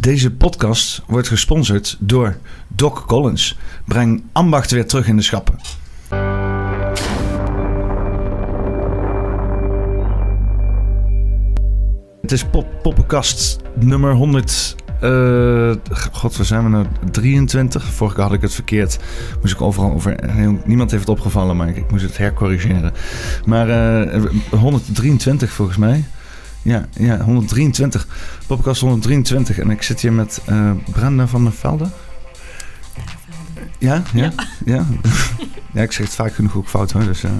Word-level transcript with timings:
Deze 0.00 0.30
podcast 0.30 1.02
wordt 1.06 1.28
gesponsord 1.28 1.96
door 2.00 2.36
Doc 2.68 3.04
Collins. 3.06 3.58
Breng 3.84 4.22
ambacht 4.32 4.70
weer 4.70 4.86
terug 4.86 5.06
in 5.08 5.16
de 5.16 5.22
schappen. 5.22 5.54
Het 12.20 12.32
is 12.32 12.44
pop 12.44 12.66
poppenkast 12.82 13.58
nummer 13.74 14.14
100. 14.14 14.76
eh, 15.00 15.72
God, 16.12 16.36
waar 16.36 16.46
zijn 16.46 16.62
we 16.62 16.68
nou? 16.68 16.86
23. 17.10 17.84
Vorige 17.84 18.20
had 18.20 18.32
ik 18.32 18.40
het 18.40 18.54
verkeerd. 18.54 18.98
Moest 19.40 19.54
ik 19.54 19.60
overal 19.60 19.92
over. 19.92 20.16
Niemand 20.64 20.90
heeft 20.90 21.02
het 21.08 21.16
opgevallen, 21.16 21.56
maar 21.56 21.68
ik, 21.68 21.90
moest 21.90 22.04
het 22.04 22.18
hercorrigeren. 22.18 22.92
Maar 23.44 23.68
eh, 23.68 24.24
123 24.50 25.50
volgens 25.50 25.78
mij. 25.78 26.04
Ja, 26.68 26.86
ja, 26.92 27.20
123. 27.20 28.06
Poppenkast 28.46 28.80
123. 28.80 29.58
En 29.58 29.70
ik 29.70 29.82
zit 29.82 30.00
hier 30.00 30.12
met 30.12 30.40
eh, 30.46 30.70
Brenda 30.92 31.26
van 31.26 31.42
der 31.42 31.52
Velde. 31.52 31.88
Ja, 33.78 34.02
ja, 34.12 34.32
ja. 34.64 34.86
Ja, 35.72 35.82
ik 35.82 35.92
zeg 35.92 36.06
het 36.06 36.14
vaak 36.14 36.34
genoeg 36.34 36.56
ook 36.56 36.68
fout 36.68 36.90
hoor. 36.90 37.04
Dus 37.04 37.24
eh, 37.24 37.30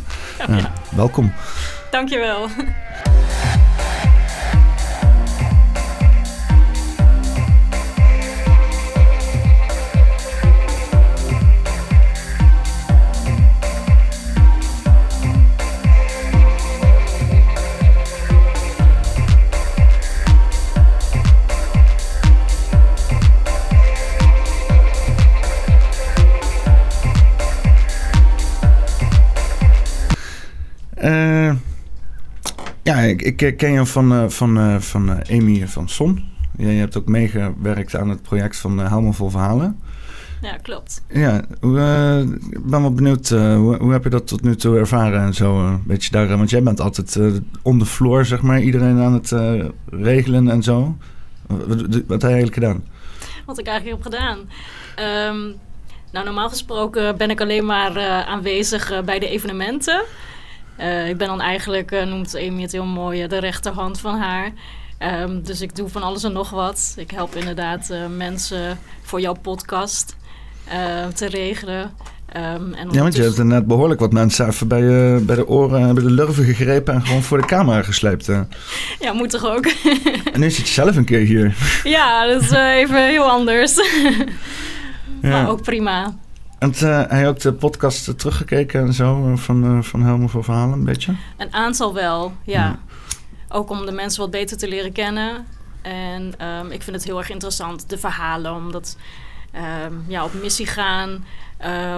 ja, 0.49 0.73
welkom. 0.97 1.33
Dankjewel. 1.91 2.49
Eh, 30.99 31.51
ja, 32.83 32.97
ik, 32.97 33.23
ik 33.23 33.57
ken 33.57 33.73
je 33.73 33.87
van, 33.87 34.13
eh, 34.13 34.29
van, 34.29 34.59
eh, 34.59 34.79
van 34.79 35.11
Amy 35.31 35.69
van 35.69 35.89
Son. 35.89 36.25
Ja, 36.57 36.69
je 36.69 36.79
hebt 36.79 36.97
ook 36.97 37.09
meegewerkt 37.09 37.97
aan 37.97 38.09
het 38.09 38.23
project 38.23 38.57
van 38.57 38.81
Helemaal 38.89 39.13
Vol 39.13 39.31
Verhalen. 39.31 39.81
Ja, 40.43 40.57
klopt. 40.63 41.03
Ja, 41.09 41.39
ik 42.51 42.67
ben 42.67 42.81
wel 42.81 42.93
benieuwd, 42.93 43.29
hoe, 43.29 43.77
hoe 43.77 43.93
heb 43.93 44.05
je 44.05 44.11
dat 44.11 44.27
tot 44.27 44.43
nu 44.43 44.57
toe 44.57 44.79
ervaren 44.79 45.21
en 45.21 45.35
zo? 45.35 45.59
eh, 45.59 45.75
weet 45.87 46.05
je 46.05 46.11
daar, 46.11 46.37
want 46.37 46.51
jij 46.51 46.63
bent 46.63 46.81
altijd 46.81 47.19
on 47.63 47.79
the 47.79 47.87
floor, 47.87 48.25
zeg 48.25 48.43
maar, 48.43 48.61
iedereen 48.61 48.99
aan 48.99 49.13
het 49.13 49.35
regelen 49.91 50.51
en 50.51 50.63
zo. 50.63 50.97
Wat, 51.47 51.67
wat, 51.67 51.93
heb 51.93 52.21
je 52.21 52.27
eigenlijk 52.27 52.55
gedaan? 52.55 52.85
Wat 53.47 53.59
ik 53.59 53.67
eigenlijk 53.67 54.03
heb 54.03 54.13
gedaan. 54.13 54.39
Ehm, 54.97 55.53
nou, 56.13 56.25
normaal 56.25 56.49
gesproken 56.49 57.17
ben 57.17 57.31
ik 57.31 57.41
alleen 57.41 57.67
maar 57.67 58.25
aanwezig 58.25 59.05
bij 59.05 59.19
de 59.19 59.29
evenementen. 59.29 60.05
Eh, 60.79 61.09
ik 61.09 61.17
ben 61.17 61.29
dan 61.29 61.41
eigenlijk, 61.41 61.91
eh, 61.91 62.07
noemt 62.07 62.37
Amy 62.37 62.63
het 62.63 62.73
heel 62.73 62.85
mooi, 62.85 63.23
eh, 63.23 63.29
de 63.29 63.39
rechterhand 63.39 64.01
van 64.01 64.19
haar. 64.19 64.53
Ehm, 64.99 65.43
dus 65.43 65.61
ik 65.61 65.77
doe 65.77 65.89
van 65.89 66.03
alles 66.03 66.25
en 66.25 66.33
nog 66.33 66.51
wat. 66.51 66.95
Ik 66.97 67.11
help 67.11 67.35
inderdaad 67.35 67.93
mensen 68.17 68.79
voor 69.03 69.21
jouw 69.21 69.37
podcast 69.43 70.17
te 71.15 71.27
regelen. 71.27 71.91
Ehm, 72.33 72.73
en 72.73 72.89
Ja, 72.91 73.03
want 73.03 73.17
je 73.17 73.23
hebt 73.23 73.39
er 73.39 73.47
net 73.47 73.67
behoorlijk 73.67 74.01
wat 74.01 74.13
mensen 74.13 74.47
even 74.49 74.69
bij, 74.69 74.81
je 74.81 75.23
bij 75.23 75.37
de 75.37 75.49
oren, 75.49 75.95
bij 75.95 76.03
de 76.03 76.11
lurven 76.11 76.45
gegrepen 76.45 76.95
en 76.95 77.07
gewoon 77.07 77.23
voor 77.23 77.41
de 77.41 77.47
camera 77.47 77.83
gesleept. 77.83 78.27
Ja, 79.01 79.13
moet 79.13 79.31
toch 79.31 79.47
ook? 79.47 79.67
En 80.33 80.41
nu 80.41 80.51
zit 80.51 80.67
je 80.67 80.73
zelf 80.73 80.97
een 80.97 81.05
keer 81.05 81.27
hier. 81.27 81.57
ja, 81.85 82.27
dat 82.27 82.43
is 82.43 82.51
even 82.51 83.07
heel 83.07 83.31
anders. 83.31 83.75
Ja. 85.23 85.29
Maar 85.29 85.49
ook 85.49 85.63
prima. 85.63 86.15
En 86.59 86.75
eh, 86.75 87.03
hij 87.09 87.29
ook 87.29 87.41
de 87.41 87.53
podcast 87.53 88.09
eh, 88.09 88.15
teruggekeken 88.15 88.81
en 88.81 88.93
zo 88.93 89.31
eh, 89.31 89.37
van, 89.37 89.65
eh 89.65 89.83
van 89.83 90.05
Helemaal 90.05 90.29
voor 90.29 90.45
Verhalen, 90.45 90.79
een 90.79 90.85
beetje? 90.85 91.15
Een 91.37 91.53
aantal 91.53 91.95
wel, 91.95 92.33
ja. 92.43 92.65
Ja. 92.65 92.79
Ook 93.49 93.71
om 93.71 93.87
de 93.87 93.93
mensen 93.93 94.21
wat 94.21 94.31
beter 94.31 94.57
te 94.57 94.69
leren 94.69 94.93
kennen. 94.93 95.47
En 95.83 96.39
ehm, 96.39 96.67
ik 96.71 96.83
vind 96.83 96.97
het 96.97 97.05
heel 97.05 97.19
erg 97.19 97.31
interessant, 97.31 97.91
de 97.91 97.99
verhalen, 97.99 98.55
omdat 98.55 98.97
ehm, 99.53 99.93
ja, 100.07 100.25
op 100.25 100.33
missie 100.43 100.67
gaan 100.67 101.25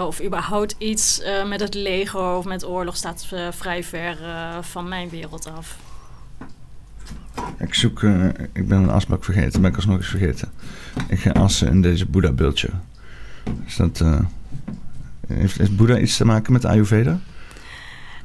of 0.06 0.22
überhaupt 0.22 0.74
iets 0.78 1.22
met 1.46 1.60
het 1.60 1.74
leger 1.74 2.36
of 2.36 2.44
met 2.44 2.66
oorlog 2.66 2.96
staat 2.96 3.26
vrij 3.50 3.84
ver 3.84 4.16
van 4.60 4.88
mijn 4.88 5.08
wereld 5.08 5.50
af. 5.56 5.76
Ik 7.58 7.74
zoek, 7.74 8.02
ik 8.52 8.68
ben 8.68 8.82
een 8.82 8.90
asbak 8.90 9.24
vergeten, 9.24 9.60
ben 9.60 9.70
ik 9.70 9.76
alsnog 9.76 9.96
eens 9.96 10.06
vergeten. 10.06 10.52
Ik 11.08 11.20
ga 11.20 11.30
assen 11.30 11.68
in 11.68 11.82
deze 11.82 12.06
Boeddha-beeldje. 12.06 12.68
Is 13.66 13.76
dat, 13.76 14.02
heeft, 15.32 15.58
heeft 15.58 15.76
Boeddha 15.76 15.98
iets 15.98 16.16
te 16.16 16.24
maken 16.24 16.52
met 16.52 16.64
Ayurveda? 16.64 17.18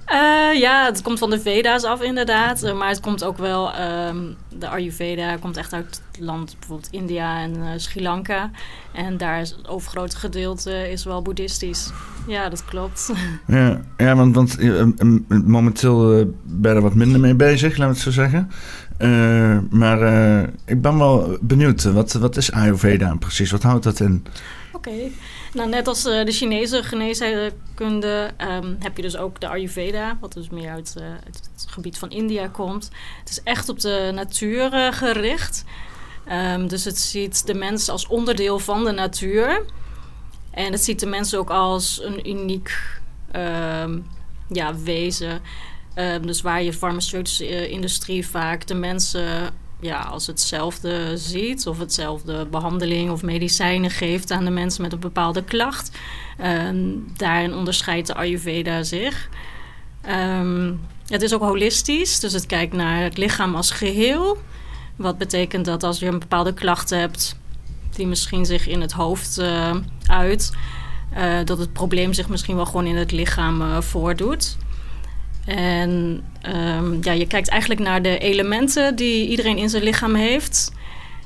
Eh, 0.06 0.60
ja, 0.60 0.86
het 0.86 1.02
komt 1.02 1.20
van 1.20 1.30
de 1.30 1.40
Veda's 1.40 1.84
af 1.84 2.02
inderdaad. 2.02 2.64
eh, 2.64 2.78
maar 2.78 2.90
het 2.90 3.00
komt 3.00 3.24
ook 3.24 3.38
wel, 3.38 3.74
ehm, 3.74 4.18
de 4.58 4.68
Ayurveda 4.68 5.36
komt 5.38 5.58
echt 5.58 5.74
uit 5.74 6.02
het 6.12 6.20
land, 6.20 6.56
bijvoorbeeld 6.60 6.92
India 6.92 7.42
en 7.42 7.56
eh, 7.56 7.68
Sri 7.76 8.02
Lanka. 8.02 8.52
En 8.94 9.18
daar 9.18 9.42
is 9.42 9.50
het 9.50 9.68
overgrote 9.68 10.18
gedeelte 10.18 10.92
is 10.92 11.04
wel 11.04 11.22
boeddhistisch. 11.22 11.90
Ja, 12.28 12.50
dat 12.50 12.66
klopt. 12.66 13.12
Ja, 13.48 13.82
ja 13.98 14.16
want, 14.16 14.36
want 14.36 14.58
momenteel 15.46 16.26
ben 16.44 16.72
je 16.72 16.78
er 16.78 16.82
wat 16.82 16.96
minder 16.96 17.20
mee 17.20 17.36
bezig, 17.36 17.78
laten 17.78 17.88
we 17.88 17.94
het 17.94 18.00
zo 18.00 18.12
zeggen. 18.12 18.50
Maar 19.70 20.00
ik 20.66 20.82
ben 20.82 20.98
wel 20.98 21.38
benieuwd, 21.42 21.84
wat, 21.84 22.14
wat 22.14 22.38
is 22.38 22.52
Ayurveda 22.52 23.16
precies? 23.16 23.52
Wat 23.52 23.64
houdt 23.64 23.84
dat 23.84 24.00
in? 24.00 24.26
Oké. 24.74 24.92
Nou, 25.56 25.70
net 25.70 25.88
als 25.88 26.06
eh, 26.06 26.26
de 26.26 26.32
Chinese 26.32 26.84
geneeskunde 26.84 28.34
ehm, 28.38 28.76
heb 28.80 28.96
je 28.96 29.02
dus 29.02 29.18
ook 29.18 29.40
de 29.40 29.48
Ayurveda, 29.48 30.18
wat 30.22 30.34
dus 30.34 30.50
meer 30.50 30.70
uit, 30.70 30.94
eh, 30.98 31.06
uit 31.26 31.50
het 31.54 31.66
gebied 31.70 31.98
van 31.98 32.10
India 32.10 32.48
komt. 32.48 32.90
Het 33.20 33.30
is 33.30 33.44
echt 33.44 33.70
op 33.70 33.80
de 33.80 34.12
natuur 34.14 34.74
eh, 34.74 34.94
gericht. 34.94 35.64
Ehm, 36.26 36.68
dus 36.68 36.86
het 36.86 37.00
ziet 37.00 37.46
de 37.46 37.54
mens 37.54 37.90
als 37.90 38.08
onderdeel 38.08 38.60
van 38.60 38.84
de 38.84 38.92
natuur. 38.92 39.66
En 40.52 40.72
het 40.72 40.84
ziet 40.84 41.00
de 41.00 41.06
mens 41.06 41.36
ook 41.36 41.50
als 41.50 42.02
een 42.04 42.30
uniek 42.30 43.00
ehm, 43.32 44.00
ja, 44.48 44.76
wezen. 44.76 45.42
Dus 46.22 46.42
waar 46.42 46.64
je 46.64 46.74
farmaceutische 46.74 47.70
industrie 47.70 48.28
vaak 48.28 48.68
de 48.68 48.74
mensen 48.74 49.54
ja, 49.86 50.00
als 50.02 50.28
hetzelfde 50.28 51.18
ziet, 51.18 51.68
of 51.68 51.80
hetzelfde 51.80 52.46
behandeling 52.46 53.12
of 53.12 53.22
medicijnen 53.22 53.90
geeft 53.90 54.32
aan 54.32 54.46
de 54.46 54.52
mensen 54.52 54.82
met 54.82 54.94
een 54.94 55.00
bepaalde 55.00 55.44
klacht. 55.44 55.98
Ehm, 56.38 56.78
daarin 57.18 57.54
onderscheidt 57.54 58.08
de 58.08 58.14
Ayurveda 58.14 58.84
zich. 58.84 59.30
Ehm, 60.02 60.74
het 61.08 61.22
is 61.22 61.34
ook 61.34 61.42
holistisch, 61.42 62.20
dus 62.20 62.34
het 62.34 62.46
kijkt 62.46 62.74
naar 62.74 63.04
het 63.04 63.18
lichaam 63.18 63.56
als 63.56 63.72
geheel. 63.72 64.38
Wat 64.96 65.18
betekent 65.18 65.66
dat 65.66 65.84
als 65.84 66.00
je 66.00 66.06
een 66.06 66.20
bepaalde 66.20 66.54
klacht 66.54 66.90
hebt, 66.90 67.40
die 67.96 68.08
misschien 68.08 68.46
zich 68.46 68.68
in 68.68 68.82
het 68.82 68.92
hoofd 68.92 69.38
eh, 69.38 69.76
uit, 70.06 70.52
eh, 71.14 71.40
dat 71.44 71.58
het 71.58 71.74
probleem 71.74 72.14
zich 72.14 72.30
misschien 72.30 72.56
wel 72.56 72.66
gewoon 72.66 72.86
in 72.86 72.96
het 72.96 73.12
lichaam 73.12 73.62
eh, 73.62 73.82
voordoet. 73.82 74.58
En 75.46 76.22
ehm, 76.42 76.94
ja, 77.02 77.12
je 77.12 77.28
kijkt 77.28 77.50
eigenlijk 77.50 77.82
naar 77.82 78.02
de 78.02 78.18
elementen 78.18 78.96
die 78.96 79.28
iedereen 79.28 79.58
in 79.58 79.70
zijn 79.70 79.84
lichaam 79.84 80.16
heeft. 80.16 80.72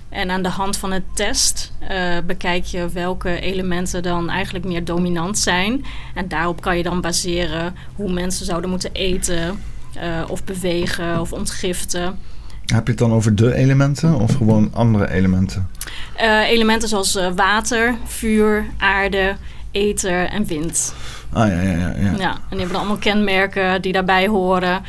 En 0.10 0.30
aan 0.30 0.42
de 0.42 0.50
hand 0.50 0.78
van 0.78 0.92
het 0.92 1.04
test 1.14 1.74
eh, 1.80 2.18
bekijk 2.26 2.66
je 2.66 2.90
welke 2.90 3.40
elementen 3.40 4.04
dan 4.04 4.30
eigenlijk 4.30 4.66
meer 4.66 4.86
dominant 4.86 5.38
zijn. 5.38 5.86
En 6.14 6.28
daarop 6.28 6.62
kan 6.62 6.78
je 6.78 6.84
dan 6.84 7.02
baseren 7.02 7.76
hoe 7.96 8.12
mensen 8.12 8.46
zouden 8.46 8.70
moeten 8.70 8.92
eten, 8.94 9.60
eh, 9.94 10.24
of 10.28 10.44
bewegen 10.44 11.20
of 11.20 11.34
ontgiften. 11.34 12.20
Heb 12.66 12.84
je 12.86 12.90
het 12.90 12.98
dan 12.98 13.14
over 13.14 13.36
de 13.36 13.56
elementen 13.56 14.20
of 14.20 14.36
gewoon 14.36 14.70
andere 14.74 15.10
elementen? 15.10 15.70
Eh, 16.16 16.50
elementen 16.50 16.90
zoals 16.90 17.20
water, 17.36 17.96
vuur, 18.06 18.66
aarde, 18.78 19.36
ether 19.72 20.26
en 20.26 20.46
wind. 20.46 20.94
Ah 21.34 21.48
ja, 21.48 21.62
ja, 21.62 21.72
ja. 21.72 21.94
ja. 21.98 22.14
Ja, 22.18 22.32
en 22.32 22.42
die 22.50 22.60
hebben 22.60 22.78
allemaal 22.78 22.98
kenmerken 22.98 23.82
die 23.82 23.94
daarbij 23.94 24.28
horen. 24.28 24.84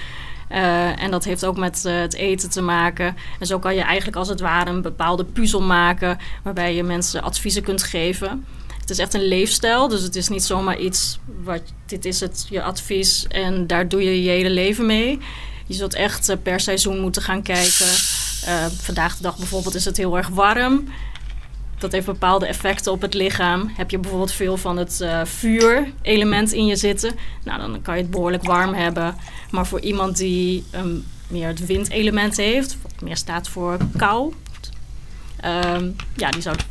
Eh, 0.51 1.03
en 1.03 1.11
dat 1.11 1.25
heeft 1.25 1.45
ook 1.45 1.57
met 1.57 1.85
eh, 1.85 2.01
het 2.01 2.15
eten 2.15 2.51
te 2.51 2.61
maken. 2.61 3.17
En 3.39 3.47
zo 3.47 3.59
kan 3.59 3.75
je 3.75 3.81
eigenlijk 3.81 4.17
als 4.17 4.29
het 4.29 4.41
ware 4.41 4.71
een 4.71 4.83
bepaalde 4.83 5.25
puzzel 5.25 5.63
maken... 5.63 6.19
waarbij 6.43 6.75
je 6.75 6.83
mensen 6.83 7.23
adviezen 7.23 7.63
kunt 7.63 7.83
geven. 7.83 8.47
Het 8.81 8.91
is 8.91 8.99
echt 8.99 9.15
een 9.15 9.29
leefstijl, 9.29 9.89
dus 9.89 10.03
het 10.03 10.17
is 10.17 10.29
niet 10.29 10.43
zomaar 10.43 10.79
iets... 10.79 11.19
Wat, 11.43 11.63
dit 11.87 12.05
is 12.05 12.21
het, 12.21 12.47
je 12.51 12.63
advies 12.63 13.27
en 13.29 13.67
daar 13.67 13.89
doe 13.89 14.03
je 14.05 14.23
je 14.23 14.31
hele 14.31 14.51
leven 14.51 14.87
mee. 14.87 15.19
Je 15.67 15.75
zult 15.75 15.95
echt 15.95 16.29
eh, 16.29 16.37
per 16.43 16.61
seizoen 16.61 17.01
moeten 17.01 17.23
gaan 17.23 17.43
kijken. 17.43 17.87
Vandaag 18.81 19.17
de 19.17 19.23
dag 19.23 19.37
bijvoorbeeld 19.37 19.75
is 19.75 19.85
het 19.85 19.97
heel 19.97 20.17
erg 20.17 20.29
warm... 20.29 20.89
Dat 21.81 21.93
heeft 21.93 22.07
bepaalde 22.07 22.47
effecten 22.47 22.93
op 22.93 23.01
het 23.01 23.15
lichaam. 23.15 23.71
Heb 23.77 23.91
je 23.91 23.99
bijvoorbeeld 23.99 24.33
veel 24.33 24.57
van 24.57 24.77
het 24.77 25.01
eh 25.01 25.21
vuurelement 25.25 26.53
in 26.53 26.67
je 26.67 26.77
zitten, 26.77 27.15
nou 27.45 27.61
dan 27.61 27.83
kan 27.83 27.97
je 27.97 28.03
het 28.03 28.11
behoorlijk 28.11 28.43
warm 28.43 28.75
hebben. 28.75 29.15
Maar 29.51 29.67
voor 29.67 29.81
iemand 29.81 30.17
die 30.17 30.65
um, 30.75 31.05
meer 31.29 31.49
het 31.49 31.67
windelement 31.67 32.37
heeft, 32.37 32.77
wat 32.83 33.01
meer 33.01 33.17
staat 33.17 33.49
voor 33.49 33.77
kou, 33.97 34.33
Ehm, 35.41 35.91
ja, 36.15 36.31
die 36.31 36.43
zou 36.43 36.57
het 36.57 36.67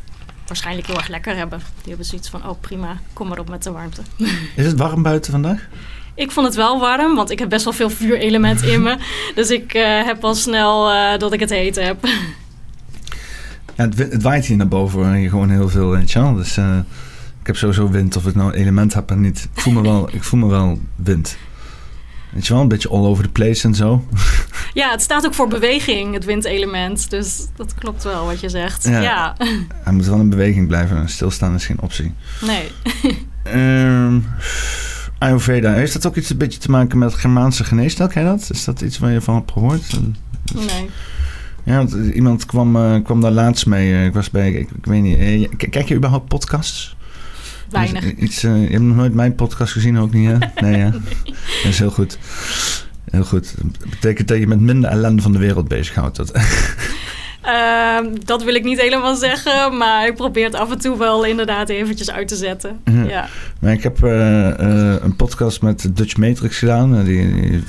waarschijnlijk 0.48 0.88
heel 0.88 0.98
erg 0.98 1.08
lekker 1.08 1.36
hebben. 1.36 1.60
Die 1.60 1.88
hebben 1.88 2.06
zoiets 2.06 2.30
van, 2.30 2.48
oh 2.48 2.60
prima, 2.62 3.00
kom 3.14 3.28
maar 3.28 3.40
op 3.40 3.50
met 3.50 3.64
de 3.64 3.72
warmte. 3.72 4.02
Is 4.56 4.66
het 4.66 4.78
warm 4.78 5.02
buiten 5.02 5.32
vandaag? 5.32 5.68
Ik 6.16 6.32
vond 6.32 6.46
het 6.46 6.56
wel 6.56 6.80
warm, 6.80 7.16
want 7.16 7.30
ik 7.30 7.40
heb 7.40 7.50
best 7.50 7.64
wel 7.64 7.74
veel 7.74 7.90
vuurelement 7.90 8.62
in 8.62 8.82
me. 8.82 8.98
Dus 9.36 9.50
ik 9.50 9.74
uh, 9.74 10.06
heb 10.06 10.24
al 10.24 10.36
snel 10.36 10.92
uh, 10.92 11.18
dat 11.18 11.34
ik 11.34 11.40
het 11.40 11.50
heet 11.50 11.76
heb. 11.76 12.08
Ja, 13.80 13.86
het, 13.86 13.98
het, 13.98 14.24
waait 14.24 14.46
hier 14.46 14.58
naar 14.58 14.68
boven 14.68 15.14
hier 15.14 15.30
gewoon 15.30 15.50
heel 15.50 15.70
veel, 15.70 15.96
je 16.12 16.20
wel. 16.20 16.36
Dus 16.36 16.58
uh, 16.58 16.78
ik 17.40 17.48
heb 17.48 17.56
sowieso 17.56 17.90
wind, 17.90 18.16
of 18.16 18.28
ik 18.28 18.36
nou 18.36 18.54
element 18.54 18.94
heb 18.94 19.12
en 19.12 19.22
niet. 19.22 19.50
Ik 19.54 19.62
voel 19.62 19.74
me 19.74 19.82
wel, 19.82 20.10
ik 20.12 20.24
voel 20.24 20.40
me 20.40 20.48
wel 20.48 20.80
wind. 20.96 21.38
Weet 22.32 22.48
je 22.48 22.54
wel, 22.54 22.62
een 22.62 22.68
beetje 22.68 22.90
all 22.90 23.06
over 23.06 23.24
the 23.24 23.30
place 23.30 23.68
en 23.68 23.76
zo. 23.76 24.04
Ja, 24.74 24.92
het 24.92 25.02
staat 25.02 25.26
ook 25.26 25.34
voor 25.34 25.48
beweging, 25.48 26.14
het 26.14 26.26
windelement. 26.26 27.10
Dus 27.10 27.48
dat 27.56 27.74
klopt 27.74 28.04
wel 28.04 28.26
wat 28.26 28.40
je 28.40 28.50
zegt. 28.50 28.84
Ja. 28.84 29.02
ja. 29.02 29.36
Hij 29.84 29.94
moet 29.94 30.06
wel 30.06 30.20
in 30.20 30.30
beweging 30.30 30.68
blijven. 30.68 31.10
Stilstaan 31.10 31.56
is 31.56 31.66
geen 31.66 31.82
optie. 31.82 32.14
Nee. 32.42 32.72
um, 33.56 34.26
Ayurveda, 35.20 35.74
heeft 35.74 35.94
dat 35.94 36.06
ook 36.06 36.16
iets 36.16 36.30
een 36.30 36.38
beetje 36.38 36.60
te 36.60 36.72
maken 36.72 36.98
met 36.98 37.14
Germaanse 37.14 37.64
je 38.14 38.24
dat? 38.24 38.50
Is 38.52 38.64
dat 38.64 38.82
iets 38.82 39.00
waar 39.00 39.12
je 39.12 39.22
van 39.22 39.36
hebt 39.36 39.52
gehoord? 39.52 40.00
Nee. 40.54 40.90
Ja, 41.64 41.76
want 41.76 41.94
iemand 41.94 42.46
kwam, 42.46 42.76
uh, 42.76 43.04
kwam 43.04 43.22
daar 43.22 43.32
laatst 43.32 43.66
mee. 43.66 44.06
Ik 44.06 44.14
was 44.14 44.30
bij, 44.30 44.52
ik, 44.52 44.70
ik 44.72 44.86
weet 44.86 45.02
niet, 45.02 45.70
kijk 45.70 45.88
je 45.88 45.96
überhaupt 45.96 46.28
podcasts? 46.28 46.98
Weinig. 47.70 48.16
Iets, 48.16 48.44
uh, 48.44 48.64
je 48.64 48.70
hebt 48.70 48.84
nog 48.84 48.96
nooit 48.96 49.14
mijn 49.14 49.36
podcast 49.36 49.72
gezien, 49.74 50.00
ook 50.00 50.14
niet, 50.14 50.30
hè? 50.30 50.38
Nee, 50.66 50.78
ja. 50.78 50.90
nee. 50.90 51.02
Dat 51.64 51.72
is 51.72 51.80
heel 51.80 51.92
goed. 51.92 52.18
Heel 53.12 53.24
goed. 53.24 53.56
Dat 53.58 53.90
betekent 53.90 54.28
dat 54.28 54.38
je 54.38 54.48
met 54.48 54.60
minder 54.60 54.90
ellende 54.90 55.22
van 55.22 55.32
de 55.32 55.38
wereld 55.38 55.68
bezighoudt. 55.68 56.16
Dat. 56.16 56.32
Uh, 57.46 58.00
dat 58.26 58.44
wil 58.44 58.56
ik 58.56 58.64
niet 58.64 58.82
helemaal 58.82 59.16
zeggen, 59.16 59.78
maar 59.78 60.08
ik 60.08 60.16
probeer 60.16 60.46
het 60.46 60.56
af 60.56 60.72
en 60.72 60.80
toe 60.80 60.98
wel 60.98 61.26
inderdaad 61.26 61.70
eventjes 61.70 62.12
uit 62.12 62.28
te 62.28 62.36
zetten. 62.36 62.80
Ja. 62.84 63.04
ja. 63.04 63.28
Maar 63.60 63.72
ik 63.72 63.84
heb 63.84 64.04
uh, 64.04 64.10
uh, 64.12 64.96
een 65.02 65.16
podcast 65.16 65.62
met 65.62 65.98
Dutch 65.98 66.18
Matrix 66.18 66.58
gedaan. 66.58 67.04
Die, 67.04 67.42
die 67.42 67.64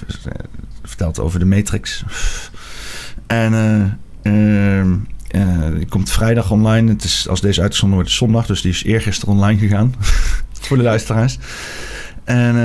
vertelt 0.82 1.20
over 1.20 1.38
de 1.38 1.44
Matrix. 1.44 2.04
En 3.30 3.98
ehm, 4.22 4.96
die 5.76 5.86
komt 5.86 6.10
vrijdag 6.10 6.50
online. 6.50 6.90
Het 6.90 7.04
is, 7.04 7.28
als 7.28 7.40
deze 7.40 7.60
uitgezonden 7.60 7.98
wordt, 7.98 8.12
zondag. 8.12 8.46
Dus 8.46 8.62
die 8.62 8.70
is 8.70 8.84
eergisteren 8.84 9.34
online 9.34 9.58
gegaan. 9.58 9.94
voor 10.60 10.76
de 10.76 10.82
luisteraars. 10.82 11.38
En 12.24 12.56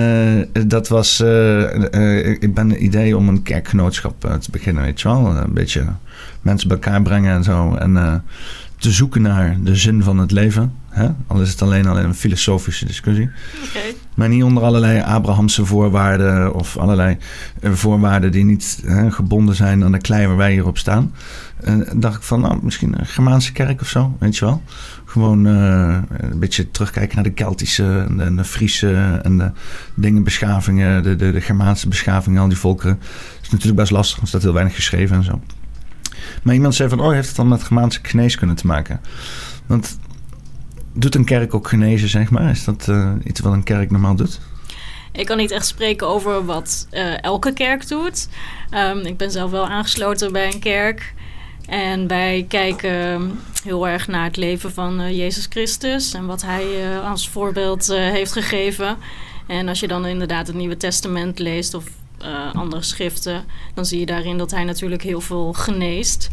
uh, 0.54 0.68
dat 0.68 0.88
was. 0.88 1.20
Ik 2.40 2.54
ben 2.54 2.70
een 2.70 2.84
idee 2.84 3.18
om 3.18 3.28
een 3.30 3.44
kerkgenootschap 3.44 4.40
te 4.40 4.52
beginnen, 4.52 4.84
weet 4.84 5.02
je 5.02 5.08
wel. 5.08 5.38
Een 5.38 5.54
beetje 5.54 5.86
mensen 6.42 6.68
bij 6.68 6.78
elkaar 6.78 7.02
brengen 7.02 7.36
en 7.36 7.44
zo. 7.44 7.76
En 7.76 8.24
te 8.78 8.92
zoeken 8.92 9.22
naar 9.22 9.58
de 9.62 9.76
zin 9.76 10.04
van 10.04 10.18
het 10.18 10.32
leven. 10.32 10.74
Hè? 10.90 11.08
Al 11.28 11.42
is 11.42 11.50
het 11.50 11.62
alleen 11.62 11.88
al 11.88 12.00
een 12.00 12.16
filosofische 12.16 12.86
discussie. 12.86 13.30
Okay. 13.70 13.96
Maar 14.16 14.30
niet 14.30 14.44
onder 14.44 14.64
allerlei 14.64 15.00
Abrahamse 15.00 15.66
voorwaarden 15.66 16.54
of 16.54 16.78
allerlei 16.78 17.18
voorwaarden 17.62 18.32
die 18.32 18.44
niet 18.44 18.82
hè, 18.86 19.12
gebonden 19.12 19.56
zijn 19.56 19.84
aan 19.84 19.92
de 19.92 19.98
klei 19.98 20.28
waar 20.28 20.38
wij 20.38 20.52
hier 20.52 20.68
op 20.68 20.78
staan. 20.78 21.14
En 21.62 21.88
dacht 21.96 22.16
ik 22.16 22.24
van, 22.24 22.42
nou, 22.42 22.60
misschien 22.62 23.00
een 23.00 23.06
Germaanse 23.06 23.52
kerk 23.52 23.82
of 23.82 23.88
zo, 23.88 24.16
weet 24.20 24.38
je 24.38 24.46
wel. 24.46 24.62
Gewoon 25.06 25.48
uh, 25.48 25.98
een 26.10 26.40
beetje 26.40 26.72
terugkijken 26.72 27.16
naar 27.16 27.24
de 27.24 27.32
Keltische 27.32 28.08
en 28.18 28.36
de, 28.36 28.44
Friese 28.44 29.20
en 29.24 29.38
de 29.38 29.52
dingenbeschavingen, 29.94 31.04
de, 31.04 31.16
de, 31.16 31.32
de 31.32 31.42
Germaanse 31.42 31.88
beschavingen, 31.88 32.42
al 32.42 32.48
die 32.48 32.58
volkeren. 32.58 32.98
Dat 33.00 33.42
is 33.42 33.50
natuurlijk 33.50 33.80
best 33.80 33.92
lastig, 33.92 34.16
want 34.16 34.22
er 34.22 34.28
staat 34.28 34.42
heel 34.42 34.54
weinig 34.54 34.76
geschreven 34.76 35.16
en 35.16 35.24
zo. 35.24 35.42
Maar 36.44 36.54
iemand 36.54 36.76
zei 36.76 36.90
van, 36.90 37.00
oh, 37.00 37.12
heeft 37.12 37.28
het 37.28 37.36
dan 37.36 37.48
met 37.48 37.64
Germaanse 37.64 38.00
geneeskunde 38.02 38.54
te 38.54 38.68
maken? 38.68 39.00
Want 39.66 39.98
doet 40.96 41.16
een 41.16 41.26
kerk 41.26 41.54
ook 41.54 41.68
genezen, 41.68 42.10
zeg 42.10 42.30
maar? 42.30 42.50
Is 42.50 42.64
dat 42.64 42.88
uh, 42.90 43.12
iets 43.24 43.40
wat 43.40 43.54
een 43.54 43.64
kerk 43.64 43.92
normaal 43.92 44.16
doet? 44.16 44.40
Ik 45.12 45.26
kan 45.26 45.38
niet 45.38 45.52
echt 45.52 45.68
spreken 45.68 46.08
over 46.08 46.46
wat 46.46 46.88
uh, 46.92 47.24
elke 47.24 47.54
kerk 47.54 47.88
doet. 47.88 48.28
Um, 48.72 49.00
ik 49.00 49.18
ben 49.18 49.32
zelf 49.32 49.52
wel 49.52 49.68
aangesloten 49.68 50.32
bij 50.32 50.54
een 50.54 50.60
kerk. 50.60 51.14
En 51.66 52.08
wij 52.08 52.46
kijken 52.48 53.40
heel 53.64 53.88
erg 53.88 54.08
naar 54.08 54.24
het 54.24 54.38
leven 54.38 54.74
van 54.74 55.02
uh, 55.02 55.18
Jezus 55.18 55.46
Christus 55.50 56.14
en 56.14 56.26
wat 56.26 56.42
hij 56.42 57.00
als 57.00 57.30
voorbeeld 57.30 57.88
heeft 57.88 58.32
gegeven. 58.32 58.98
En 59.48 59.68
als 59.68 59.80
je 59.80 59.88
dan 59.88 60.06
inderdaad 60.06 60.48
het 60.48 60.56
Nieuwe 60.56 60.78
Testament 60.78 61.40
leest 61.40 61.74
of 61.74 61.84
andere 62.54 62.82
schriften, 62.82 63.44
dan 63.74 63.86
zie 63.86 64.00
je 64.00 64.06
daarin 64.06 64.38
dat 64.38 64.52
hij 64.52 64.64
natuurlijk 64.64 65.02
heel 65.02 65.22
veel 65.22 65.54
geneest. 65.54 66.30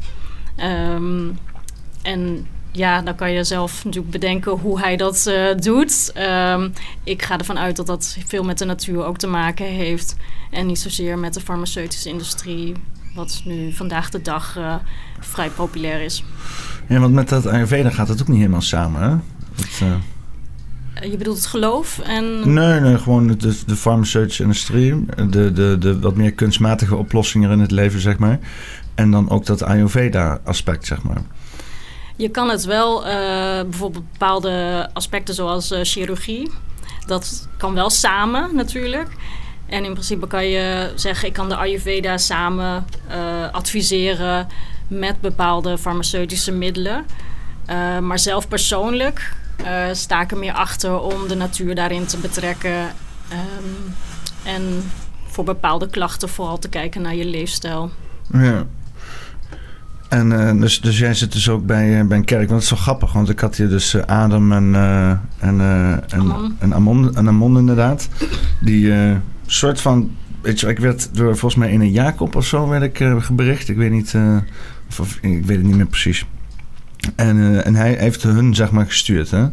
Um, 0.57 1.39
en 2.03 2.47
ja, 2.73 3.03
dan 3.03 3.15
kan 3.15 3.33
je 3.33 3.45
zelf 3.45 3.85
natuurlijk 3.85 4.13
bedenken 4.13 4.53
hoe 4.53 4.81
hij 4.81 4.97
dat 4.97 5.33
doet. 5.57 6.13
Um, 6.17 6.73
ik 7.05 7.23
ga 7.23 7.39
ervan 7.39 7.59
uit 7.59 7.77
dat 7.77 7.87
dat 7.87 8.17
veel 8.27 8.43
met 8.43 8.59
de 8.59 8.65
natuur 8.65 9.05
ook 9.05 9.19
te 9.19 9.27
maken 9.27 9.67
heeft. 9.67 10.17
En 10.51 10.67
niet 10.67 10.79
zozeer 10.79 11.19
met 11.19 11.35
de 11.35 11.41
farmaceutische 11.41 12.09
industrie, 12.09 12.75
wat 13.15 13.43
nu 13.45 13.73
vandaag 13.73 14.11
de 14.11 14.23
dag 14.23 14.57
uh, 14.59 14.75
vrij 15.21 15.49
populair 15.49 16.03
is. 16.03 16.25
Ja, 16.89 16.99
want 16.99 17.15
met 17.15 17.29
dat 17.29 17.47
Ayurveda 17.47 17.91
gaat 17.91 18.09
het 18.09 18.21
ook 18.21 18.29
niet 18.29 18.39
helemaal 18.39 18.61
samen, 18.61 19.03
hè? 19.03 19.17
Dat, 19.55 19.81
uh... 19.83 19.95
Je 21.11 21.17
bedoelt 21.17 21.37
het 21.37 21.47
geloof 21.47 21.99
en... 21.99 22.53
Nee, 22.53 22.81
nee 22.81 22.99
gewoon 22.99 23.27
de, 23.27 23.57
de 23.67 23.77
farmaceutische 23.77 24.43
industrie. 24.43 25.05
De, 25.29 25.53
de, 25.53 25.77
de 25.79 26.01
wat 26.01 26.17
meer 26.17 26.33
kunstmatige 26.33 26.97
oplossingen 26.97 27.51
in 27.51 27.61
het 27.61 27.71
leven, 27.71 28.01
zeg 28.01 28.19
maar. 28.19 28.39
En 28.95 29.11
dan 29.11 29.31
ook 29.31 29.47
dat 29.47 29.63
Ayurveda-aspect, 29.63 30.87
zeg 30.87 31.03
maar. 31.03 31.23
Je 32.23 32.29
kan 32.29 32.49
het 32.49 32.65
wel, 32.65 33.07
uh, 33.07 33.13
bijvoorbeeld 33.63 34.13
bepaalde 34.13 34.89
aspecten 34.93 35.35
zoals 35.35 35.75
chirurgie... 35.83 36.51
dat 37.07 37.49
kan 37.59 37.75
wel 37.75 37.91
samen 37.91 38.55
natuurlijk... 38.55 39.09
En 39.67 39.85
in 39.85 39.93
principe 39.93 40.27
kan 40.27 40.47
je 40.47 40.93
zeggen, 40.95 41.29
ik 41.29 41.35
kan 41.35 41.49
de 41.49 41.57
Ayurveda 41.57 42.19
samen 42.19 42.87
uh, 43.11 43.53
adviseren 43.53 44.49
met 44.89 45.21
bepaalde 45.21 45.79
farmaceutische 45.79 46.53
middelen. 46.53 47.07
Maar 48.01 48.19
zelf 48.19 48.49
persoonlijk 48.49 49.35
uh, 49.61 49.85
sta 49.93 50.21
ik 50.21 50.31
er 50.31 50.37
meer 50.37 50.53
achter 50.53 51.01
om 51.01 51.29
de 51.29 51.35
natuur 51.35 51.75
daarin 51.75 52.07
te 52.07 52.17
betrekken. 52.17 52.81
Um, 53.33 53.95
en 54.45 54.91
voor 55.27 55.45
bepaalde 55.45 55.89
klachten 55.89 56.29
vooral 56.29 56.59
te 56.59 56.69
kijken 56.69 57.03
naar 57.03 57.15
je 57.15 57.25
leefstijl. 57.25 57.91
Ja. 58.33 58.67
En 60.13 60.31
uh, 60.31 60.61
dus, 60.61 60.81
dus 60.81 60.99
jij 60.99 61.15
zit 61.15 61.33
dus 61.33 61.49
ook 61.49 61.67
bij, 61.67 62.07
bij 62.07 62.17
een 62.17 62.25
kerk. 62.25 62.49
Want 62.49 62.51
dat 62.51 62.61
is 62.61 62.69
zo 62.69 62.77
grappig, 62.77 63.13
want 63.13 63.29
ik 63.29 63.41
had 63.41 63.57
hier 63.57 63.69
dus 63.69 63.95
uh, 63.95 64.03
Adam 64.03 64.53
en, 64.53 64.65
uh, 64.65 65.11
en, 65.11 65.21
en, 65.39 66.05
Amon. 66.11 66.57
en, 66.59 66.75
Amon, 66.75 67.17
en 67.17 67.29
Amon 67.29 67.59
inderdaad. 67.59 68.09
Die 68.61 68.93
soort 69.47 69.81
van... 69.81 70.11
Weet 70.41 70.61
je, 70.61 70.69
ik 70.69 70.79
werd 70.79 71.09
door 71.13 71.37
volgens 71.37 71.55
mij 71.55 71.73
in 71.73 71.81
een 71.81 71.91
Jacob 71.91 72.37
of 72.37 72.47
zo 72.47 72.69
werd 72.69 72.83
ik 72.83 73.25
gebericht. 73.25 73.69
Ik 73.69 73.77
weet 73.77 73.91
niet, 73.91 74.17
of, 74.89 75.01
of, 75.01 75.19
ik 75.21 75.45
weet 75.45 75.57
het 75.57 75.67
niet 75.67 75.77
meer 75.77 75.87
precies. 75.87 76.27
En, 77.17 77.37
uh, 77.37 77.67
en 77.67 77.75
hij 77.75 77.95
heeft 77.99 78.23
hun, 78.23 78.55
zeg 78.55 78.71
maar, 78.71 78.87
gestuurd. 78.87 79.31
Hè? 79.31 79.47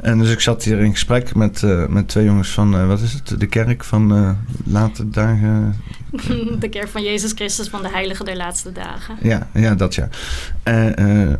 En 0.00 0.18
dus 0.18 0.30
ik 0.30 0.40
zat 0.40 0.64
hier 0.64 0.78
in 0.78 0.90
gesprek 0.90 1.34
met, 1.34 1.62
uh, 1.62 1.86
met 1.86 2.08
twee 2.08 2.24
jongens 2.24 2.50
van, 2.50 2.74
uh, 2.74 2.86
wat 2.86 3.00
is 3.00 3.12
het? 3.12 3.40
De 3.40 3.46
kerk 3.46 3.84
van 3.84 4.36
later 4.64 5.10
dagen. 5.10 5.76
De 6.58 6.68
kerk 6.68 6.88
van 6.88 7.02
Jezus 7.02 7.32
Christus 7.32 7.68
van 7.68 7.82
de 7.82 7.88
Heilige 7.88 8.24
der 8.24 8.36
Laatste 8.36 8.72
Dagen. 8.72 9.16
Ja, 9.22 9.48
ja 9.54 9.74
dat 9.74 9.94
ja. 9.94 10.08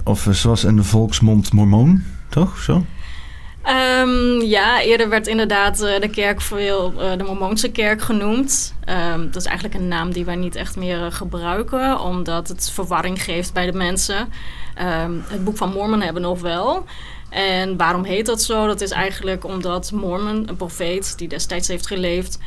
of 0.04 0.28
zoals 0.30 0.64
in 0.64 0.76
de 0.76 0.82
volksmond 0.82 1.52
Mormoon, 1.52 2.02
toch? 2.28 2.58
Zo? 2.58 2.86
Um, 4.00 4.40
ja, 4.40 4.82
eerder 4.82 5.08
werd 5.08 5.26
inderdaad 5.26 5.78
de 5.78 6.08
kerk 6.12 6.40
veel 6.40 6.92
de 7.16 7.24
Mormoonse 7.24 7.70
kerk 7.70 8.02
genoemd. 8.02 8.74
Um, 9.14 9.24
dat 9.24 9.36
is 9.36 9.44
eigenlijk 9.44 9.78
een 9.78 9.88
naam 9.88 10.12
die 10.12 10.24
wij 10.24 10.36
niet 10.36 10.54
echt 10.54 10.76
meer 10.76 11.12
gebruiken, 11.12 12.00
omdat 12.00 12.48
het 12.48 12.70
verwarring 12.74 13.22
geeft 13.22 13.52
bij 13.52 13.66
de 13.66 13.76
mensen. 13.76 14.28
Um, 14.80 15.24
het 15.26 15.44
boek 15.44 15.56
van 15.56 15.72
Mormon 15.72 16.00
hebben 16.00 16.22
nog 16.22 16.40
wel. 16.40 16.84
En 17.28 17.76
waarom 17.76 18.04
heet 18.04 18.26
dat 18.26 18.42
zo? 18.42 18.66
Dat 18.66 18.80
is 18.80 18.90
eigenlijk 18.90 19.44
omdat 19.44 19.92
Mormon, 19.92 20.48
een 20.48 20.56
profeet 20.56 21.18
die 21.18 21.28
destijds 21.28 21.68
heeft 21.68 21.86
geleefd, 21.86 22.38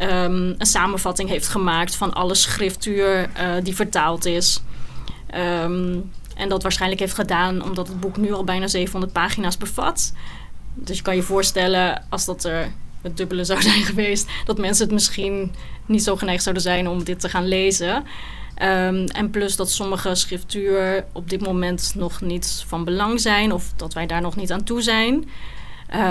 um, 0.00 0.54
een 0.58 0.66
samenvatting 0.66 1.28
heeft 1.28 1.48
gemaakt 1.48 1.96
van 1.96 2.12
alle 2.12 2.34
schriftuur 2.34 3.20
uh, 3.20 3.54
die 3.62 3.74
vertaald 3.74 4.24
is. 4.24 4.62
Um, 5.34 6.10
en 6.34 6.48
dat 6.48 6.62
waarschijnlijk 6.62 7.00
heeft 7.00 7.14
gedaan 7.14 7.62
omdat 7.62 7.88
het 7.88 8.00
boek 8.00 8.16
nu 8.16 8.32
al 8.32 8.44
bijna 8.44 8.66
700 8.66 9.12
pagina's 9.12 9.56
bevat. 9.56 10.12
Dus 10.74 10.96
je 10.96 11.02
kan 11.02 11.16
je 11.16 11.22
voorstellen, 11.22 12.04
als 12.08 12.24
dat 12.24 12.44
er 12.44 12.72
het 13.02 13.16
dubbele 13.16 13.44
zou 13.44 13.62
zijn 13.70 13.82
geweest, 13.82 14.28
dat 14.44 14.58
mensen 14.58 14.84
het 14.84 14.94
misschien 14.94 15.54
niet 15.86 16.02
zo 16.02 16.16
geneigd 16.16 16.42
zouden 16.42 16.62
zijn 16.62 16.88
om 16.88 17.04
dit 17.04 17.20
te 17.20 17.28
gaan 17.28 17.48
lezen. 17.48 18.04
Um, 18.62 19.04
en 19.06 19.30
plus 19.30 19.56
dat 19.56 19.70
sommige 19.70 20.14
schriftuur 20.14 21.04
op 21.12 21.30
dit 21.30 21.40
moment 21.40 21.92
nog 21.96 22.20
niet 22.20 22.64
van 22.66 22.84
belang 22.84 23.20
zijn 23.20 23.52
of 23.52 23.72
dat 23.76 23.92
wij 23.94 24.06
daar 24.06 24.20
nog 24.20 24.36
niet 24.36 24.52
aan 24.52 24.64
toe 24.64 24.82
zijn. 24.82 25.24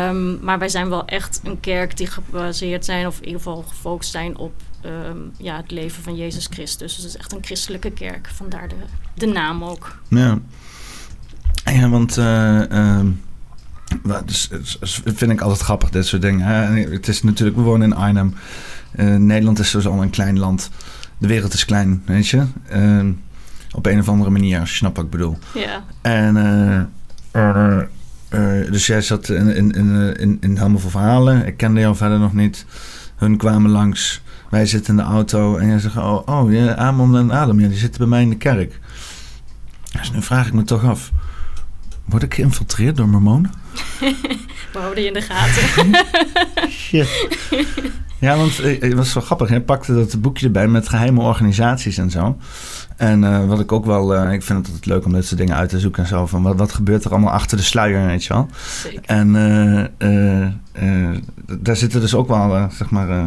Um, 0.09 0.39
maar 0.43 0.59
wij 0.59 0.69
zijn 0.69 0.89
wel 0.89 1.05
echt 1.05 1.39
een 1.43 1.59
kerk 1.59 1.97
die 1.97 2.07
gebaseerd 2.07 2.85
zijn, 2.85 3.07
of 3.07 3.17
in 3.19 3.25
ieder 3.25 3.41
geval 3.41 3.63
gefocust 3.67 4.11
zijn 4.11 4.37
op 4.37 4.53
um, 4.85 5.31
ja, 5.37 5.57
het 5.57 5.71
leven 5.71 6.03
van 6.03 6.15
Jezus 6.15 6.47
Christus. 6.49 6.95
Dus 6.95 7.03
het 7.03 7.13
is 7.13 7.17
echt 7.17 7.31
een 7.31 7.43
christelijke 7.43 7.91
kerk, 7.91 8.29
vandaar 8.33 8.67
de, 8.67 8.75
de 9.13 9.25
naam 9.25 9.63
ook. 9.63 9.97
Ja. 10.07 10.39
Ja, 11.65 11.89
want 11.89 12.17
ehm, 12.17 13.07
wat- 14.03 14.27
dus, 14.27 14.49
vind 15.05 15.31
ik 15.31 15.41
altijd 15.41 15.61
grappig, 15.61 15.89
dit 15.89 16.05
soort 16.05 16.21
dingen. 16.21 16.75
Het 16.91 17.07
is 17.07 17.23
natuurlijk, 17.23 17.57
we 17.57 17.63
wonen 17.63 17.91
in 17.91 17.97
Arnhem. 17.97 18.33
Eh, 18.91 19.15
Nederland 19.15 19.59
is 19.59 19.71
dus 19.71 19.87
al 19.87 20.01
een 20.01 20.09
klein 20.09 20.39
land. 20.39 20.69
De 21.21 21.27
wereld 21.27 21.53
is 21.53 21.65
klein, 21.65 22.03
weet 22.05 22.27
je. 22.27 22.43
Ehm, 22.67 23.11
op 23.71 23.85
een 23.85 23.99
of 23.99 24.09
andere 24.09 24.29
manier, 24.29 24.59
als 24.59 24.69
je 24.69 24.75
snapt 24.75 24.95
wat 24.95 25.05
ik 25.05 25.11
bedoel. 25.11 25.37
Ja, 25.53 25.83
En 26.01 26.37
eh, 26.37 26.79
eh, 27.31 27.77
eh, 28.29 28.71
dus 28.71 28.87
jij 28.87 29.01
zat 29.01 29.29
in, 29.29 29.55
in, 29.55 29.71
in, 29.71 30.17
in, 30.17 30.37
in 30.41 30.57
helemaal 30.57 30.79
veel 30.79 30.89
verhalen. 30.89 31.45
Ik 31.45 31.57
kende 31.57 31.79
jou 31.79 31.95
verder 31.95 32.19
nog 32.19 32.33
niet. 32.33 32.65
Hun 33.15 33.37
kwamen 33.37 33.71
langs. 33.71 34.21
Wij 34.49 34.65
zitten 34.65 34.97
in 34.97 35.03
de 35.03 35.09
auto 35.09 35.57
en 35.57 35.67
jij 35.67 35.79
zegt: 35.79 35.97
Oh, 35.97 36.21
oh 36.25 36.51
ja, 36.51 36.75
Amon 36.75 37.17
en 37.17 37.31
Adam, 37.31 37.59
ja, 37.59 37.67
die 37.67 37.77
zitten 37.77 37.99
bij 37.99 38.09
mij 38.09 38.21
in 38.21 38.29
de 38.29 38.37
kerk. 38.37 38.79
Dus 39.99 40.11
nu 40.11 40.21
vraag 40.21 40.47
ik 40.47 40.53
me 40.53 40.63
toch 40.63 40.83
af: 40.83 41.11
Word 42.05 42.23
ik 42.23 42.33
geïnfiltreerd 42.33 42.97
door 42.97 43.09
mormonen? 43.09 43.51
we 44.73 44.79
houden 44.79 45.03
je 45.03 45.07
in 45.07 45.13
de 45.13 45.21
gaten. 45.21 46.05
Shit. 46.81 47.27
Ja, 48.21 48.37
want 48.37 48.59
eh, 48.59 48.81
het 48.81 48.93
was 48.93 49.13
wel 49.13 49.23
grappig. 49.23 49.49
Hij 49.49 49.61
pakte 49.61 49.93
dat 49.93 50.21
boekje 50.21 50.45
erbij 50.45 50.67
met 50.67 50.89
geheime 50.89 51.21
organisaties 51.21 51.97
en 51.97 52.09
zo. 52.09 52.37
En 52.97 53.23
eh, 53.23 53.45
wat 53.45 53.59
ik 53.59 53.71
ook 53.71 53.85
wel... 53.85 54.15
eh, 54.15 54.33
ik 54.33 54.43
vind 54.43 54.57
het 54.59 54.67
altijd 54.67 54.85
leuk 54.85 55.05
om 55.05 55.13
dit 55.13 55.25
soort 55.25 55.39
dingen 55.39 55.55
uit 55.55 55.69
te 55.69 55.79
zoeken 55.79 56.03
en 56.03 56.09
zo. 56.09 56.27
Van 56.27 56.43
wat, 56.43 56.55
wat 56.57 56.73
gebeurt 56.73 57.03
er 57.03 57.11
allemaal 57.11 57.31
achter 57.33 57.57
de 57.57 57.63
sluier, 57.63 58.05
weet 58.05 58.23
je 58.23 58.33
wel. 58.33 58.47
Zeker. 58.83 59.01
En 59.05 59.35
eh, 59.35 59.79
eh, 59.97 60.45
eh, 60.71 61.17
daar 61.59 61.75
zitten 61.75 62.01
dus 62.01 62.15
ook 62.15 62.27
wel, 62.27 62.55
eh, 62.55 62.69
zeg 62.69 62.89
maar, 62.89 63.09
eh, 63.09 63.23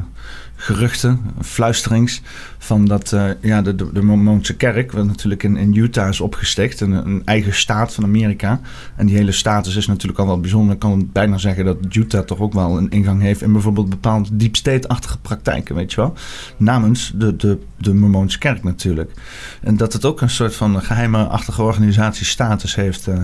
geruchten, 0.64 1.20
fluisterings... 1.42 2.22
van 2.58 2.84
dat 2.84 3.12
eh, 3.12 3.30
ja, 3.40 3.62
de, 3.62 3.74
de, 3.74 3.92
de 3.92 4.54
kerk, 4.56 4.92
wat 4.92 5.06
natuurlijk 5.06 5.42
in, 5.42 5.56
in 5.56 5.74
Utah 5.74 6.08
is 6.08 6.20
opgesticht... 6.20 6.80
Een, 6.80 6.92
een 6.92 7.22
eigen 7.24 7.54
staat 7.54 7.94
van 7.94 8.04
Amerika. 8.04 8.60
En 8.96 9.06
die 9.06 9.16
hele 9.16 9.32
status 9.32 9.76
is 9.76 9.86
natuurlijk 9.86 10.18
al 10.18 10.26
wel 10.26 10.40
bijzonder. 10.40 10.74
Ik 10.74 10.80
kan 10.80 11.10
bijna 11.12 11.38
zeggen 11.38 11.64
dat 11.64 11.76
Utah 11.90 12.24
toch 12.24 12.38
ook 12.38 12.52
wel 12.52 12.78
een 12.78 12.90
ingang 12.90 13.22
heeft... 13.22 13.42
in 13.42 13.52
bijvoorbeeld 13.52 13.90
bepaalde 13.90 14.36
deep 14.36 14.56
state-achtige 14.56 15.18
praktijken, 15.18 15.74
weet 15.74 15.92
je 15.92 16.00
wel. 16.00 16.14
Namens 16.56 17.12
de, 17.14 17.36
de, 17.36 17.58
de 17.76 17.94
Mormoonse 17.94 18.38
kerk 18.38 18.62
natuurlijk. 18.62 19.12
En 19.60 19.76
dat 19.76 19.92
het 19.92 20.04
ook 20.04 20.20
een 20.20 20.30
soort 20.30 20.54
van 20.54 20.82
geheime-achtige 20.82 21.62
organisatie 21.62 22.26
status 22.26 22.74
heeft... 22.74 23.08
eh, 23.08 23.22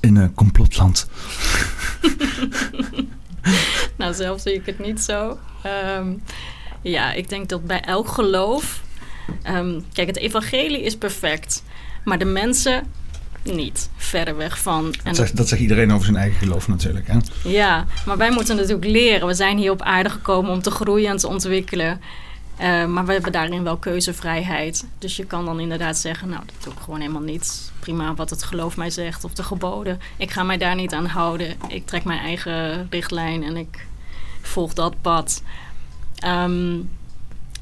in 0.00 0.16
een 0.16 0.34
complotland. 0.34 1.08
Nou, 3.98 4.14
zelf 4.14 4.40
zie 4.40 4.54
ik 4.54 4.66
het 4.66 4.78
niet 4.78 5.00
zo. 5.00 5.38
Ehm, 5.62 6.12
ja, 6.82 7.12
ik 7.12 7.28
denk 7.28 7.48
dat 7.48 7.66
bij 7.66 7.80
elk 7.80 8.08
geloof... 8.08 8.82
ehm, 9.42 9.80
kijk, 9.92 10.06
het 10.06 10.16
evangelie 10.16 10.82
is 10.82 10.96
perfect. 10.96 11.62
Maar 12.04 12.18
de 12.18 12.24
mensen 12.24 12.86
niet. 13.42 13.90
Verre 13.96 14.34
weg 14.34 14.58
van. 14.58 14.84
En 14.84 14.92
Dat 15.04 15.16
zegt, 15.16 15.36
dat 15.36 15.48
zegt 15.48 15.60
iedereen 15.62 15.92
over 15.92 16.04
zijn 16.04 16.16
eigen 16.16 16.38
geloof 16.38 16.68
natuurlijk. 16.68 17.06
Hè? 17.06 17.16
Ja, 17.44 17.86
maar 18.06 18.16
wij 18.16 18.30
moeten 18.30 18.56
natuurlijk 18.56 18.86
leren. 18.86 19.26
We 19.26 19.34
zijn 19.34 19.58
hier 19.58 19.70
op 19.70 19.82
aarde 19.82 20.10
gekomen 20.10 20.50
om 20.50 20.62
te 20.62 20.70
groeien 20.70 21.10
en 21.10 21.16
te 21.16 21.28
ontwikkelen. 21.28 22.00
Eh, 22.56 22.84
maar 22.86 23.06
we 23.06 23.12
hebben 23.12 23.32
daarin 23.32 23.62
wel 23.62 23.76
keuzevrijheid. 23.76 24.86
Dus 24.98 25.16
je 25.16 25.24
kan 25.24 25.44
dan 25.44 25.60
inderdaad 25.60 25.96
zeggen, 25.96 26.28
nou, 26.28 26.42
dat 26.46 26.54
doe 26.64 26.72
ik 26.72 26.78
gewoon 26.78 27.00
helemaal 27.00 27.22
niet. 27.22 27.72
Prima 27.80 28.14
wat 28.14 28.30
het 28.30 28.42
geloof 28.42 28.76
mij 28.76 28.90
zegt 28.90 29.24
of 29.24 29.32
de 29.32 29.42
geboden. 29.42 30.00
Ik 30.16 30.30
ga 30.30 30.42
mij 30.42 30.56
daar 30.56 30.74
niet 30.74 30.92
aan 30.92 31.06
houden. 31.06 31.54
Ik 31.68 31.86
trek 31.86 32.04
mijn 32.04 32.20
eigen 32.20 32.86
richtlijn 32.90 33.42
en 33.42 33.56
ik 33.56 33.86
volg 34.42 34.72
dat 34.74 34.94
pad. 35.00 35.42
Ehm, 36.18 36.76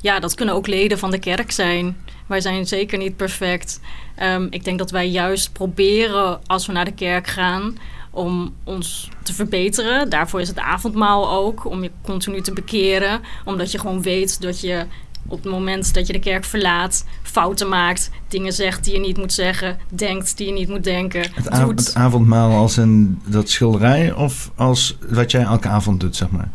ja, 0.00 0.20
dat 0.20 0.34
kunnen 0.34 0.54
ook 0.54 0.66
leden 0.66 0.98
van 0.98 1.10
de 1.10 1.18
kerk 1.18 1.50
zijn. 1.50 1.96
Wij 2.26 2.40
zijn 2.40 2.66
zeker 2.66 2.98
niet 2.98 3.16
perfect. 3.16 3.80
Ehm, 4.14 4.46
ik 4.50 4.64
denk 4.64 4.78
dat 4.78 4.90
wij 4.90 5.08
juist 5.08 5.52
proberen 5.52 6.40
als 6.46 6.66
we 6.66 6.72
naar 6.72 6.84
de 6.84 6.92
kerk 6.94 7.26
gaan 7.26 7.78
om 8.10 8.54
ons 8.64 9.08
te 9.22 9.34
verbeteren. 9.34 10.10
Daarvoor 10.10 10.40
is 10.40 10.48
het 10.48 10.58
avondmaal 10.58 11.30
ook, 11.30 11.64
om 11.70 11.82
je 11.82 11.90
continu 12.02 12.40
te 12.40 12.52
bekeren. 12.52 13.20
Omdat 13.44 13.72
je 13.72 13.78
gewoon 13.78 14.02
weet 14.02 14.40
dat 14.40 14.60
je 14.60 14.86
op 15.28 15.42
het 15.42 15.52
moment 15.52 15.94
dat 15.94 16.06
je 16.06 16.12
de 16.12 16.18
kerk 16.18 16.44
verlaat, 16.44 17.04
fouten 17.22 17.68
maakt, 17.68 18.10
dingen 18.28 18.52
zegt 18.52 18.84
die 18.84 18.92
je 18.94 19.00
niet 19.00 19.16
moet 19.16 19.32
zeggen, 19.32 19.78
denkt 19.88 20.36
die 20.36 20.46
je 20.46 20.52
niet 20.52 20.68
moet 20.68 20.84
denken, 20.84 21.20
Het, 21.34 21.50
av- 21.50 21.68
het 21.68 21.94
avondmaal 21.94 22.52
als 22.52 22.78
in 22.78 23.20
dat 23.24 23.50
schilderij 23.50 24.12
of 24.12 24.50
als 24.54 24.96
wat 25.08 25.30
jij 25.30 25.42
elke 25.42 25.68
avond 25.68 26.00
doet, 26.00 26.16
zeg 26.16 26.30
maar? 26.30 26.50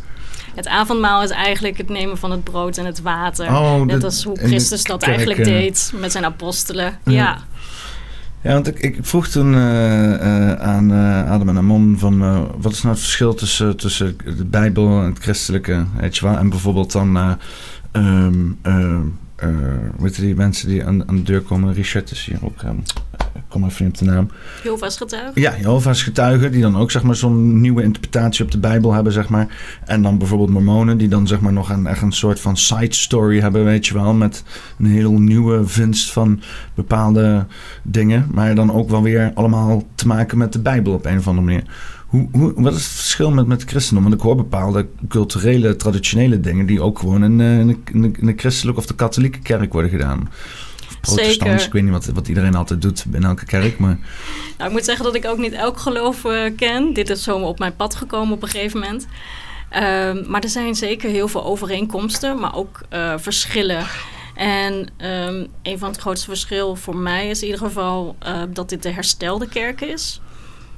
Het 0.55 0.67
avondmaal 0.67 1.23
is 1.23 1.29
eigenlijk 1.29 1.77
het 1.77 1.89
nemen 1.89 2.17
van 2.17 2.31
het 2.31 2.43
brood 2.43 2.77
en 2.77 2.85
het 2.85 3.01
water. 3.01 3.47
Oh, 3.47 3.81
Net 3.81 4.03
als 4.03 4.23
hoe 4.23 4.37
Christus 4.37 4.83
dat 4.83 5.03
eigenlijk 5.03 5.43
deed 5.43 5.91
met 5.95 6.11
zijn 6.11 6.25
apostelen. 6.25 6.97
Ja. 7.03 7.11
Ja. 7.11 7.37
Ja, 8.43 8.53
want 8.53 8.67
ik, 8.67 8.79
ik 8.79 8.97
vroeg 9.01 9.27
toen 9.27 9.55
eh, 9.55 10.13
eh, 10.13 10.59
aan 10.59 10.91
eh, 10.91 11.31
Adam 11.31 11.49
en 11.49 11.57
Amon 11.57 11.95
van 11.99 12.19
wat 12.61 12.71
is 12.71 12.81
nou 12.81 12.93
het 12.93 13.03
verschil 13.03 13.33
tussen, 13.33 13.77
tussen 13.77 14.17
de 14.37 14.45
Bijbel 14.45 15.01
en 15.01 15.09
het 15.09 15.19
christelijke, 15.19 15.85
weet 15.99 16.17
je 16.17 16.25
wel? 16.25 16.37
En 16.37 16.49
bijvoorbeeld 16.49 16.91
dan, 16.91 17.17
eh, 17.17 17.35
hoe 19.95 20.07
heet 20.07 20.15
die 20.15 20.35
mensen 20.35 20.67
die 20.67 20.85
aan, 20.85 21.07
aan 21.07 21.15
de 21.15 21.23
deur 21.23 21.41
komen? 21.41 21.73
Richard 21.73 22.11
is 22.11 22.25
hier 22.25 22.39
ook, 22.41 22.61
ehm, 22.61 22.75
kom 23.51 23.65
even 23.65 23.85
niet 23.85 23.93
op 23.93 24.07
de 24.07 24.13
naam. 24.13 24.29
Jehovah's 24.63 24.97
getuige. 24.97 25.39
Ja, 25.39 25.57
Jehovah's 25.57 26.03
getuigen, 26.03 26.51
die 26.51 26.61
dan 26.61 26.77
ook 26.77 26.91
zeg 26.91 27.03
maar 27.03 27.15
zo'n 27.15 27.61
nieuwe 27.61 27.83
interpretatie 27.83 28.45
op 28.45 28.51
de 28.51 28.57
Bijbel 28.57 28.93
hebben, 28.93 29.13
zeg 29.13 29.29
maar. 29.29 29.47
En 29.85 30.01
dan 30.01 30.17
bijvoorbeeld 30.17 30.49
mormonen, 30.49 30.97
die 30.97 31.07
dan 31.07 31.27
zeg 31.27 31.39
maar 31.39 31.53
nog 31.53 31.69
een, 31.69 31.87
echt 31.87 32.01
een 32.01 32.11
soort 32.11 32.39
van 32.39 32.57
side 32.57 32.95
story 32.95 33.39
hebben, 33.39 33.63
weet 33.63 33.87
je 33.87 33.93
wel. 33.93 34.13
Met 34.13 34.43
een 34.79 34.85
heel 34.85 35.11
nieuwe 35.11 35.67
vindst 35.67 36.11
van 36.11 36.41
bepaalde 36.75 37.45
dingen. 37.83 38.27
Maar 38.31 38.55
dan 38.55 38.73
ook 38.73 38.89
wel 38.89 39.01
weer 39.01 39.31
allemaal 39.33 39.83
te 39.95 40.07
maken 40.07 40.37
met 40.37 40.53
de 40.53 40.59
Bijbel 40.59 40.93
op 40.93 41.05
een 41.05 41.17
of 41.17 41.27
andere 41.27 41.45
manier. 41.45 41.63
Hoe, 42.07 42.27
hoe, 42.31 42.53
wat 42.55 42.73
is 42.75 42.83
het 42.83 42.93
verschil 42.93 43.31
met, 43.31 43.47
met 43.47 43.63
christendom? 43.63 44.03
Want 44.03 44.15
ik 44.15 44.21
hoor 44.21 44.35
bepaalde 44.35 44.87
culturele, 45.07 45.75
traditionele 45.75 46.39
dingen... 46.39 46.65
die 46.65 46.81
ook 46.81 46.99
gewoon 46.99 47.23
in, 47.23 47.41
eh, 47.41 47.59
in, 47.59 47.67
de, 47.67 47.77
in, 47.91 48.01
de, 48.01 48.11
in 48.19 48.25
de 48.25 48.33
christelijke 48.35 48.79
of 48.79 48.85
de 48.85 48.95
katholieke 48.95 49.39
kerk 49.39 49.73
worden 49.73 49.91
gedaan. 49.91 50.29
Protestants, 51.01 51.43
Zeker. 51.43 51.65
ik 51.65 51.73
weet 51.73 51.83
niet 51.83 51.91
wat, 51.91 52.05
wat 52.05 52.27
iedereen 52.27 52.55
altijd 52.55 52.81
doet 52.81 53.05
in 53.11 53.23
elke 53.23 53.45
kerk, 53.45 53.79
maar... 53.79 53.97
Nou, 54.57 54.69
ik 54.69 54.75
moet 54.75 54.85
zeggen 54.85 55.05
dat 55.05 55.15
ik 55.15 55.25
ook 55.25 55.37
niet 55.37 55.53
elk 55.53 55.79
geloof 55.79 56.25
eh, 56.25 56.55
ken. 56.55 56.93
Dit 56.93 57.09
is 57.09 57.23
zo 57.23 57.37
op 57.37 57.59
mijn 57.59 57.75
pad 57.75 57.95
gekomen 57.95 58.33
op 58.33 58.43
een 58.43 58.49
gegeven 58.49 58.79
moment. 58.79 59.07
Ehm, 59.69 60.23
maar 60.27 60.41
er 60.41 60.49
zijn 60.49 60.75
zeker 60.75 61.09
heel 61.09 61.27
veel 61.27 61.43
overeenkomsten, 61.43 62.39
maar 62.39 62.55
ook 62.55 62.81
eh, 62.89 63.13
verschillen. 63.17 63.85
En 64.35 64.87
ehm, 64.97 65.45
een 65.63 65.79
van 65.79 65.89
het 65.89 65.99
grootste 65.99 66.27
verschil 66.27 66.75
voor 66.75 66.95
mij 66.95 67.29
is 67.29 67.41
in 67.41 67.47
ieder 67.47 67.65
geval 67.65 68.15
eh, 68.19 68.41
dat 68.49 68.69
dit 68.69 68.83
de 68.83 68.89
herstelde 68.91 69.47
kerk 69.47 69.81
is. 69.81 70.21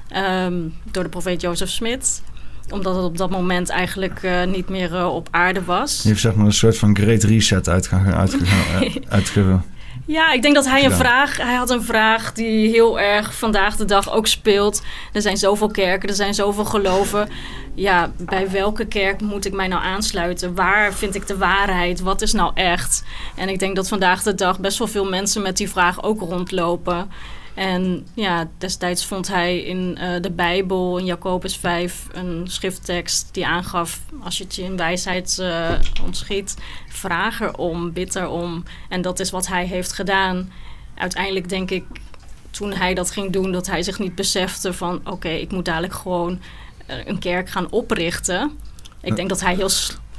Ehm, 0.08 0.54
door 0.92 1.04
de 1.04 1.10
profeet 1.10 1.42
Jozef 1.42 1.70
Smit. 1.70 2.22
Omdat 2.70 2.96
het 2.96 3.06
op 3.06 3.18
dat 3.18 3.30
moment 3.30 3.70
eigenlijk 3.70 4.28
niet 4.48 4.70
meer 4.70 5.06
op 5.06 5.28
aarde 5.32 5.64
was. 5.64 6.02
Die 6.02 6.10
heeft 6.12 6.22
zeg 6.22 6.36
maar 6.36 6.46
een 6.46 6.54
soort 6.54 6.78
van 6.78 6.96
great 6.96 7.24
reset 7.24 7.70
uitgegaan. 7.70 8.14
uitgegaan 8.14 8.94
uitge, 9.10 9.60
Ja, 10.06 10.32
ik 10.32 10.42
denk 10.42 10.56
dat 10.56 10.66
hij 10.66 10.84
een 10.84 10.92
gedaan. 10.92 11.00
vraag, 11.00 11.38
hij 11.38 11.56
had 11.56 11.70
een 11.70 11.84
vraag 11.84 12.34
die 12.34 12.70
heel 12.70 13.00
erg 13.00 13.36
vandaag 13.36 13.76
de 13.76 13.86
dag 13.86 14.12
ook 14.12 14.28
speelt. 14.28 14.84
Er 15.14 15.22
zijn 15.22 15.38
zoveel 15.38 15.68
kerken, 15.68 16.10
er 16.10 16.16
zijn 16.16 16.34
zoveel 16.34 16.66
geloven. 16.66 17.30
Ja, 17.76 18.12
bij 18.18 18.50
welke 18.50 18.86
kerk 18.86 19.22
moet 19.22 19.46
ik 19.46 19.54
mij 19.54 19.68
nou 19.68 19.84
aansluiten? 19.84 20.56
Waar 20.56 20.94
vind 20.94 21.16
ik 21.16 21.28
de 21.28 21.38
waarheid? 21.38 22.00
Wat 22.00 22.22
is 22.22 22.34
nou 22.34 22.52
echt? 22.54 23.04
En 23.36 23.50
ik 23.50 23.60
denk 23.60 23.76
dat 23.76 23.88
vandaag 23.88 24.24
de 24.24 24.36
dag 24.36 24.60
best 24.60 24.78
wel 24.78 24.88
veel 24.88 25.10
mensen 25.10 25.42
met 25.42 25.58
die 25.58 25.70
vraag 25.70 26.04
ook 26.04 26.20
rondlopen. 26.20 27.10
En 27.54 28.08
ja, 28.14 28.50
destijds 28.58 29.06
vond 29.06 29.28
hij 29.28 29.58
in 29.58 29.98
eh, 29.98 30.22
de 30.22 30.32
Bijbel, 30.32 30.98
in 30.98 31.06
Jacobus 31.06 31.58
5, 31.58 32.08
een 32.12 32.48
schrifttekst 32.48 33.30
die 33.32 33.46
aangaf: 33.46 34.00
als 34.24 34.38
je 34.38 34.44
het 34.44 34.56
je 34.56 34.64
in 34.64 34.78
wijsheid 34.78 35.38
eh, 35.40 35.70
ontschiet, 36.06 36.56
vraag 37.04 37.42
erom, 37.42 37.94
bid 37.94 38.16
erom. 38.16 38.64
En 38.90 39.02
dat 39.02 39.20
is 39.20 39.32
wat 39.32 39.48
hij 39.48 39.66
heeft 39.66 39.94
gedaan. 39.94 40.52
Uiteindelijk 40.96 41.50
denk 41.50 41.72
ik, 41.72 41.84
toen 42.52 42.74
hij 42.74 42.94
dat 42.94 43.12
ging 43.12 43.32
doen, 43.32 43.52
dat 43.52 43.68
hij 43.68 43.84
zich 43.84 44.00
niet 44.00 44.16
besefte 44.16 44.74
van: 44.74 45.02
oké, 45.04 45.30
ik 45.30 45.52
moet 45.52 45.66
dadelijk 45.66 45.94
gewoon 45.94 46.40
eh, 46.86 46.96
een 47.06 47.20
kerk 47.20 47.50
gaan 47.50 47.72
oprichten. 47.72 48.52
Ik 49.02 49.16
denk 49.16 49.30
dat 49.30 49.42
hij 49.42 49.56
heel, 49.56 49.70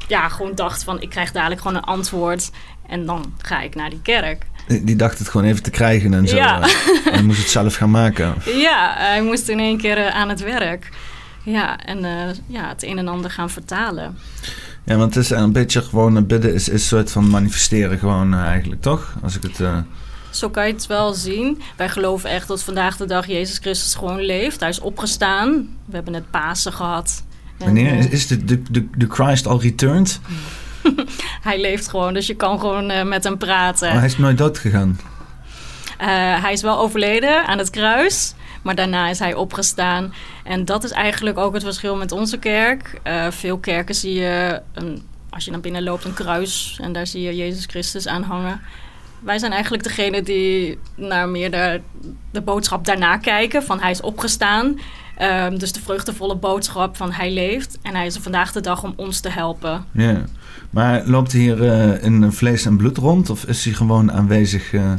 ja, 0.09 0.29
gewoon 0.29 0.55
dacht 0.55 0.85
van: 0.85 1.01
ik 1.01 1.11
krijg 1.11 1.33
dadelijk 1.33 1.61
gewoon 1.61 1.77
een 1.77 1.83
antwoord 1.85 2.51
en 2.89 3.07
dan 3.07 3.35
ga 3.39 3.61
ik 3.61 3.75
naar 3.75 3.91
die 3.91 4.03
kerk. 4.03 4.47
die 4.83 4.97
dacht 4.97 5.19
het 5.19 5.29
gewoon 5.29 5.47
even 5.47 5.63
te 5.63 5.71
krijgen 5.71 6.15
en 6.15 6.29
zo. 6.29 6.37
Ja. 6.37 6.61
eh, 6.63 7.17
en 7.17 7.25
moest 7.27 7.39
het 7.39 7.51
zelf 7.51 7.75
gaan 7.75 7.91
maken. 7.91 8.35
Ja, 8.67 8.95
hij 8.97 9.23
moest 9.23 9.49
in 9.49 9.59
één 9.59 9.79
keer 9.79 9.99
eh, 9.99 10.15
aan 10.15 10.29
het 10.29 10.41
werk. 10.41 10.89
Ja, 11.43 11.79
en 11.79 11.99
ja, 12.47 12.69
het 12.69 12.83
een 12.83 12.99
en 12.99 13.09
ander 13.09 13.31
gaan 13.31 13.51
vertalen. 13.51 14.19
Ja, 14.85 14.97
want 14.97 15.15
het 15.15 15.25
is 15.25 15.31
een 15.31 15.53
beetje 15.53 15.83
gewoon 15.83 16.27
bidden 16.27 16.55
is, 16.55 16.69
is 16.69 16.73
een 16.83 16.89
soort 16.89 17.11
van 17.11 17.31
manifesteren 17.31 17.99
gewoon 17.99 18.35
eh, 18.35 18.41
eigenlijk, 18.41 18.83
toch? 18.83 19.15
Als 19.23 19.37
ik 19.37 19.43
het... 19.43 19.61
eh, 19.61 19.79
Zo 20.31 20.49
kan 20.51 20.67
je 20.67 20.73
het 20.73 20.87
wel 20.87 21.15
zien. 21.15 21.63
Wij 21.77 21.89
geloven 21.89 22.31
echt 22.31 22.49
dat 22.49 22.63
vandaag 22.63 22.97
de 22.97 23.07
dag 23.07 23.27
Jezus 23.27 23.59
Christus 23.59 23.95
gewoon 23.95 24.21
leeft. 24.21 24.61
Hij 24.61 24.69
is 24.69 24.81
opgestaan. 24.81 25.69
We 25.85 25.95
hebben 25.95 26.13
net 26.13 26.31
Pasen 26.31 26.73
gehad. 26.73 27.23
Wanneer 27.59 27.91
eh, 27.93 27.99
is, 27.99 28.07
is 28.07 28.27
de, 28.27 28.45
de, 28.45 28.63
de, 28.71 28.87
de 28.97 29.07
Christ 29.09 29.47
al 29.47 29.61
returned? 29.61 30.21
hij 31.49 31.61
leeft 31.61 31.89
gewoon, 31.89 32.15
dus 32.15 32.27
je 32.27 32.35
kan 32.35 32.61
gewoon 32.61 33.09
met 33.09 33.25
hem 33.25 33.39
praten. 33.39 33.89
Oh, 33.89 33.95
hij 33.97 34.07
is 34.07 34.19
nooit 34.19 34.39
dood 34.39 34.59
gegaan. 34.59 35.01
Hij 36.41 36.53
is 36.53 36.63
wel 36.63 36.79
overleden 36.79 37.47
aan 37.47 37.59
het 37.59 37.71
kruis. 37.71 38.35
Maar 38.65 38.75
daarna 38.75 39.09
is 39.09 39.19
hij 39.19 39.35
opgestaan. 39.35 40.15
En 40.45 40.65
dat 40.65 40.85
is 40.85 40.91
eigenlijk 40.91 41.39
ook 41.39 41.55
het 41.55 41.63
verschil 41.63 41.97
met 41.97 42.13
onze 42.13 42.39
kerk. 42.39 43.01
Uh, 43.07 43.31
veel 43.31 43.59
kerken 43.59 43.95
zie 43.95 44.15
je, 44.15 44.61
een, 44.75 45.03
als 45.31 45.45
je 45.45 45.51
naar 45.51 45.61
binnen 45.61 45.83
loopt, 45.83 46.05
een 46.05 46.15
kruis. 46.15 46.79
En 46.83 46.93
daar 46.93 47.07
zie 47.07 47.23
je 47.23 47.37
Jezus 47.37 47.65
Christus 47.65 48.07
aan 48.07 48.23
hangen. 48.23 48.61
Wij 49.21 49.39
zijn 49.39 49.53
eigenlijk 49.53 49.83
degene 49.83 50.23
die 50.23 50.79
naar 50.95 51.29
meer 51.29 51.51
de, 51.51 51.81
de 52.31 52.41
boodschap 52.41 52.85
daarna 52.85 53.17
kijken. 53.17 53.63
Van 53.63 53.81
hij 53.81 53.91
is 53.91 54.01
opgestaan. 54.01 54.79
Um, 55.23 55.59
dus 55.59 55.73
de 55.73 55.81
vruchtenvolle 55.81 56.37
boodschap 56.37 56.97
van 56.97 57.13
hij 57.13 57.33
leeft. 57.33 57.79
En 57.83 57.95
hij 57.95 58.07
is 58.07 58.15
er 58.15 58.23
vandaag 58.23 58.53
de 58.53 58.61
dag 58.61 58.83
om 58.83 58.93
ons 58.97 59.21
te 59.21 59.29
helpen. 59.29 59.85
Ja, 59.93 60.25
maar 60.71 61.03
loopt 61.07 61.33
hier 61.33 61.63
uh, 61.63 62.05
in 62.05 62.33
vlees 62.33 62.67
en 62.67 62.77
bloed 62.77 62.97
rond? 62.97 63.31
Of 63.31 63.45
is 63.45 63.65
hij 63.65 63.75
gewoon 63.75 64.13
aanwezig... 64.13 64.73
Uh 64.73 64.93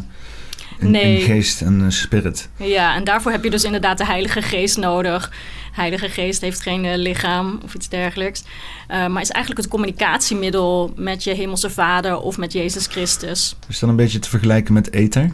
nee. 0.80 1.22
geest 1.22 1.62
en 1.62 1.92
spirit. 1.92 2.50
Ja, 2.56 2.96
en 2.96 3.04
daarvoor 3.04 3.32
heb 3.32 3.44
je 3.44 3.50
dus 3.50 3.64
inderdaad 3.64 3.98
de 3.98 4.06
Heilige 4.06 4.42
Geest 4.42 4.78
nodig. 4.78 5.32
Heilige 5.72 6.10
Geest 6.10 6.42
heeft 6.42 6.62
geen 6.62 6.84
uh, 6.84 6.96
lichaam 6.96 7.60
of 7.64 7.74
iets 7.74 7.90
dergelijks. 7.90 8.44
Uh, 8.92 9.08
maar 9.08 9.22
is 9.22 9.30
eigenlijk 9.30 9.62
het 9.62 9.72
communicatiemiddel 9.72 10.94
met 10.96 11.24
je 11.24 11.34
hemelse 11.34 11.70
vader 11.70 12.18
of 12.20 12.38
met 12.38 12.54
Jezus 12.54 12.88
Christus. 12.88 13.56
Is 13.68 13.80
dat 13.80 13.90
een 13.90 13.96
beetje 13.96 14.20
te 14.20 14.30
vergelijken 14.30 14.74
met 14.74 14.94
ether? 14.94 15.32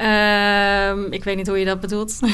Uh, 0.00 1.12
ik 1.12 1.24
weet 1.24 1.36
niet 1.36 1.46
hoe 1.46 1.58
je 1.58 1.64
dat 1.64 1.80
bedoelt. 1.80 2.18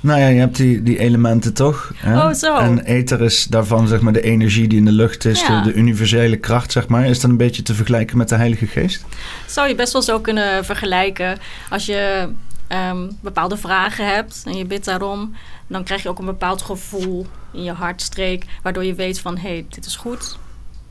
Nou 0.00 0.20
ja, 0.20 0.26
je 0.26 0.38
hebt 0.38 0.56
die, 0.56 0.82
die 0.82 0.98
elementen 0.98 1.54
toch? 1.54 1.92
Hè? 1.96 2.18
Oh, 2.18 2.32
zo. 2.32 2.56
En 2.56 2.84
ether 2.84 3.20
is 3.20 3.44
daarvan 3.44 3.88
zeg 3.88 4.00
maar 4.00 4.12
de 4.12 4.22
energie 4.22 4.68
die 4.68 4.78
in 4.78 4.84
de 4.84 4.92
lucht 4.92 5.24
is, 5.24 5.46
de, 5.46 5.60
de, 5.64 5.72
universele 5.72 6.36
kracht 6.36 6.72
zeg 6.72 6.88
maar. 6.88 7.06
Is 7.06 7.20
dat 7.20 7.30
een 7.30 7.36
beetje 7.36 7.62
te 7.62 7.74
vergelijken 7.74 8.16
met 8.16 8.28
de 8.28 8.34
Heilige 8.34 8.66
Geest? 8.66 9.04
Zou 9.46 9.68
je 9.68 9.74
best 9.74 9.92
wel 9.92 10.02
zo 10.02 10.20
kunnen 10.20 10.64
vergelijken. 10.64 11.38
Als 11.70 11.86
je 11.86 12.28
um, 12.68 13.18
bepaalde 13.20 13.56
vragen 13.56 14.14
hebt 14.14 14.42
en 14.44 14.56
je 14.56 14.64
bidt 14.64 14.84
daarom, 14.84 15.34
dan 15.66 15.84
krijg 15.84 16.02
je 16.02 16.08
ook 16.08 16.18
een 16.18 16.24
bepaald 16.24 16.62
gevoel 16.62 17.26
in 17.52 17.62
je 17.62 17.72
hartstreek, 17.72 18.44
waardoor 18.62 18.84
je 18.84 18.94
weet 18.94 19.20
van 19.20 19.36
hé, 19.36 19.48
hey, 19.48 19.66
dit 19.68 19.86
is 19.86 19.96
goed. 19.96 20.38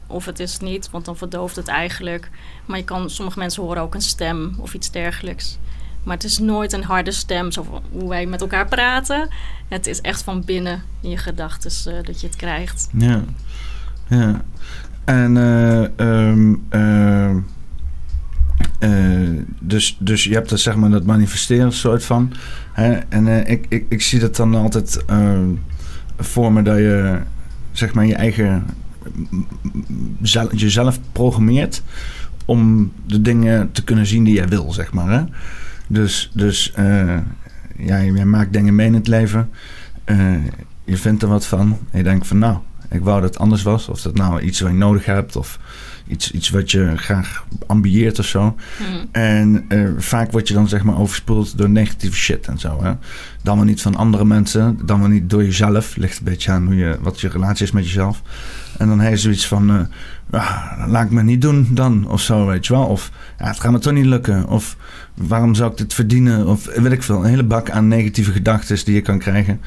Of 0.07 0.25
het 0.25 0.39
is 0.39 0.59
niet, 0.59 0.89
want 0.89 1.05
dan 1.05 1.17
verdooft 1.17 1.55
het 1.55 1.67
eigenlijk. 1.67 2.29
Maar 2.65 2.77
je 2.77 2.83
kan, 2.83 3.09
sommige 3.09 3.39
mensen 3.39 3.63
horen 3.63 3.81
ook 3.81 3.93
een 3.93 4.01
stem 4.01 4.55
of 4.57 4.73
iets 4.73 4.91
dergelijks. 4.91 5.57
Maar 6.03 6.15
het 6.15 6.23
is 6.23 6.37
nooit 6.37 6.73
een 6.73 6.83
harde 6.83 7.11
stem, 7.11 7.51
zo 7.51 7.81
hoe 7.91 8.09
wij 8.09 8.25
met 8.25 8.41
elkaar 8.41 8.67
praten. 8.67 9.29
Het 9.67 9.87
is 9.87 10.01
echt 10.01 10.23
van 10.23 10.43
binnen 10.45 10.81
in 11.01 11.09
je 11.09 11.17
gedachten 11.17 11.93
uh, 11.93 12.03
dat 12.03 12.21
je 12.21 12.27
het 12.27 12.35
krijgt. 12.35 12.89
Ja, 12.97 13.23
ja. 14.07 14.41
En 15.05 15.35
uh, 15.35 15.85
dus, 19.59 19.97
dus 19.99 20.23
je 20.23 20.33
hebt 20.33 20.49
dat, 20.49 20.59
zeg 20.59 20.75
maar, 20.75 20.89
dat 20.89 21.05
manifesteren 21.05 21.71
soort 21.71 22.05
van. 22.05 22.33
Hè? 22.71 22.91
En 22.91 23.47
ik, 23.47 23.65
ik, 23.69 23.85
ik 23.89 24.01
zie 24.01 24.19
dat 24.19 24.35
dan 24.35 24.55
altijd 24.55 25.03
voor 26.17 26.53
me 26.53 26.61
dat 26.61 26.77
je 26.77 27.21
zeg 27.71 27.93
maar 27.93 28.05
je 28.05 28.15
eigen 28.15 28.65
jezelf 30.51 30.99
programmeert 31.11 31.81
om 32.45 32.91
de 33.05 33.21
dingen 33.21 33.71
te 33.71 33.83
kunnen 33.83 34.05
zien 34.05 34.23
die 34.23 34.33
jij 34.33 34.47
wil, 34.47 34.73
zeg 34.73 34.93
maar. 34.93 35.09
Hè? 35.09 35.23
Dus, 35.91 36.31
dus 36.33 36.73
uh, 36.79 37.17
ja, 37.77 37.97
je 37.97 38.25
maakt 38.25 38.53
dingen 38.53 38.75
mee 38.75 38.87
in 38.87 38.93
het 38.93 39.07
leven. 39.07 39.49
Uh, 40.05 40.33
je 40.83 40.97
vindt 40.97 41.21
er 41.21 41.29
wat 41.29 41.45
van. 41.45 41.77
En 41.91 41.97
je 41.97 42.03
denkt 42.03 42.27
van 42.27 42.37
nou, 42.37 42.57
ik 42.89 43.01
wou 43.03 43.21
dat 43.21 43.29
het 43.29 43.39
anders 43.39 43.63
was. 43.63 43.87
Of 43.87 44.01
dat 44.01 44.15
nou 44.15 44.41
iets 44.41 44.59
wat 44.59 44.71
je 44.71 44.77
nodig 44.77 45.05
hebt. 45.05 45.35
Of 45.35 45.59
iets, 46.07 46.31
iets 46.31 46.49
wat 46.49 46.71
je 46.71 46.93
graag 46.95 47.45
ambieert 47.67 48.19
of 48.19 48.25
zo. 48.25 48.55
Hmm. 48.77 49.07
En 49.11 49.65
uh, 49.69 49.89
vaak 49.97 50.31
word 50.31 50.47
je 50.47 50.53
dan 50.53 50.67
zeg 50.67 50.83
maar 50.83 50.99
overspoeld 50.99 51.57
door 51.57 51.69
negatieve 51.69 52.15
shit 52.15 52.47
en 52.47 52.59
zo. 52.59 52.83
Hè? 52.83 52.93
Dan 53.43 53.55
wel 53.55 53.65
niet 53.65 53.81
van 53.81 53.95
andere 53.95 54.25
mensen. 54.25 54.79
Dan 54.85 54.99
wel 54.99 55.09
niet 55.09 55.29
door 55.29 55.43
jezelf. 55.43 55.95
Ligt 55.95 56.17
een 56.17 56.25
beetje 56.25 56.51
aan 56.51 56.65
hoe 56.65 56.75
je, 56.75 56.97
wat 57.01 57.21
je 57.21 57.29
relatie 57.29 57.65
is 57.65 57.71
met 57.71 57.85
jezelf. 57.85 58.21
En 58.77 58.87
dan 58.87 58.99
heb 58.99 59.11
je 59.11 59.17
zoiets 59.17 59.47
van... 59.47 59.71
Uh, 59.71 59.81
laat 60.87 61.05
ik 61.05 61.11
me 61.11 61.23
niet 61.23 61.41
doen 61.41 61.67
dan. 61.71 62.07
Of 62.07 62.21
zo, 62.21 62.45
weet 62.45 62.67
je 62.67 62.73
wel. 62.73 62.85
Of 62.85 63.11
ja, 63.39 63.47
het 63.47 63.59
gaat 63.59 63.71
me 63.71 63.79
toch 63.79 63.93
niet 63.93 64.05
lukken. 64.05 64.47
Of 64.47 64.77
waarom 65.13 65.55
zou 65.55 65.71
ik 65.71 65.77
dit 65.77 65.93
verdienen? 65.93 66.47
Of 66.47 66.65
weet 66.65 66.91
ik 66.91 67.03
veel. 67.03 67.17
Een 67.17 67.29
hele 67.29 67.43
bak 67.43 67.69
aan 67.69 67.87
negatieve 67.87 68.31
gedachten 68.31 68.85
die 68.85 68.95
je 68.95 69.01
kan 69.01 69.19
krijgen. 69.19 69.59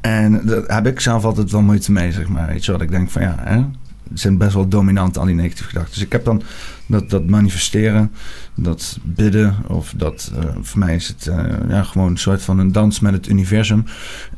En 0.00 0.46
daar 0.46 0.62
heb 0.66 0.86
ik 0.86 1.00
zelf 1.00 1.24
altijd 1.24 1.50
wel 1.50 1.62
moeite 1.62 1.92
mee, 1.92 2.12
zeg 2.12 2.28
maar. 2.28 2.46
Weet 2.46 2.64
je 2.64 2.72
wat? 2.72 2.82
Ik 2.82 2.90
denk 2.90 3.10
van 3.10 3.22
ja, 3.22 3.34
hè, 3.38 3.64
zijn 4.12 4.38
best 4.38 4.54
wel 4.54 4.68
dominant, 4.68 5.18
al 5.18 5.24
die 5.24 5.34
negatieve 5.34 5.68
gedachten. 5.68 5.94
Dus 5.94 6.02
ik 6.02 6.12
heb 6.12 6.24
dan 6.24 6.42
dat, 6.86 7.10
dat 7.10 7.26
manifesteren, 7.26 8.12
dat 8.54 8.98
bidden, 9.02 9.56
of 9.66 9.94
dat, 9.96 10.32
uh, 10.34 10.44
voor 10.60 10.78
mij 10.78 10.94
is 10.94 11.08
het 11.08 11.26
uh, 11.26 11.44
ja, 11.68 11.82
gewoon 11.82 12.10
een 12.10 12.18
soort 12.18 12.42
van 12.42 12.58
een 12.58 12.72
dans 12.72 13.00
met 13.00 13.12
het 13.12 13.28
universum. 13.28 13.84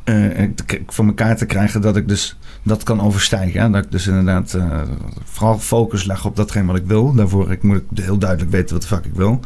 Uh, 0.05 0.49
voor 0.87 1.05
elkaar 1.05 1.37
te 1.37 1.45
krijgen 1.45 1.81
dat 1.81 1.97
ik 1.97 2.07
dus 2.07 2.37
dat 2.63 2.83
kan 2.83 3.01
overstijgen. 3.01 3.71
Dat 3.71 3.85
ik 3.85 3.91
dus 3.91 4.07
inderdaad 4.07 4.57
vooral 5.23 5.59
focus 5.59 6.03
leg 6.03 6.25
op 6.25 6.35
datgene 6.35 6.65
wat 6.65 6.75
ik 6.75 6.85
wil. 6.85 7.13
Daarvoor 7.13 7.51
ik, 7.51 7.63
moet 7.63 7.77
ik 7.77 8.03
heel 8.03 8.17
duidelijk 8.17 8.51
weten 8.51 8.73
wat 8.73 8.81
de 8.81 8.87
fuck 8.87 9.05
ik 9.05 9.15
wil. 9.15 9.39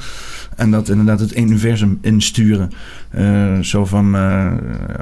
En 0.56 0.72
dat 0.72 0.90
inderdaad 0.90 1.20
het 1.20 1.38
universum 1.38 1.98
insturen. 2.02 2.72
Uh, 3.18 3.60
zo 3.60 3.86
van, 3.86 4.16
uh, 4.16 4.52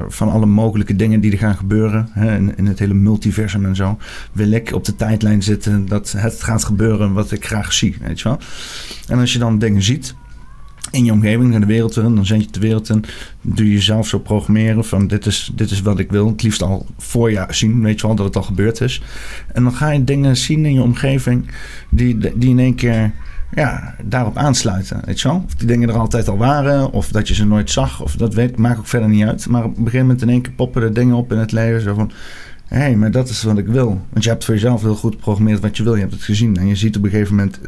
van 0.08 0.30
alle 0.30 0.46
mogelijke 0.46 0.96
dingen 0.96 1.20
die 1.20 1.32
er 1.32 1.38
gaan 1.38 1.56
gebeuren. 1.56 2.08
Hè, 2.12 2.36
in, 2.36 2.58
in, 2.58 2.66
het 2.66 2.80
hele 2.80 2.94
multiversum 2.94 3.66
en 3.66 3.76
zo. 3.76 3.98
Wil 4.32 4.52
ik 4.52 4.72
op 4.74 4.86
de 4.86 4.96
tijdlijn 4.96 5.44
zitten 5.44 5.86
dat 5.86 6.12
het 6.18 6.44
gaat 6.44 6.64
gebeuren 6.64 7.14
wat 7.14 7.32
ik 7.32 7.46
graag 7.46 7.74
zie. 7.74 7.98
Weet 8.02 8.22
je 8.22 8.30
wel? 8.30 8.40
En 9.08 9.20
als 9.20 9.34
je 9.34 9.40
dan 9.40 9.60
dingen 9.60 9.82
ziet 9.82 10.16
in 10.94 11.06
je 11.06 11.12
omgeving, 11.12 11.50
naar 11.50 11.60
de 11.60 11.66
wereld 11.66 11.98
in, 11.98 12.16
dan 12.16 12.26
zend 12.26 12.44
je 12.44 12.52
de 12.52 12.60
wereld 12.60 12.90
in. 12.90 13.04
Doe 13.42 13.66
je 13.66 13.74
jezelf 13.74 14.08
zo 14.08 14.20
programmeren 14.20 14.86
van 14.86 15.08
dit 15.08 15.26
is, 15.26 15.52
dit 15.56 15.72
is 15.72 15.82
wat 15.82 16.00
ik 16.00 16.12
wil. 16.12 16.28
Het 16.28 16.44
liefst 16.44 16.62
al 16.62 16.86
voor 16.98 17.32
je 17.32 17.46
zien, 17.50 17.82
weet 17.82 18.00
je 18.00 18.08
wel, 18.08 18.16
dat 18.16 18.26
het 18.26 18.36
al 18.36 18.44
gebeurd 18.44 18.82
is. 18.82 19.02
En 19.54 19.64
dan 19.64 19.74
ga 19.74 19.90
je 19.90 20.04
dingen 20.04 20.38
zien 20.38 20.66
in 20.66 20.74
je 20.74 20.82
omgeving 20.82 21.46
die, 21.90 22.18
die 22.18 22.50
in 22.50 22.60
één 22.60 22.76
keer 22.76 23.12
ja, 23.56 23.96
daarop 24.04 24.38
aansluiten. 24.38 25.02
Weet 25.06 25.22
je 25.22 25.28
wel? 25.28 25.44
Of 25.46 25.56
die 25.56 25.68
dingen 25.68 25.90
er 25.90 25.98
altijd 25.98 26.28
al 26.28 26.38
waren, 26.38 26.92
of 26.92 27.08
dat 27.08 27.28
je 27.28 27.34
ze 27.34 27.46
nooit 27.46 27.72
zag, 27.72 28.02
of 28.02 28.16
dat 28.16 28.34
weet, 28.34 28.58
maakt 28.58 28.80
ook 28.80 28.88
verder 28.88 29.10
niet 29.10 29.26
uit. 29.26 29.48
Maar 29.48 29.64
op 29.64 29.78
een 29.78 29.84
gegeven 29.84 30.00
moment 30.00 30.22
in 30.22 30.30
één 30.30 30.42
keer 30.42 30.54
poppen 30.54 30.82
er 30.82 30.94
dingen 30.94 31.16
op 31.16 31.32
in 31.32 31.38
het 31.38 31.52
leven. 31.52 31.82
Zo 31.82 31.94
van: 31.94 32.12
hé, 32.68 32.78
hey, 32.78 32.96
maar 32.96 33.12
dat 33.12 33.30
is 33.30 33.44
wat 33.44 33.58
ik 33.58 33.68
wil. 33.68 34.02
Want 34.10 34.24
je 34.24 34.30
hebt 34.30 34.46
voor 34.46 34.54
jezelf 34.54 34.82
heel 34.82 34.96
goed 34.96 35.14
geprogrammeerd 35.14 35.60
wat 35.60 35.78
je 35.78 35.84
wil. 35.84 35.94
Je 35.94 36.02
hebt 36.02 36.14
het 36.14 36.24
gezien. 36.24 36.58
En 36.58 36.68
je 36.68 36.76
ziet 36.76 36.98
op 36.98 37.04
een 37.04 37.10
gegeven 37.10 37.36
moment 37.36 37.60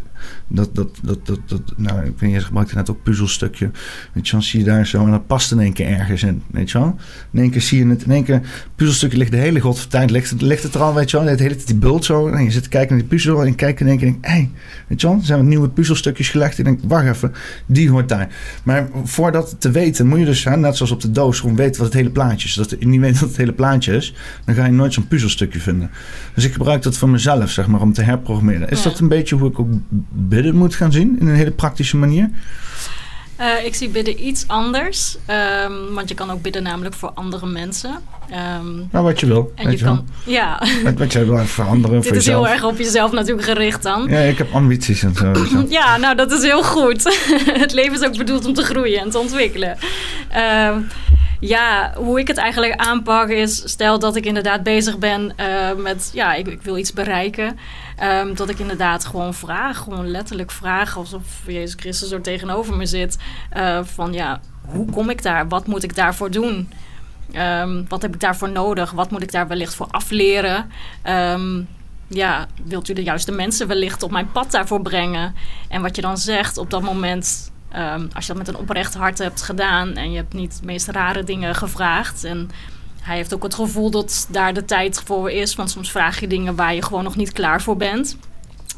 dat, 0.48 0.76
dat, 0.76 1.00
dat, 1.02 1.26
dat, 1.26 1.40
dat 1.46 1.62
nou, 1.78 2.00
ik 2.00 2.04
weet 2.04 2.22
niet, 2.22 2.40
je 2.40 2.46
gebruikte 2.46 2.76
net 2.76 2.90
ook 2.90 3.04
puzzelstukje. 3.04 3.72
Weet 4.14 4.28
je 4.28 4.32
wel, 4.32 4.42
zie 4.42 4.60
je 4.60 4.66
daar 4.66 4.88
zo. 4.88 5.04
En 5.06 5.12
dat 5.12 5.28
past 5.28 5.52
in 5.52 5.60
één 5.60 5.74
keer 5.74 5.88
ergens 5.88 6.24
in. 6.24 6.42
Weet 6.52 6.72
je 6.72 6.80
wel? 6.80 6.96
In 7.32 7.40
één 7.40 7.50
keer 7.50 7.62
zie 7.62 7.80
je 7.80 7.90
het. 7.90 8.04
In 8.04 8.12
één 8.12 8.24
keer, 8.24 8.42
puzzelstukje 8.76 9.18
ligt 9.18 9.32
de 9.32 9.38
hele 9.38 9.60
godvertijd. 9.60 10.12
Ligt, 10.12 10.42
ligt 10.42 10.64
het 10.64 10.76
er 10.76 10.82
al, 10.82 10.94
weet 10.94 11.12
je 11.12 11.18
wel. 11.18 11.26
De 11.36 11.44
hele 11.44 11.56
tijd 11.56 11.68
die 11.68 11.76
bult 11.76 12.06
zo. 12.06 12.28
En 12.28 12.44
je 12.44 12.52
zit 12.52 12.64
te 12.64 12.70
kijken 12.70 12.90
naar 12.90 13.00
die 13.00 13.10
puzzel. 13.10 13.42
En 13.42 13.48
je 13.48 13.56
kijkt 13.56 13.80
in 13.80 13.88
één 13.88 13.98
keer 13.98 14.08
en 14.08 14.14
denk 14.14 14.26
hé, 14.26 14.32
hey, 14.32 14.50
weet 14.88 15.02
je 15.02 15.08
wel. 15.08 15.16
Er 15.16 15.26
zijn 15.26 15.40
wat 15.40 15.48
nieuwe 15.48 15.70
puzzelstukjes 15.70 16.30
gelegd. 16.30 16.58
En 16.58 16.64
je 16.64 16.64
denkt, 16.64 16.84
wacht 16.88 17.08
even, 17.08 17.34
die 17.66 17.90
hoort 17.90 18.10
daar. 18.10 18.28
Maar 18.64 18.90
voor 19.04 19.32
dat 19.32 19.56
te 19.60 19.72
weten, 19.72 20.08
moet 20.08 20.20
je 20.20 20.26
dus, 20.26 20.44
hè, 20.44 20.58
net 20.58 20.76
zoals 20.76 20.92
op 20.92 21.02
de 21.02 21.12
doos, 21.12 21.40
gewoon 21.40 21.56
weten 21.56 21.78
wat 21.82 21.86
het 21.86 21.94
hele 21.94 22.10
plaatje 22.10 22.48
is. 22.48 22.54
Dat 22.54 22.70
je 22.80 22.88
niet 22.88 23.02
weet 23.02 23.20
wat 23.20 23.30
het 23.30 23.38
hele 23.38 23.54
plaatje 23.54 23.96
is, 23.96 24.16
dan 24.46 24.56
ga 24.56 24.66
je 24.66 24.72
nooit 24.72 24.94
zo'n 24.94 25.08
puzzelstukje 25.08 25.60
vinden. 25.60 25.90
Dus 26.34 26.44
ik 26.44 26.54
gebruik 26.54 26.82
dat 26.82 26.98
voor 26.98 27.10
mezelf, 27.10 27.50
zeg 27.50 27.68
maar, 27.68 27.82
om 27.82 27.94
te 27.94 28.02
herprogrammeren. 28.02 28.70
Is 28.70 28.82
dat 28.82 29.00
een 29.00 29.08
beetje 29.08 29.36
hoe 29.36 29.50
ik 29.50 29.60
ook 29.60 29.70
bidden 30.16 30.56
moet 30.56 30.76
gaan 30.76 30.92
zien 30.92 31.20
in 31.20 31.28
een 31.28 31.36
hele 31.36 31.52
praktische 31.52 31.98
manier? 31.98 32.30
Uh, 33.42 33.66
ik 33.66 33.76
zie 33.76 33.90
bidden 33.90 34.28
iets 34.28 34.48
anders. 34.48 35.18
Um, 35.64 35.94
want 35.94 36.10
je 36.10 36.16
kan 36.16 36.32
ook 36.32 36.42
bidden 36.42 36.64
namelijk 36.64 36.96
voor 36.96 37.12
andere 37.14 37.46
mensen. 37.46 37.92
Um, 38.60 38.88
nou, 38.92 39.06
wat 39.06 39.20
je 39.20 39.26
wil. 39.26 39.52
En 39.56 39.72
je, 39.72 39.78
kan, 39.78 40.08
ja. 40.26 40.62
Wat, 40.84 40.94
wat 40.94 41.14
jij 41.14 41.26
wil 41.26 41.38
veranderen 41.38 42.02
Dit 42.02 42.16
is 42.16 42.26
heel 42.26 42.48
erg 42.48 42.64
op 42.64 42.78
jezelf 42.78 43.12
natuurlijk 43.12 43.48
gericht 43.48 43.84
dan. 43.84 44.08
Ja, 44.10 44.20
ik 44.20 44.38
heb 44.38 44.54
ambities 44.54 45.04
en 45.04 45.14
zo. 45.16 45.32
ja, 45.70 45.98
nou 45.98 46.16
dat 46.16 46.32
is 46.32 46.42
heel 46.42 46.64
goed. 46.64 47.04
het 47.64 47.74
leven 47.74 47.94
is 47.94 48.08
ook 48.08 48.18
bedoeld 48.18 48.46
om 48.46 48.54
te 48.54 48.64
groeien 48.64 49.00
en 49.00 49.10
te 49.10 49.20
ontwikkelen. 49.20 49.78
Uh, 50.36 50.76
ja, 51.40 51.94
hoe 51.96 52.20
ik 52.20 52.28
het 52.28 52.38
eigenlijk 52.38 52.76
aanpak 52.76 53.30
is... 53.30 53.62
stel 53.66 54.00
dat 54.00 54.16
ik 54.16 54.26
inderdaad 54.26 54.64
bezig 54.64 54.98
ben 54.98 55.34
uh, 55.40 55.84
met... 55.84 56.10
ja, 56.14 56.34
ik, 56.34 56.48
ik, 56.48 56.62
wil 56.62 56.78
iets 56.78 56.94
bereiken... 56.94 57.58
Um, 58.04 58.36
dat 58.36 58.50
ik 58.50 58.60
inderdaad 58.60 59.06
gewoon 59.06 59.34
vraag, 59.34 59.78
gewoon 59.78 60.08
letterlijk 60.08 60.52
vraag... 60.52 60.98
alsof 60.98 61.24
Jezus 61.46 61.76
Christus 61.80 62.10
zo 62.10 62.22
tegenover 62.22 62.76
me 62.76 62.86
zit... 62.86 63.18
Uh, 63.58 63.80
van 63.84 64.14
ja, 64.14 64.40
hoe 64.66 64.92
kom 64.92 65.10
ik 65.10 65.24
daar? 65.24 65.48
Wat 65.48 65.68
moet 65.68 65.84
ik 65.84 65.96
daarvoor 65.96 66.32
doen? 66.32 66.70
Um, 67.36 67.86
wat 67.88 68.02
heb 68.02 68.14
ik 68.14 68.20
daarvoor 68.20 68.50
nodig? 68.50 68.92
Wat 68.92 69.12
moet 69.12 69.22
ik 69.22 69.32
daar 69.32 69.48
wellicht 69.48 69.76
voor 69.76 69.88
afleren? 69.92 70.72
Um, 71.04 71.68
ja, 72.08 72.48
wilt 72.64 72.90
u 72.90 72.94
de 72.94 73.04
juiste 73.04 73.32
mensen 73.32 73.68
wellicht 73.68 74.04
op 74.04 74.12
mijn 74.12 74.32
pad 74.32 74.52
daarvoor 74.52 74.82
brengen? 74.82 75.36
En 75.68 75.82
wat 75.82 75.96
je 75.96 76.02
dan 76.02 76.18
zegt 76.18 76.58
op 76.58 76.70
dat 76.70 76.82
moment 76.82 77.52
als 78.14 78.26
je 78.26 78.34
dat 78.34 78.38
met 78.38 78.48
een 78.48 78.62
oprecht 78.62 78.94
hart 78.94 79.18
hebt 79.18 79.42
gedaan 79.42 79.94
en 79.94 80.12
je 80.12 80.18
hebt 80.18 80.34
niet 80.34 80.60
de 80.60 80.66
meest 80.66 80.88
rare 80.88 81.24
dingen 81.24 81.56
gevraagd. 81.56 82.24
En 82.24 82.50
hij 83.06 83.16
heeft 83.16 83.34
ook 83.34 83.44
het 83.44 83.56
gevoel 83.56 83.92
dat 83.92 84.28
daar 84.32 84.54
de 84.54 84.66
tijd 84.66 85.02
voor 85.06 85.32
is. 85.32 85.56
Want 85.56 85.70
soms 85.70 85.92
vraag 85.92 86.20
je 86.20 86.28
dingen 86.28 86.56
waar 86.56 86.76
je 86.76 86.82
gewoon 86.82 87.04
nog 87.04 87.16
niet 87.16 87.32
klaar 87.32 87.62
voor 87.62 87.78
bent. 87.78 88.18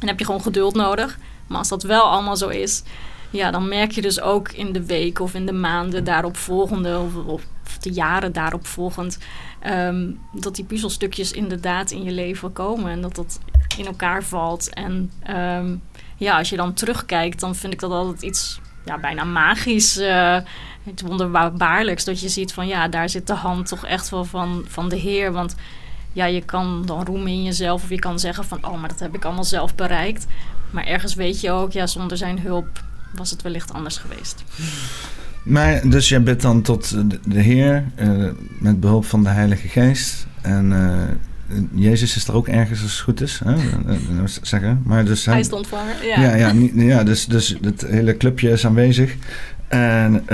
En 0.00 0.06
heb 0.06 0.18
je 0.18 0.24
gewoon 0.24 0.42
geduld 0.42 0.74
nodig. 0.74 1.18
Maar 1.46 1.58
als 1.58 1.68
dat 1.68 1.82
wel 1.82 2.02
allemaal 2.02 2.36
zo 2.36 2.48
is, 2.48 2.82
ja, 3.30 3.50
dan 3.50 3.68
merk 3.68 3.90
je 3.90 4.02
dus 4.02 4.20
ook 4.20 4.50
in 4.50 4.72
de 4.72 4.84
week 4.84 5.20
of 5.20 5.34
in 5.34 5.46
de 5.46 5.52
maanden 5.52 6.04
daarop 6.04 6.36
volgende 6.36 6.98
of, 6.98 7.14
of 7.26 7.42
de 7.80 7.92
jaren 7.92 8.32
daarop 8.32 8.66
volgend, 8.66 9.18
ehm, 9.60 10.10
dat 10.32 10.54
die 10.54 10.64
puzzelstukjes 10.64 11.32
inderdaad 11.32 11.90
in 11.90 12.02
je 12.02 12.12
leven 12.12 12.52
komen 12.52 12.90
en 12.90 13.00
dat 13.00 13.14
dat 13.14 13.40
in 13.76 13.86
elkaar 13.86 14.22
valt. 14.22 14.74
En 14.74 15.12
ehm, 15.22 15.76
ja, 16.16 16.38
als 16.38 16.48
je 16.48 16.56
dan 16.56 16.74
terugkijkt, 16.74 17.40
dan 17.40 17.54
vind 17.54 17.72
ik 17.72 17.80
dat 17.80 17.90
altijd 17.90 18.22
iets 18.22 18.60
ja, 18.84 18.98
bijna 18.98 19.24
magisch. 19.24 19.98
Uh, 19.98 20.38
het 20.84 21.00
wonderbaarlijks 21.00 22.04
dat 22.04 22.20
je 22.20 22.28
ziet 22.28 22.52
van 22.52 22.66
ja, 22.66 22.88
daar 22.88 23.08
zit 23.08 23.26
de 23.26 23.34
hand 23.34 23.68
toch 23.68 23.86
echt 23.86 24.08
wel 24.08 24.24
van, 24.24 24.64
van 24.68 24.88
de 24.88 24.96
Heer. 24.96 25.32
Want 25.32 25.54
ja, 26.12 26.24
je 26.24 26.44
kan 26.44 26.82
dan 26.86 27.04
roemen 27.04 27.32
in 27.32 27.42
jezelf 27.42 27.82
of 27.82 27.88
je 27.88 27.98
kan 27.98 28.18
zeggen 28.18 28.44
van 28.44 28.66
oh, 28.66 28.80
maar 28.80 28.88
dat 28.88 29.00
heb 29.00 29.14
ik 29.14 29.24
allemaal 29.24 29.44
zelf 29.44 29.74
bereikt. 29.74 30.26
Maar 30.70 30.84
ergens 30.86 31.14
weet 31.14 31.40
je 31.40 31.50
ook, 31.50 31.72
ja, 31.72 31.86
zonder 31.86 32.16
zijn 32.16 32.40
hulp 32.40 32.82
was 33.14 33.30
het 33.30 33.42
wellicht 33.42 33.72
anders 33.72 33.96
geweest. 33.96 34.44
Maar 35.42 35.88
dus 35.88 36.08
jij 36.08 36.22
bent 36.22 36.40
dan 36.42 36.62
tot 36.62 36.96
de 37.24 37.40
Heer 37.40 37.84
uh, 37.96 38.30
met 38.58 38.80
behulp 38.80 39.04
van 39.04 39.22
de 39.22 39.28
Heilige 39.28 39.68
Geest. 39.68 40.26
En 40.40 40.70
uh, 40.70 41.02
Jezus 41.74 42.16
is 42.16 42.28
er 42.28 42.34
ook 42.34 42.48
ergens 42.48 42.82
als 42.82 42.92
het 42.92 43.00
goed 43.00 43.20
is. 43.20 43.40
Hè? 43.44 43.54
Uh, 43.54 44.22
zeggen. 44.42 44.82
Maar 44.84 45.04
dus, 45.04 45.24
hij 45.24 45.42
de 45.42 45.54
ontvanger. 45.56 45.94
Ja, 46.06 46.20
ja, 46.20 46.34
ja, 46.34 46.54
ja 46.74 47.04
dus, 47.04 47.26
dus 47.26 47.56
het 47.62 47.86
hele 47.86 48.16
clubje 48.16 48.50
is 48.50 48.66
aanwezig. 48.66 49.14
En 49.68 50.24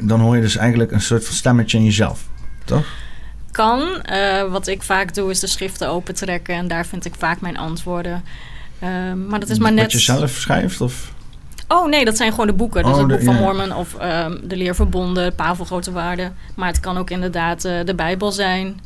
dan 0.00 0.20
hoor 0.20 0.36
je 0.36 0.42
dus 0.42 0.56
eigenlijk 0.56 0.90
een 0.90 1.00
soort 1.00 1.24
van 1.24 1.34
stemmetje 1.34 1.78
in 1.78 1.84
jezelf, 1.84 2.28
toch? 2.64 2.86
Kan. 3.50 4.02
wat 4.50 4.66
ik 4.66 4.82
vaak 4.82 5.14
doe 5.14 5.30
is 5.30 5.40
de 5.40 5.46
schriften 5.46 5.88
opentrekken 5.88 6.54
en 6.54 6.68
daar 6.68 6.86
vind 6.86 7.04
ik 7.04 7.14
vaak 7.18 7.40
mijn 7.40 7.56
antwoorden. 7.56 8.24
maar 9.28 9.40
dat 9.40 9.48
is 9.48 9.58
maar 9.58 9.72
net. 9.72 9.82
Wat 9.82 9.92
je 9.92 9.98
zelf 9.98 10.30
schrijft? 10.30 10.80
Of? 10.80 11.12
Oh 11.72 11.88
nee, 11.88 12.04
dat 12.04 12.16
zijn 12.16 12.30
gewoon 12.30 12.46
de 12.46 12.52
boeken. 12.52 12.82
Dus 12.82 12.92
oh, 12.92 12.98
het 12.98 13.06
boek 13.06 13.22
van 13.22 13.34
Mormon 13.34 13.74
of 13.74 13.94
um, 14.02 14.40
de 14.44 14.56
leerverbonden, 14.56 15.34
Pavel 15.34 15.64
Grote 15.64 15.92
Waarden. 15.92 16.36
Maar 16.56 16.68
het 16.68 16.80
kan 16.80 16.96
ook 16.96 17.10
inderdaad 17.10 17.64
uh, 17.64 17.72
de 17.84 17.94
Bijbel 17.94 18.32
zijn. 18.32 18.80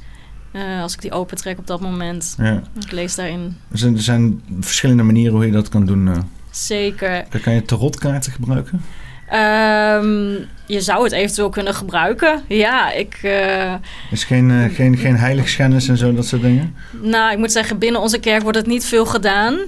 Uh, 0.57 0.83
als 0.83 0.95
ik 0.95 1.01
die 1.01 1.12
opentrek 1.12 1.59
op 1.59 1.67
dat 1.67 1.81
moment. 1.81 2.35
Ja. 2.38 2.62
Ik 2.85 2.90
lees 2.90 3.14
daarin. 3.14 3.57
Er 3.71 3.79
zijn, 3.79 3.97
er 3.97 4.03
zijn 4.03 4.43
verschillende 4.61 5.03
manieren 5.03 5.35
hoe 5.35 5.47
je 5.47 5.53
dat 5.53 5.69
kan 5.69 5.87
doen. 5.87 6.07
Uh. 6.07 6.17
Zeker. 6.51 7.25
Dan 7.31 7.40
kan 7.40 7.55
je 7.55 7.62
tarotkaarten 7.62 8.33
gebruiken? 8.33 8.85
Um, 9.33 10.49
je 10.67 10.81
zou 10.81 11.05
het 11.05 11.12
eventueel 11.12 11.49
kunnen 11.49 11.75
gebruiken. 11.75 12.43
Ja, 12.49 12.93
ik... 12.93 13.19
Uh, 13.23 13.75
is 14.11 14.25
geen, 14.25 14.51
uh, 14.51 14.75
geen, 14.75 14.97
geen 14.97 15.17
heiligschennis 15.17 15.88
en 15.88 15.97
zo, 15.97 16.14
dat 16.14 16.27
soort 16.27 16.43
dingen? 16.43 16.75
Nou, 17.03 17.33
ik 17.33 17.38
moet 17.38 17.53
zeggen, 17.53 17.79
binnen 17.79 18.01
onze 18.01 18.19
kerk 18.19 18.43
wordt 18.43 18.59
het 18.59 18.67
niet 18.67 18.85
veel 18.85 19.07
gedaan. 19.07 19.59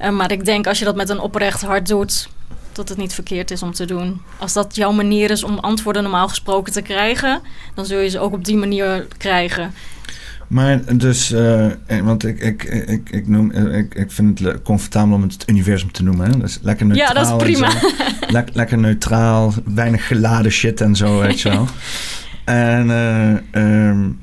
Uh, 0.00 0.10
maar 0.10 0.32
ik 0.32 0.44
denk 0.44 0.66
als 0.66 0.78
je 0.78 0.84
dat 0.84 0.96
met 0.96 1.08
een 1.08 1.18
oprecht 1.20 1.62
hart 1.62 1.88
doet 1.88 2.28
dat 2.72 2.88
het 2.88 2.98
niet 2.98 3.12
verkeerd 3.12 3.50
is 3.50 3.62
om 3.62 3.72
te 3.72 3.84
doen. 3.84 4.22
Als 4.38 4.52
dat 4.52 4.76
jouw 4.76 4.92
manier 4.92 5.30
is 5.30 5.44
om 5.44 5.58
antwoorden 5.58 6.02
normaal 6.02 6.28
gesproken 6.28 6.72
te 6.72 6.82
krijgen, 6.82 7.40
dan 7.74 7.86
zul 7.86 7.98
je 7.98 8.08
ze 8.08 8.18
ook 8.18 8.32
op 8.32 8.44
die 8.44 8.56
manier 8.56 9.06
krijgen. 9.16 9.74
Maar 10.48 10.96
dus, 10.96 11.32
uh, 11.32 11.66
want 12.02 12.24
ik, 12.24 12.40
ik, 12.40 12.64
ik, 12.64 13.10
ik, 13.10 13.28
noem, 13.28 13.50
eh, 13.50 13.78
ik, 13.78 13.94
ik 13.94 14.12
vind 14.12 14.38
het 14.38 14.62
comfortabel 14.62 15.14
om 15.14 15.22
het 15.22 15.32
het 15.32 15.48
universum 15.48 15.92
te 15.92 16.02
noemen. 16.02 16.30
Hè? 16.30 16.38
Dus 16.38 16.58
lekker 16.62 16.86
neutraal. 16.86 17.08
Ja, 17.08 17.14
dat 17.14 17.40
is 17.40 17.44
prima. 17.44 17.72
Le 18.34 18.44
lekker 18.52 18.78
neutraal, 18.78 19.54
weinig 19.64 20.06
geladen 20.06 20.52
shit 20.52 20.80
en 20.80 20.96
zo, 20.96 21.20
weet 21.20 21.40
je 21.40 21.48
wel. 21.48 21.66
En 22.44 22.86
uh, 22.86 23.88
um, 23.88 24.18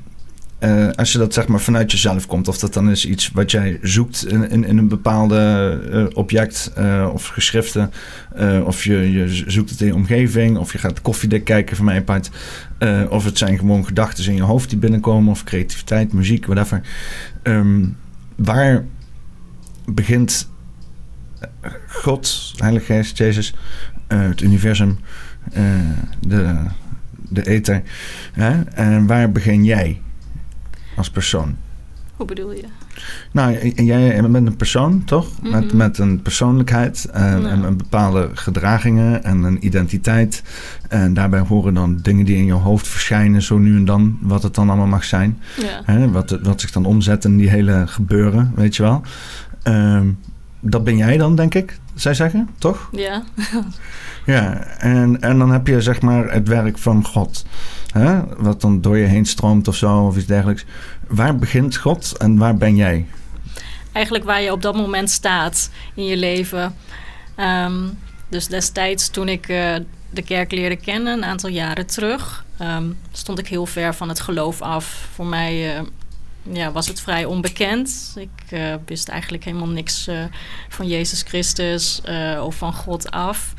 uh, 0.62 0.88
als 0.90 1.12
je 1.12 1.18
dat 1.18 1.34
zeg 1.34 1.46
maar 1.46 1.60
vanuit 1.60 1.92
jezelf 1.92 2.26
komt, 2.26 2.48
of 2.48 2.58
dat 2.58 2.74
dan 2.74 2.90
is 2.90 3.06
iets 3.06 3.30
wat 3.30 3.50
jij 3.50 3.78
zoekt 3.82 4.26
in, 4.26 4.50
in, 4.50 4.64
in 4.64 4.78
een 4.78 4.88
bepaalde 4.88 5.80
uh, 5.92 6.06
object 6.12 6.72
uh, 6.78 7.10
of 7.12 7.26
geschriften, 7.26 7.92
of 8.64 8.84
je, 8.84 9.12
je 9.12 9.44
zoekt 9.46 9.70
het 9.70 9.80
in 9.80 9.86
je 9.86 9.94
omgeving, 9.94 10.58
of 10.58 10.72
je 10.72 10.78
gaat 10.78 11.00
koffiedik 11.00 11.44
kijken 11.44 11.76
van 11.76 11.84
mijn 11.84 12.04
part, 12.04 12.30
of 13.08 13.24
het 13.24 13.38
zijn 13.38 13.58
gewoon 13.58 13.86
gedachten 13.86 14.24
in 14.24 14.34
je 14.34 14.42
hoofd 14.42 14.68
die 14.70 14.78
binnenkomen, 14.78 15.30
of 15.30 15.44
creativiteit, 15.44 16.12
muziek, 16.12 16.46
whatever. 16.46 16.80
Um, 17.42 17.96
waar 18.36 18.84
begint 19.84 20.50
God, 21.86 22.52
Heilige 22.56 22.84
Geest, 22.84 23.18
Jezus, 23.18 23.54
het 24.06 24.40
universum, 24.40 24.98
de, 26.20 26.56
de 27.28 27.46
ether, 27.46 27.82
hè? 28.32 28.62
en 28.62 29.06
waar 29.06 29.32
begin 29.32 29.64
jij? 29.64 30.01
Als 30.96 31.10
persoon. 31.10 31.56
Hoe 32.16 32.26
bedoel 32.26 32.52
je? 32.52 32.64
Nou, 33.32 33.68
jij 33.68 34.22
bent 34.30 34.46
een 34.46 34.56
persoon, 34.56 35.04
toch? 35.04 35.42
met, 35.42 35.66
mhm. 35.66 35.76
met 35.76 35.98
een 35.98 36.22
persoonlijkheid 36.22 37.04
en, 37.12 37.50
en, 37.50 37.64
en, 37.64 37.76
bepaalde 37.76 38.30
gedragingen 38.34 39.24
en 39.24 39.42
een 39.42 39.66
identiteit. 39.66 40.42
En 40.88 41.14
daarbij 41.14 41.40
horen 41.40 41.74
dan 41.74 41.98
dingen 42.02 42.24
die 42.24 42.36
in 42.36 42.44
je 42.44 42.52
hoofd 42.52 42.88
verschijnen, 42.88 43.42
zo 43.42 43.58
nu 43.58 43.76
en 43.76 43.84
dan, 43.84 44.18
wat 44.20 44.42
het 44.42 44.54
dan 44.54 44.68
allemaal 44.68 44.86
mag 44.86 45.04
zijn. 45.04 45.38
Ja. 45.86 46.08
wat, 46.08 46.38
wat 46.42 46.60
zich 46.60 46.70
dan 46.70 46.84
omzet 46.84 47.24
in 47.24 47.36
die 47.36 47.48
hele 47.48 47.84
gebeuren, 47.86 48.52
weet 48.54 48.76
je 48.76 48.82
wel. 48.82 49.02
Ehm, 49.62 50.06
dat 50.60 50.84
ben 50.84 50.96
jij 50.96 51.16
dan, 51.16 51.36
denk 51.36 51.54
ik, 51.54 51.78
zij 51.94 52.14
zeggen, 52.14 52.48
toch? 52.58 52.88
Ja. 52.92 53.22
ja, 54.26 54.54
en, 54.78 55.20
en 55.20 55.38
dan 55.38 55.50
heb 55.50 55.66
je 55.66 55.80
zeg 55.80 56.00
maar 56.00 56.32
het 56.32 56.48
werk 56.48 56.78
van 56.78 57.04
God 57.04 57.44
hè, 57.92 58.20
wat 58.36 58.60
dan 58.60 58.80
door 58.80 58.96
je 58.96 59.06
heen 59.06 59.26
stroomt 59.26 59.68
of 59.68 59.76
zo 59.76 60.06
of 60.06 60.16
iets 60.16 60.26
dergelijks. 60.26 60.64
Waar 61.08 61.36
begint 61.36 61.76
God 61.76 62.16
en 62.16 62.36
waar 62.36 62.56
ben 62.56 62.76
jij? 62.76 63.06
Eigenlijk 63.92 64.24
waar 64.24 64.42
je 64.42 64.52
op 64.52 64.62
dat 64.62 64.74
moment 64.74 65.10
staat 65.10 65.70
in 65.94 66.04
je 66.04 66.16
leven. 66.16 66.74
Ehm, 67.34 67.88
dus 68.28 68.46
destijds 68.46 69.08
toen 69.08 69.28
ik 69.28 69.48
uh, 69.48 69.74
de 70.10 70.22
kerk 70.22 70.52
leerde 70.52 70.76
kennen, 70.76 71.12
een 71.12 71.24
aantal 71.24 71.50
jaren 71.50 71.86
terug, 71.86 72.44
um, 72.60 72.98
stond 73.12 73.38
ik 73.38 73.48
heel 73.48 73.66
ver 73.66 73.94
van 73.94 74.08
het 74.08 74.20
geloof 74.20 74.60
af. 74.60 75.08
Voor 75.14 75.26
mij 75.26 75.76
uh, 75.76 75.82
ja, 76.42 76.72
was 76.72 76.88
het 76.88 77.00
vrij 77.00 77.24
onbekend. 77.24 78.14
Ik 78.16 78.50
uh, 78.50 78.74
wist 78.86 79.08
eigenlijk 79.08 79.44
helemaal 79.44 79.68
niks 79.68 80.08
van 80.68 80.86
Jezus 80.86 81.22
Christus 81.22 82.00
of 82.40 82.54
van 82.54 82.72
God 82.72 83.10
af. 83.10 83.54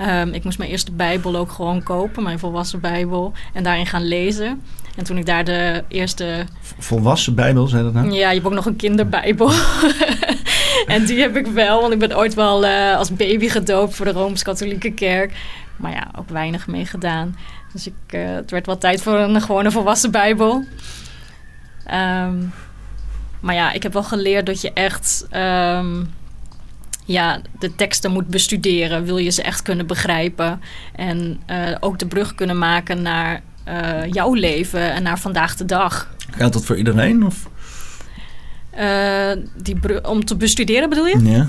Um, 0.00 0.32
ik 0.32 0.44
moest 0.44 0.58
mijn 0.58 0.70
eerste 0.70 0.92
Bijbel 0.92 1.36
ook 1.36 1.50
gewoon 1.50 1.82
kopen, 1.82 2.22
mijn 2.22 2.38
volwassen 2.38 2.80
Bijbel, 2.80 3.32
en 3.52 3.62
daarin 3.62 3.86
gaan 3.86 4.04
lezen. 4.04 4.62
En 4.96 5.04
toen 5.04 5.18
ik 5.18 5.26
daar 5.26 5.44
de 5.44 5.84
eerste. 5.88 6.44
Volwassen 6.78 7.34
Bijbel, 7.34 7.66
zei 7.66 7.82
dat 7.82 7.92
nou? 7.92 8.10
Ja, 8.10 8.28
je 8.28 8.34
hebt 8.34 8.46
ook 8.46 8.52
nog 8.52 8.66
een 8.66 8.76
kinderbijbel. 8.76 9.50
en 10.86 11.04
die 11.04 11.20
heb 11.20 11.36
ik 11.36 11.46
wel, 11.46 11.80
want 11.80 11.92
ik 11.92 11.98
ben 11.98 12.16
ooit 12.16 12.34
wel 12.34 12.66
als 12.96 13.12
baby 13.12 13.48
gedoopt 13.48 13.94
voor 13.94 14.04
de 14.04 14.12
Rooms-Katholieke 14.12 14.90
Kerk. 14.90 15.32
Maar 15.76 15.92
ja, 15.92 16.10
ook 16.18 16.28
weinig 16.28 16.66
mee 16.66 16.86
gedaan. 16.86 17.36
Dus 17.72 17.86
ik, 17.86 17.94
het 18.16 18.50
werd 18.50 18.66
wel 18.66 18.78
tijd 18.78 19.02
voor 19.02 19.18
een 19.18 19.40
gewone 19.40 19.70
volwassen 19.70 20.10
Bijbel. 20.10 20.64
Um, 21.86 22.52
maar 23.40 23.54
ja, 23.54 23.72
ik 23.72 23.82
heb 23.82 23.92
wel 23.92 24.02
geleerd 24.02 24.46
dat 24.46 24.60
je 24.60 24.72
echt. 24.72 25.26
Um, 25.36 26.10
ja, 27.04 27.40
de 27.58 27.74
teksten 27.74 28.12
moet 28.12 28.26
bestuderen. 28.26 29.04
Wil 29.04 29.16
je 29.16 29.30
ze 29.30 29.42
echt 29.42 29.62
kunnen 29.62 29.86
begrijpen. 29.86 30.60
En 30.94 31.40
uh, 31.50 31.76
ook 31.80 31.98
de 31.98 32.06
brug 32.06 32.34
kunnen 32.34 32.58
maken 32.58 33.02
naar 33.02 33.42
uh, 33.68 34.06
jouw 34.06 34.34
leven 34.34 34.92
en 34.92 35.02
naar 35.02 35.18
vandaag 35.18 35.56
de 35.56 35.64
dag. 35.64 36.14
Geldt 36.30 36.54
dat 36.54 36.64
voor 36.64 36.76
iedereen? 36.76 37.26
Of? 37.26 37.48
Uh, 38.78 39.32
die 39.62 40.04
om 40.04 40.24
te 40.24 40.36
bestuderen 40.36 40.88
bedoel 40.88 41.06
je? 41.06 41.22
Ja. 41.22 41.46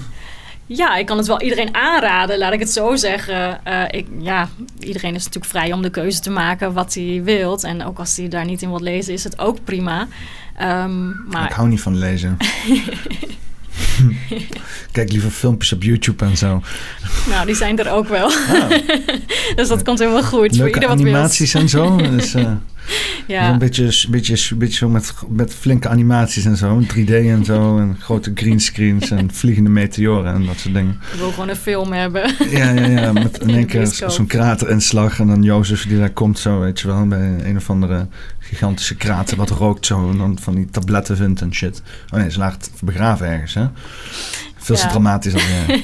Ja, 0.65 0.95
ik 0.95 1.05
kan 1.05 1.17
het 1.17 1.27
wel 1.27 1.41
iedereen 1.41 1.75
aanraden, 1.75 2.37
laat 2.37 2.53
ik 2.53 2.59
het 2.59 2.71
zo 2.71 2.95
zeggen. 2.95 3.59
Uh, 3.67 3.83
ik, 3.89 4.07
ja, 4.19 4.49
iedereen 4.79 5.15
is 5.15 5.23
natuurlijk 5.23 5.51
vrij 5.51 5.73
om 5.73 5.81
de 5.81 5.89
keuze 5.89 6.19
te 6.19 6.29
maken 6.29 6.73
wat 6.73 6.93
hij 6.93 7.21
wilt. 7.23 7.63
En 7.63 7.85
ook 7.85 7.99
als 7.99 8.17
hij 8.17 8.27
daar 8.27 8.45
niet 8.45 8.61
in 8.61 8.69
wil 8.69 8.81
lezen, 8.81 9.13
is 9.13 9.23
het 9.23 9.39
ook 9.39 9.63
prima. 9.63 10.07
Um, 10.61 11.23
maar... 11.29 11.45
Ik 11.45 11.55
hou 11.55 11.67
niet 11.67 11.81
van 11.81 11.97
lezen. 11.97 12.37
Kijk 14.91 15.11
liever 15.11 15.29
filmpjes 15.29 15.73
op 15.73 15.83
YouTube 15.83 16.25
en 16.25 16.37
zo. 16.37 16.61
Nou, 17.29 17.45
die 17.45 17.55
zijn 17.55 17.79
er 17.79 17.91
ook 17.91 18.07
wel. 18.07 18.25
Ah. 18.25 18.69
dus 19.55 19.67
dat 19.67 19.83
komt 19.83 19.99
helemaal 19.99 20.23
goed. 20.23 20.55
Leuke 20.55 20.81
voor 20.81 20.89
animaties 20.89 21.53
en 21.53 21.69
zo. 21.69 21.95
Dus, 21.95 22.35
uh, 22.35 22.51
ja. 23.27 23.51
Een 23.51 23.57
beetje, 23.57 24.09
beetje, 24.09 24.55
beetje 24.55 24.77
zo 24.77 24.89
met, 24.89 25.13
met 25.29 25.53
flinke 25.53 25.89
animaties 25.89 26.45
en 26.45 26.57
zo. 26.57 26.81
3D 26.81 27.11
en 27.13 27.45
zo. 27.45 27.61
En 27.83 27.97
grote 27.99 28.31
greenscreens 28.35 29.11
en 29.11 29.33
vliegende 29.33 29.69
meteoren 29.69 30.33
en 30.33 30.45
dat 30.45 30.59
soort 30.59 30.73
dingen. 30.73 30.99
Ik 31.13 31.19
wil 31.19 31.29
gewoon 31.29 31.49
een 31.49 31.55
film 31.55 31.91
hebben. 31.91 32.21
ja, 32.49 32.69
ja, 32.69 32.87
ja. 32.87 33.11
Met 33.11 33.39
in 33.39 33.49
één 33.49 33.65
keer 33.65 33.87
zo'n 33.87 34.27
kraterinslag. 34.27 35.19
En 35.19 35.27
dan 35.27 35.43
Jozef 35.43 35.87
die 35.87 35.97
daar 35.97 36.09
komt 36.09 36.39
zo, 36.39 36.59
weet 36.59 36.79
je 36.79 36.87
wel. 36.87 37.07
Bij 37.07 37.39
een 37.43 37.57
of 37.57 37.69
andere 37.69 38.07
gigantische 38.39 38.95
krater 38.95 39.37
wat 39.37 39.49
rookt 39.49 39.85
zo. 39.85 40.09
En 40.09 40.17
dan 40.17 40.37
van 40.41 40.55
die 40.55 40.65
tabletten 40.65 41.17
vindt 41.17 41.41
en 41.41 41.53
shit. 41.53 41.81
Oh 42.09 42.19
nee, 42.19 42.31
ze 42.31 42.37
lag 42.37 42.57
begraven 42.83 43.27
ergens, 43.27 43.53
hè? 43.53 43.67
Veel 44.57 44.75
te 44.75 44.87
dramatisch 44.87 45.33
dan, 45.33 45.41
ja. 45.41 45.81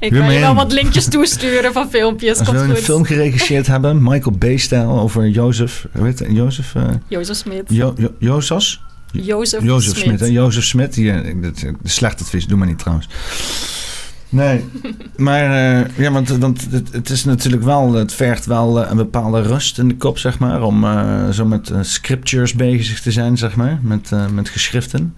Ik 0.00 0.12
kan 0.12 0.32
je 0.32 0.40
wel 0.40 0.54
wat 0.54 0.72
linkjes 0.72 1.08
toesturen 1.08 1.72
van 1.72 1.90
filmpjes. 1.90 2.38
Als 2.38 2.50
we 2.50 2.56
een 2.58 2.76
film 2.76 3.04
geregisseerd 3.04 3.66
hebben, 3.66 4.02
Michael 4.02 4.36
Bay-stijl 4.38 5.00
over 5.00 5.28
Jozef. 5.28 5.86
Weet 5.92 6.18
je, 6.18 6.32
Jozef? 6.32 6.74
Uh, 6.74 6.84
Jozef 7.08 7.36
Smit. 7.36 7.62
Jo, 7.68 7.94
jo, 7.96 8.10
Jozef? 8.18 8.78
Jozef, 9.12 9.62
Jozef 9.62 9.96
Smit. 9.96 10.28
Jozef 10.28 10.64
Smit. 10.64 10.94
Die, 10.94 11.12
de, 11.40 11.52
de 11.82 11.88
slechte 11.88 12.22
advies, 12.22 12.46
doe 12.46 12.58
maar 12.58 12.66
niet 12.66 12.78
trouwens. 12.78 13.08
Nee, 14.28 14.64
maar 15.16 15.42
uh, 15.80 15.96
ja, 15.96 16.10
want, 16.10 16.28
want 16.28 16.66
het, 16.70 16.92
het, 16.92 17.10
is 17.10 17.24
natuurlijk 17.24 17.62
wel, 17.62 17.92
het 17.92 18.12
vergt 18.12 18.46
wel 18.46 18.86
een 18.86 18.96
bepaalde 18.96 19.42
rust 19.42 19.78
in 19.78 19.88
de 19.88 19.96
kop, 19.96 20.18
zeg 20.18 20.38
maar, 20.38 20.62
om 20.62 20.84
uh, 20.84 21.28
zo 21.28 21.44
met 21.44 21.72
scriptures 21.80 22.54
bezig 22.54 23.00
te 23.00 23.12
zijn, 23.12 23.38
zeg 23.38 23.56
maar, 23.56 23.78
met, 23.82 24.10
met 24.32 24.48
geschriften. 24.48 25.14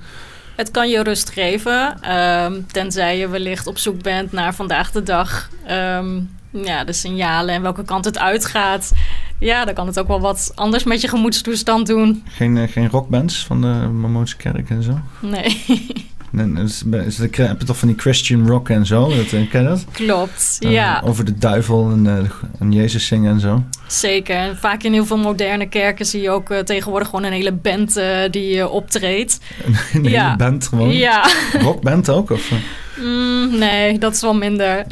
Het 0.60 0.70
kan 0.70 0.88
je 0.88 1.02
rust 1.02 1.30
geven, 1.30 2.10
um, 2.16 2.66
tenzij 2.66 3.18
je 3.18 3.28
wellicht 3.28 3.66
op 3.66 3.78
zoek 3.78 4.02
bent 4.02 4.32
naar 4.32 4.54
vandaag 4.54 4.90
de 4.90 5.02
dag 5.02 5.50
um, 5.70 6.30
ja, 6.50 6.84
de 6.84 6.92
signalen 6.92 7.54
en 7.54 7.62
welke 7.62 7.84
kant 7.84 8.04
het 8.04 8.18
uitgaat. 8.18 8.92
Ja, 9.38 9.64
dan 9.64 9.74
kan 9.74 9.86
het 9.86 9.98
ook 9.98 10.08
wel 10.08 10.20
wat 10.20 10.52
anders 10.54 10.84
met 10.84 11.00
je 11.00 11.08
gemoedstoestand 11.08 11.86
doen. 11.86 12.22
Geen, 12.28 12.56
uh, 12.56 12.68
geen 12.68 12.88
rockbands 12.88 13.46
van 13.46 13.60
de 13.60 13.88
Mormoonse 13.92 14.36
kerk 14.36 14.70
en 14.70 14.82
zo? 14.82 15.00
Nee. 15.20 15.62
nee 16.30 16.64
is, 16.64 16.82
is 17.06 17.16
de, 17.16 17.28
heb 17.32 17.60
je 17.60 17.66
toch 17.66 17.78
van 17.78 17.88
die 17.88 17.98
Christian 17.98 18.46
rock 18.46 18.68
en 18.68 18.86
zo? 18.86 19.08
Dat, 19.08 19.32
eh, 19.32 19.50
ken 19.50 19.62
je 19.62 19.68
dat? 19.68 19.84
Klopt, 19.92 20.56
uh, 20.60 20.70
ja. 20.70 21.02
Over 21.04 21.24
de 21.24 21.38
duivel 21.38 21.90
en, 21.90 22.04
uh, 22.04 22.18
en 22.58 22.72
Jezus 22.72 23.06
zingen 23.06 23.32
en 23.32 23.40
zo. 23.40 23.64
Zeker. 23.86 24.56
Vaak 24.56 24.82
in 24.82 24.92
heel 24.92 25.06
veel 25.06 25.18
moderne 25.18 25.68
kerken 25.68 26.06
zie 26.06 26.20
je 26.20 26.30
ook 26.30 26.54
tegenwoordig 26.64 27.08
gewoon 27.08 27.24
een 27.24 27.32
hele 27.32 27.52
band 27.52 28.00
die 28.30 28.68
optreedt. 28.68 29.38
Een 29.64 29.74
hele 29.74 30.10
ja. 30.10 30.36
band 30.36 30.66
gewoon? 30.66 30.92
Ja. 30.92 31.30
Rockband 31.62 32.08
ook? 32.08 32.30
Of? 32.30 32.50
Mm, 32.96 33.58
nee, 33.58 33.98
dat 33.98 34.14
is 34.14 34.20
wel 34.20 34.34
minder. 34.34 34.84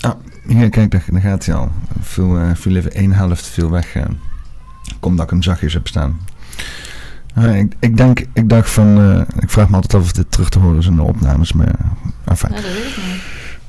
Ah, 0.00 0.12
hier, 0.46 0.68
kijk, 0.68 0.90
daar, 0.90 1.20
gaat 1.20 1.46
hij 1.46 1.54
al. 1.54 1.72
Veel, 2.00 2.38
veel 2.54 2.76
even 2.76 2.92
één 2.92 3.12
helft 3.12 3.46
veel 3.46 3.70
weg. 3.70 3.96
Kom 5.00 5.16
dat 5.16 5.24
ik 5.24 5.30
hem 5.30 5.42
zachtjes 5.42 5.72
heb 5.72 5.86
staan. 5.86 6.20
Ik, 7.34 7.72
ik, 7.80 7.96
denk, 7.96 8.24
ik 8.32 8.48
dacht 8.48 8.70
van, 8.70 8.98
uh, 8.98 9.20
ik 9.38 9.50
vraag 9.50 9.68
me 9.68 9.74
altijd 9.74 9.94
af 9.94 10.02
of 10.02 10.12
dit 10.12 10.32
terug 10.32 10.48
te 10.48 10.58
horen 10.58 10.78
is 10.78 10.86
in 10.86 10.96
de 10.96 11.02
opnames, 11.02 11.52
maar 11.52 11.74
enfin. 12.24 12.50
Ja, 12.50 12.60
dat 12.60 12.72
weet 12.72 12.84
ik 12.84 12.96
niet. 12.96 13.22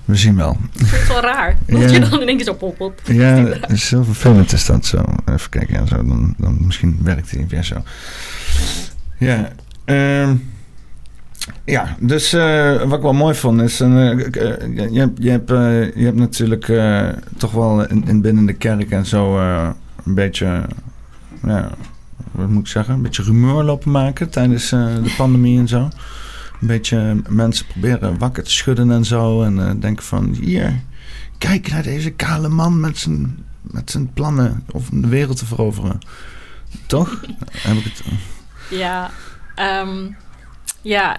We 0.05 0.15
zien 0.15 0.35
wel. 0.35 0.57
Het 0.71 0.91
is 0.91 1.07
wel 1.07 1.21
raar. 1.21 1.57
Dat 1.67 1.81
ja. 1.81 1.87
je 1.87 1.99
dan 1.99 2.21
in 2.21 2.27
één 2.27 2.37
keer 2.37 2.45
zo 2.45 2.53
pop 2.53 2.81
op. 2.81 3.01
Ja, 3.03 3.35
het 3.35 3.71
is 3.71 3.89
heel 3.89 4.03
vervelend 4.03 4.53
is 4.53 4.65
dat 4.65 4.85
zo. 4.85 5.03
Even 5.25 5.49
kijken, 5.49 5.73
ja, 5.73 5.85
zo, 5.85 5.95
dan, 5.95 6.35
dan 6.37 6.57
misschien 6.59 6.99
werkt 7.01 7.31
hij 7.31 7.45
weer 7.47 7.63
zo. 7.63 7.83
Ja, 9.17 9.49
ehm 9.85 10.35
ja, 11.65 11.95
dus 11.99 12.33
uh, 12.33 12.81
wat 12.83 12.97
ik 12.97 13.01
wel 13.01 13.13
mooi 13.13 13.35
vond 13.35 13.61
is... 13.61 13.81
Uh, 13.81 13.87
je, 13.89 14.99
hebt, 14.99 15.23
je, 15.23 15.29
hebt, 15.29 15.51
uh, 15.51 15.95
je 15.95 16.05
hebt 16.05 16.17
natuurlijk 16.17 16.71
toch 17.37 17.51
wel 17.51 17.87
in, 17.87 18.03
in, 18.07 18.21
binnen 18.21 18.45
de 18.45 18.53
kerk 18.53 18.91
en 18.91 19.05
zo 19.05 19.39
een 20.05 20.13
beetje... 20.13 20.61
Ja, 21.43 21.71
wat 22.31 22.49
moet 22.49 22.61
ik 22.61 22.67
zeggen? 22.67 22.93
Een 22.93 23.01
beetje 23.01 23.23
rumeur 23.23 23.63
lopen 23.63 23.91
maken 23.91 24.29
tijdens 24.29 24.69
de 24.69 25.13
pandemie 25.17 25.59
en 25.59 25.67
zo. 25.67 25.89
Een 26.61 26.67
beetje 26.67 27.21
mensen 27.29 27.65
proberen 27.65 28.17
wakker 28.17 28.43
te 28.43 28.51
schudden 28.51 28.91
en 28.91 29.05
zo. 29.05 29.43
En 29.43 29.79
denken 29.79 30.05
van, 30.05 30.33
hier, 30.33 30.81
kijk 31.37 31.69
naar 31.69 31.83
deze 31.83 32.11
kale 32.11 32.49
man 32.49 32.79
met 32.79 32.97
zijn, 32.97 33.45
met 33.61 33.91
zijn 33.91 34.13
plannen 34.13 34.63
om 34.71 35.01
de 35.01 35.07
wereld 35.07 35.37
te 35.37 35.45
veroveren. 35.45 35.99
Toch? 36.85 37.21
Heb 37.67 37.77
ik 37.77 37.83
het... 37.83 38.01
Ja, 38.69 39.11
um, 39.81 40.15
ja, 40.81 41.17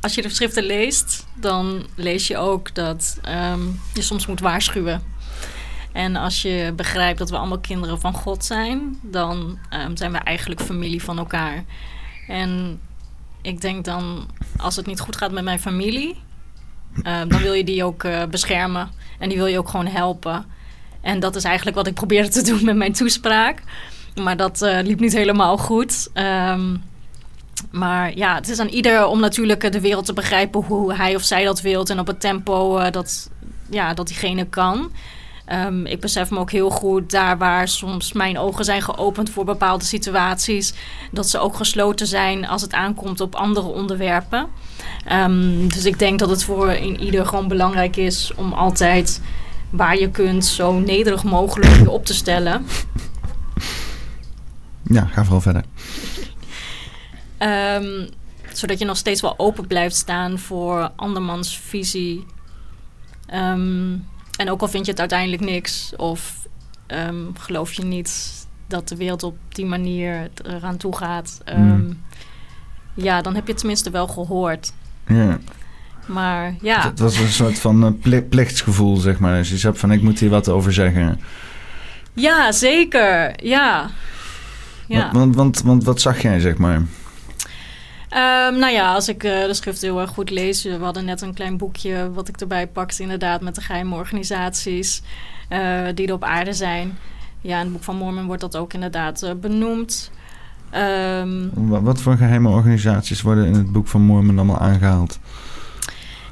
als 0.00 0.14
je 0.14 0.22
de 0.22 0.28
schriften 0.28 0.64
leest, 0.64 1.26
dan 1.34 1.86
lees 1.94 2.26
je 2.26 2.36
ook 2.36 2.74
dat 2.74 3.18
ehm, 3.22 3.60
je 3.94 4.02
soms 4.02 4.26
moet 4.26 4.40
waarschuwen. 4.40 5.02
En 5.92 6.16
als 6.16 6.42
je 6.42 6.72
begrijpt 6.76 7.18
dat 7.18 7.30
we 7.30 7.36
allemaal 7.36 7.58
kinderen 7.58 8.00
van 8.00 8.12
God 8.12 8.44
zijn, 8.44 8.98
dan 9.02 9.58
um, 9.86 9.96
zijn 9.96 10.12
we 10.12 10.18
eigenlijk 10.18 10.60
familie 10.60 11.02
van 11.02 11.18
elkaar. 11.18 11.64
En 12.26 12.80
ik 13.42 13.60
denk 13.60 13.84
dan, 13.84 14.28
als 14.56 14.76
het 14.76 14.86
niet 14.86 15.00
goed 15.00 15.16
gaat 15.16 15.32
met 15.32 15.44
mijn 15.44 15.60
familie, 15.60 16.16
um, 16.96 17.28
dan 17.28 17.40
wil 17.40 17.52
je 17.52 17.64
die 17.64 17.84
ook 17.84 18.04
uh, 18.04 18.24
beschermen. 18.24 18.90
En 19.18 19.28
die 19.28 19.38
wil 19.38 19.46
je 19.46 19.58
ook 19.58 19.68
gewoon 19.68 19.86
helpen. 19.86 20.44
En 21.00 21.20
dat 21.20 21.36
is 21.36 21.44
eigenlijk 21.44 21.76
wat 21.76 21.86
ik 21.86 21.94
probeerde 21.94 22.28
te 22.28 22.42
doen 22.42 22.64
met 22.64 22.76
mijn 22.76 22.92
toespraak. 22.92 23.62
Maar 24.14 24.36
dat 24.36 24.62
uh, 24.62 24.78
liep 24.82 25.00
niet 25.00 25.12
helemaal 25.12 25.58
goed. 25.58 26.10
Um, 26.14 26.82
maar 27.70 28.16
ja, 28.16 28.34
het 28.34 28.48
is 28.48 28.58
aan 28.58 28.68
ieder 28.68 29.06
om 29.06 29.20
natuurlijk 29.20 29.72
de 29.72 29.80
wereld 29.80 30.04
te 30.04 30.12
begrijpen 30.12 30.64
hoe 30.64 30.94
hij 30.94 31.14
of 31.14 31.22
zij 31.22 31.44
dat 31.44 31.60
wilt 31.60 31.90
en 31.90 31.98
op 31.98 32.06
het 32.06 32.20
tempo 32.20 32.90
dat, 32.90 33.30
ja, 33.70 33.94
dat 33.94 34.06
diegene 34.06 34.44
kan. 34.44 34.92
Um, 35.52 35.86
ik 35.86 36.00
besef 36.00 36.30
me 36.30 36.38
ook 36.38 36.50
heel 36.50 36.70
goed 36.70 37.10
daar 37.10 37.38
waar 37.38 37.68
soms 37.68 38.12
mijn 38.12 38.38
ogen 38.38 38.64
zijn 38.64 38.82
geopend 38.82 39.30
voor 39.30 39.44
bepaalde 39.44 39.84
situaties, 39.84 40.74
dat 41.10 41.28
ze 41.28 41.38
ook 41.38 41.56
gesloten 41.56 42.06
zijn 42.06 42.46
als 42.46 42.62
het 42.62 42.72
aankomt 42.72 43.20
op 43.20 43.34
andere 43.34 43.66
onderwerpen. 43.66 44.46
Um, 45.12 45.68
dus 45.68 45.84
ik 45.84 45.98
denk 45.98 46.18
dat 46.18 46.30
het 46.30 46.44
voor 46.44 46.70
in 46.70 47.00
ieder 47.00 47.26
gewoon 47.26 47.48
belangrijk 47.48 47.96
is 47.96 48.32
om 48.34 48.52
altijd 48.52 49.22
waar 49.70 49.98
je 49.98 50.10
kunt 50.10 50.44
zo 50.44 50.78
nederig 50.78 51.24
mogelijk 51.24 51.76
je 51.76 51.90
op 51.90 52.06
te 52.06 52.14
stellen. 52.14 52.66
Ja, 54.82 55.04
ga 55.04 55.22
vooral 55.22 55.40
verder. 55.40 55.64
Um, 57.38 58.08
zodat 58.52 58.78
je 58.78 58.84
nog 58.84 58.96
steeds 58.96 59.20
wel 59.20 59.34
open 59.36 59.66
blijft 59.66 59.96
staan 59.96 60.38
voor 60.38 60.90
andermans 60.96 61.58
visie. 61.58 62.26
Um, 63.34 64.06
en 64.40 64.50
ook 64.50 64.60
al 64.60 64.68
vind 64.68 64.84
je 64.84 64.90
het 64.90 65.00
uiteindelijk 65.00 65.42
niks, 65.42 65.92
of 65.96 66.46
um, 66.86 67.30
geloof 67.38 67.72
je 67.72 67.84
niet 67.84 68.32
dat 68.66 68.88
de 68.88 68.96
wereld 68.96 69.22
op 69.22 69.36
die 69.48 69.66
manier 69.66 70.30
eraan 70.44 70.76
toe 70.76 70.96
gaat, 70.96 71.40
mm. 71.56 72.02
ja, 72.94 73.22
dan 73.22 73.34
heb 73.34 73.44
je 73.44 73.50
het 73.50 73.58
tenminste 73.60 73.90
wel 73.90 74.06
gehoord. 74.06 74.72
Ja. 75.06 75.38
Maar 76.06 76.54
ja. 76.60 76.82
Het 76.82 76.98
was 76.98 77.18
een 77.18 77.28
soort 77.28 77.58
van 77.58 77.98
uh, 78.04 78.18
plichtsgevoel, 78.28 78.96
zeg 78.96 79.18
maar. 79.18 79.36
Dus 79.36 79.50
je 79.50 79.58
zegt 79.58 79.78
van 79.78 79.92
ik 79.92 80.02
moet 80.02 80.18
hier 80.18 80.30
wat 80.30 80.48
over 80.48 80.72
zeggen. 80.72 81.20
Ja, 82.12 82.52
zeker. 82.52 83.44
Ja. 83.44 83.90
ja. 84.86 85.10
Want, 85.12 85.36
want, 85.36 85.62
want 85.62 85.84
wat 85.84 86.00
zag 86.00 86.22
jij, 86.22 86.40
zeg 86.40 86.56
maar? 86.56 86.82
Um, 88.12 88.58
nou 88.58 88.72
ja, 88.72 88.94
als 88.94 89.08
ik 89.08 89.24
uh, 89.24 89.44
de 89.44 89.54
schrift 89.54 89.80
heel 89.80 90.00
erg 90.00 90.10
goed 90.10 90.30
lees. 90.30 90.62
We 90.62 90.78
hadden 90.80 91.04
net 91.04 91.20
een 91.20 91.34
klein 91.34 91.56
boekje 91.56 92.12
wat 92.12 92.28
ik 92.28 92.40
erbij 92.40 92.66
pakte, 92.66 93.02
inderdaad, 93.02 93.40
met 93.40 93.54
de 93.54 93.60
geheime 93.60 93.94
organisaties 93.94 95.02
uh, 95.50 95.86
die 95.94 96.06
er 96.06 96.12
op 96.12 96.24
aarde 96.24 96.52
zijn. 96.52 96.98
Ja, 97.40 97.58
in 97.58 97.64
het 97.64 97.72
boek 97.72 97.82
van 97.82 97.96
Mormon 97.96 98.26
wordt 98.26 98.40
dat 98.40 98.56
ook 98.56 98.72
inderdaad 98.72 99.22
uh, 99.22 99.30
benoemd. 99.40 100.10
Um, 100.74 101.50
wat 101.82 102.00
voor 102.00 102.16
geheime 102.16 102.48
organisaties 102.48 103.22
worden 103.22 103.46
in 103.46 103.54
het 103.54 103.72
boek 103.72 103.88
van 103.88 104.00
Mormon 104.00 104.36
allemaal 104.36 104.58
aangehaald? 104.58 105.18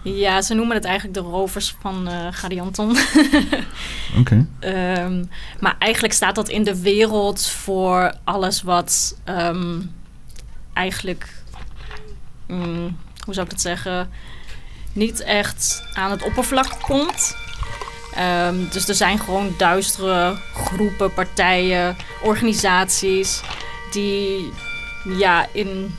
Ja, 0.03 0.43
ze 0.43 0.55
noemen 0.55 0.77
het 0.77 0.85
eigenlijk 0.85 1.15
de 1.15 1.31
rovers 1.31 1.77
van 1.81 2.09
uh, 2.09 2.27
Gadianton. 2.31 2.91
Oké. 4.19 4.47
Okay. 4.61 5.05
Um, 5.05 5.29
maar 5.61 5.77
eigenlijk 5.79 6.15
staat 6.15 6.35
dat 6.35 6.49
in 6.49 6.65
de 6.65 6.81
wereld 6.81 7.47
voor 7.47 8.15
alles 8.25 8.63
wat 8.63 9.17
um, 9.25 9.91
eigenlijk 10.73 11.37
mm, 12.49 12.97
hoe 13.25 13.35
zou 13.35 13.47
ik 13.47 13.53
dat 13.53 13.61
zeggen, 13.61 14.11
niet 14.93 15.23
echt 15.23 15.83
aan 15.93 16.11
het 16.11 16.23
oppervlak 16.23 16.81
komt. 16.81 17.37
Um, 18.47 18.69
dus 18.73 18.89
er 18.89 18.95
zijn 18.95 19.19
gewoon 19.19 19.55
duistere 19.59 20.37
groepen, 20.55 21.13
partijen, 21.13 21.97
organisaties 22.23 23.41
die, 23.91 24.53
ja, 25.19 25.47
in, 25.53 25.95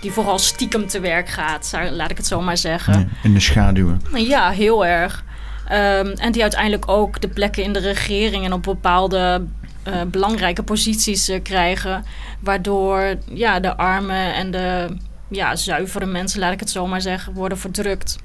die 0.00 0.12
vooral 0.12 0.38
stiekem 0.38 0.86
te 0.86 1.00
werk 1.00 1.28
gaat, 1.28 1.72
laat 1.90 2.10
ik 2.10 2.16
het 2.16 2.26
zo 2.26 2.40
maar 2.40 2.56
zeggen. 2.56 3.10
in 3.22 3.34
de 3.34 3.40
schaduwen. 3.40 4.02
Ja, 4.14 4.50
heel 4.50 4.86
erg. 4.86 5.24
Um, 5.72 6.10
en 6.10 6.32
die 6.32 6.42
uiteindelijk 6.42 6.88
ook 6.88 7.20
de 7.20 7.28
plekken 7.28 7.62
in 7.62 7.72
de 7.72 7.78
regering 7.78 8.44
en 8.44 8.52
op 8.52 8.62
bepaalde 8.62 9.46
uh, 9.88 10.02
belangrijke 10.06 10.62
posities 10.62 11.28
uh, 11.28 11.42
krijgen. 11.42 12.04
Waardoor 12.40 13.18
ja, 13.32 13.60
de 13.60 13.76
armen 13.76 14.34
en 14.34 14.50
de 14.50 14.96
ja, 15.28 15.56
zuivere 15.56 16.06
mensen, 16.06 16.40
laat 16.40 16.52
ik 16.52 16.60
het 16.60 16.70
zo 16.70 16.86
maar 16.86 17.00
zeggen, 17.00 17.32
worden 17.32 17.58
verdrukt. 17.58 18.18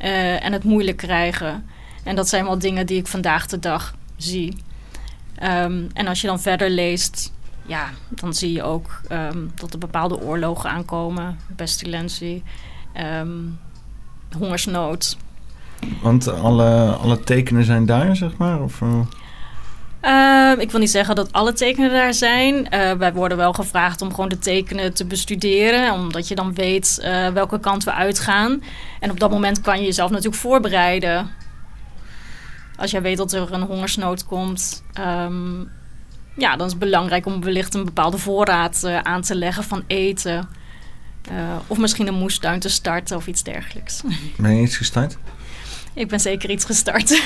Uh, 0.00 0.44
en 0.44 0.52
het 0.52 0.64
moeilijk 0.64 0.96
krijgen. 0.96 1.66
En 2.02 2.16
dat 2.16 2.28
zijn 2.28 2.44
wel 2.44 2.58
dingen 2.58 2.86
die 2.86 2.98
ik 2.98 3.06
vandaag 3.06 3.46
de 3.46 3.58
dag 3.58 3.94
zie. 4.16 4.56
Um, 5.42 5.88
en 5.92 6.06
als 6.06 6.20
je 6.20 6.26
dan 6.26 6.40
verder 6.40 6.70
leest, 6.70 7.32
ja, 7.66 7.90
dan 8.08 8.34
zie 8.34 8.52
je 8.52 8.62
ook 8.62 9.00
um, 9.12 9.52
dat 9.54 9.72
er 9.72 9.78
bepaalde 9.78 10.20
oorlogen 10.20 10.70
aankomen. 10.70 11.38
Pestilentie, 11.56 12.42
um, 13.20 13.58
hongersnood. 14.38 15.16
Want 16.02 16.28
alle, 16.28 16.92
alle 16.92 17.20
tekenen 17.20 17.64
zijn 17.64 17.86
daar, 17.86 18.16
zeg 18.16 18.36
maar? 18.36 18.62
Of, 18.62 18.80
Uh, 20.02 20.52
ik 20.58 20.70
wil 20.70 20.80
niet 20.80 20.90
zeggen 20.90 21.14
dat 21.14 21.32
alle 21.32 21.52
tekenen 21.52 21.90
daar 21.90 22.14
zijn. 22.14 22.54
Uh, 22.54 22.92
wij 22.92 23.12
worden 23.12 23.36
wel 23.36 23.52
gevraagd 23.52 24.02
om 24.02 24.10
gewoon 24.10 24.28
de 24.28 24.38
tekenen 24.38 24.94
te 24.94 25.04
bestuderen, 25.04 25.92
omdat 25.92 26.28
je 26.28 26.34
dan 26.34 26.54
weet 26.54 26.98
uh, 27.02 27.28
welke 27.28 27.60
kant 27.60 27.84
we 27.84 27.92
uitgaan. 27.92 28.62
En 29.00 29.10
op 29.10 29.20
dat 29.20 29.30
moment 29.30 29.60
kan 29.60 29.78
je 29.78 29.84
jezelf 29.84 30.10
natuurlijk 30.10 30.42
voorbereiden. 30.42 31.30
Als 32.76 32.90
jij 32.90 33.02
weet 33.02 33.16
dat 33.16 33.32
er 33.32 33.52
een 33.52 33.62
hongersnood 33.62 34.24
komt, 34.24 34.84
um, 35.00 35.70
ja, 36.36 36.56
dan 36.56 36.66
is 36.66 36.72
het 36.72 36.80
belangrijk 36.80 37.26
om 37.26 37.42
wellicht 37.42 37.74
een 37.74 37.84
bepaalde 37.84 38.18
voorraad 38.18 38.84
aan 39.02 39.22
te 39.22 39.34
leggen 39.34 39.64
van 39.64 39.84
eten. 39.86 40.48
Eh, 41.30 41.56
of 41.66 41.78
misschien 41.78 42.06
een 42.06 42.14
moestuin 42.14 42.60
te 42.60 42.68
starten 42.68 43.16
of 43.16 43.26
iets 43.26 43.42
dergelijks. 43.42 44.02
Ben 44.36 44.56
je 44.56 44.62
iets 44.62 44.76
gestart? 44.76 45.18
Ik 45.98 46.08
ben 46.08 46.20
zeker 46.20 46.50
iets 46.50 46.64
gestart. 46.64 47.10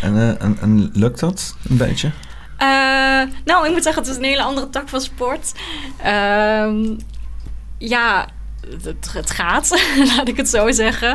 En, 0.00 0.16
eh, 0.16 0.42
en, 0.42 0.58
en 0.60 0.90
lukt 0.92 1.20
dat 1.20 1.56
een 1.68 1.76
beetje? 1.76 2.10
Eh, 2.56 2.68
nou, 3.44 3.66
ik 3.66 3.72
moet 3.72 3.82
zeggen, 3.82 4.02
het 4.02 4.10
is 4.10 4.16
een 4.16 4.24
hele 4.24 4.42
andere 4.42 4.70
tak 4.70 4.88
van 4.88 5.00
sport. 5.00 5.52
Ehm, 6.02 6.96
ja, 7.78 8.28
het, 8.82 9.12
het 9.12 9.30
gaat, 9.30 9.82
laat 10.16 10.28
ik 10.28 10.36
het 10.36 10.48
zo 10.48 10.70
zeggen. 10.70 11.12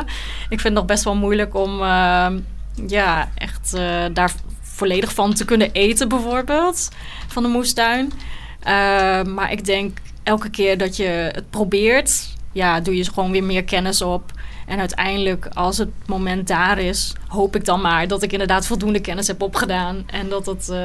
Ik 0.48 0.60
vind 0.60 0.62
het 0.62 0.72
nog 0.72 0.84
best 0.84 1.04
wel 1.04 1.14
moeilijk 1.14 1.54
om 1.54 1.82
ehm, 1.82 2.38
ja, 2.86 3.30
echt 3.34 3.74
eh, 3.74 4.04
daar 4.12 4.32
volledig 4.60 5.12
van 5.14 5.34
te 5.34 5.44
kunnen 5.44 5.72
eten, 5.72 6.08
bijvoorbeeld, 6.08 6.88
van 7.28 7.42
de 7.42 7.48
moestuin. 7.48 8.12
Ehm, 8.60 9.34
maar 9.34 9.52
ik 9.52 9.64
denk 9.64 9.98
elke 10.22 10.50
keer 10.50 10.78
dat 10.78 10.96
je 10.96 11.30
het 11.32 11.50
probeert, 11.50 12.34
ja, 12.52 12.80
doe 12.80 12.96
je 12.96 13.12
gewoon 13.12 13.30
weer 13.30 13.44
meer 13.44 13.64
kennis 13.64 14.02
op. 14.02 14.32
En 14.72 14.78
uiteindelijk, 14.78 15.46
als 15.54 15.78
het 15.78 15.88
moment 16.06 16.46
daar 16.48 16.78
is, 16.78 17.12
hoop 17.26 17.56
ik 17.56 17.64
dan 17.64 17.80
maar 17.80 18.08
dat 18.08 18.22
ik 18.22 18.32
inderdaad 18.32 18.66
voldoende 18.66 19.00
kennis 19.00 19.26
heb 19.26 19.42
opgedaan. 19.42 20.02
En 20.06 20.28
dat 20.28 20.46
het 20.46 20.68
eh, 20.68 20.76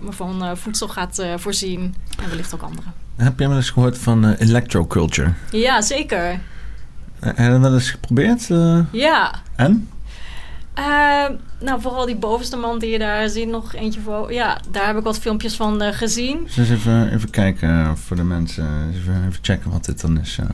me 0.00 0.10
van 0.10 0.44
eh, 0.44 0.50
voedsel 0.54 0.88
gaat 0.88 1.18
eh, 1.18 1.32
voorzien. 1.36 1.94
En 2.22 2.28
wellicht 2.28 2.54
ook 2.54 2.62
anderen. 2.62 2.92
Heb 3.16 3.38
je 3.38 3.48
wel 3.48 3.56
eens 3.56 3.70
gehoord 3.70 3.98
van 3.98 4.32
electroculture? 4.32 5.32
Ja, 5.50 5.80
zeker. 5.80 6.40
Heb 7.20 7.36
je 7.38 7.48
dat 7.48 7.60
wel 7.60 7.74
eens 7.74 7.90
geprobeerd? 7.90 8.46
Ja. 8.92 9.34
en? 9.56 9.88
Ehm, 10.74 11.32
nou, 11.60 11.80
vooral 11.80 12.06
die 12.06 12.16
bovenste 12.16 12.56
man 12.56 12.78
die 12.78 12.90
je 12.90 12.98
daar 12.98 13.28
ziet, 13.28 13.48
nog 13.48 13.74
eentje 13.74 14.00
voor. 14.00 14.32
Ja, 14.32 14.60
daar 14.70 14.86
heb 14.86 14.96
ik 14.96 15.04
wat 15.04 15.18
filmpjes 15.18 15.56
van 15.56 15.82
gezien. 15.82 16.48
Dus 16.54 16.70
even, 16.70 17.12
even 17.12 17.30
kijken 17.30 17.96
voor 17.98 18.16
de 18.16 18.24
mensen. 18.24 18.92
Even, 18.94 19.26
even 19.28 19.38
checken 19.42 19.70
wat 19.70 19.84
dit 19.84 20.00
dan 20.00 20.20
is. 20.20 20.38
eh. 20.40 20.46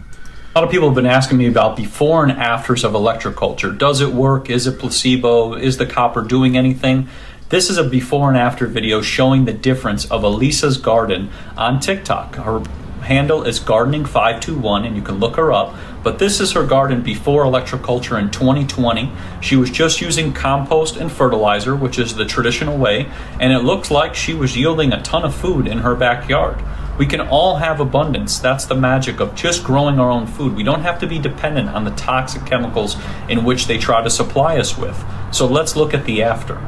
A 0.55 0.59
lot 0.59 0.65
of 0.65 0.71
people 0.71 0.89
have 0.89 0.95
been 0.95 1.07
asking 1.07 1.39
me 1.39 1.47
about 1.47 1.79
before 1.79 2.23
and 2.23 2.31
afters 2.31 2.85
of 2.85 2.93
electroculture. 2.93 3.77
Does 3.77 4.03
it 4.03 4.13
work? 4.13 4.51
Is 4.51 4.67
it 4.67 4.79
placebo? 4.79 5.55
Is 5.55 5.79
the 5.79 5.87
copper 5.87 6.21
doing 6.21 6.59
anything? 6.59 7.09
This 7.49 7.71
is 7.71 7.79
a 7.79 7.85
before 7.85 8.29
and 8.29 8.37
after 8.37 8.67
video 8.67 9.01
showing 9.01 9.47
the 9.47 9.55
difference 9.55 10.05
of 10.11 10.25
Elisa's 10.25 10.77
garden 10.77 11.31
on 11.57 11.81
TikTok. 11.81 12.35
Her 12.35 12.63
handle 13.01 13.45
is 13.45 13.61
gardening521 13.61 14.87
and 14.87 14.95
you 14.95 15.01
can 15.01 15.15
look 15.15 15.37
her 15.37 15.55
up. 15.55 15.75
But 16.03 16.19
this 16.19 16.39
is 16.39 16.53
her 16.53 16.67
garden 16.67 17.03
before 17.03 17.45
electroculture 17.45 18.21
in 18.21 18.31
2020. 18.31 19.11
She 19.41 19.57
was 19.57 19.71
just 19.71 20.03
using 20.03 20.35
compost 20.35 20.99
and 20.99 21.11
fertilizer, 21.11 21.75
which 21.75 21.99
is 21.99 22.15
the 22.15 22.27
traditional 22.27 22.77
way, 22.77 23.11
and 23.41 23.55
it 23.55 23.61
looks 23.61 23.91
like 23.91 24.15
she 24.15 24.35
was 24.35 24.55
yielding 24.55 24.93
a 24.93 25.01
ton 25.01 25.25
of 25.25 25.35
food 25.35 25.67
in 25.67 25.79
her 25.79 25.95
backyard. 25.95 26.63
We 26.99 27.07
can 27.07 27.21
all 27.21 27.57
have 27.57 27.81
abundance. 27.81 28.39
That's 28.39 28.67
the 28.67 28.75
magic 28.75 29.21
of 29.21 29.35
just 29.35 29.65
growing 29.65 29.99
our 29.99 30.11
own 30.11 30.27
food. 30.27 30.55
We 30.55 30.63
don't 30.63 30.83
have 30.83 30.99
to 31.01 31.07
be 31.07 31.19
dependent 31.19 31.71
on 31.71 31.85
the 31.85 31.91
toxic 31.93 32.45
chemicals 32.45 32.97
in 33.29 33.45
which 33.45 33.67
they 33.67 33.79
try 33.79 34.03
to 34.03 34.11
supply 34.11 34.59
us 34.59 34.77
with. 34.77 35.03
So 35.31 35.47
let's 35.47 35.75
look 35.75 35.95
at 35.95 36.05
the 36.05 36.23
after. 36.23 36.61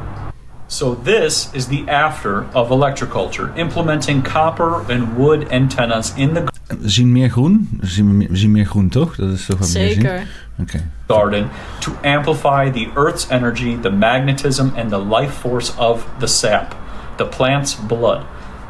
So 0.67 0.95
this 0.95 1.55
is 1.55 1.69
the 1.69 1.89
after 1.89 2.45
of 2.55 2.71
electroculture, 2.71 3.57
implementing 3.59 4.23
copper 4.23 4.91
and 4.91 5.17
wood 5.17 5.53
antennas 5.53 6.17
in 6.17 6.35
the 6.35 6.53
We 6.81 6.89
zien 6.89 7.13
meer 7.13 7.31
groen. 7.31 7.69
We 7.81 7.87
zien 7.87 8.19
we 8.19 8.37
zien 8.37 8.51
meer 8.51 8.67
groen, 8.67 8.89
toch? 8.89 9.17
Dat 9.17 9.29
is 9.29 9.47
toch 9.47 9.59
wat 9.59 9.73
we 9.73 9.79
zien? 9.79 9.93
Zeker. 9.93 10.27
Oké. 10.61 10.91
garden 11.09 11.51
to 11.81 11.93
amplify 12.03 12.71
the 12.71 12.91
Earth's 12.97 13.31
energy, 13.31 13.77
the 13.77 13.91
magnetism, 13.91 14.73
and 14.77 14.91
the 14.91 14.99
life 14.99 15.33
force 15.33 15.77
of 15.79 16.07
the 16.19 16.27
sap, 16.27 16.75
the 17.17 17.27
plant's 17.27 17.75
blood. 17.75 18.25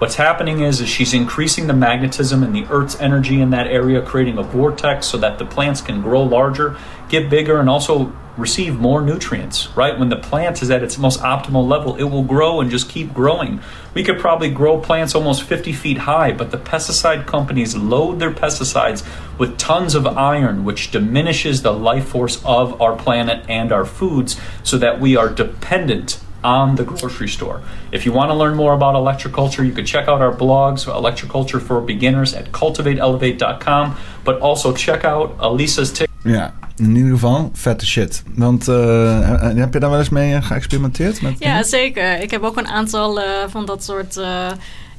What's 0.05 0.17
happening 0.17 0.61
is, 0.61 0.83
is 0.83 0.89
she's 0.91 1.15
increasing 1.15 1.67
the 1.67 1.73
magnetism 1.73 2.43
and 2.43 2.55
the 2.55 2.67
Earth's 2.69 3.01
energy 3.01 3.41
in 3.41 3.49
that 3.53 3.69
area, 3.69 4.03
creating 4.03 4.37
a 4.37 4.43
vortex 4.43 5.07
so 5.07 5.17
that 5.17 5.39
the 5.39 5.47
plants 5.47 5.81
can 5.81 6.03
grow 6.03 6.23
larger, 6.23 6.77
get 7.09 7.31
bigger, 7.31 7.59
and 7.59 7.71
also 7.71 8.13
receive 8.37 8.79
more 8.79 9.01
nutrients, 9.01 9.75
right? 9.75 9.99
When 9.99 10.11
the 10.11 10.17
plant 10.17 10.61
is 10.61 10.71
at 10.71 10.83
its 10.83 10.99
most 10.99 11.21
optimal 11.21 11.67
level, 11.67 11.97
it 11.97 12.03
will 12.03 12.23
grow 12.23 12.61
and 12.61 12.71
just 12.71 12.91
keep 12.91 13.15
growing. 13.15 13.61
We 13.95 14.05
could 14.05 14.19
probably 14.19 14.51
grow 14.51 14.79
plants 14.79 15.15
almost 15.15 15.45
50 15.45 15.73
feet 15.73 15.97
high, 15.97 16.33
but 16.33 16.51
the 16.51 16.59
pesticide 16.59 17.25
companies 17.25 17.75
load 17.75 18.19
their 18.19 18.31
pesticides 18.31 19.09
with 19.39 19.57
tons 19.57 19.95
of 19.95 20.07
iron, 20.07 20.67
which 20.67 20.91
diminishes 20.91 21.63
the 21.63 21.73
life 21.73 22.09
force 22.09 22.45
of 22.45 22.79
our 22.79 22.95
planet 22.95 23.43
and 23.49 23.73
our 23.73 23.87
foods 23.87 24.39
so 24.63 24.77
that 24.77 25.01
we 25.01 25.17
are 25.17 25.31
dependent 25.31 26.21
on 26.45 26.75
the 26.77 26.85
grocery 26.85 27.29
store. 27.29 27.61
If 27.91 28.03
you 28.05 28.15
want 28.17 28.31
to 28.31 28.37
learn 28.37 28.55
more 28.55 28.73
about 28.75 28.95
electroculture, 28.95 29.63
you 29.65 29.73
can 29.73 29.85
check 29.85 30.09
out 30.09 30.21
our 30.21 30.37
blogs, 30.37 30.87
Electroculture 30.87 31.61
for 31.61 31.85
Beginners, 31.85 32.35
at 32.35 32.45
cultivateelevate.com, 32.51 33.95
but 34.25 34.41
also 34.41 34.73
check 34.73 35.05
out 35.05 35.31
Elisa's 35.41 35.91
TikTok. 35.93 36.09
Ja, 36.23 36.53
in 36.77 36.97
ieder 36.97 37.11
geval 37.13 37.51
vette 37.53 37.87
shit. 37.87 38.23
Want 38.35 38.69
eh, 38.69 39.29
heb 39.57 39.73
je 39.73 39.81
daar 39.81 39.91
wel 39.91 39.99
eens 39.99 40.09
mee 40.09 40.35
eh, 40.35 40.43
geëxperimenteerd? 40.43 41.23
Met 41.23 41.35
Ja, 41.39 41.63
zeker. 41.63 42.21
Ik 42.23 42.31
heb 42.31 42.43
ook 42.43 42.57
een 42.57 42.69
aantal 42.69 43.21
eh, 43.21 43.27
van 43.49 43.67
dat 43.67 43.85
soort 43.85 44.17
eh 44.17 44.47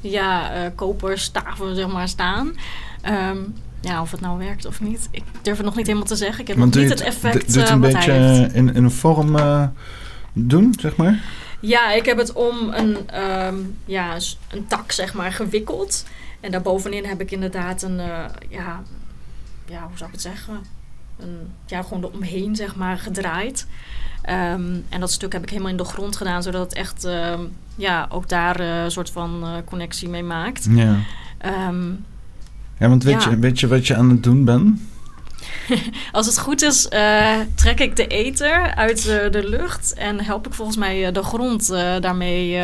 ja, 0.01 0.51
eh 0.53 0.61
koperstaven 0.75 1.75
zeg 1.75 1.87
maar, 1.87 2.07
staan. 2.07 2.53
Ehm, 3.01 3.37
ja, 3.81 4.01
of 4.01 4.11
het 4.11 4.21
nou 4.21 4.37
werkt 4.37 4.65
of 4.65 4.81
niet. 4.81 5.07
Ik 5.11 5.23
durf 5.41 5.57
het 5.57 5.65
nog 5.65 5.75
niet 5.75 5.85
helemaal 5.87 6.07
te 6.07 6.15
zeggen. 6.15 6.39
Ik 6.41 6.47
heb 6.47 6.57
Want 6.57 6.73
nog 6.73 6.83
niet 6.83 6.91
het 6.91 6.99
het- 6.99 7.07
effect 7.07 7.55
eh, 7.57 7.69
een 7.69 7.79
wat 7.81 7.91
beetje 7.91 8.11
hij 8.11 8.19
heeft. 8.37 8.51
eh, 8.51 8.57
in, 8.57 8.75
in 8.75 8.83
een 8.83 8.91
vorm 8.91 9.35
eh, 9.35 9.63
doen, 10.35 10.73
zeg 10.79 10.95
maar? 10.95 11.23
Ja, 11.59 11.91
ik 11.91 12.05
heb 12.05 12.17
het 12.17 12.33
om 12.33 12.55
een, 12.73 13.09
ehm, 13.09 13.55
ja, 13.85 14.15
een 14.49 14.67
tak 14.67 14.91
zeg 14.91 15.13
maar 15.13 15.31
gewikkeld. 15.31 16.05
En 16.39 16.51
daarbovenin 16.51 17.05
heb 17.05 17.21
ik 17.21 17.31
inderdaad 17.31 17.81
een, 17.81 17.99
eh, 17.99 18.25
ja, 18.49 18.81
ja, 19.65 19.79
hoe 19.87 19.97
zou 19.97 20.05
ik 20.09 20.11
het 20.15 20.21
zeggen? 20.21 20.53
Een, 21.19 21.37
ja, 21.65 21.81
gewoon 21.81 22.03
eromheen 22.03 22.55
zeg 22.55 22.75
maar 22.75 22.97
gedraaid. 22.97 23.67
Ehm, 24.21 24.73
en 24.89 24.99
dat 24.99 25.11
stuk 25.11 25.33
heb 25.33 25.43
ik 25.43 25.49
helemaal 25.49 25.71
in 25.71 25.77
de 25.77 25.83
grond 25.83 26.15
gedaan, 26.15 26.43
zodat 26.43 26.61
het 26.61 26.73
echt 26.73 27.03
ehm, 27.03 27.41
ja, 27.75 28.07
ook 28.09 28.29
daar 28.29 28.59
eh, 28.59 28.83
een 28.83 28.91
soort 28.91 29.09
van 29.09 29.41
eh, 29.43 29.49
connectie 29.65 30.09
mee 30.09 30.23
maakt. 30.23 30.67
Ja. 30.69 30.95
Ehm, 31.37 31.89
Ja, 32.77 32.89
want 32.89 33.03
weet, 33.03 33.23
Ja. 33.23 33.29
Je, 33.29 33.39
weet 33.39 33.59
je 33.59 33.67
wat 33.67 33.87
je 33.87 33.95
aan 33.95 34.09
het 34.09 34.23
doen 34.23 34.43
bent? 34.45 34.79
als 36.11 36.25
het 36.25 36.39
goed 36.39 36.61
is, 36.61 36.87
eh, 36.87 37.33
trek 37.55 37.79
ik 37.79 37.95
de 37.95 38.07
ether 38.07 38.75
uit 38.75 38.97
eh, 39.07 39.31
de 39.31 39.49
lucht 39.49 39.93
en 39.93 40.23
help 40.23 40.47
ik 40.47 40.53
volgens 40.53 40.77
mij 40.77 41.07
eh, 41.07 41.13
de 41.13 41.23
grond 41.23 41.67
daarmee. 41.99 42.57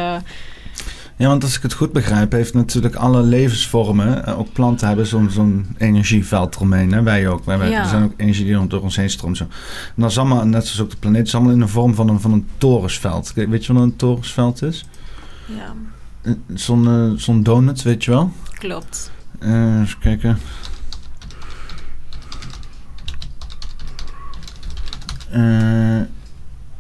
Ja, 1.18 1.28
want 1.28 1.44
als 1.44 1.56
ik 1.58 1.62
het 1.62 1.74
goed 1.74 1.92
begrijp, 1.92 2.32
heeft 2.32 2.54
natuurlijk 2.54 2.96
alle 2.96 3.22
levensvormen, 3.22 4.36
ook 4.36 4.54
planten 4.54 4.88
hebben 4.88 5.06
zo'n 5.08 5.30
zo'n 5.30 5.76
energieveld 5.78 6.56
eromheen. 6.56 6.92
Hè? 6.92 7.02
Wij 7.04 7.28
ook. 7.28 7.46
Wij, 7.46 7.58
wij- 7.58 7.70
Ja. 7.70 7.82
Er 7.82 7.88
zijn 7.90 8.04
ook 8.04 8.14
energie 8.18 8.46
die 8.46 8.68
door 8.68 8.82
ons 8.82 8.96
heen 8.96 9.10
stroomt. 9.10 9.38
Zo. 9.38 9.44
En 9.44 10.02
dat 10.02 10.10
is 10.12 10.18
allemaal, 10.18 10.46
net 10.46 10.66
zoals 10.68 10.82
ook 10.82 10.90
de 10.90 10.98
planeet, 10.98 11.26
is 11.28 11.36
allemaal 11.36 11.54
in 11.54 11.60
de 11.60 11.68
vorm 11.68 11.96
van 11.96 12.10
een, 12.10 12.20
van 12.20 12.32
een 12.34 12.48
torensveld. 12.58 13.34
Weet 13.34 13.66
je 13.66 13.74
wat 13.74 13.82
een 13.84 13.96
torensveld 13.96 14.62
is? 14.62 14.86
ja, 15.46 15.74
Zo'n 16.54 16.88
eh, 16.88 17.20
zo'n 17.20 17.44
donut, 17.44 17.82
weet 17.82 18.04
je 18.04 18.12
wel? 18.12 18.32
klopt. 18.58 19.12
Eh, 19.40 19.80
eens 19.80 19.98
kijken. 19.98 20.38
Eh, 25.32 26.00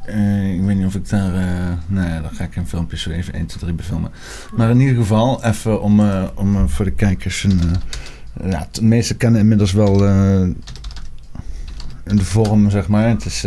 eh, 0.05 0.53
ik 0.53 0.61
weet 0.61 0.75
niet 0.77 0.85
of 0.85 0.95
ik 0.95 1.09
daar... 1.09 1.33
eh 1.35 1.73
nee, 1.87 2.21
dan 2.21 2.31
ga 2.33 2.43
ik 2.43 2.55
een 2.55 2.67
filmpje 2.67 2.97
zo 2.97 3.09
even 3.09 3.33
1, 3.33 3.45
2, 3.45 3.59
3 3.59 3.73
befilmen. 3.73 4.11
Maar 4.55 4.69
in 4.69 4.79
ieder 4.79 4.95
geval, 4.95 5.43
even 5.43 5.81
om, 5.81 5.99
om 6.35 6.69
voor 6.69 6.85
de 6.85 6.91
kijkers... 6.91 7.43
Een, 7.43 7.61
ja, 8.49 8.67
de 8.71 8.83
meesten 8.83 9.17
kennen 9.17 9.39
inmiddels 9.41 9.71
wel 9.71 9.93
eh, 10.07 10.47
de 12.03 12.25
vorm, 12.25 12.69
zeg 12.69 12.87
maar. 12.87 13.07
Het 13.07 13.25
is... 13.25 13.41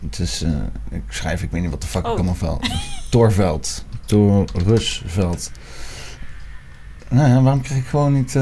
het 0.00 0.18
is... 0.18 0.44
ik 0.90 1.02
schrijf, 1.08 1.42
ik 1.42 1.50
weet 1.50 1.60
niet 1.62 1.70
wat 1.70 1.80
de 1.82 1.86
fuck 1.88 2.00
ik 2.02 2.06
Oh. 2.08 2.14
allemaal 2.14 2.34
vel. 2.34 2.60
Torveld. 3.10 3.84
Torusveld. 4.04 5.50
Nou 7.08 7.28
ja, 7.28 7.42
waarom 7.42 7.62
krijg 7.62 7.80
ik 7.80 7.86
gewoon 7.86 8.12
niet... 8.12 8.34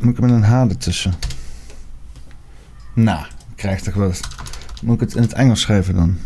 moet 0.00 0.10
ik 0.12 0.16
er 0.16 0.22
met 0.22 0.30
een 0.30 0.42
H 0.44 0.52
ertussen? 0.52 1.12
Nou, 2.94 3.26
krijg 3.60 3.80
toch 3.80 3.94
wel 3.94 4.08
eens... 4.08 4.20
Moet 4.82 4.94
ik 4.94 5.00
het 5.00 5.14
in 5.14 5.22
het 5.22 5.32
Engels 5.32 5.60
schrijven 5.60 5.94
dan? 5.94 6.18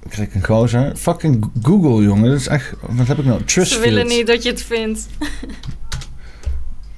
Dan 0.00 0.10
krijg 0.10 0.28
ik 0.28 0.34
een 0.34 0.44
gozer. 0.44 0.96
Fucking 0.96 1.50
Google, 1.62 2.02
jongen. 2.04 2.30
Dat 2.30 2.40
is 2.40 2.46
echt... 2.46 2.72
Wat 2.80 3.06
heb 3.06 3.18
ik 3.18 3.24
nou? 3.24 3.38
Ze 3.38 3.44
Trustfield. 3.44 3.84
willen 3.84 4.06
niet 4.06 4.26
dat 4.26 4.42
je 4.42 4.48
het 4.50 4.62
vindt. 4.62 5.06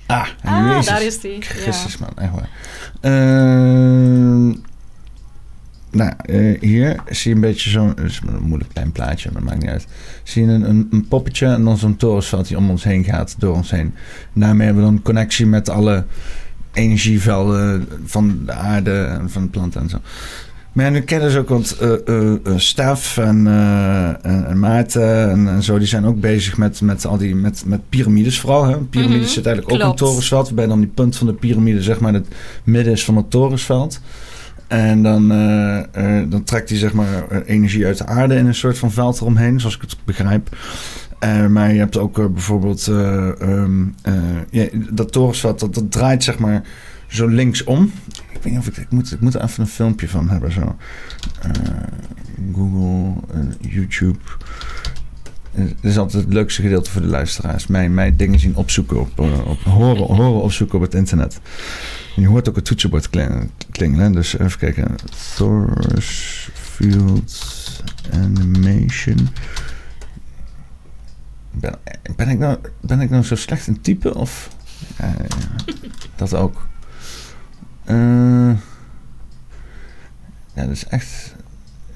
Ah, 0.06 0.28
Ah, 0.44 0.84
daar 0.84 1.02
is 1.02 1.20
die. 1.20 1.42
Christus, 1.42 1.98
man. 1.98 2.10
Echt 2.16 2.30
waar. 2.32 2.48
Ehm, 3.00 4.54
nou, 5.96 6.12
eh, 6.22 6.60
hier 6.60 6.96
zie 7.10 7.30
je 7.30 7.34
een 7.34 7.40
beetje 7.40 7.70
zo'n... 7.70 7.92
Een 7.96 8.42
moeilijk 8.42 8.70
klein 8.72 8.92
plaatje, 8.92 9.30
maar 9.32 9.42
maakt 9.42 9.60
niet 9.60 9.70
uit. 9.70 9.86
Zie 10.22 10.46
je 10.46 10.52
een, 10.52 10.68
een, 10.68 10.88
een 10.90 11.08
poppetje 11.08 11.46
en 11.46 11.64
dan 11.64 11.76
zo'n 11.76 11.96
torensveld 11.96 12.48
die 12.48 12.56
om 12.56 12.70
ons 12.70 12.84
heen 12.84 13.04
gaat, 13.04 13.34
door 13.38 13.54
ons 13.54 13.70
heen. 13.70 13.94
Daarmee 14.32 14.66
hebben 14.66 14.84
we 14.84 14.90
dan 14.90 15.02
connectie 15.02 15.46
met 15.46 15.68
alle 15.68 16.04
energievelden 16.72 17.88
van 18.04 18.40
de 18.46 18.52
aarde 18.52 19.04
en 19.04 19.30
van 19.30 19.42
de 19.42 19.48
planten 19.48 19.80
en 19.80 19.88
zo. 19.88 19.98
Maar 20.72 20.90
nu 20.90 21.00
kennen 21.00 21.30
ze 21.30 21.38
ook, 21.38 21.48
want 21.48 21.76
uh, 21.82 21.92
uh, 22.06 22.32
Stef 22.56 23.18
en, 23.18 23.46
en, 24.22 24.46
en, 24.46 24.58
Maarten 24.58 25.30
en, 25.30 25.48
en, 25.48 25.62
zo, 25.62 25.78
die 25.78 25.86
zijn 25.86 26.04
ook 26.04 26.20
bezig 26.20 26.56
met, 26.56 26.80
met 26.80 27.06
al 27.06 27.16
die 27.16 27.34
met, 27.34 27.62
met 27.66 27.88
piramides 27.88 28.40
vooral. 28.40 28.64
Hè? 28.64 28.76
Piramides 28.76 29.16
mm 29.16 29.24
-hmm. 29.24 29.32
zit 29.32 29.46
eigenlijk 29.46 29.76
ook 29.76 29.82
in 29.82 29.88
het 29.88 29.96
torensveld, 29.96 30.46
waarbij 30.46 30.66
dan 30.66 30.80
die 30.80 30.88
punt 30.88 31.16
van 31.16 31.26
de 31.26 31.32
piramide 31.32 31.82
zeg 31.82 32.00
maar 32.00 32.12
het 32.12 32.26
midden 32.64 32.92
is 32.92 33.04
van 33.04 33.16
het 33.16 33.30
torensveld. 33.30 34.00
En 34.66 35.02
dan, 35.02 35.28
dan 36.28 36.44
trekt 36.44 36.68
hij 36.68 36.78
zeg 36.78 36.92
maar 36.92 37.42
energie 37.42 37.86
uit 37.86 37.98
de 37.98 38.06
aarde 38.06 38.34
in 38.34 38.46
een 38.46 38.54
soort 38.54 38.78
van 38.78 38.92
veld 38.92 39.20
eromheen, 39.20 39.60
zoals 39.60 39.74
ik 39.74 39.80
het 39.80 39.96
begrijp. 40.04 40.56
Maar 41.48 41.72
je 41.72 41.78
hebt 41.78 41.96
ook 41.96 42.32
bijvoorbeeld 42.32 42.86
um, 42.86 43.94
ja, 44.50 44.66
dat 44.90 45.12
torensveld, 45.12 45.60
dat, 45.60 45.74
dat 45.74 45.92
draait 45.92 46.24
zeg 46.24 46.38
maar 46.38 46.62
zo 47.06 47.26
linksom. 47.26 47.92
Ik 48.32 48.42
weet 48.42 48.52
niet 48.52 48.58
of 48.58 48.66
ik, 48.66 48.76
ik 48.76 48.90
moet, 48.90 49.12
ik 49.12 49.20
moet 49.20 49.34
er 49.34 49.42
even 49.42 49.62
een 49.62 49.68
filmpje 49.68 50.08
van 50.08 50.28
hebben 50.28 50.52
zo. 50.52 50.76
Google, 52.54 53.12
YouTube. 53.60 54.18
Het 55.56 55.74
is 55.80 55.98
altijd 55.98 56.24
het 56.24 56.32
leukste 56.32 56.62
gedeelte 56.62 56.90
voor 56.90 57.00
de 57.00 57.06
luisteraars. 57.06 57.66
Mijn, 57.66 57.94
mijn 57.94 58.16
dingen 58.16 58.38
zien 58.38 58.56
opzoeken 58.56 59.00
op, 59.00 59.18
op 59.46 59.62
horen, 59.62 60.02
horen 60.02 60.42
opzoeken 60.42 60.76
op 60.76 60.82
het 60.82 60.94
internet. 60.94 61.40
En 62.16 62.22
je 62.22 62.28
hoort 62.28 62.48
ook 62.48 62.56
het 62.56 62.64
toetsenbord 62.64 63.10
klingen 63.70 64.12
dus 64.12 64.38
even 64.38 64.58
kijken. 64.58 64.94
Thor's 65.36 66.48
Field 66.52 67.42
Animation. 68.12 69.28
Ben, 71.50 71.74
ben, 72.16 72.28
ik 72.28 72.38
nou, 72.38 72.58
ben 72.80 73.00
ik 73.00 73.10
nou 73.10 73.22
zo 73.22 73.34
slecht 73.34 73.66
in 73.66 73.80
typen? 73.80 74.14
Of 74.14 74.50
dat 76.16 76.34
ook? 76.34 76.66
Uh, 77.90 78.50
ja, 80.54 80.62
dat 80.62 80.70
is 80.70 80.86
echt. 80.86 81.35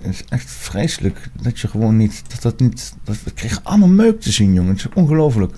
Het 0.01 0.14
is 0.14 0.24
echt 0.28 0.51
vreselijk 0.51 1.28
dat 1.42 1.59
je 1.61 1.68
gewoon 1.68 1.96
niet. 1.96 2.22
Dat 2.28 2.42
dat 2.42 2.61
niet. 2.61 2.94
Dat, 3.05 3.22
we 3.24 3.30
kregen 3.30 3.64
allemaal 3.64 3.88
meuk 3.88 4.20
te 4.20 4.32
zien, 4.32 4.53
jongen. 4.53 4.70
Het 4.70 4.78
is 4.78 4.94
ongelooflijk. 4.94 5.55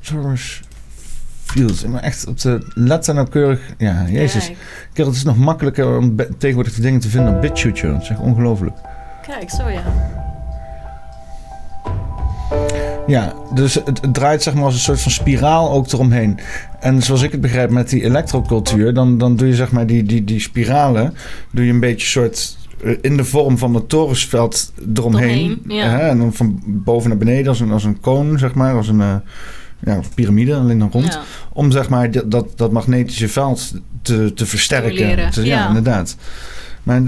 Taurus 0.00 0.62
Fields. 1.44 1.84
Maar 1.84 2.02
echt 2.02 2.26
op 2.26 2.40
de 2.40 2.70
letter 2.74 3.14
nauwkeurig. 3.14 3.60
Ja, 3.78 4.08
jezus. 4.08 4.46
Kijk, 4.92 5.06
het 5.08 5.16
is 5.16 5.24
nog 5.24 5.36
makkelijker 5.36 5.96
om 5.96 6.16
tegenwoordig 6.38 6.74
de 6.74 6.82
dingen 6.82 7.00
te 7.00 7.08
vinden 7.08 7.34
op 7.34 7.40
BitChute, 7.40 7.80
joh. 7.80 7.92
Dat 7.92 8.02
is 8.02 8.08
echt 8.08 8.20
ongelooflijk. 8.20 8.76
Kijk, 9.22 9.50
zo 9.50 9.68
ja. 9.68 9.82
Ja, 13.08 13.34
dus 13.54 13.74
het, 13.74 13.86
het, 13.86 14.14
draait 14.14 14.42
zeg 14.42 14.54
maar 14.54 14.64
als 14.64 14.74
een 14.74 14.80
soort 14.80 15.00
van 15.00 15.10
spiraal 15.10 15.70
ook 15.70 15.92
eromheen. 15.92 16.38
En 16.80 17.02
zoals 17.02 17.22
ik 17.22 17.32
het 17.32 17.40
begrijp 17.40 17.70
met 17.70 17.88
die 17.88 18.04
elektrocultuur, 18.04 18.94
dan, 18.94 19.18
dan 19.18 19.36
doe 19.36 19.48
je 19.48 19.54
zeg 19.54 19.70
maar 19.70 19.86
die, 19.86 20.02
die, 20.02 20.24
die 20.24 20.40
spiralen, 20.40 21.14
doe 21.50 21.64
je 21.64 21.72
een 21.72 21.80
beetje 21.80 22.06
soort 22.06 22.56
eh, 22.84 22.96
in 23.00 23.16
de 23.16 23.24
vorm 23.24 23.58
van 23.58 23.74
het 23.74 23.88
torensveld 23.88 24.72
eromheen. 24.94 25.62
ja. 25.66 25.88
hè? 25.88 26.08
En 26.08 26.18
dan 26.18 26.32
van 26.32 26.62
boven 26.66 27.08
naar 27.08 27.18
beneden 27.18 27.48
als 27.48 27.60
een, 27.60 27.72
als 27.72 27.84
een 27.84 28.00
koon, 28.00 28.38
zeg 28.38 28.54
maar, 28.54 28.74
als 28.74 28.88
een 28.88 29.00
uh, 29.00 29.14
ja, 29.84 30.00
piramide, 30.14 30.54
alleen 30.54 30.78
dan 30.78 30.90
rond. 30.92 31.12
Ja. 31.12 31.22
Om 31.52 31.70
zeg 31.70 31.88
maar 31.88 32.10
dat, 32.10 32.30
dat, 32.30 32.46
dat 32.56 32.72
magnetische 32.72 33.28
veld 33.28 33.72
te, 34.02 34.32
te 34.34 34.46
versterken. 34.46 35.30
Te, 35.30 35.44
ja, 35.44 35.56
ja. 35.56 35.68
inderdaad. 35.68 36.16
Maar 36.88 37.02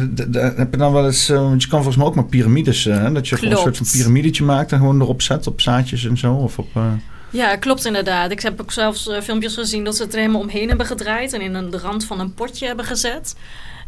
heb 0.56 0.70
je 0.70 0.76
dan 0.76 0.92
wel 0.92 1.06
eens... 1.06 1.30
Uh, 1.30 1.36
want 1.36 1.62
je 1.62 1.68
kan 1.68 1.78
volgens 1.78 1.96
mij 1.96 2.06
ook 2.06 2.14
maar 2.14 2.24
piramides... 2.24 2.86
Uh, 2.86 3.12
dat 3.14 3.28
je 3.28 3.36
gewoon 3.36 3.52
een 3.52 3.58
soort 3.58 3.76
van 3.76 3.86
piramidetje 3.92 4.44
maakt... 4.44 4.72
en 4.72 4.78
gewoon 4.78 5.00
erop 5.00 5.22
zet 5.22 5.46
op 5.46 5.60
zaadjes 5.60 6.04
en 6.04 6.18
zo. 6.18 6.34
Of 6.34 6.58
op... 6.58 6.68
Uh... 6.76 6.84
Ja, 7.30 7.56
klopt 7.56 7.84
inderdaad. 7.84 8.30
Ik 8.30 8.40
heb 8.40 8.60
ook 8.60 8.72
zelfs 8.72 9.10
filmpjes 9.22 9.54
gezien... 9.54 9.84
dat 9.84 9.96
ze 9.96 10.02
het 10.02 10.12
er 10.12 10.18
helemaal 10.18 10.40
omheen 10.40 10.68
hebben 10.68 10.86
gedraaid... 10.86 11.32
en 11.32 11.40
in 11.40 11.54
een, 11.54 11.70
de 11.70 11.78
rand 11.78 12.04
van 12.04 12.20
een 12.20 12.34
potje 12.34 12.66
hebben 12.66 12.84
gezet. 12.84 13.34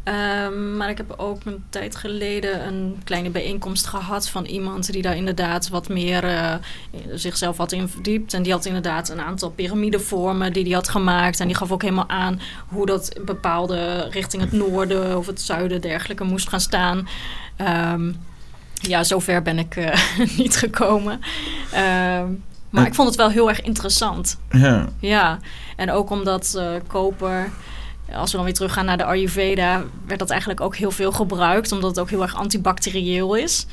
Um, 0.05 0.77
maar 0.77 0.91
ik 0.91 0.97
heb 0.97 1.15
ook 1.17 1.45
een 1.45 1.65
tijd 1.69 1.97
geleden 1.97 2.67
een 2.67 3.01
kleine 3.05 3.31
bijeenkomst 3.31 3.87
gehad 3.87 4.29
van 4.29 4.45
iemand 4.45 4.93
die 4.93 5.03
daar 5.03 5.17
inderdaad 5.17 5.69
wat 5.69 5.89
meer 5.89 6.25
uh, 6.25 6.55
zichzelf 7.15 7.57
had 7.57 7.73
in 7.73 7.89
verdiept. 7.89 8.35
En 8.35 8.43
die 8.43 8.53
had 8.53 8.65
inderdaad 8.65 9.09
een 9.09 9.21
aantal 9.21 9.51
piramidevormen 9.51 10.53
die 10.53 10.65
hij 10.65 10.73
had 10.73 10.89
gemaakt. 10.89 11.41
En 11.41 11.47
die 11.47 11.57
gaf 11.57 11.73
ook 11.73 11.83
helemaal 11.83 12.09
aan 12.09 12.41
hoe 12.69 12.87
dat 12.87 13.21
bepaalde 13.25 14.09
richting 14.11 14.43
het 14.43 14.53
noorden 14.53 15.19
of 15.19 15.27
het 15.27 15.41
zuiden 15.41 15.81
dergelijke 15.81 16.25
moest 16.25 16.49
gaan 16.49 16.61
staan. 16.61 17.09
Um, 17.93 18.17
ja, 18.75 19.05
zover 19.05 19.43
ben 19.43 19.59
ik 19.59 19.77
uh, 19.77 19.95
niet 20.39 20.57
gekomen. 20.57 21.21
Um, 21.75 22.45
maar 22.71 22.87
ik 22.87 22.95
vond 22.95 23.09
het 23.09 23.17
wel 23.17 23.31
heel 23.31 23.49
erg 23.49 23.61
interessant. 23.61 24.39
Ja. 24.51 24.89
Ja, 24.99 25.39
en 25.77 25.91
ook 25.91 26.11
omdat 26.11 26.55
uh, 26.57 26.71
koper 26.87 27.51
als 28.15 28.31
we 28.31 28.37
dan 28.37 28.45
weer 28.45 28.55
teruggaan 28.55 28.85
naar 28.85 28.99
de 28.99 29.05
Ayurveda, 29.05 29.83
werd 30.07 30.19
dat 30.19 30.31
eigenlijk 30.31 30.61
ook 30.61 30.77
heel 30.77 30.91
veel 30.91 31.13
gebruikt, 31.13 31.73
omdat 31.73 31.91
het 31.91 31.99
ook 31.99 32.11
heel 32.11 32.23
erg 32.23 32.37
antibacterieel 32.37 33.35
is. 33.35 33.67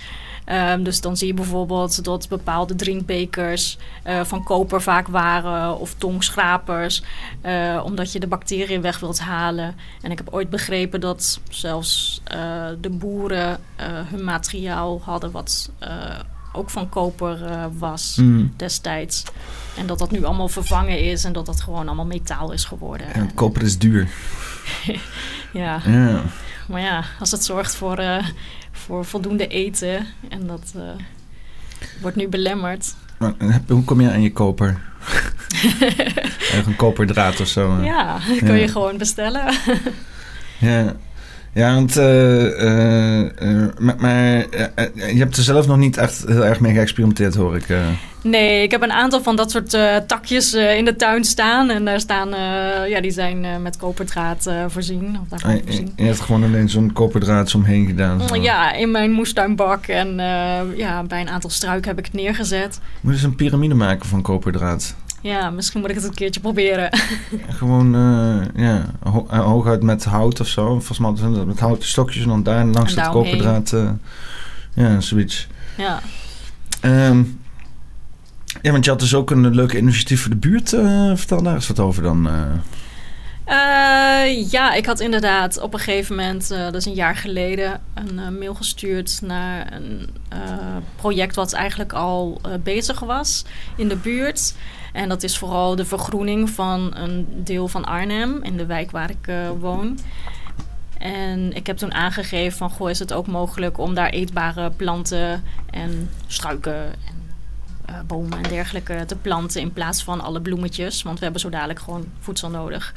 Um, 0.45 0.83
dus 0.83 1.01
dan 1.01 1.17
zie 1.17 1.27
je 1.27 1.33
bijvoorbeeld 1.33 2.03
dat 2.03 2.27
bepaalde 2.29 2.75
drinkbekers 2.75 3.77
uh, 4.07 4.23
van 4.23 4.43
koper 4.43 4.81
vaak 4.81 5.07
waren 5.07 5.79
of 5.79 5.93
tongschrapers, 5.93 7.03
uh, 7.45 7.81
omdat 7.85 8.11
je 8.11 8.19
de 8.19 8.27
bacteriën 8.27 8.81
weg 8.81 8.99
wilt 8.99 9.19
halen. 9.19 9.75
En 10.01 10.11
ik 10.11 10.17
heb 10.17 10.33
ooit 10.33 10.49
begrepen 10.49 11.01
dat 11.01 11.39
zelfs 11.49 12.21
uh, 12.35 12.65
de 12.81 12.89
boeren 12.89 13.59
hun 14.09 14.23
materiaal 14.23 15.01
hadden 15.03 15.31
wat 15.31 15.69
ook 16.53 16.69
van 16.69 16.89
koper 16.89 17.41
uh, 17.41 17.65
was 17.77 18.17
mm. 18.21 18.53
destijds. 18.55 19.23
En 19.77 19.87
dat 19.87 19.99
dat 19.99 20.11
nu 20.11 20.23
allemaal 20.23 20.47
vervangen 20.47 20.99
is 20.99 21.23
en 21.23 21.33
dat 21.33 21.45
dat 21.45 21.61
gewoon 21.61 21.87
allemaal 21.87 22.05
metaal 22.05 22.51
is 22.51 22.65
geworden. 22.65 23.07
Ja, 23.15 23.27
koper 23.35 23.61
is 23.61 23.77
duur. 23.77 24.07
ja. 25.53 25.81
ja. 25.85 26.21
Maar 26.67 26.81
ja, 26.81 27.03
als 27.19 27.31
het 27.31 27.43
zorgt 27.43 27.75
voor, 27.75 27.99
uh, 27.99 28.27
voor 28.71 29.05
voldoende 29.05 29.47
eten 29.47 30.05
en 30.29 30.47
dat 30.47 30.73
uh, 30.75 30.83
wordt 32.01 32.17
nu 32.17 32.27
belemmerd. 32.27 32.95
Maar, 33.17 33.33
hoe 33.67 33.83
kom 33.83 34.01
je 34.01 34.11
aan 34.11 34.21
je 34.21 34.31
koper? 34.31 34.81
een 36.65 36.75
koperdraad 36.75 37.39
of 37.39 37.47
zo? 37.47 37.81
Ja, 37.81 38.19
dat 38.27 38.37
kun 38.37 38.55
je 38.55 38.67
gewoon 38.67 38.97
bestellen. 38.97 39.53
ja. 40.57 40.95
Ja, 41.53 41.73
want 41.73 41.97
uh, 41.97 42.43
uh, 42.43 43.67
maar, 43.79 43.95
maar 43.97 44.21
je 44.93 45.17
hebt 45.17 45.37
er 45.37 45.43
zelf 45.43 45.67
nog 45.67 45.77
niet 45.77 45.97
echt 45.97 46.23
heel 46.27 46.45
erg 46.45 46.59
mee 46.59 46.73
geëxperimenteerd, 46.73 47.35
hoor 47.35 47.55
ik. 47.55 47.65
Nee, 48.23 48.63
ik 48.63 48.71
heb 48.71 48.81
een 48.81 48.91
aantal 48.91 49.21
van 49.21 49.35
dat 49.35 49.51
soort 49.51 49.77
takjes 50.07 50.53
in 50.53 50.85
de 50.85 50.95
tuin 50.95 51.23
staan. 51.23 51.69
En 51.69 51.85
daar 51.85 51.99
staan, 51.99 52.29
ja, 52.89 53.01
die 53.01 53.11
zijn 53.11 53.61
met 53.61 53.77
koperdraad 53.77 54.51
voorzien. 54.67 55.17
Of 55.21 55.27
daarvan 55.29 55.55
je, 55.55 55.61
voorzien. 55.65 55.93
je 55.95 56.03
hebt 56.03 56.19
gewoon 56.19 56.43
alleen 56.43 56.69
zo'n 56.69 56.93
koperdraad 56.93 57.55
omheen 57.55 57.85
gedaan? 57.85 58.27
Zo. 58.27 58.35
Ja, 58.35 58.73
in 58.73 58.91
mijn 58.91 59.11
moestuinbak. 59.11 59.87
En 59.87 60.15
ja, 60.75 61.03
bij 61.03 61.21
een 61.21 61.29
aantal 61.29 61.49
struiken 61.49 61.89
heb 61.89 61.99
ik 61.99 62.05
het 62.05 62.13
neergezet. 62.13 62.79
Moet 63.01 63.11
je 63.13 63.19
eens 63.19 63.27
een 63.27 63.35
piramide 63.35 63.75
maken 63.75 64.09
van 64.09 64.21
koperdraad? 64.21 64.95
Ja, 65.21 65.49
misschien 65.49 65.81
moet 65.81 65.89
ik 65.89 65.95
het 65.95 66.05
een 66.05 66.13
keertje 66.13 66.39
proberen. 66.39 66.89
Gewoon, 67.59 67.95
uh, 67.95 68.45
ja, 68.55 68.85
ho 69.03 69.25
hooguit 69.27 69.83
met 69.83 70.03
hout 70.03 70.39
of 70.39 70.47
zo. 70.47 70.65
Volgens 70.65 70.99
mij 70.99 71.11
zijn 71.15 71.33
dat 71.33 71.45
met 71.45 71.59
houten 71.59 71.87
stokjes 71.87 72.23
en 72.23 72.29
dan 72.29 72.43
daar 72.43 72.65
langs 72.65 72.95
het 72.95 73.09
koperdraad. 73.09 73.71
Uh, 73.71 73.89
ja, 74.73 74.99
zoiets. 74.99 75.47
Ja. 75.77 76.01
Um, 76.81 77.39
ja, 78.61 78.71
want 78.71 78.83
je 78.83 78.89
had 78.89 78.99
dus 78.99 79.13
ook 79.13 79.31
een 79.31 79.55
leuke 79.55 79.77
initiatief 79.77 80.21
voor 80.21 80.29
de 80.29 80.35
buurt. 80.35 80.73
Uh, 80.73 81.11
vertel 81.15 81.43
daar 81.43 81.53
eens 81.53 81.67
wat 81.67 81.79
over 81.79 82.03
dan. 82.03 82.27
Uh, 82.27 82.53
ja, 84.51 84.73
ik 84.73 84.85
had 84.85 84.99
inderdaad 84.99 85.59
op 85.59 85.73
een 85.73 85.79
gegeven 85.79 86.15
moment, 86.15 86.51
uh, 86.51 86.57
dat 86.57 86.75
is 86.75 86.85
een 86.85 86.93
jaar 86.93 87.15
geleden, 87.15 87.81
een 87.93 88.13
uh, 88.13 88.39
mail 88.39 88.53
gestuurd 88.53 89.19
naar 89.21 89.73
een 89.73 90.09
project 90.95 91.35
wat 91.35 91.53
eigenlijk 91.53 91.93
al 91.93 92.41
bezig 92.63 92.99
was 92.99 93.45
in 93.75 93.87
de 93.87 93.95
buurt. 93.95 94.53
En 94.93 95.09
dat 95.09 95.23
is 95.23 95.37
vooral 95.37 95.75
de 95.75 95.85
vergroening 95.85 96.49
van 96.49 96.91
een 96.95 97.27
deel 97.43 97.67
van 97.67 97.85
Arnhem, 97.85 98.43
in 98.43 98.57
de 98.57 98.65
wijk 98.65 98.91
waar 98.91 99.09
ik 99.09 99.31
woon. 99.59 99.99
En 100.97 101.53
ik 101.53 101.67
heb 101.67 101.77
toen 101.77 101.93
aangegeven 101.93 102.57
van, 102.57 102.69
goh, 102.69 102.89
is 102.89 102.99
het 102.99 103.13
ook 103.13 103.27
mogelijk 103.27 103.77
om 103.77 103.93
daar 103.93 104.09
eetbare 104.09 104.71
planten 104.71 105.43
en 105.71 106.09
struiken 106.27 106.83
en 106.83 107.19
bomen 108.07 108.37
en 108.37 108.49
dergelijke 108.49 109.03
te 109.05 109.15
planten 109.15 109.61
in 109.61 109.73
plaats 109.73 110.03
van 110.03 110.21
alle 110.21 110.41
bloemetjes. 110.41 111.03
Want 111.03 111.17
we 111.17 111.23
hebben 111.23 111.41
zo 111.41 111.49
dadelijk 111.49 111.79
gewoon 111.79 112.05
voedsel 112.19 112.49
nodig. 112.49 112.93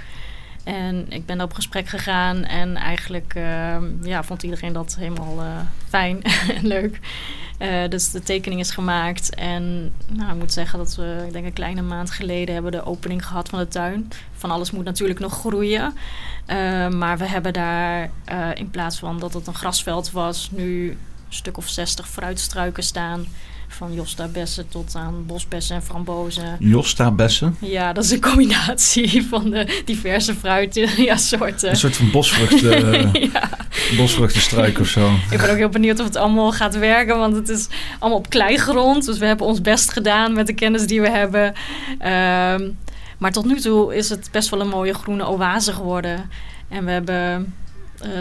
En 0.64 1.06
ik 1.08 1.26
ben 1.26 1.40
op 1.40 1.52
gesprek 1.52 1.88
gegaan 1.88 2.44
en 2.44 2.76
eigenlijk 2.76 3.34
uh, 3.36 3.76
ja, 4.02 4.22
vond 4.22 4.42
iedereen 4.42 4.72
dat 4.72 4.96
helemaal 4.98 5.38
uh, 5.38 5.60
fijn 5.88 6.22
en 6.56 6.66
leuk. 6.66 6.98
Uh, 7.58 7.88
dus 7.88 8.10
de 8.10 8.22
tekening 8.22 8.60
is 8.60 8.70
gemaakt. 8.70 9.34
En 9.34 9.92
nou, 10.08 10.32
ik 10.32 10.38
moet 10.38 10.52
zeggen 10.52 10.78
dat 10.78 10.94
we, 10.94 11.24
ik 11.26 11.32
denk 11.32 11.44
een 11.44 11.52
kleine 11.52 11.82
maand 11.82 12.10
geleden 12.10 12.54
hebben 12.54 12.72
de 12.72 12.84
opening 12.84 13.26
gehad 13.26 13.48
van 13.48 13.58
de 13.58 13.68
tuin. 13.68 14.10
Van 14.32 14.50
alles 14.50 14.70
moet 14.70 14.84
natuurlijk 14.84 15.20
nog 15.20 15.32
groeien. 15.32 15.94
maar 16.90 17.18
we 17.18 17.24
hebben 17.24 17.52
daar 17.52 18.10
in 18.54 18.70
plaats 18.70 18.98
van 18.98 19.18
dat 19.18 19.34
het 19.34 19.46
een 19.46 19.54
grasveld 19.54 20.10
was, 20.10 20.50
nu 20.50 20.90
een 20.90 20.98
stuk 21.28 21.56
of 21.56 21.68
zestig 21.68 22.08
fruitstruiken 22.08 22.82
staan 22.82 23.26
Van 23.72 23.94
Josta 23.94 24.28
bessen 24.28 24.68
tot 24.68 24.94
aan 24.94 25.26
bosbessen 25.26 25.76
en 25.76 25.82
frambozen. 25.82 26.56
Josta 26.58 27.10
bessen? 27.10 27.56
Ja, 27.60 27.92
dat 27.92 28.04
is 28.04 28.10
een 28.10 28.20
combinatie 28.20 29.22
van 29.30 29.50
de 29.50 29.82
diverse 29.84 30.34
fruiten, 30.34 30.88
ja, 31.02 31.16
soorten. 31.16 31.70
Een 31.70 31.76
soort 31.76 31.96
van 31.96 32.10
bosvruchten, 32.10 33.10
ja. 33.32 33.50
bosvruchtenstruik 33.96 34.78
of 34.78 34.86
zo. 34.86 35.10
Ik 35.30 35.38
ben 35.38 35.50
ook 35.50 35.56
heel 35.56 35.68
benieuwd 35.68 36.00
of 36.00 36.06
het 36.06 36.16
allemaal 36.16 36.52
gaat 36.52 36.78
werken, 36.78 37.18
want 37.18 37.34
het 37.34 37.48
is 37.48 37.68
allemaal 37.98 38.18
op 38.18 38.30
kleigrond. 38.30 39.04
Dus 39.04 39.18
we 39.18 39.26
hebben 39.26 39.46
ons 39.46 39.60
best 39.60 39.92
gedaan 39.92 40.32
met 40.32 40.46
de 40.46 40.54
kennis 40.54 40.86
die 40.86 41.00
we 41.00 41.10
hebben. 41.10 41.54
Ehm, 41.98 42.70
maar 43.18 43.32
tot 43.32 43.44
nu 43.44 43.60
toe 43.60 43.94
is 43.94 44.08
het 44.08 44.28
best 44.32 44.48
wel 44.48 44.60
een 44.60 44.68
mooie 44.68 44.94
groene 44.94 45.28
oase 45.28 45.72
geworden. 45.72 46.30
En 46.68 46.84
we 46.84 46.90
hebben 46.90 47.14
eh, 47.14 47.40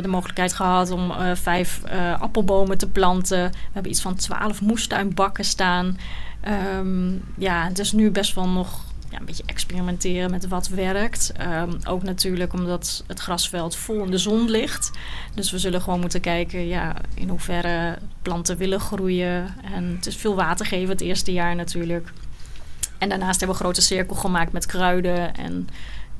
de 0.01 0.07
mogelijkheid 0.07 0.53
gehad 0.53 0.91
om 0.91 1.11
eh, 1.11 1.35
vijf 1.35 1.83
eh, 1.83 2.21
appelbomen 2.21 2.77
te 2.77 2.89
planten. 2.89 3.51
We 3.51 3.57
hebben 3.71 3.91
iets 3.91 4.01
van 4.01 4.15
twaalf 4.15 4.61
moestuinbakken 4.61 5.45
staan. 5.45 5.97
Ehm, 6.41 7.11
ja, 7.37 7.67
het 7.67 7.79
is 7.79 7.91
nu 7.91 8.11
best 8.11 8.35
wel 8.35 8.47
nog 8.47 8.83
ja, 9.09 9.19
een 9.19 9.25
beetje 9.25 9.43
experimenteren 9.45 10.31
met 10.31 10.47
wat 10.47 10.67
werkt. 10.67 11.31
Ehm, 11.37 11.71
ook 11.83 12.03
natuurlijk 12.03 12.53
omdat 12.53 13.03
het 13.07 13.19
grasveld 13.19 13.75
vol 13.75 14.03
in 14.03 14.11
de 14.11 14.17
zon 14.17 14.49
ligt. 14.49 14.91
Dus 15.33 15.51
we 15.51 15.59
zullen 15.59 15.81
gewoon 15.81 15.99
moeten 15.99 16.21
kijken 16.21 16.67
ja, 16.67 16.95
in 17.13 17.29
hoeverre 17.29 17.97
planten 18.21 18.57
willen 18.57 18.79
groeien. 18.79 19.55
En 19.73 19.95
het 19.95 20.05
is 20.05 20.15
veel 20.15 20.35
water 20.35 20.65
geven 20.65 20.89
het 20.89 21.01
eerste 21.01 21.33
jaar 21.33 21.55
natuurlijk. 21.55 22.11
En 22.97 23.09
daarnaast 23.09 23.39
hebben 23.39 23.57
we 23.57 23.63
een 23.63 23.69
grote 23.69 23.87
cirkel 23.87 24.15
gemaakt 24.15 24.51
met 24.51 24.65
kruiden 24.65 25.35
en 25.35 25.67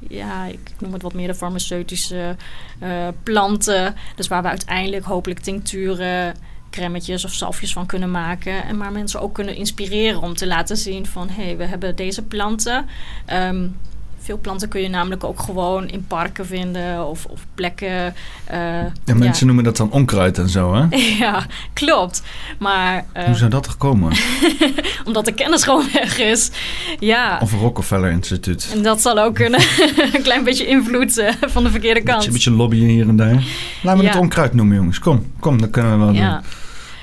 ja, 0.08 0.46
ik 0.46 0.60
noem 0.80 0.94
het 0.94 1.02
wat 1.02 1.14
meer 1.14 1.28
de 1.28 1.36
farmaceutische 1.36 2.36
uh, 2.84 3.08
planten. 3.24 3.96
Dus 4.16 4.28
waar 4.28 4.42
we 4.42 4.48
uiteindelijk 4.48 5.06
hopelijk 5.06 5.40
tincturen, 5.40 6.36
crèmetjes 6.70 7.26
of 7.26 7.34
salfjes 7.34 7.74
van 7.74 7.86
kunnen 7.86 8.12
maken. 8.12 8.64
En 8.64 8.78
maar 8.78 8.92
mensen 8.92 9.22
ook 9.22 9.34
kunnen 9.34 9.56
inspireren 9.56 10.22
om 10.22 10.36
te 10.36 10.48
laten 10.48 10.78
zien 10.78 11.06
van... 11.06 11.30
hé, 11.30 11.44
hey, 11.44 11.58
we 11.58 11.66
hebben 11.66 11.96
deze 11.96 12.22
planten... 12.22 12.86
Um, 13.34 13.78
veel 14.24 14.38
planten 14.38 14.70
kun 14.70 14.82
je 14.82 14.90
namelijk 14.90 15.24
ook 15.24 15.40
gewoon 15.40 15.90
in 15.90 16.06
parken 16.08 16.46
vinden 16.46 17.08
of, 17.08 17.26
of 17.26 17.46
plekken. 17.56 18.14
Uh, 18.52 18.58
ja, 19.06 19.16
mensen 19.16 19.46
noemen 19.46 19.64
dat 19.64 19.78
dan 19.78 19.92
onkruid 19.92 20.38
en 20.38 20.50
zo, 20.50 20.74
hè? 20.76 20.98
ja, 21.26 21.46
klopt. 21.74 22.24
Maar, 22.60 23.06
uh, 23.18 23.24
Hoe 23.24 23.36
zou 23.36 23.50
dat 23.50 23.66
er 23.66 23.76
komen? 23.78 24.12
omdat 25.06 25.26
de 25.26 25.34
kennis 25.34 25.64
gewoon 25.64 25.86
weg 25.94 26.20
is. 26.20 26.52
Ja. 27.00 27.40
Of 27.42 27.52
een 27.52 27.60
Rockefeller 27.60 28.12
Instituut. 28.12 28.70
En 28.74 28.82
dat 28.82 29.02
zal 29.02 29.20
ook 29.20 29.36
kunnen. 29.36 29.60
een 30.14 30.22
klein 30.22 30.44
beetje 30.44 30.68
invloed 30.68 31.18
uh, 31.18 31.32
van 31.42 31.64
de 31.64 31.70
verkeerde 31.70 32.04
kant. 32.04 32.26
Een 32.26 32.32
beetje, 32.32 32.52
lobbyen 32.52 32.88
hier 32.88 33.08
en 33.08 33.16
daar. 33.16 33.44
Laten 33.84 34.00
we 34.00 34.06
ja. 34.06 34.12
het 34.12 34.22
onkruid 34.22 34.54
noemen, 34.54 34.76
jongens. 34.76 35.00
Kom, 35.00 35.32
kom, 35.40 35.60
dan 35.60 35.70
kunnen 35.70 35.92
we 35.92 36.06
wel 36.06 36.14
ja. 36.14 36.34
doen. 36.34 36.61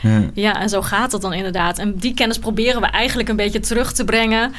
Ja. 0.09 0.31
ja, 0.35 0.61
en 0.61 0.69
zo 0.69 0.83
gaat 0.83 1.13
het 1.13 1.23
dan 1.23 1.33
inderdaad. 1.33 1.79
En 1.79 1.97
die 1.97 2.15
kennis 2.15 2.39
proberen 2.39 2.81
we 2.81 2.87
eigenlijk 2.87 3.29
een 3.29 3.37
beetje 3.37 3.61
terug 3.61 3.93
te 3.93 4.05
brengen. 4.05 4.53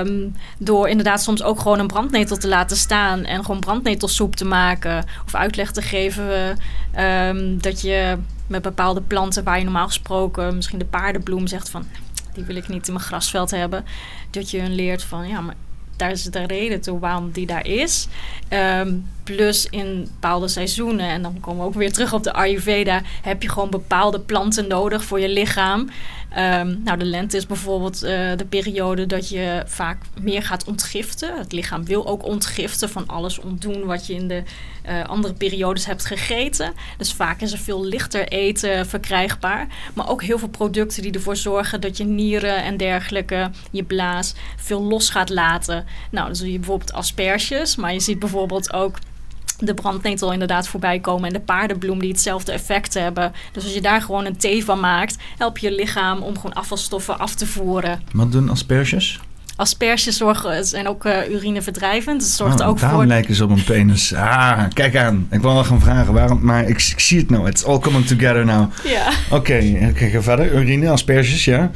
Um, 0.00 0.34
door 0.58 0.88
inderdaad 0.88 1.22
soms 1.22 1.42
ook 1.42 1.60
gewoon 1.60 1.78
een 1.78 1.86
brandnetel 1.86 2.36
te 2.36 2.48
laten 2.48 2.76
staan. 2.76 3.24
En 3.24 3.44
gewoon 3.44 3.60
brandnetelsoep 3.60 4.36
te 4.36 4.44
maken. 4.44 5.04
Of 5.26 5.34
uitleg 5.34 5.72
te 5.72 5.82
geven 5.82 6.58
um, 6.98 7.60
dat 7.60 7.80
je 7.80 8.16
met 8.46 8.62
bepaalde 8.62 9.00
planten 9.00 9.44
waar 9.44 9.58
je 9.58 9.64
normaal 9.64 9.86
gesproken 9.86 10.54
misschien 10.54 10.78
de 10.78 10.84
paardenbloem 10.84 11.46
zegt 11.46 11.70
van 11.70 11.86
die 12.36 12.44
wil 12.44 12.56
ik 12.56 12.68
niet 12.68 12.86
in 12.86 12.92
mijn 12.92 13.04
grasveld 13.04 13.50
hebben. 13.50 13.84
Dat 14.30 14.50
je 14.50 14.60
hun 14.60 14.74
leert 14.74 15.02
van 15.02 15.28
ja, 15.28 15.40
maar 15.40 15.54
daar 15.96 16.10
is 16.10 16.22
de 16.22 16.46
reden 16.46 16.80
toe 16.80 16.98
waarom 16.98 17.30
die 17.30 17.46
daar 17.46 17.66
is. 17.66 18.08
Um, 18.50 19.06
plus 19.26 19.66
in 19.70 20.08
bepaalde 20.12 20.48
seizoenen, 20.48 21.08
en 21.08 21.22
dan 21.22 21.40
komen 21.40 21.62
we 21.62 21.68
ook 21.68 21.74
weer 21.74 21.92
terug 21.92 22.12
op 22.12 22.22
de 22.22 22.32
Ayurveda, 22.32 23.02
heb 23.22 23.42
je 23.42 23.48
gewoon 23.48 23.70
bepaalde 23.70 24.20
planten 24.20 24.68
nodig 24.68 25.04
voor 25.04 25.20
je 25.20 25.28
lichaam. 25.28 25.90
Um, 26.38 26.80
nou, 26.84 26.98
de 26.98 27.04
lente 27.04 27.36
is 27.36 27.46
bijvoorbeeld 27.46 28.04
uh, 28.04 28.10
de 28.36 28.46
periode 28.48 29.06
dat 29.06 29.28
je 29.28 29.62
vaak 29.66 30.02
meer 30.20 30.42
gaat 30.42 30.64
ontgiften. 30.64 31.38
Het 31.38 31.52
lichaam 31.52 31.84
wil 31.84 32.06
ook 32.06 32.24
ontgiften 32.24 32.88
van 32.88 33.06
alles 33.06 33.38
ontdoen 33.38 33.84
wat 33.84 34.06
je 34.06 34.14
in 34.14 34.28
de 34.28 34.42
uh, 34.88 35.04
andere 35.04 35.34
periodes 35.34 35.86
hebt 35.86 36.04
gegeten. 36.04 36.72
Dus 36.98 37.12
vaak 37.12 37.40
is 37.40 37.52
er 37.52 37.58
veel 37.58 37.84
lichter 37.84 38.28
eten 38.28 38.86
verkrijgbaar. 38.86 39.66
Maar 39.94 40.08
ook 40.08 40.22
heel 40.22 40.38
veel 40.38 40.48
producten 40.48 41.02
die 41.02 41.12
ervoor 41.12 41.36
zorgen 41.36 41.80
dat 41.80 41.96
je 41.96 42.04
nieren 42.04 42.62
en 42.62 42.76
dergelijke, 42.76 43.50
je 43.70 43.84
blaas, 43.84 44.34
veel 44.56 44.82
los 44.82 45.10
gaat 45.10 45.30
laten. 45.30 45.84
Nou, 46.10 46.34
zie 46.34 46.52
je 46.52 46.58
bijvoorbeeld 46.58 46.92
asperges, 46.92 47.76
maar 47.76 47.92
je 47.92 48.00
ziet 48.00 48.18
bijvoorbeeld 48.18 48.72
ook 48.72 48.98
de 49.58 49.74
brandnetel 49.74 50.32
inderdaad 50.32 50.68
voorbij 50.68 51.00
komen 51.00 51.26
en 51.26 51.32
de 51.32 51.40
paardenbloem 51.40 51.98
die 51.98 52.10
hetzelfde 52.10 52.52
effect 52.52 52.94
hebben. 52.94 53.32
Dus 53.52 53.64
als 53.64 53.74
je 53.74 53.80
daar 53.80 54.02
gewoon 54.02 54.24
een 54.24 54.36
thee 54.36 54.64
van 54.64 54.80
maakt, 54.80 55.16
help 55.36 55.58
je 55.58 55.72
lichaam 55.72 56.22
om 56.22 56.34
gewoon 56.34 56.52
afvalstoffen 56.52 57.18
af 57.18 57.34
te 57.34 57.46
voeren. 57.46 58.02
Wat 58.12 58.32
doen 58.32 58.48
asperges? 58.48 59.20
Asperges 59.56 60.16
zorgen, 60.16 60.64
zijn 60.64 60.88
ook 60.88 61.04
uh, 61.04 61.30
urineverdrijvend. 61.30 62.22
Het 62.22 62.30
zorgt 62.30 62.60
oh, 62.60 62.68
ook 62.68 62.80
daarom 62.80 62.98
voor... 62.98 63.08
lijken 63.08 63.34
ze 63.34 63.44
op 63.44 63.50
een 63.50 63.64
penis. 63.64 64.14
Ah, 64.14 64.62
kijk 64.72 64.96
aan. 64.96 65.26
Ik 65.30 65.40
wil 65.40 65.54
wel 65.54 65.64
gaan 65.64 65.80
vragen 65.80 66.12
waarom, 66.12 66.38
maar 66.42 66.68
ik, 66.68 66.68
ik 66.68 67.00
zie 67.00 67.18
het 67.18 67.30
nou. 67.30 67.48
It's 67.48 67.64
all 67.64 67.78
coming 67.78 68.06
together 68.06 68.44
now. 68.44 68.72
Ja. 68.84 69.08
Oké, 69.30 69.34
okay, 69.34 69.88
okay, 69.90 70.10
ga 70.10 70.22
verder. 70.22 70.52
Urine, 70.52 70.90
asperges, 70.90 71.44
ja. 71.44 71.70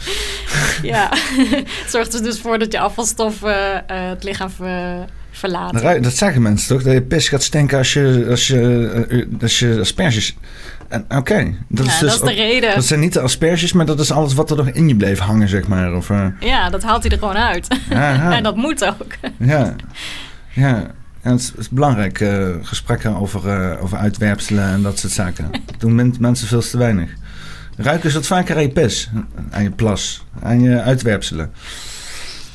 ja, 0.82 1.08
het 1.82 1.90
zorgt 1.90 2.14
er 2.14 2.22
dus 2.22 2.40
voor 2.40 2.58
dat 2.58 2.72
je 2.72 2.78
afvalstoffen 2.78 3.84
uh, 3.90 4.08
het 4.08 4.24
lichaam... 4.24 4.50
Ver 4.50 5.06
verlaten. 5.30 6.02
Dat 6.02 6.16
zeggen 6.16 6.42
mensen 6.42 6.68
toch? 6.68 6.82
Dat 6.82 6.92
je 6.92 7.02
pis 7.02 7.28
gaat 7.28 7.42
stinken 7.42 7.78
als 7.78 7.92
je, 7.92 8.26
als 8.30 8.46
je, 8.46 9.26
als 9.42 9.58
je 9.58 9.76
asperges... 9.80 10.36
Oké, 10.90 11.16
okay. 11.16 11.56
dat, 11.68 11.86
ja, 11.86 11.92
is 11.92 11.98
dus 11.98 12.08
dat 12.10 12.22
is 12.28 12.36
de 12.36 12.42
ook, 12.42 12.48
reden. 12.48 12.74
Dat 12.74 12.84
zijn 12.84 13.00
niet 13.00 13.12
de 13.12 13.20
asperges, 13.20 13.72
maar 13.72 13.86
dat 13.86 14.00
is 14.00 14.10
alles 14.10 14.34
wat 14.34 14.50
er 14.50 14.56
nog 14.56 14.68
in 14.68 14.88
je 14.88 14.96
bleef 14.96 15.18
hangen, 15.18 15.48
zeg 15.48 15.68
maar. 15.68 15.94
Of, 15.94 16.08
uh... 16.08 16.26
Ja, 16.40 16.70
dat 16.70 16.82
haalt 16.82 17.02
hij 17.02 17.12
er 17.12 17.18
gewoon 17.18 17.36
uit. 17.36 17.66
Ja, 17.90 18.32
en 18.36 18.42
dat 18.42 18.56
moet 18.56 18.84
ook. 18.84 19.14
Ja, 19.38 19.74
ja. 20.52 20.86
En 21.22 21.32
het 21.32 21.52
is 21.58 21.68
belangrijk, 21.68 22.20
uh, 22.20 22.48
gesprekken 22.62 23.16
over, 23.16 23.46
uh, 23.46 23.82
over 23.82 23.98
uitwerpselen 23.98 24.64
en 24.64 24.82
dat 24.82 24.98
soort 24.98 25.12
zaken. 25.12 25.50
doen 25.78 26.14
mensen 26.18 26.48
veel 26.48 26.60
te 26.60 26.78
weinig. 26.78 27.10
Ruiken 27.76 28.10
ze 28.10 28.16
wat 28.16 28.26
vaker 28.26 28.56
aan 28.56 28.62
je 28.62 28.70
pis, 28.70 29.10
aan 29.50 29.62
je 29.62 29.70
plas, 29.70 30.24
aan 30.42 30.60
je 30.60 30.80
uitwerpselen. 30.80 31.50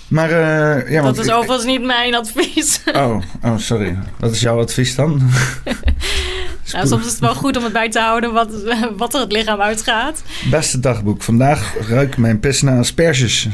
Maar, 0.08 0.30
uh, 0.30 0.91
ja, 0.91 1.01
dat 1.01 1.18
is 1.18 1.32
overigens 1.32 1.66
niet 1.66 1.84
mijn 1.84 2.16
advies. 2.16 2.82
Oh, 2.93 3.22
oh, 3.43 3.58
sorry. 3.58 3.97
Wat 4.20 4.32
is 4.32 4.39
jouw 4.39 4.60
advies 4.60 4.95
dan? 4.95 5.10
nou, 6.72 6.88
soms 6.88 7.06
is 7.06 7.12
het 7.12 7.20
wel 7.20 7.36
goed 7.36 7.58
om 7.58 7.64
het 7.64 7.74
bij 7.74 7.89
te 7.89 7.99
houden 7.99 8.34
wat, 8.34 8.49
wat 8.97 9.14
er 9.14 9.20
het 9.20 9.32
lichaam 9.32 9.62
uitgaat. 9.62 10.24
Beste 10.49 10.80
dagboek. 10.80 11.24
Vandaag 11.24 11.74
ruik 11.88 12.18
mijn 12.18 12.39
pis 12.39 12.62
naar 12.62 12.80
asperges. 12.80 13.47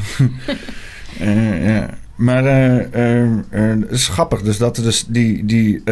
uh, 1.22 1.66
ja. 1.76 1.90
Maar 2.16 2.46
uh, 2.46 2.76
uh, 2.76 3.82
het 3.82 3.92
is 3.92 4.08
grappig 4.08 4.42
dus 4.42 4.58
dat 4.58 4.76
dus 4.76 5.06
die, 5.08 5.46
die, 5.46 5.84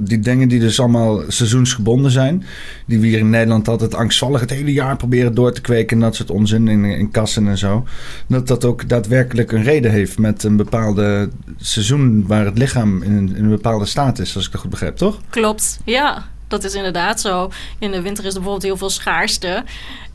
die 0.00 0.20
dingen 0.20 0.48
die 0.48 0.60
dus 0.60 0.80
allemaal 0.80 1.22
seizoensgebonden 1.28 2.10
zijn... 2.10 2.44
die 2.86 2.98
we 2.98 3.06
hier 3.06 3.18
in 3.18 3.30
Nederland 3.30 3.68
altijd 3.68 3.94
angstvallig 3.94 4.40
het 4.40 4.50
hele 4.50 4.72
jaar 4.72 4.96
proberen 4.96 5.34
door 5.34 5.52
te 5.52 5.60
kweken... 5.60 5.96
en 5.96 6.02
dat 6.02 6.14
soort 6.14 6.30
onzin 6.30 6.68
in, 6.68 6.84
in 6.84 7.10
kassen 7.10 7.48
en 7.48 7.58
zo... 7.58 7.86
dat 8.26 8.46
dat 8.46 8.64
ook 8.64 8.88
daadwerkelijk 8.88 9.52
een 9.52 9.62
reden 9.62 9.90
heeft 9.90 10.18
met 10.18 10.42
een 10.42 10.56
bepaalde 10.56 11.28
seizoen... 11.56 12.26
waar 12.26 12.44
het 12.44 12.58
lichaam 12.58 13.02
in 13.02 13.36
in 13.36 13.44
een 13.44 13.50
bepaalde 13.50 13.86
staat 13.86 14.18
is, 14.18 14.36
als 14.36 14.46
ik 14.46 14.52
dat 14.52 14.60
goed 14.60 14.70
begrijp, 14.70 14.96
toch? 14.96 15.20
Klopt, 15.30 15.80
ja 15.84 16.24
dat 16.50 16.64
is 16.64 16.74
inderdaad 16.74 17.20
zo. 17.20 17.50
In 17.78 17.90
de 17.90 18.02
winter 18.02 18.24
is 18.24 18.34
er 18.34 18.40
bijvoorbeeld 18.40 18.62
heel 18.62 18.76
veel 18.76 18.90
schaarste. 18.90 19.64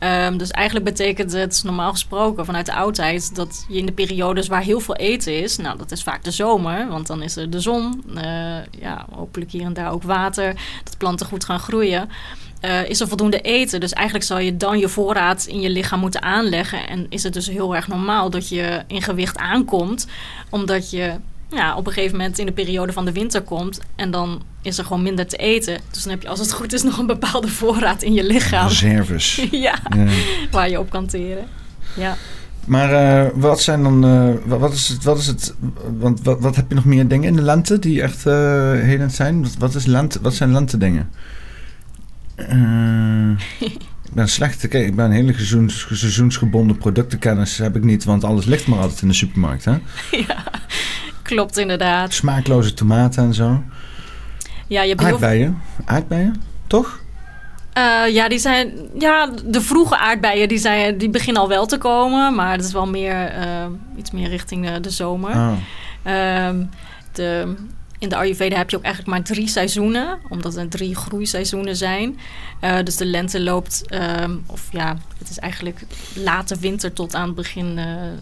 Um, 0.00 0.38
dus 0.38 0.50
eigenlijk 0.50 0.84
betekent 0.84 1.32
het 1.32 1.60
normaal 1.64 1.90
gesproken 1.90 2.44
vanuit 2.44 2.66
de 2.66 2.74
oudheid 2.74 3.34
dat 3.34 3.64
je 3.68 3.78
in 3.78 3.86
de 3.86 3.92
periodes 3.92 4.48
waar 4.48 4.62
heel 4.62 4.80
veel 4.80 4.96
eten 4.96 5.42
is, 5.42 5.56
nou 5.56 5.78
dat 5.78 5.90
is 5.90 6.02
vaak 6.02 6.24
de 6.24 6.30
zomer, 6.30 6.88
want 6.88 7.06
dan 7.06 7.22
is 7.22 7.36
er 7.36 7.50
de 7.50 7.60
zon, 7.60 8.04
uh, 8.14 8.22
ja, 8.80 9.06
hopelijk 9.10 9.50
hier 9.50 9.64
en 9.64 9.72
daar 9.72 9.92
ook 9.92 10.02
water, 10.02 10.54
dat 10.84 10.98
planten 10.98 11.26
goed 11.26 11.44
gaan 11.44 11.60
groeien. 11.60 12.10
Uh, 12.60 12.88
is 12.88 13.00
er 13.00 13.08
voldoende 13.08 13.40
eten. 13.40 13.80
Dus 13.80 13.92
eigenlijk 13.92 14.26
zou 14.26 14.40
je 14.40 14.56
dan 14.56 14.78
je 14.78 14.88
voorraad 14.88 15.46
in 15.46 15.60
je 15.60 15.70
lichaam 15.70 16.00
moeten 16.00 16.22
aanleggen. 16.22 16.88
En 16.88 17.06
is 17.08 17.22
het 17.22 17.32
dus 17.32 17.46
heel 17.46 17.74
erg 17.74 17.88
normaal 17.88 18.30
dat 18.30 18.48
je 18.48 18.84
in 18.86 19.02
gewicht 19.02 19.36
aankomt, 19.36 20.06
omdat 20.50 20.90
je 20.90 21.14
ja, 21.56 21.76
op 21.76 21.86
een 21.86 21.92
gegeven 21.92 22.16
moment 22.16 22.38
in 22.38 22.46
de 22.46 22.52
periode 22.52 22.92
van 22.92 23.04
de 23.04 23.12
winter 23.12 23.42
komt. 23.42 23.80
En 23.96 24.10
dan 24.10 24.42
is 24.62 24.78
er 24.78 24.84
gewoon 24.84 25.02
minder 25.02 25.26
te 25.26 25.36
eten. 25.36 25.80
Dus 25.90 26.02
dan 26.02 26.12
heb 26.12 26.22
je 26.22 26.28
als 26.28 26.38
het 26.38 26.52
goed 26.52 26.72
is 26.72 26.82
nog 26.88 26.98
een 26.98 27.06
bepaalde 27.06 27.48
voorraad 27.48 28.02
in 28.02 28.12
je 28.12 28.24
lichaam. 28.24 28.68
Reserves. 28.68 29.46
ja, 29.50 29.78
waar 30.50 30.70
je 30.70 30.80
op 30.80 30.90
kan 30.90 31.06
teren. 31.06 31.46
Ja. 31.94 32.16
Maar 32.66 32.92
uh, 33.24 33.30
wat 33.34 33.60
zijn 33.60 33.82
dan, 33.82 34.04
uh, 34.04 34.34
wat, 34.58 34.72
is 34.72 34.88
het, 34.88 35.04
wat 35.04 35.18
is 35.18 35.26
het, 35.26 35.54
want 35.98 36.22
wat, 36.22 36.40
wat 36.40 36.56
heb 36.56 36.68
je 36.68 36.74
nog 36.74 36.84
meer 36.84 37.08
dingen 37.08 37.28
in 37.28 37.36
de 37.36 37.42
lente 37.42 37.78
die 37.78 38.02
echt 38.02 38.26
uh, 38.26 38.32
helend 38.72 39.12
zijn? 39.12 39.42
Wat, 39.42 39.54
wat, 39.58 39.74
is 39.74 39.86
lente, 39.86 40.18
wat 40.22 40.34
zijn 40.34 40.52
lente 40.52 40.76
dingen? 40.76 41.10
ik 43.58 44.12
ben 44.12 44.28
slecht, 44.28 44.68
kijk, 44.68 44.86
ik 44.86 44.96
ben 44.96 45.04
een 45.04 45.12
hele 45.12 45.32
seizoens, 45.32 45.88
seizoensgebonden 45.92 46.76
productenkennis 46.76 47.58
heb 47.58 47.76
ik 47.76 47.84
niet, 47.84 48.04
want 48.04 48.24
alles 48.24 48.44
ligt 48.44 48.66
maar 48.66 48.78
altijd 48.78 49.02
in 49.02 49.08
de 49.08 49.14
supermarkt, 49.14 49.64
hè? 49.64 49.72
ja. 50.26 50.44
Klopt 51.26 51.58
inderdaad. 51.58 52.12
Smaakloze 52.12 52.74
tomaten 52.74 53.24
en 53.24 53.34
zo. 53.34 53.62
Ja, 54.66 54.82
je 54.82 54.88
hebt 54.88 55.02
aardbeien. 55.02 55.62
Aardbeien, 55.84 56.42
toch? 56.66 57.00
Eh, 57.72 58.08
ja, 58.08 58.28
die 58.28 58.38
zijn, 58.38 58.72
ja, 58.98 59.30
de 59.44 59.60
vroege 59.60 59.98
aardbeien 59.98 60.48
die 60.48 60.58
zijn, 60.58 60.98
die 60.98 61.10
beginnen 61.10 61.42
al 61.42 61.48
wel 61.48 61.66
te 61.66 61.78
komen, 61.78 62.34
maar 62.34 62.52
het 62.52 62.64
is 62.64 62.72
wel 62.72 62.86
meer, 62.86 63.26
eh, 63.26 63.66
iets 63.96 64.10
meer 64.10 64.28
richting 64.28 64.66
de, 64.66 64.80
de 64.80 64.90
zomer. 64.90 65.32
Ah. 65.34 65.52
Ehm, 66.02 66.64
de, 67.12 67.54
in 67.98 68.08
de 68.08 68.16
Ayurveda 68.16 68.56
heb 68.56 68.70
je 68.70 68.76
ook 68.76 68.82
eigenlijk 68.82 69.14
maar 69.14 69.24
drie 69.24 69.48
seizoenen, 69.48 70.18
omdat 70.28 70.56
er 70.56 70.68
drie 70.68 70.94
groeiseizoenen 70.94 71.76
zijn. 71.76 72.18
Eh, 72.60 72.78
dus 72.84 72.96
de 72.96 73.06
lente 73.06 73.42
loopt, 73.42 73.84
ehm, 73.86 74.36
of 74.46 74.68
ja, 74.72 74.96
het 75.18 75.28
is 75.28 75.38
eigenlijk 75.38 75.80
late 76.14 76.56
winter 76.58 76.92
tot 76.92 77.14
aan 77.14 77.26
het 77.26 77.34
begin 77.34 77.78
eh, 77.78 78.06
eh, 78.06 78.18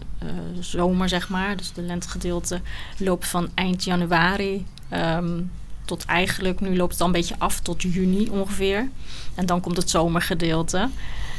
zomer, 0.59 1.09
zeg 1.09 1.29
maar. 1.29 1.57
Dus 1.57 1.73
de 1.73 1.81
lentegedeelte 1.81 2.61
loopt 2.97 3.27
van 3.27 3.49
eind 3.53 3.83
januari 3.83 4.65
ehm, 4.89 5.41
tot 5.85 6.05
eigenlijk, 6.05 6.59
nu 6.59 6.75
loopt 6.75 6.89
het 6.89 6.99
dan 6.99 7.07
een 7.07 7.13
beetje 7.13 7.35
af 7.37 7.59
tot 7.59 7.81
juni 7.81 8.29
ongeveer. 8.29 8.89
En 9.35 9.45
dan 9.45 9.61
komt 9.61 9.77
het 9.77 9.89
zomergedeelte. 9.89 10.89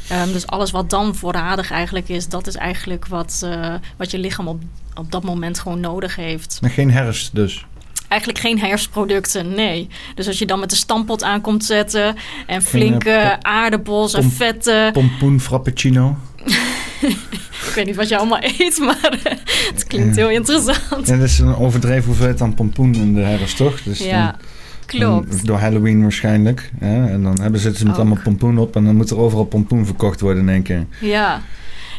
Ehm, 0.09 0.33
dus 0.33 0.47
alles 0.47 0.71
wat 0.71 0.91
dan 0.91 1.15
voorradig 1.15 1.71
eigenlijk 1.71 2.09
is, 2.09 2.29
dat 2.29 2.47
is 2.47 2.55
eigenlijk 2.55 3.07
wat, 3.07 3.47
wat 3.97 4.11
je 4.11 4.19
lichaam 4.19 4.49
op, 4.49 4.63
op 4.95 5.13
dat 5.13 5.25
moment 5.25 5.59
gewoon 5.59 5.81
nodig 5.81 6.17
heeft. 6.17 6.59
Maar 6.61 6.71
geen 6.71 6.91
herfst 6.91 7.35
dus. 7.35 7.67
Eigenlijk 8.09 8.41
geen 8.41 8.59
herfstproducten, 8.59 9.55
nee. 9.55 9.89
Dus 10.15 10.27
als 10.27 10.39
je 10.39 10.47
dan 10.47 10.61
met 10.61 10.71
de 10.71 10.77
stampot 10.77 11.23
aankomt 11.23 11.65
zetten 11.65 12.15
en 12.47 12.63
flinke 12.63 13.11
eh, 13.11 13.33
aardappels 13.41 14.15
en 14.15 14.31
vetten. 14.31 14.93
Pompoen 14.93 15.41
frappuccino. 15.41 16.17
Ik 17.67 17.73
weet 17.75 17.87
niet 17.87 17.97
wat 17.97 18.09
je 18.09 18.17
allemaal 18.19 18.43
eet, 18.43 18.79
maar 18.79 19.19
eh, 19.25 19.33
het 19.73 19.85
klinkt 19.87 20.17
heel 20.17 20.31
interessant. 20.31 21.07
Ja, 21.07 21.17
dat 21.17 21.21
is 21.29 21.39
een 21.39 21.57
overdreven 21.57 22.05
hoeveelheid 22.05 22.41
aan 22.41 22.55
pompoen 22.55 22.95
in 22.95 23.15
de 23.15 23.21
herfst, 23.21 23.57
toch? 23.57 23.83
Dus 23.83 23.99
Ja, 23.99 24.25
dan- 24.27 24.41
klopt. 24.87 25.47
door 25.47 25.59
Halloween 25.59 26.03
waarschijnlijk. 26.03 26.71
En 26.79 27.23
dan 27.23 27.41
hebben, 27.41 27.61
ze 27.61 27.69
met 27.71 27.89
Ook. 27.89 27.95
allemaal 27.97 28.19
pompoen 28.23 28.59
op. 28.59 28.77
En 28.77 28.85
dan 28.85 28.97
moet 28.97 29.11
er 29.11 29.19
overal 29.19 29.45
pompoen 29.45 29.87
verkocht 29.87 30.21
worden 30.21 30.43
in 30.43 30.49
één 30.49 30.63
keer. 30.63 30.87
Ja. 31.01 31.43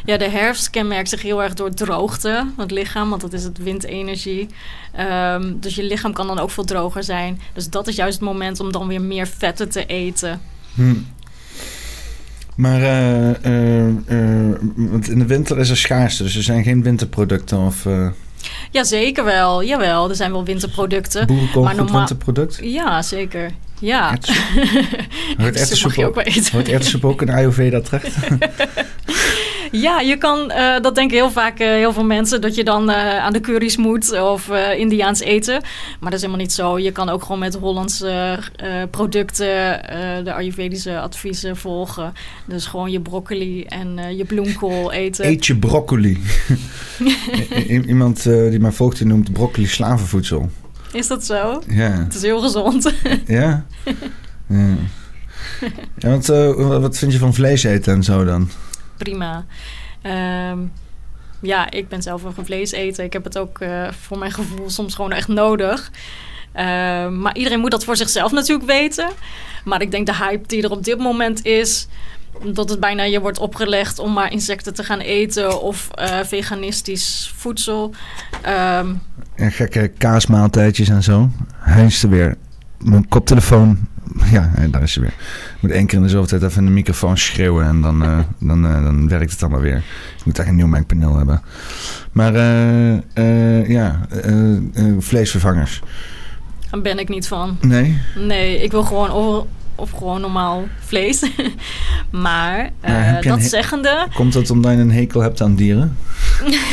Ja, 0.04 0.16
de 0.16 0.28
herfst 0.28 0.70
kenmerkt 0.70 1.08
zich 1.08 1.22
heel 1.22 1.42
erg 1.42 1.54
door 1.54 1.74
droogte, 1.74 2.46
het 2.56 2.70
lichaam, 2.70 3.08
want 3.10 3.20
dat 3.20 3.32
is 3.32 3.44
het 3.44 3.58
windenergie. 3.58 4.48
Ehm, 4.92 5.52
dus 5.60 5.74
je 5.74 5.82
lichaam 5.82 6.12
kan 6.12 6.26
dan 6.26 6.38
ook 6.38 6.50
veel 6.50 6.64
droger 6.64 7.04
zijn. 7.04 7.40
Dus 7.52 7.68
dat 7.68 7.86
is 7.88 7.96
juist 7.96 8.18
het 8.20 8.28
moment 8.28 8.60
om 8.60 8.72
dan 8.72 8.86
weer 8.86 9.02
meer 9.02 9.26
vetten 9.26 9.68
te 9.68 9.86
eten. 9.86 10.40
Hm. 10.74 10.94
Maar 12.56 12.82
eh, 12.82 13.44
eh, 13.44 13.88
eh, 13.88 14.56
want 14.76 15.08
in 15.08 15.18
de 15.18 15.26
winter 15.26 15.58
is 15.58 15.70
er 15.70 15.76
schaarste, 15.76 16.22
dus 16.22 16.36
er 16.36 16.42
zijn 16.42 16.62
geen 16.62 16.82
winterproducten 16.82 17.58
of 17.58 17.86
Ja, 18.70 18.84
zeker 18.84 19.24
wel. 19.24 19.62
Jawel, 19.64 20.08
er 20.08 20.16
zijn 20.16 20.32
wel 20.32 20.44
winterproducten. 20.44 21.26
boerenkool 21.26 21.62
Maar 21.64 21.74
normaal- 21.74 21.96
winterproduct. 21.96 22.58
Ja, 22.62 23.02
zeker. 23.02 23.50
Ja. 23.80 24.10
Hoort 25.38 25.82
mag 25.82 25.96
je 25.96 26.06
ook 26.06 26.14
ook 27.04 27.22
in 27.22 27.30
Ayurveda 27.30 27.80
terecht? 27.80 28.16
Ja, 29.70 30.00
je 30.00 30.16
kan, 30.16 30.50
eh, 30.50 30.80
dat 30.80 30.94
denken 30.94 31.16
heel 31.16 31.30
vaak 31.30 31.58
eh, 31.58 31.68
heel 31.68 31.92
veel 31.92 32.04
mensen, 32.04 32.40
dat 32.40 32.54
je 32.54 32.64
dan 32.64 32.90
eh, 32.90 33.18
aan 33.18 33.32
de 33.32 33.40
curry's 33.40 33.76
moet 33.76 34.20
of 34.20 34.50
Indiaans 34.76 35.20
eten. 35.20 35.60
Maar 36.00 36.10
dat 36.10 36.12
is 36.12 36.20
helemaal 36.20 36.40
niet 36.42 36.52
zo. 36.52 36.78
Je 36.78 36.92
kan 36.92 37.08
ook 37.08 37.22
gewoon 37.22 37.38
met 37.38 37.54
Hollandse 37.54 38.38
producten 38.90 39.46
de 40.24 40.32
Ayurvedische 40.32 41.00
adviezen 41.00 41.56
volgen. 41.56 42.12
Dus 42.44 42.66
gewoon 42.66 42.90
je 42.90 43.00
broccoli 43.00 43.64
en 43.64 44.16
je 44.16 44.24
bloemkool 44.24 44.92
eten. 44.92 45.26
Eet 45.26 45.46
je 45.46 45.56
broccoli. 45.56 46.22
Iemand 47.86 48.22
die 48.22 48.60
mij 48.60 48.72
volgt, 48.72 48.98
die 48.98 49.06
noemt 49.06 49.32
broccoli 49.32 49.66
slavenvoedsel. 49.66 50.50
Is 50.92 51.06
dat 51.06 51.24
zo? 51.24 51.62
Ja. 51.68 51.90
Het 51.90 52.14
is 52.14 52.22
heel 52.22 52.40
gezond. 52.40 52.92
Ja? 53.26 53.66
Ja. 54.46 54.76
ja 55.98 56.08
want, 56.08 56.26
wat 56.56 56.98
vind 56.98 57.12
je 57.12 57.18
van 57.18 57.34
vlees 57.34 57.62
eten 57.62 57.94
en 57.94 58.02
zo 58.02 58.24
dan? 58.24 58.50
Prima. 58.98 59.44
Ehm, 60.02 60.58
ja, 61.40 61.70
ik 61.70 61.88
ben 61.88 62.02
zelf 62.02 62.22
een 62.22 62.44
vleeseter. 62.44 63.04
Ik 63.04 63.12
heb 63.12 63.24
het 63.24 63.38
ook 63.38 63.58
eh, 63.58 63.88
voor 63.90 64.18
mijn 64.18 64.32
gevoel 64.32 64.70
soms 64.70 64.94
gewoon 64.94 65.12
echt 65.12 65.28
nodig. 65.28 65.90
Ehm, 66.52 67.20
maar 67.20 67.36
iedereen 67.36 67.60
moet 67.60 67.70
dat 67.70 67.84
voor 67.84 67.96
zichzelf 67.96 68.32
natuurlijk 68.32 68.68
weten. 68.68 69.08
Maar 69.64 69.82
ik 69.82 69.90
denk 69.90 70.06
de 70.06 70.14
hype 70.14 70.46
die 70.46 70.62
er 70.62 70.70
op 70.70 70.84
dit 70.84 70.98
moment 70.98 71.44
is... 71.44 71.88
dat 72.44 72.70
het 72.70 72.80
bijna 72.80 73.02
je 73.02 73.20
wordt 73.20 73.38
opgelegd 73.38 73.98
om 73.98 74.12
maar 74.12 74.32
insecten 74.32 74.74
te 74.74 74.84
gaan 74.84 75.00
eten... 75.00 75.62
of 75.62 75.88
eh, 75.90 76.18
veganistisch 76.24 77.32
voedsel. 77.36 77.94
Ehm, 78.42 78.94
En 79.34 79.52
gekke 79.52 79.90
kaasmaaltijdjes 79.98 80.88
en 80.88 81.02
zo. 81.02 81.28
Er 81.64 82.08
weer. 82.08 82.36
Mijn 82.78 83.08
koptelefoon. 83.08 83.78
Ja, 84.30 84.50
ja, 84.56 84.66
daar 84.66 84.82
is 84.82 84.92
ze 84.92 85.00
weer. 85.00 85.08
Ik 85.54 85.56
moet 85.60 85.70
één 85.70 85.86
keer 85.86 85.96
in 85.98 86.02
de 86.04 86.08
zoveel 86.10 86.26
tijd 86.38 86.42
even 86.42 86.58
in 86.58 86.64
de 86.66 86.72
microfoon 86.72 87.18
schreeuwen 87.18 87.66
en 87.66 87.80
dan, 87.80 88.02
eh, 88.02 88.18
dan, 88.48 88.66
eh, 88.66 88.82
dan 88.84 89.08
werkt 89.08 89.30
het 89.30 89.42
allemaal 89.42 89.60
weer. 89.60 89.76
Ik 90.18 90.24
moet 90.24 90.38
echt 90.38 90.48
een 90.48 90.56
nieuw 90.56 90.66
mengpaneel 90.66 91.16
hebben. 91.16 91.42
Maar 92.12 92.34
eh, 92.34 92.92
eh, 93.14 93.68
ja, 93.68 94.00
eh, 94.10 94.56
eh, 94.56 94.60
vleesvervangers. 94.98 95.82
daar 96.70 96.80
ben 96.80 96.98
ik 96.98 97.08
niet 97.08 97.28
van. 97.28 97.56
Nee? 97.60 97.98
Nee, 98.16 98.62
ik 98.62 98.70
wil 98.70 98.82
gewoon, 98.82 99.10
of, 99.10 99.44
of 99.74 99.90
gewoon 99.90 100.20
normaal 100.20 100.64
vlees. 100.80 101.22
maar 102.10 102.70
eh, 102.80 103.20
dat 103.20 103.42
zeggende... 103.42 104.06
Komt 104.14 104.32
dat 104.32 104.50
omdat 104.50 104.72
je 104.72 104.78
een 104.78 104.90
hekel 104.92 105.20
hebt 105.20 105.40
aan 105.40 105.54
dieren? 105.54 105.96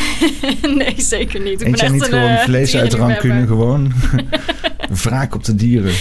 nee, 0.78 0.94
zeker 0.96 1.40
niet. 1.40 1.60
Ik 1.60 1.66
Eet 1.66 1.72
ben 1.72 1.80
echt 1.80 1.92
niet 1.92 2.02
een 2.02 2.08
gewoon 2.08 2.28
eh, 2.28 2.44
vlees 2.44 2.76
uit 2.76 2.94
rancune 2.94 3.46
gewoon? 3.46 3.92
Wraak 5.02 5.34
op 5.34 5.44
de 5.44 5.54
dieren. 5.54 5.92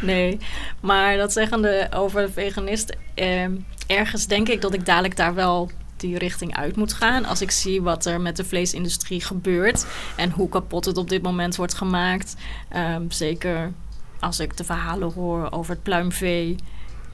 Nee, 0.00 0.38
maar 0.80 1.16
dat 1.16 1.32
zeggende 1.32 1.88
over 1.94 2.22
de 2.22 2.32
veganist... 2.32 2.96
ehm, 3.14 3.52
ergens 3.86 4.26
denk 4.26 4.48
ik 4.48 4.60
dat 4.60 4.74
ik 4.74 4.86
dadelijk 4.86 5.16
daar 5.16 5.34
wel 5.34 5.70
die 5.96 6.18
richting 6.18 6.56
uit 6.56 6.76
moet 6.76 6.92
gaan. 6.92 7.24
Als 7.24 7.40
ik 7.40 7.50
zie 7.50 7.82
wat 7.82 8.06
er 8.06 8.20
met 8.20 8.36
de 8.36 8.44
vleesindustrie 8.44 9.20
gebeurt... 9.20 9.86
en 10.16 10.30
hoe 10.30 10.48
kapot 10.48 10.84
het 10.84 10.96
op 10.96 11.08
dit 11.08 11.22
moment 11.22 11.56
wordt 11.56 11.74
gemaakt. 11.74 12.36
Ehm, 12.68 13.02
zeker 13.08 13.72
als 14.20 14.40
ik 14.40 14.56
de 14.56 14.64
verhalen 14.64 15.12
hoor 15.12 15.50
over 15.50 15.74
het 15.74 15.82
pluimvee... 15.82 16.56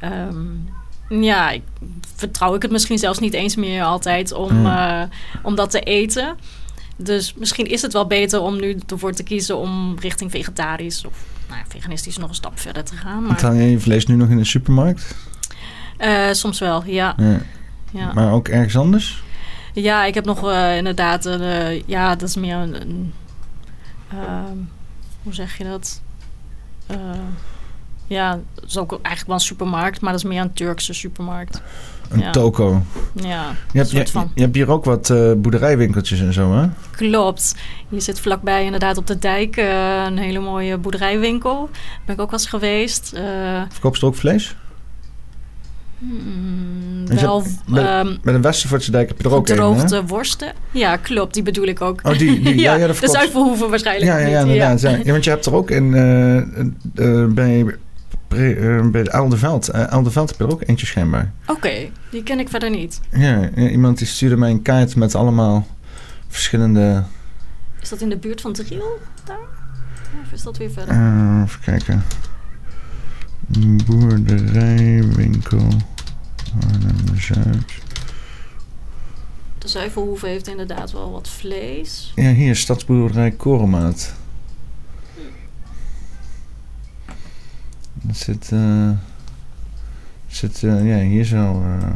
Ehm, 0.01 0.47
ja, 1.09 1.51
ik, 1.51 1.63
vertrouw 2.17 2.55
ik 2.55 2.63
het 2.63 2.71
misschien 2.71 2.99
zelfs 2.99 3.19
niet 3.19 3.35
eens 3.35 3.57
meer 3.57 3.83
altijd 3.83 4.33
om, 4.33 4.49
Hmm. 4.49 4.67
eh, 4.67 5.03
om 5.43 5.55
dat 5.55 5.71
te 5.71 5.81
eten. 5.81 6.37
Dus 6.97 7.35
misschien 7.35 7.67
is 7.67 7.83
het 7.83 7.93
wel 7.93 8.07
beter 8.07 8.41
om 8.41 8.61
nu 8.61 8.79
ervoor 8.87 9.13
te 9.13 9.23
kiezen 9.23 9.57
om 9.57 9.97
richting 9.99 10.31
vegetarisch 10.31 11.05
of 11.05 11.15
nou, 11.53 11.65
veganistisch 11.69 12.17
nog 12.17 12.29
een 12.29 12.35
stap 12.35 12.59
verder 12.59 12.85
te 12.85 12.97
gaan. 12.97 13.27
Maar 13.27 13.43
Haal 13.43 13.53
je 13.53 13.71
je 13.71 13.81
vlees 13.81 14.07
nu 14.07 14.15
nog 14.15 14.29
in 14.29 14.37
de 14.37 14.45
supermarkt? 14.45 15.15
eh, 15.97 16.33
soms 16.33 16.59
wel, 16.59 16.85
ja. 16.85 17.15
Ja. 17.17 17.39
Ja, 17.91 18.13
Maar 18.13 18.33
ook 18.33 18.49
ergens 18.49 18.77
anders? 18.77 19.23
ja 19.75 20.05
ik 20.05 20.15
heb 20.15 20.25
nog 20.25 20.51
eh, 20.51 20.77
inderdaad, 20.77 21.25
een, 21.25 21.41
eh, 21.41 21.83
ja, 21.87 22.15
dat 22.17 22.29
is 22.29 22.37
meer 22.37 22.57
een, 22.57 22.81
een, 22.81 23.13
ehm, 24.11 24.57
hoe 25.23 25.35
zeg 25.35 25.59
je 25.59 25.65
dat? 25.65 26.01
Ja, 28.07 28.39
dat 28.55 28.65
is 28.65 28.79
ook 28.79 28.91
eigenlijk 28.93 29.27
wel 29.27 29.35
een 29.37 29.41
supermarkt, 29.41 30.01
maar 30.01 30.13
dat 30.13 30.23
is 30.25 30.29
meer 30.29 30.41
een 30.41 30.53
Turkse 30.53 30.93
supermarkt. 30.93 31.63
Een 32.13 32.21
Ja. 32.21 32.31
toko. 32.31 32.83
Ja, 33.15 33.45
Je 33.73 33.79
hebt, 33.79 33.91
soort 33.91 34.11
van. 34.11 34.31
je 34.35 34.41
hebt 34.43 34.55
hier 34.55 34.71
ook 34.71 34.85
wat 34.85 35.11
eh, 35.11 35.33
boerderijwinkeltjes 35.37 36.21
en 36.21 36.33
zo, 36.33 36.55
hè? 36.57 36.67
Klopt. 36.91 37.55
Je 37.89 38.01
zit 38.01 38.21
vlakbij 38.21 38.65
inderdaad 38.65 38.97
op 38.97 39.07
de 39.07 39.19
dijk 39.19 39.57
eh, 39.57 40.05
een 40.07 40.19
hele 40.19 40.39
mooie 40.41 40.79
boerderijwinkel. 40.79 41.69
Ben 42.07 42.15
ik 42.15 42.21
ook 42.21 42.31
wel 42.31 42.39
eens 42.41 42.49
geweest. 42.49 43.13
Eh, 43.13 43.23
Verkoop 43.71 43.97
er 43.97 44.05
ook 44.07 44.15
vlees? 44.15 44.57
hmm, 45.99 47.07
wel 47.07 47.43
bij- 47.69 47.85
ehm 47.87 48.17
Bij 48.23 48.33
de 48.33 48.41
Westervoortse 48.41 48.91
dijk 48.91 49.09
heb 49.09 49.19
je 49.23 49.29
er 49.29 49.35
ook 49.35 49.49
een, 49.49 49.57
hè? 49.59 49.63
gedroogde 49.63 50.07
worsten. 50.07 50.53
Ja, 50.71 50.97
klopt. 50.97 51.35
Die 51.35 51.43
bedoel 51.43 51.67
ik 51.67 51.81
ook. 51.81 52.01
Oh, 52.03 52.19
die, 52.19 52.41
die 52.41 52.61
ja, 52.61 52.75
ja, 52.75 52.87
dat 52.87 52.97
de 52.99 53.09
Zuidverhoeven 53.09 53.71
waarschijnlijk 53.71 54.07
Ja, 54.11 54.19
ja, 54.19 54.27
ja, 54.27 54.43
niet. 54.43 54.53
inderdaad. 54.53 54.81
Ja. 54.81 54.91
Ja, 54.91 55.13
want 55.13 55.25
je 55.25 55.31
hebt 55.31 55.47
er 55.47 55.55
ook 55.55 55.71
in, 55.71 55.95
eh, 55.95 56.37
eh, 56.39 57.27
bij, 57.29 57.67
eh, 58.33 58.87
bij 58.87 59.05
Elderveld. 59.05 59.75
Uh, 59.75 59.93
Elderveld 59.93 60.29
heb 60.29 60.39
je 60.39 60.45
er 60.45 60.51
ook 60.53 60.63
eentje 60.67 60.87
schijnbaar. 60.87 61.33
Oké, 61.47 61.89
die 62.11 62.23
ken 62.23 62.39
ik 62.39 62.49
verder 62.49 62.71
niet. 62.71 63.01
Ja, 63.11 63.51
iemand 63.55 63.99
die 63.99 64.07
stuurde 64.07 64.37
mij 64.37 64.51
een 64.51 64.63
kaart 64.63 64.97
met 64.97 65.15
allemaal 65.15 65.67
verschillende... 66.29 67.03
Is 67.81 67.89
dat 67.89 68.01
in 68.01 68.09
de 68.09 68.17
buurt 68.17 68.41
van 68.41 68.53
Driel 68.53 68.99
daar? 69.25 69.37
Of 70.25 70.33
is 70.33 70.43
dat 70.43 70.57
weer 70.57 70.71
verder? 70.71 70.95
eh, 70.95 71.43
even 71.45 71.61
kijken. 71.61 72.03
Boerderijwinkel. 73.87 75.67
Arnhem-Zuid. 76.73 77.73
De 79.59 79.69
Zuivelhoeve 79.69 80.27
heeft 80.27 80.49
inderdaad 80.49 80.93
wel 80.93 81.11
wat 81.11 81.29
vlees. 81.29 82.13
Ja, 82.15 82.33
hier, 82.33 82.57
stadsboerderij 82.57 83.31
Korenmaat. 83.31 84.15
Zit, 88.11 88.51
eh 88.53 88.91
zit 90.27 90.63
eh, 90.63 90.87
ja, 90.87 90.99
hier 90.99 91.25
zo, 91.25 91.63
eh, 91.63 91.89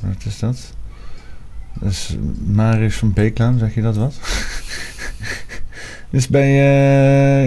wat 0.00 0.24
is 0.26 0.38
dat? 0.38 0.74
Dat 1.80 1.90
is 1.90 2.16
Marius 2.46 2.96
van 2.96 3.12
Beeklaan, 3.12 3.58
zeg 3.58 3.74
je 3.74 3.82
dat 3.82 3.96
wat? 3.96 4.14
dus 6.10 6.28
bij, 6.28 6.52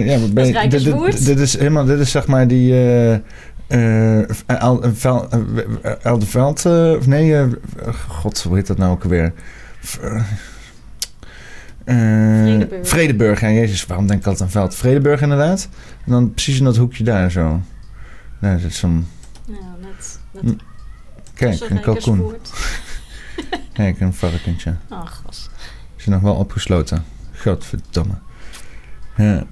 ja, 0.04 0.18
bij, 0.18 0.18
dit, 0.18 0.34
dit, 0.36 0.52
Rijkerswoerd? 0.52 1.24
dit 1.24 1.38
is 1.38 1.58
helemaal, 1.58 1.84
dit 1.84 1.98
is 1.98 2.10
zeg 2.10 2.26
maar 2.26 2.48
die, 2.48 2.72
eh, 3.66 4.22
Eldeveld, 6.02 6.64
eh, 6.66 6.94
of 6.98 7.06
nee, 7.06 7.46
god, 8.08 8.42
hoe 8.42 8.56
heet 8.56 8.66
dat 8.66 8.78
nou 8.78 8.92
ook 8.92 9.04
eh, 9.04 9.26
Vredeburg. 11.84 12.88
Vredeburg, 12.88 13.40
ja, 13.40 13.50
jezus, 13.50 13.86
waarom 13.86 14.06
denk 14.06 14.20
ik 14.20 14.26
altijd 14.26 14.44
aan 14.44 14.50
Veld? 14.50 14.74
Vredeburg 14.74 15.20
inderdaad. 15.20 15.68
En 16.04 16.12
dan 16.12 16.32
precies 16.32 16.58
in 16.58 16.64
dat 16.64 16.76
hoekje 16.76 17.04
daar 17.04 17.30
zo. 17.30 17.60
Zo'n, 18.68 19.08
Ja, 19.46 19.54
net. 19.80 20.18
net 20.30 20.42
Hm, 20.42 20.54
kijk, 21.34 21.60
een 21.70 21.80
kalkoen. 21.80 22.32
Kijk, 23.72 24.00
een 24.00 24.14
varkentje. 24.14 24.76
Ach, 24.88 25.22
gos. 25.26 25.48
Is 25.96 26.06
nog 26.06 26.20
wel 26.20 26.34
opgesloten. 26.34 27.04
Godverdomme. 27.36 28.14
Ja. 29.16 29.44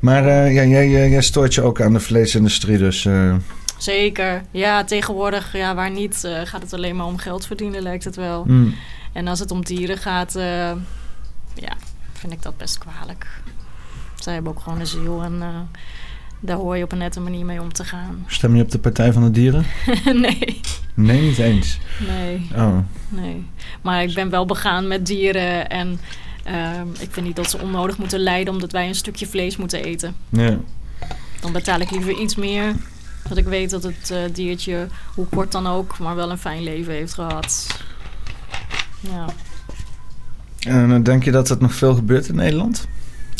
Maar 0.00 0.26
eh, 0.26 0.54
ja, 0.54 0.64
jij, 0.64 0.88
jij, 0.88 1.10
jij 1.10 1.22
stoort 1.22 1.54
je 1.54 1.62
ook 1.62 1.80
aan 1.80 1.92
de 1.92 2.00
vleesindustrie, 2.00 2.78
dus... 2.78 3.04
eh, 3.04 3.34
Zeker. 3.78 4.42
Ja, 4.50 4.84
tegenwoordig, 4.84 5.52
ja, 5.52 5.74
waar 5.74 5.90
niet, 5.90 6.24
eh, 6.24 6.40
gaat 6.44 6.62
het 6.62 6.72
alleen 6.72 6.96
maar 6.96 7.06
om 7.06 7.16
geld 7.18 7.46
verdienen, 7.46 7.82
lijkt 7.82 8.04
het 8.04 8.16
wel. 8.16 8.44
mm, 8.44 8.74
En 9.12 9.26
als 9.28 9.38
het 9.38 9.50
om 9.50 9.64
dieren 9.64 9.98
gaat, 9.98 10.36
eh, 10.36 10.72
ja, 11.54 11.72
vind 12.12 12.32
ik 12.32 12.42
dat 12.42 12.56
best 12.56 12.78
kwalijk. 12.78 13.26
Zij 14.14 14.34
hebben 14.34 14.52
ook 14.52 14.60
gewoon 14.60 14.80
een 14.80 14.86
ziel 14.86 15.22
en 15.22 15.42
eh, 15.42 15.48
daar 16.44 16.56
hoor 16.56 16.76
je 16.76 16.84
op 16.84 16.92
een 16.92 16.98
nette 16.98 17.20
manier 17.20 17.44
mee 17.44 17.60
om 17.60 17.72
te 17.72 17.84
gaan. 17.84 18.24
stem 18.26 18.56
je 18.56 18.62
op 18.62 18.70
de 18.70 18.78
Partij 18.78 19.12
van 19.12 19.22
de 19.22 19.30
Dieren? 19.30 19.64
nee, 20.04 20.60
Nee, 20.94 21.20
niet 21.20 21.38
eens. 21.38 21.78
nee, 22.08 22.48
Oh, 22.56 22.78
nee. 23.08 23.46
Maar 23.82 24.02
ik 24.02 24.14
ben 24.14 24.30
wel 24.30 24.46
begaan 24.46 24.88
met 24.88 25.06
dieren 25.06 25.70
en 25.70 26.00
ehm, 26.44 26.86
ik 26.98 27.08
vind 27.10 27.26
niet 27.26 27.36
dat 27.36 27.50
ze 27.50 27.58
onnodig 27.58 27.98
moeten 27.98 28.18
lijden 28.20 28.52
omdat 28.54 28.72
wij 28.72 28.88
een 28.88 28.94
stukje 28.94 29.26
vlees 29.26 29.56
moeten 29.56 29.84
eten. 29.84 30.14
ja. 30.28 30.58
Dan 31.40 31.52
betaal 31.52 31.80
ik 31.80 31.90
liever 31.90 32.12
iets 32.20 32.34
meer. 32.34 32.74
Dat 33.28 33.36
ik 33.36 33.44
weet 33.44 33.70
dat 33.70 33.82
het 33.82 34.10
eh, 34.10 34.18
diertje, 34.32 34.86
hoe 35.14 35.26
kort 35.26 35.52
dan 35.52 35.66
ook, 35.66 35.98
maar 35.98 36.14
wel 36.14 36.30
een 36.30 36.38
fijn 36.38 36.62
leven 36.62 36.92
heeft 36.92 37.14
gehad. 37.14 37.66
Ja. 39.00 39.24
En 40.60 40.88
dan 40.88 41.02
denk 41.02 41.24
je 41.24 41.30
dat 41.30 41.48
het 41.48 41.60
nog 41.60 41.74
veel 41.74 41.94
gebeurt 41.94 42.28
in 42.28 42.34
Nederland? 42.34 42.86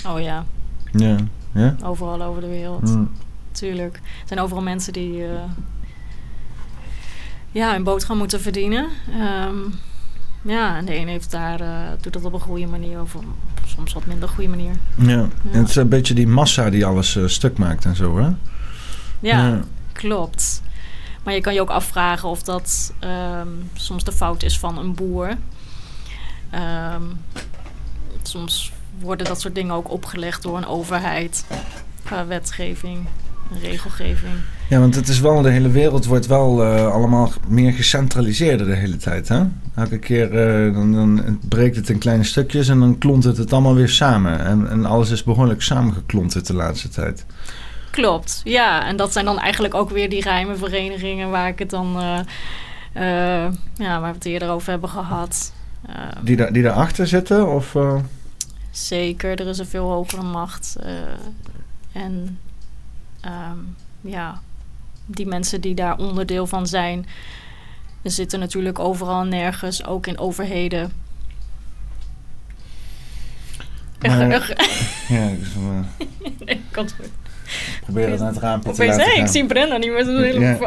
Oh 0.07 0.21
ja, 0.21 0.45
Ja. 0.93 1.17
Ja? 1.53 1.77
overal 1.85 2.23
over 2.23 2.41
de 2.41 2.49
wereld. 2.49 2.89
Mm. 2.89 3.11
Tuurlijk. 3.53 3.97
Er 3.97 4.29
zijn 4.29 4.41
overal 4.41 4.63
mensen 4.63 4.93
die 4.93 5.25
eh, 5.25 5.43
ja, 7.51 7.73
hun 7.73 7.83
boterham 7.83 8.19
moeten 8.19 8.41
verdienen. 8.41 8.87
Ehm, 9.19 9.57
ja, 10.43 10.77
en 10.77 10.85
de 10.85 10.97
een 10.97 11.09
heeft 11.09 11.31
daar, 11.31 11.61
eh, 11.61 11.91
doet 12.01 12.13
dat 12.13 12.25
op 12.25 12.33
een 12.33 12.41
goede 12.41 12.67
manier 12.67 13.01
of 13.01 13.15
op 13.15 13.25
soms 13.67 13.93
wat 13.93 14.07
minder 14.07 14.29
goede 14.29 14.49
manier. 14.49 14.73
Ja. 14.97 15.29
En 15.53 15.59
het 15.59 15.69
is 15.69 15.77
een 15.77 15.89
beetje 15.89 16.15
die 16.15 16.27
massa 16.27 16.71
die 16.71 16.87
alles 16.87 17.17
eh, 17.17 17.27
stuk 17.27 17.59
maakt 17.59 17.85
en 17.85 17.97
zo, 17.97 18.19
hè? 18.19 18.31
Ja, 19.21 19.61
klopt. 19.93 20.63
Maar 21.23 21.35
je 21.35 21.41
kan 21.41 21.55
je 21.55 21.61
ook 21.61 21.71
afvragen 21.71 22.29
of 22.29 22.43
dat 22.43 22.95
ehm, 22.99 23.49
soms 23.75 24.05
de 24.05 24.13
fout 24.13 24.43
is 24.43 24.59
van 24.59 24.79
een 24.79 24.95
boer. 24.95 25.37
Ehm, 26.51 27.03
soms 28.23 28.73
worden 29.03 29.27
dat 29.27 29.41
soort 29.41 29.55
dingen 29.55 29.75
ook 29.75 29.91
opgelegd 29.91 30.43
door 30.43 30.57
een 30.57 30.67
overheid 30.67 31.45
qua 32.05 32.27
wetgeving, 32.27 33.07
regelgeving. 33.63 34.33
Ja, 34.69 34.79
want 34.79 34.95
het 34.95 35.09
is 35.09 35.21
wel, 35.21 35.43
de 35.43 35.51
hele 35.51 35.71
wereld 35.71 36.05
wordt 36.07 36.27
wel 36.27 36.65
eh, 36.65 36.93
allemaal 36.93 37.33
meer 37.49 37.73
gecentraliseerder 37.73 38.67
de 38.67 38.75
hele 38.75 38.97
tijd, 38.97 39.29
hè? 39.29 39.43
Elke 39.75 39.99
keer 39.99 40.39
eh, 40.39 40.75
dan, 40.75 40.93
dan 40.93 41.39
breekt 41.49 41.77
het 41.77 41.89
in 41.89 41.99
kleine 41.99 42.25
stukjes 42.25 42.69
en 42.69 42.81
dan 42.81 42.99
klont 42.99 43.25
het 43.25 43.37
het 43.37 43.53
allemaal 43.53 43.75
weer 43.75 43.89
samen. 43.89 44.45
En, 44.45 44.71
en 44.71 44.87
alles 44.87 45.11
is 45.11 45.25
behoorlijk 45.25 45.63
samengeklonterd 45.63 46.47
de 46.47 46.55
laatste 46.55 46.89
tijd. 46.89 47.27
Klopt, 47.91 48.41
ja. 48.45 48.87
En 48.87 48.97
dat 48.97 49.13
zijn 49.13 49.25
dan 49.25 49.39
eigenlijk 49.39 49.75
ook 49.75 49.91
weer 49.91 50.09
die 50.09 50.23
geheime 50.23 50.57
verenigingen 50.57 51.31
waar 51.31 51.49
ik 51.49 51.59
het 51.59 51.71
dan, 51.71 51.97
eh, 52.93 53.45
ja, 53.75 54.01
waar 54.01 54.11
we 54.11 54.17
het 54.17 54.25
eerder 54.25 54.51
over 54.51 54.71
hebben 54.71 54.89
gehad. 54.89 55.53
Eh, 55.87 55.95
Die, 56.21 56.37
daar 56.37 56.53
die 56.53 56.63
daarachter 56.63 57.07
zitten? 57.07 57.49
Of, 57.49 57.77
zeker, 58.73 59.41
er 59.41 59.47
is 59.49 59.59
een 59.59 59.67
veel 59.67 59.89
hogere 59.91 60.23
macht. 60.23 60.77
eh, 60.81 60.93
en 61.93 62.39
ehm, 63.21 63.59
ja, 64.01 64.41
die 65.07 65.27
mensen 65.27 65.61
die 65.61 65.75
daar 65.75 65.99
onderdeel 65.99 66.47
van 66.47 66.67
zijn, 66.67 67.07
zitten 68.03 68.39
natuurlijk 68.39 68.79
overal 68.79 69.21
en 69.21 69.29
nergens, 69.29 69.85
ook 69.85 70.07
in 70.07 70.19
overheden. 70.19 70.93
Maar- 74.01 74.31
Ugh, 74.33 74.49
ugh. 74.51 75.09
ja, 75.09 75.29
eh, 75.31 75.81
Nee, 76.39 76.61
komt 76.73 76.93
goed. 76.93 77.09
Probeer 77.85 78.11
het 78.11 78.19
naar 78.21 78.29
het 78.33 78.39
raampje 78.43 78.73
te 78.73 78.87
laten 78.87 79.17
ik 79.17 79.27
zie 79.27 79.47
Brenda 79.47 79.77
niet 79.77 79.89
meer. 79.91 79.99
Dat 80.05 80.09
is 80.09 80.15
een 80.15 80.23
hele 80.23 80.41
Ja. 80.41 80.59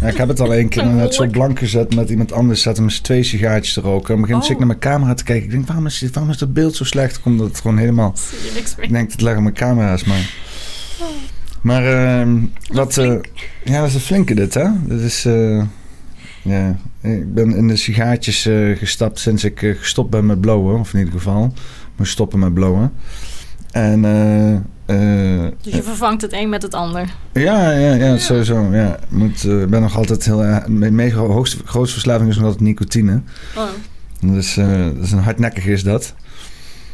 Ja, 0.00 0.08
ik 0.08 0.16
heb 0.16 0.28
het 0.28 0.40
al 0.40 0.54
één 0.54 0.68
keer 0.68 0.86
net 1.04 1.14
zo 1.14 1.26
blank 1.26 1.58
gezet 1.58 1.94
met 1.94 2.10
iemand 2.10 2.32
anders. 2.32 2.62
Zaten 2.62 2.84
met 2.84 2.92
z'n 2.92 3.02
twee 3.02 3.22
sigaartjes 3.22 3.74
te 3.74 3.80
roken. 3.80 3.90
En 3.94 3.98
op 4.00 4.08
een 4.08 4.26
gegeven 4.26 4.30
moment 4.36 4.44
zit 4.46 4.56
ik 4.56 4.60
Oh. 4.62 4.66
naar 4.66 4.76
mijn 4.78 4.98
camera 4.98 5.14
te 5.14 5.24
kijken. 5.24 5.44
Ik 5.44 5.50
denk, 5.50 5.66
waarom 5.66 5.86
is, 5.86 5.98
dit, 5.98 6.14
waarom 6.14 6.32
is 6.32 6.38
dat 6.38 6.52
beeld 6.52 6.76
zo 6.76 6.84
slecht? 6.84 7.20
Omdat 7.24 7.46
het 7.48 7.60
gewoon 7.60 7.76
helemaal... 7.78 8.12
zie 8.16 8.38
je 8.48 8.54
niks 8.54 8.76
meer. 8.76 8.84
Ik 8.84 8.92
denk, 8.92 9.10
het 9.12 9.20
ligt 9.20 9.36
aan 9.36 9.42
mijn 9.42 9.54
camera's, 9.54 10.04
maar... 10.04 10.30
Maar 11.60 11.86
ehm, 12.20 12.36
wat... 12.72 12.96
eh, 12.98 13.16
ja, 13.64 13.78
dat 13.80 13.88
is 13.88 13.94
een 13.94 14.00
flinke 14.00 14.34
dit, 14.34 14.54
hè? 14.54 14.66
Dat 14.82 15.00
is... 15.00 15.24
eh, 15.24 15.62
ja, 16.42 16.76
ik 17.02 17.34
ben 17.34 17.56
in 17.56 17.68
de 17.68 17.76
sigaartjes 17.76 18.46
eh, 18.46 18.76
gestapt 18.76 19.18
sinds 19.18 19.44
ik 19.44 19.76
gestopt 19.80 20.10
ben 20.10 20.26
met 20.26 20.40
blowen. 20.40 20.78
Of 20.78 20.92
in 20.92 20.98
ieder 20.98 21.14
geval, 21.14 21.52
moest 21.96 22.12
stoppen 22.12 22.38
met 22.38 22.54
blowen. 22.54 22.92
En... 23.72 24.04
eh, 24.04 24.54
eh, 24.54 25.52
Dus 25.62 25.72
je 25.72 25.82
vervangt 25.82 26.22
het 26.22 26.32
een 26.32 26.48
met 26.48 26.62
het 26.62 26.74
ander. 26.74 27.14
ja, 27.32 27.70
ja, 27.70 27.94
ja, 27.94 28.18
sowieso. 28.18 28.68
Ja. 28.72 28.98
Moet, 29.08 29.44
eh, 29.44 29.60
ik 29.60 29.70
ben 29.70 29.80
nog 29.80 29.96
altijd 29.96 30.24
heel 30.24 30.44
erg... 30.44 30.66
Mijn 30.66 30.94
mega 30.94 31.18
hoogste, 31.18 31.56
grootste 31.64 31.92
verslaving 31.92 32.30
is 32.30 32.36
nog 32.36 32.44
altijd 32.44 32.62
nicotine. 32.62 33.22
Oh. 33.56 33.62
Dus 34.20 34.56
eh, 34.56 34.84
dat 34.94 35.04
is 35.04 35.12
een 35.12 35.18
hardnekkig 35.18 35.66
is 35.66 35.82
dat. 35.82 36.14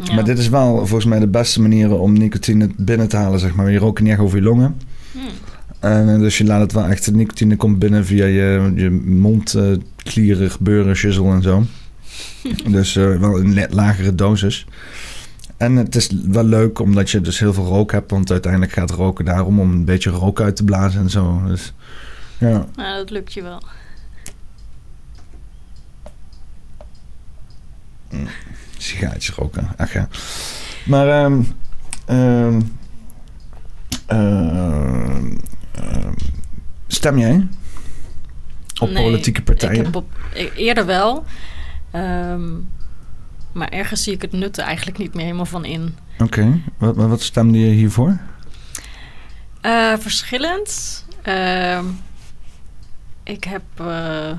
Ja. 0.03 0.15
Maar 0.15 0.25
dit 0.25 0.39
is 0.39 0.49
wel 0.49 0.77
volgens 0.77 1.05
mij 1.05 1.19
de 1.19 1.29
beste 1.29 1.61
manier 1.61 1.99
om 1.99 2.13
nicotine 2.13 2.69
binnen 2.77 3.09
te 3.09 3.17
halen, 3.17 3.41
zeg 3.41 3.55
maar. 3.55 3.71
Je 3.71 3.79
rookt 3.79 4.01
niet 4.01 4.11
echt 4.13 4.21
over 4.21 4.39
je 4.39 4.45
longen. 4.45 4.77
Hm. 5.13 5.19
En 5.81 6.15
eh, 6.15 6.19
dus 6.19 6.39
je 6.39 6.45
laat 6.45 6.61
het 6.61 6.73
wel 6.73 6.85
echt... 6.85 7.05
De 7.05 7.13
nicotine 7.13 7.57
komt 7.57 7.79
binnen 7.79 8.05
via 8.07 8.25
je, 8.25 8.73
je 8.75 8.91
mondklieren, 9.05 10.51
gebeuren, 10.51 10.97
shizzle 10.97 11.31
en 11.33 11.43
zo. 11.43 11.65
dus 12.77 12.97
eh, 12.97 13.17
wel 13.17 13.39
een 13.39 13.55
net 13.55 13.73
lagere 13.73 14.15
dosis. 14.15 14.67
En 15.57 15.77
het 15.77 15.95
is 15.97 16.11
wel 16.27 16.45
leuk 16.45 16.79
omdat 16.79 17.11
je 17.11 17.21
dus 17.21 17.39
heel 17.39 17.53
veel 17.53 17.65
rook 17.65 17.93
hebt. 17.93 18.11
Want 18.11 18.31
uiteindelijk 18.31 18.73
gaat 18.73 18.91
roken 18.91 19.25
daarom 19.25 19.61
om 19.61 19.71
een 19.71 19.85
beetje 19.85 20.11
rook 20.11 20.41
uit 20.41 20.57
te 20.57 20.65
blazen 20.65 21.01
en 21.01 21.11
zo. 21.11 21.43
Dus 21.47 21.73
ja. 22.39 22.67
Ja, 22.77 22.97
dat 22.97 23.11
lukt 23.11 23.33
je 23.33 23.43
wel. 23.43 23.63
Sigaartjes 28.79 29.35
roken. 29.35 29.69
Ach 29.77 29.93
ja. 29.93 30.09
Maar 30.87 31.09
ehm, 32.07 32.61
stem 36.87 37.19
jij 37.19 37.49
op 38.81 38.91
Nee, 38.91 39.03
politieke 39.03 39.39
Ik 39.41 39.45
partijen? 39.45 39.85
heb 39.85 39.95
op, 39.97 40.07
e- 40.35 40.51
eerder 40.57 40.87
wel. 40.87 41.25
Ehm, 41.91 42.43
maar 43.57 43.69
ergens 43.69 44.03
zie 44.03 44.13
ik 44.13 44.23
het 44.23 44.33
nut 44.33 44.59
er 44.59 44.65
eigenlijk 44.65 44.99
niet 44.99 45.15
meer 45.15 45.25
helemaal 45.25 45.47
van 45.47 45.65
in. 45.65 45.97
Oké. 46.19 46.61
Wat, 46.79 46.97
wat 46.97 47.09
wat 47.09 47.23
stemde 47.23 47.59
je 47.59 47.67
hiervoor? 47.67 48.19
Eh, 49.61 49.93
verschillend. 49.99 51.05
Ehm, 51.23 51.85
ik, 53.23 53.45
heb, 53.45 53.63
eh, 53.77 54.31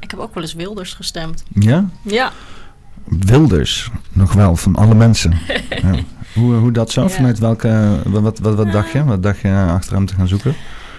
ik 0.00 0.10
heb 0.10 0.20
ook 0.20 0.34
wel 0.34 0.42
eens 0.42 0.54
Wilders 0.54 0.94
gestemd. 0.94 1.44
Ja? 1.54 1.88
Ja, 2.02 2.32
Wilders. 3.04 3.90
Nog 4.12 4.32
wel, 4.32 4.56
van 4.56 4.76
alle 4.76 4.94
mensen. 4.94 5.38
ja. 5.82 5.94
hoe, 6.34 6.54
hoe 6.54 6.72
dat 6.72 6.90
zo? 6.90 7.02
Ja. 7.02 7.08
Vanuit 7.08 7.38
welke... 7.38 8.00
Wat, 8.04 8.22
wat, 8.22 8.38
wat, 8.38 8.54
wat 8.54 8.72
dacht 8.72 8.92
je? 8.92 9.04
Wat 9.04 9.22
dacht 9.22 9.40
je 9.40 9.66
achter 9.68 9.94
hem 9.94 10.06
te 10.06 10.14
gaan 10.14 10.28
zoeken? 10.28 10.54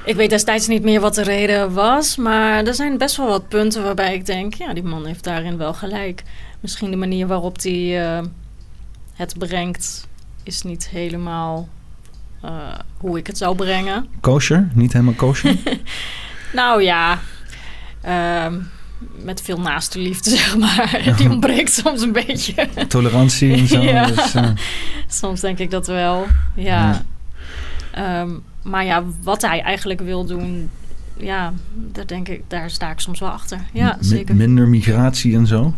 ik 0.09 0.15
weet 0.15 0.29
destijds 0.29 0.67
niet 0.67 0.83
meer 0.83 0.99
wat 0.99 1.15
de 1.15 1.23
reden 1.23 1.73
was. 1.73 2.15
Maar 2.15 2.65
er 2.65 2.73
zijn 2.73 2.97
best 2.97 3.17
wel 3.17 3.27
wat 3.27 3.47
punten 3.47 3.83
waarbij 3.83 4.13
ik 4.13 4.25
denk... 4.25 4.53
ja, 4.53 4.73
die 4.73 4.83
man 4.83 5.05
heeft 5.05 5.23
daarin 5.23 5.57
wel 5.57 5.73
gelijk. 5.73 6.23
Misschien 6.59 6.91
de 6.91 6.97
manier 6.97 7.27
waarop 7.27 7.61
hij 7.61 8.07
eh, 8.07 8.25
het 9.13 9.37
brengt... 9.37 10.07
is 10.43 10.61
niet 10.61 10.89
helemaal 10.89 11.69
eh, 12.41 12.79
hoe 12.97 13.17
ik 13.17 13.27
het 13.27 13.37
zou 13.37 13.55
brengen. 13.55 14.07
Kosher? 14.21 14.67
Niet 14.73 14.93
helemaal 14.93 15.13
kosher? 15.13 15.55
Nou 16.53 16.83
ja, 16.83 17.19
ehm, 18.01 18.59
met 19.23 19.41
veel 19.41 19.59
naaste 19.59 19.99
liefde, 19.99 20.29
zeg 20.37 20.57
maar. 20.57 21.13
Die 21.17 21.29
ontbreekt 21.35 21.71
soms 21.71 22.01
een 22.01 22.11
beetje. 22.11 22.67
Tolerantie 22.87 23.53
en 23.53 23.67
zo. 23.67 23.81
Ja. 23.81 24.05
Dus, 24.05 24.35
eh, 24.35 24.49
soms 25.07 25.39
denk 25.41 25.59
ik 25.59 25.71
dat 25.71 25.87
wel, 25.87 26.25
ja. 26.55 27.01
Ehm, 27.91 28.29
maar 28.63 28.85
ja, 28.85 29.03
wat 29.23 29.41
hij 29.41 29.61
eigenlijk 29.61 30.01
wil 30.01 30.25
doen, 30.25 30.69
ja, 31.17 31.53
daar 31.73 32.07
denk 32.07 32.27
ik, 32.27 32.43
daar 32.47 32.69
sta 32.69 32.91
ik 32.91 32.99
soms 32.99 33.19
wel 33.19 33.29
achter. 33.29 33.59
Ja, 33.73 33.97
zeker. 33.99 34.35
Minder 34.35 34.67
migratie 34.67 35.35
en 35.35 35.47
zo. 35.47 35.73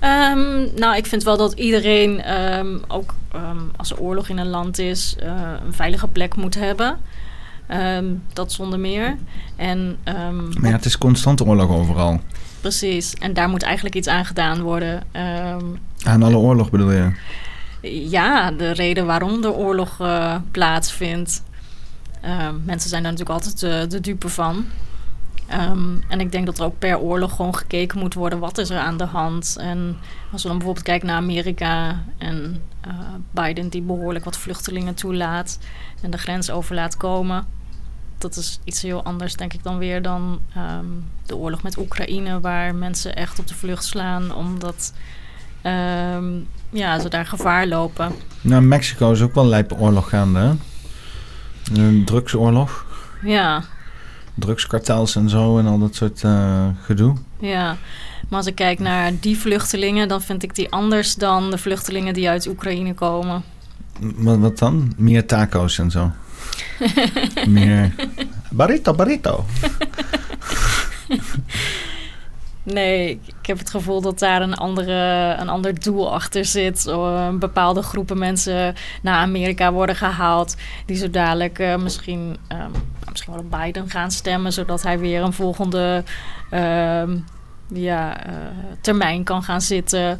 Ehm, 0.00 0.78
nou, 0.78 0.96
ik 0.96 1.06
vind 1.06 1.22
wel 1.22 1.36
dat 1.36 1.52
iedereen, 1.52 2.22
ehm, 2.22 2.78
ook 2.88 3.14
ehm, 3.32 3.58
als 3.76 3.90
er 3.90 4.00
oorlog 4.00 4.28
in 4.28 4.38
een 4.38 4.48
land 4.48 4.78
is, 4.78 5.16
eh, 5.18 5.52
een 5.66 5.72
veilige 5.72 6.06
plek 6.08 6.36
moet 6.36 6.54
hebben. 6.54 6.98
Dat 8.32 8.52
zonder 8.52 8.80
meer. 8.80 9.16
En, 9.56 9.98
Maar 10.04 10.70
ja, 10.70 10.76
het 10.76 10.84
is 10.84 10.98
constante 10.98 11.44
oorlog 11.44 11.70
overal. 11.70 12.20
Precies. 12.60 13.14
En 13.14 13.32
daar 13.34 13.48
moet 13.48 13.62
eigenlijk 13.62 13.94
iets 13.94 14.08
aan 14.08 14.24
gedaan 14.24 14.60
worden. 14.60 15.02
Aan 16.02 16.22
alle 16.22 16.36
oorlog 16.36 16.70
bedoel 16.70 16.90
je? 16.90 17.10
ja, 18.08 18.50
de 18.50 18.70
reden 18.70 19.06
waarom 19.06 19.40
de 19.40 19.52
oorlog 19.52 20.00
eh, 20.00 20.36
plaatsvindt. 20.50 21.42
Mensen 22.64 22.90
zijn 22.90 23.02
daar 23.02 23.12
natuurlijk 23.12 23.38
altijd 23.44 23.60
de, 23.60 23.86
de 23.88 24.00
dupe 24.00 24.28
van. 24.28 24.64
Ehm, 25.50 25.96
en 26.08 26.20
ik 26.20 26.32
denk 26.32 26.46
dat 26.46 26.58
er 26.58 26.64
ook 26.64 26.78
per 26.78 26.98
oorlog 26.98 27.36
gewoon 27.36 27.56
gekeken 27.56 27.98
moet 27.98 28.14
worden 28.14 28.38
wat 28.38 28.58
is 28.58 28.70
er 28.70 28.78
aan 28.78 28.96
de 28.96 29.04
hand. 29.04 29.56
En 29.60 29.98
als 30.32 30.42
we 30.42 30.48
dan 30.48 30.56
bijvoorbeeld 30.56 30.86
kijken 30.86 31.06
naar 31.06 31.16
Amerika 31.16 32.02
en 32.18 32.62
eh, 32.80 32.92
Biden 33.30 33.68
die 33.68 33.82
behoorlijk 33.82 34.24
wat 34.24 34.38
vluchtelingen 34.38 34.94
toelaat 34.94 35.58
en 36.02 36.10
de 36.10 36.18
grens 36.18 36.50
over 36.50 36.74
laat 36.74 36.96
komen. 36.96 37.46
Dat 38.18 38.36
is 38.36 38.60
iets 38.64 38.82
heel 38.82 39.04
anders, 39.04 39.34
denk 39.34 39.52
ik, 39.52 39.62
dan 39.62 39.78
weer 39.78 40.02
dan 40.02 40.40
ehm, 40.54 40.86
de 41.26 41.36
oorlog 41.36 41.62
met 41.62 41.78
Oekraïne, 41.78 42.40
waar 42.40 42.74
mensen 42.74 43.16
echt 43.16 43.38
op 43.38 43.46
de 43.46 43.54
vlucht 43.54 43.84
slaan 43.84 44.34
omdat 44.34 44.92
ehm, 45.62 46.32
ja, 46.70 46.98
ze 46.98 47.08
daar 47.08 47.26
gevaar 47.26 47.66
lopen. 47.66 48.12
Nou, 48.40 48.62
Mexico 48.62 49.12
is 49.12 49.22
ook 49.22 49.34
wel 49.34 49.46
lijpe 49.46 49.76
oorlog 49.76 50.08
gaande, 50.08 50.38
hè? 50.38 50.52
Een 51.80 52.04
drugsoorlog. 52.04 52.86
Ja, 53.22 53.62
Drugskartels 54.34 55.16
en 55.16 55.28
zo 55.28 55.58
en 55.58 55.66
al 55.66 55.78
dat 55.78 55.94
soort 55.94 56.24
eh, 56.24 56.66
gedoe. 56.82 57.14
Ja, 57.38 57.76
maar 58.28 58.38
als 58.38 58.46
ik 58.46 58.54
kijk 58.54 58.78
naar 58.78 59.12
die 59.20 59.38
vluchtelingen, 59.38 60.08
dan 60.08 60.22
vind 60.22 60.42
ik 60.42 60.54
die 60.54 60.70
anders 60.70 61.14
dan 61.14 61.50
de 61.50 61.58
vluchtelingen 61.58 62.14
die 62.14 62.28
uit 62.28 62.46
Oekraïne 62.46 62.94
komen. 62.94 63.42
Wat, 64.00 64.38
wat 64.38 64.58
dan? 64.58 64.92
Meer 64.96 65.26
taco's 65.26 65.78
en 65.78 65.90
zo. 65.90 66.10
Meer... 67.48 67.94
Barito, 68.50 68.94
barito. 68.94 69.44
Nee, 72.62 73.20
ik 73.26 73.46
heb 73.46 73.58
het 73.58 73.70
gevoel 73.70 74.00
dat 74.00 74.18
daar 74.18 74.42
een, 74.42 74.54
andere, 74.54 75.36
een 75.38 75.48
ander 75.48 75.80
doel 75.80 76.14
achter 76.14 76.44
zit. 76.44 76.86
Uh, 76.86 77.28
bepaalde 77.30 77.82
groepen 77.82 78.18
mensen 78.18 78.74
naar 79.02 79.16
Amerika 79.16 79.72
worden 79.72 79.96
gehaald. 79.96 80.56
Die 80.86 80.96
zo 80.96 81.10
dadelijk 81.10 81.58
uh, 81.58 81.76
misschien, 81.76 82.36
um, 82.52 82.72
misschien 83.10 83.32
wel 83.32 83.42
op 83.42 83.50
Biden 83.50 83.90
gaan 83.90 84.10
stemmen. 84.10 84.52
Zodat 84.52 84.82
hij 84.82 84.98
weer 84.98 85.22
een 85.22 85.32
volgende 85.32 86.04
uh, 86.50 87.02
ja, 87.68 88.26
uh, 88.26 88.34
termijn 88.80 89.24
kan 89.24 89.42
gaan 89.42 89.60
zitten. 89.60 90.18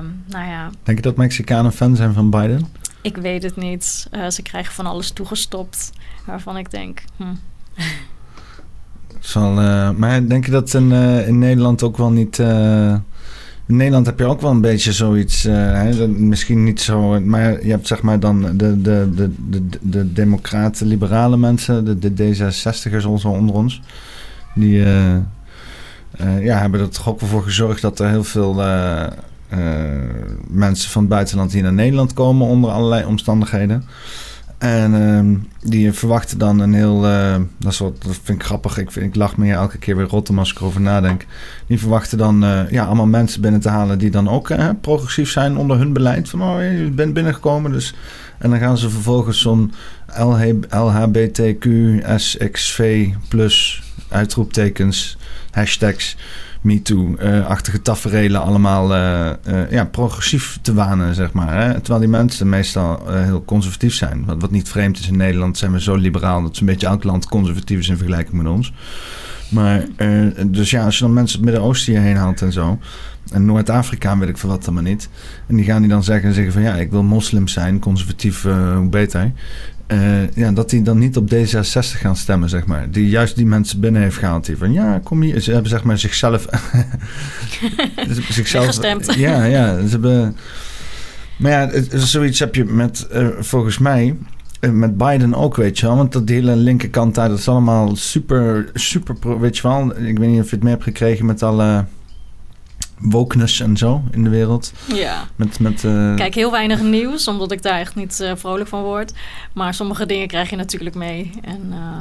Um, 0.00 0.24
nou 0.26 0.48
ja. 0.48 0.70
Denk 0.82 0.98
je 0.98 1.04
dat 1.04 1.16
Mexicanen 1.16 1.72
fan 1.72 1.96
zijn 1.96 2.12
van 2.12 2.30
Biden? 2.30 2.68
Ik 3.02 3.16
weet 3.16 3.42
het 3.42 3.56
niet. 3.56 4.08
Uh, 4.12 4.28
ze 4.30 4.42
krijgen 4.42 4.72
van 4.72 4.86
alles 4.86 5.10
toegestopt. 5.10 5.92
Waarvan 6.26 6.56
ik 6.56 6.70
denk. 6.70 7.02
Hm. 7.16 7.24
Uh, 9.36 9.90
maar 9.90 10.26
denk 10.26 10.44
je 10.44 10.50
dat 10.50 10.74
in, 10.74 10.90
uh, 10.90 11.28
in 11.28 11.38
Nederland 11.38 11.82
ook 11.82 11.96
wel 11.96 12.10
niet. 12.10 12.38
Uh, 12.38 12.94
in 13.66 13.76
Nederland 13.76 14.06
heb 14.06 14.18
je 14.18 14.24
ook 14.24 14.40
wel 14.40 14.50
een 14.50 14.60
beetje 14.60 14.92
zoiets. 14.92 15.42
Hè, 15.42 16.08
misschien 16.08 16.64
niet 16.64 16.80
zo. 16.80 17.20
Maar 17.20 17.64
je 17.64 17.70
hebt 17.70 17.86
zeg 17.86 18.02
maar 18.02 18.20
dan 18.20 18.56
de, 18.56 18.80
de, 18.80 19.08
de, 19.14 19.30
de, 19.48 19.62
de 19.80 20.12
democraten, 20.12 20.86
liberale 20.86 21.36
mensen, 21.36 21.84
de, 21.84 22.14
de 22.14 22.34
D66ers 22.34 23.04
onder 23.22 23.54
ons. 23.54 23.80
Die 24.54 24.78
ja, 26.40 26.58
hebben 26.58 26.80
er 26.80 26.88
toch 26.88 27.08
ook 27.08 27.20
wel 27.20 27.28
voor 27.28 27.42
gezorgd 27.42 27.82
dat 27.82 27.98
er 27.98 28.08
heel 28.08 28.24
veel. 28.24 28.54
mensen 30.48 30.90
van 30.90 31.02
het 31.02 31.10
buitenland 31.10 31.52
hier 31.52 31.62
naar 31.62 31.72
Nederland 31.72 32.12
komen 32.12 32.46
onder 32.46 32.70
allerlei 32.70 33.04
omstandigheden. 33.04 33.84
En 34.60 34.94
uh, 34.94 35.70
die 35.70 35.92
verwachten 35.92 36.38
dan 36.38 36.58
een 36.58 36.74
heel. 36.74 37.06
Uh, 37.06 37.36
dat, 37.58 37.78
wat, 37.78 38.02
dat 38.02 38.18
vind 38.22 38.40
ik 38.40 38.44
grappig. 38.46 38.78
Ik, 38.78 38.90
vind, 38.90 39.06
ik 39.06 39.14
lach 39.14 39.36
me 39.36 39.52
elke 39.52 39.78
keer 39.78 39.96
weer 39.96 40.06
rotten 40.06 40.38
als 40.38 40.50
ik 40.50 40.58
erover 40.58 40.80
nadenk. 40.80 41.26
Die 41.66 41.78
verwachten 41.78 42.18
dan 42.18 42.44
uh, 42.44 42.70
ja, 42.70 42.84
allemaal 42.84 43.06
mensen 43.06 43.40
binnen 43.40 43.60
te 43.60 43.68
halen 43.68 43.98
die 43.98 44.10
dan 44.10 44.28
ook 44.28 44.50
uh, 44.50 44.68
progressief 44.80 45.30
zijn 45.30 45.56
onder 45.56 45.78
hun 45.78 45.92
beleid. 45.92 46.28
Van 46.28 46.42
oh, 46.42 46.60
je 46.60 46.90
bent 46.90 47.14
binnengekomen. 47.14 47.72
Dus. 47.72 47.94
En 48.38 48.50
dan 48.50 48.58
gaan 48.58 48.78
ze 48.78 48.90
vervolgens 48.90 49.40
zo'n 49.40 49.72
LHBTQ, 50.70 51.68
plus 53.28 53.82
uitroeptekens, 54.08 55.16
hashtags. 55.50 56.16
MeToo-achtige 56.60 57.82
tafereelen 57.82 58.42
allemaal 58.42 58.94
uh, 58.94 59.30
uh, 59.48 59.70
ja, 59.70 59.84
progressief 59.84 60.58
te 60.62 60.74
wanen, 60.74 61.14
zeg 61.14 61.32
maar. 61.32 61.62
Hè? 61.62 61.72
Terwijl 61.74 62.00
die 62.00 62.08
mensen 62.08 62.48
meestal 62.48 63.02
heel 63.08 63.44
conservatief 63.44 63.94
zijn. 63.94 64.24
Wat, 64.24 64.40
wat 64.40 64.50
niet 64.50 64.68
vreemd 64.68 64.98
is 64.98 65.08
in 65.08 65.16
Nederland, 65.16 65.58
zijn 65.58 65.72
we 65.72 65.80
zo 65.80 65.94
liberaal... 65.94 66.42
dat 66.42 66.54
ze 66.54 66.60
een 66.60 66.66
beetje 66.66 66.86
elk 66.86 67.04
land 67.04 67.26
conservatief 67.26 67.78
is 67.78 67.88
in 67.88 67.96
vergelijking 67.96 68.42
met 68.42 68.52
ons. 68.52 68.72
Maar, 69.50 69.84
dus 70.46 70.70
ja, 70.70 70.84
als 70.84 70.98
je 70.98 71.04
dan 71.04 71.12
mensen 71.12 71.36
het 71.38 71.44
Midden-Oosten 71.44 71.92
hierheen 71.92 72.16
haalt 72.16 72.42
en 72.42 72.52
zo... 72.52 72.78
en 73.32 73.44
Noord-Afrika 73.44 74.18
weet 74.18 74.28
ik 74.28 74.38
veel 74.38 74.48
wat 74.48 74.64
dan 74.64 74.74
maar 74.74 74.82
niet... 74.82 75.08
en 75.46 75.56
die 75.56 75.64
gaan 75.64 75.80
die 75.80 75.90
dan 75.90 76.04
zeggen, 76.04 76.34
zeggen 76.34 76.52
van... 76.52 76.62
ja, 76.62 76.74
ik 76.74 76.90
wil 76.90 77.02
moslim 77.02 77.48
zijn, 77.48 77.78
conservatief, 77.78 78.42
hoe 78.42 78.88
beter... 78.90 79.32
Uh, 79.92 80.30
ja, 80.34 80.52
dat 80.52 80.70
die 80.70 80.82
dan 80.82 80.98
niet 80.98 81.16
op 81.16 81.34
D66 81.34 81.98
gaan 81.98 82.16
stemmen, 82.16 82.48
zeg 82.48 82.66
maar. 82.66 82.90
Die 82.90 83.08
juist 83.08 83.36
die 83.36 83.46
mensen 83.46 83.80
binnen 83.80 84.02
heeft 84.02 84.16
gehaald. 84.16 84.46
Die 84.46 84.56
van, 84.56 84.72
ja, 84.72 85.00
kom 85.04 85.22
hier. 85.22 85.40
Ze 85.40 85.52
hebben 85.52 85.70
zeg 85.70 85.82
maar 85.82 85.98
zichzelf... 85.98 86.46
zichzelf 88.28 88.66
gestemd. 88.66 89.14
Ja, 89.14 89.44
ja. 89.44 89.80
Ze 89.82 89.88
hebben... 89.90 90.36
Maar 91.38 91.50
ja, 91.50 91.70
zoiets 91.92 92.38
heb 92.38 92.54
je 92.54 92.64
met, 92.64 93.06
volgens 93.38 93.78
mij... 93.78 94.16
Met 94.60 94.96
Biden 94.96 95.34
ook, 95.34 95.56
weet 95.56 95.78
je 95.78 95.86
wel. 95.86 95.96
Want 95.96 96.12
dat 96.12 96.26
die 96.26 96.36
hele 96.36 96.56
linkerkant 96.56 97.14
daar, 97.14 97.28
dat 97.28 97.38
is 97.38 97.48
allemaal 97.48 97.96
super, 97.96 98.70
super... 98.74 99.40
Weet 99.40 99.56
je 99.56 99.62
wel, 99.62 99.96
ik 99.96 100.18
weet 100.18 100.28
niet 100.28 100.40
of 100.40 100.48
je 100.48 100.54
het 100.54 100.62
mee 100.62 100.72
hebt 100.72 100.84
gekregen 100.84 101.26
met 101.26 101.42
alle 101.42 101.84
wokeness 102.98 103.60
en 103.60 103.76
zo 103.76 104.02
in 104.10 104.24
de 104.24 104.30
wereld. 104.30 104.72
Ja. 104.94 105.24
Met, 105.36 105.60
met, 105.60 105.82
uh... 105.82 106.14
Kijk, 106.14 106.34
heel 106.34 106.50
weinig 106.50 106.82
nieuws, 106.82 107.28
omdat 107.28 107.52
ik 107.52 107.62
daar 107.62 107.78
echt 107.78 107.94
niet 107.94 108.20
uh, 108.20 108.32
vrolijk 108.36 108.68
van 108.68 108.82
word. 108.82 109.12
Maar 109.52 109.74
sommige 109.74 110.06
dingen 110.06 110.28
krijg 110.28 110.50
je 110.50 110.56
natuurlijk 110.56 110.94
mee. 110.94 111.30
En 111.42 111.60
uh, 111.70 112.00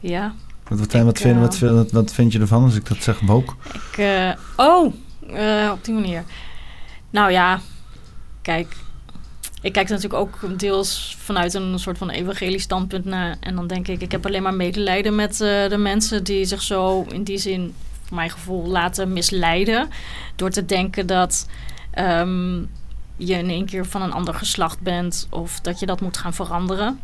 ja. 0.00 0.34
Wat, 0.68 0.78
wat, 0.78 0.94
ik, 0.94 1.02
wat, 1.02 1.18
vind, 1.18 1.38
wat, 1.40 1.58
wat, 1.58 1.92
wat, 1.92 2.12
vind 2.12 2.32
je 2.32 2.40
ervan 2.40 2.62
als 2.64 2.76
ik 2.76 2.88
dat 2.88 3.02
zeg, 3.02 3.20
woke? 3.20 3.52
Ik, 3.92 4.36
oh, 4.56 4.84
op 5.72 5.84
die 5.84 5.94
manier. 5.94 6.24
Nou 7.10 7.30
ja, 7.30 7.60
kijk. 8.42 8.76
Ik 9.64 9.72
kijk 9.72 9.88
natuurlijk 9.88 10.14
ook 10.14 10.58
deels 10.58 11.16
vanuit 11.18 11.54
een 11.54 11.78
soort 11.78 11.98
van 11.98 12.10
evangelisch 12.10 12.62
standpunt 12.62 13.04
naar. 13.04 13.36
En 13.40 13.54
dan 13.54 13.66
denk 13.66 13.88
ik, 13.88 14.00
ik 14.00 14.12
heb 14.12 14.26
alleen 14.26 14.42
maar 14.42 14.54
medelijden 14.54 15.14
met 15.14 15.36
de 15.36 15.76
mensen 15.78 16.24
die 16.24 16.44
zich 16.44 16.62
zo 16.62 17.02
in 17.02 17.22
die 17.22 17.38
zin 17.38 17.74
voor 18.02 18.16
mijn 18.16 18.30
gevoel 18.30 18.66
laten 18.66 19.12
misleiden. 19.12 19.88
Door 20.36 20.50
te 20.50 20.64
denken 20.64 21.06
dat 21.06 21.48
um, 21.98 22.70
je 23.16 23.34
in 23.34 23.48
één 23.48 23.66
keer 23.66 23.86
van 23.86 24.02
een 24.02 24.12
ander 24.12 24.34
geslacht 24.34 24.80
bent 24.80 25.26
of 25.30 25.60
dat 25.60 25.80
je 25.80 25.86
dat 25.86 26.00
moet 26.00 26.16
gaan 26.16 26.34
veranderen. 26.34 27.00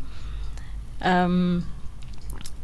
Um, 1.05 1.65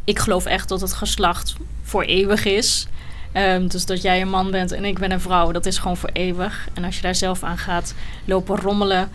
ik 0.04 0.20
geloof 0.20 0.45
echt 0.45 0.70
dat 0.70 0.82
het 0.82 0.93
geslacht 0.93 1.56
voor 1.84 2.04
eeuwig 2.04 2.45
is. 2.45 2.88
Um, 3.34 3.68
dus 3.68 3.86
dat 3.86 4.02
jij 4.02 4.22
een 4.22 4.30
man 4.30 4.52
bent 4.52 4.72
en 4.72 4.86
ik 4.86 5.00
ben 5.00 5.12
een 5.12 5.22
vrouw, 5.22 5.52
dat 5.52 5.66
is 5.66 5.78
gewoon 5.78 5.98
voor 5.98 6.10
eeuwig. 6.14 6.68
En 6.74 6.84
als 6.84 6.95
je 6.95 7.02
daar 7.02 7.16
zelf 7.16 7.43
aan 7.43 7.58
gaat 7.58 7.93
lopen 8.26 8.58
rommelen, 8.58 9.10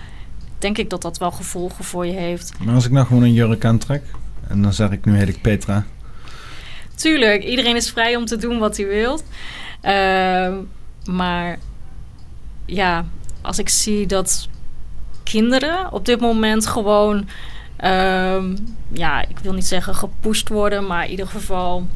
denk 0.63 0.79
ik 0.79 0.91
dat 0.91 1.03
dat 1.03 1.19
wel 1.19 1.31
gevolgen 1.31 1.85
voor 1.85 2.07
je 2.07 2.13
heeft. 2.13 2.53
Maar 2.65 2.75
als 2.75 2.85
ik 2.85 2.91
nou 2.91 3.07
gewoon 3.07 3.23
een 3.23 3.33
jurk 3.33 3.65
aantrek 3.65 4.03
en 4.49 4.63
dan 4.63 4.73
zeg 4.73 4.91
ik 4.91 5.05
nu 5.05 5.17
heet 5.17 5.29
ik 5.29 5.43
Petra. 5.43 5.85
Tuurlijk, 6.95 7.45
iedereen 7.45 7.77
is 7.77 7.91
vrij 7.91 8.17
om 8.17 8.25
te 8.25 8.37
doen 8.37 8.59
wat 8.59 8.77
hij 8.77 8.87
wil. 8.87 9.21
Uh, 9.83 10.59
maar 11.05 11.59
ja, 12.65 13.05
als 13.41 13.59
ik 13.59 13.69
zie 13.69 14.07
dat 14.07 14.49
kinderen 15.23 15.93
op 15.93 16.05
dit 16.05 16.21
moment 16.21 16.67
gewoon, 16.67 17.29
uh, 17.81 18.43
ja, 18.93 19.23
ik 19.29 19.39
wil 19.43 19.53
niet 19.53 19.67
zeggen 19.67 19.95
gepusht 19.95 20.49
worden, 20.49 20.87
maar 20.87 21.05
in 21.05 21.11
ieder 21.11 21.27
geval 21.27 21.87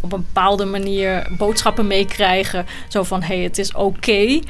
op 0.00 0.12
een 0.12 0.24
bepaalde 0.32 0.64
manier 0.64 1.26
boodschappen 1.36 1.86
meekrijgen. 1.86 2.66
Zo 2.88 3.02
van, 3.02 3.22
hé, 3.22 3.34
hey, 3.34 3.44
het 3.44 3.58
is 3.58 3.74
oké 3.74 4.40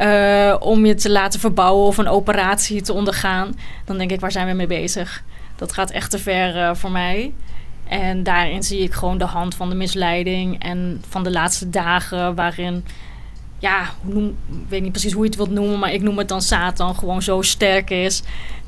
uh, 0.00 0.56
om 0.58 0.86
je 0.86 0.94
te 0.94 1.10
laten 1.10 1.40
verbouwen 1.40 1.86
of 1.86 1.98
een 1.98 2.08
operatie 2.08 2.82
te 2.82 2.92
ondergaan. 2.92 3.58
Dan 3.84 3.98
denk 3.98 4.10
ik, 4.10 4.20
waar 4.20 4.32
zijn 4.32 4.46
we 4.46 4.52
mee 4.52 4.66
bezig? 4.66 5.22
Dat 5.56 5.72
gaat 5.72 5.90
echt 5.90 6.10
te 6.10 6.18
ver 6.18 6.56
uh, 6.56 6.74
voor 6.74 6.90
mij. 6.90 7.32
En 7.88 8.22
daarin 8.22 8.62
zie 8.62 8.80
ik 8.80 8.92
gewoon 8.92 9.18
de 9.18 9.24
hand 9.24 9.54
van 9.54 9.68
de 9.68 9.74
misleiding 9.74 10.62
en 10.62 11.02
van 11.08 11.22
de 11.22 11.30
laatste 11.30 11.70
dagen 11.70 12.34
waarin, 12.34 12.84
ja, 13.58 13.90
noem, 14.02 14.26
ik 14.48 14.68
weet 14.68 14.82
niet 14.82 14.92
precies 14.92 15.12
hoe 15.12 15.22
je 15.22 15.28
het 15.28 15.38
wilt 15.38 15.50
noemen, 15.50 15.78
maar 15.78 15.92
ik 15.92 16.02
noem 16.02 16.18
het 16.18 16.28
dan 16.28 16.42
Satan 16.42 16.94
gewoon 16.94 17.22
zo 17.22 17.42
sterk 17.42 17.90
is 17.90 18.22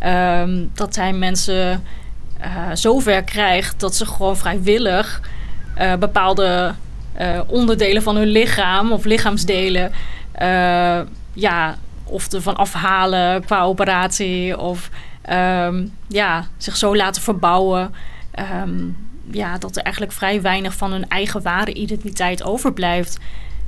um, 0.06 0.70
dat 0.74 0.96
hij 0.96 1.12
mensen 1.12 1.84
uh, 2.40 2.70
zover 2.72 3.24
krijgt 3.24 3.80
dat 3.80 3.96
ze 3.96 4.06
gewoon 4.06 4.36
vrijwillig 4.36 5.20
uh, 5.80 5.94
bepaalde 5.94 6.74
uh, 7.20 7.40
onderdelen 7.46 8.02
van 8.02 8.16
hun 8.16 8.26
lichaam 8.26 8.92
of 8.92 9.04
lichaamsdelen, 9.04 9.92
ja, 11.32 11.76
of 12.04 12.32
ervan 12.32 12.56
afhalen 12.56 13.44
qua 13.44 13.62
operatie 13.62 14.58
of 14.58 14.90
ehm, 15.22 15.86
ja, 16.08 16.46
zich 16.56 16.76
zo 16.76 16.96
laten 16.96 17.22
verbouwen. 17.22 17.94
Ehm, 18.30 18.84
ja, 19.30 19.58
dat 19.58 19.76
er 19.76 19.82
eigenlijk 19.82 20.14
vrij 20.14 20.42
weinig 20.42 20.74
van 20.74 20.92
hun 20.92 21.08
eigen 21.08 21.42
ware 21.42 21.72
identiteit 21.72 22.42
overblijft. 22.42 23.18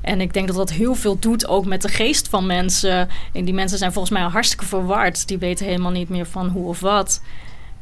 En 0.00 0.20
ik 0.20 0.32
denk 0.32 0.46
dat 0.46 0.56
dat 0.56 0.70
heel 0.70 0.94
veel 0.94 1.18
doet 1.18 1.48
ook 1.48 1.66
met 1.66 1.82
de 1.82 1.88
geest 1.88 2.28
van 2.28 2.46
mensen. 2.46 3.08
En 3.32 3.44
die 3.44 3.54
mensen 3.54 3.78
zijn 3.78 3.92
volgens 3.92 4.14
mij 4.14 4.22
al 4.22 4.30
hartstikke 4.30 4.64
verward. 4.64 5.28
Die 5.28 5.38
weten 5.38 5.66
helemaal 5.66 5.90
niet 5.90 6.08
meer 6.08 6.26
van 6.26 6.48
hoe 6.48 6.68
of 6.68 6.80
wat. 6.80 7.22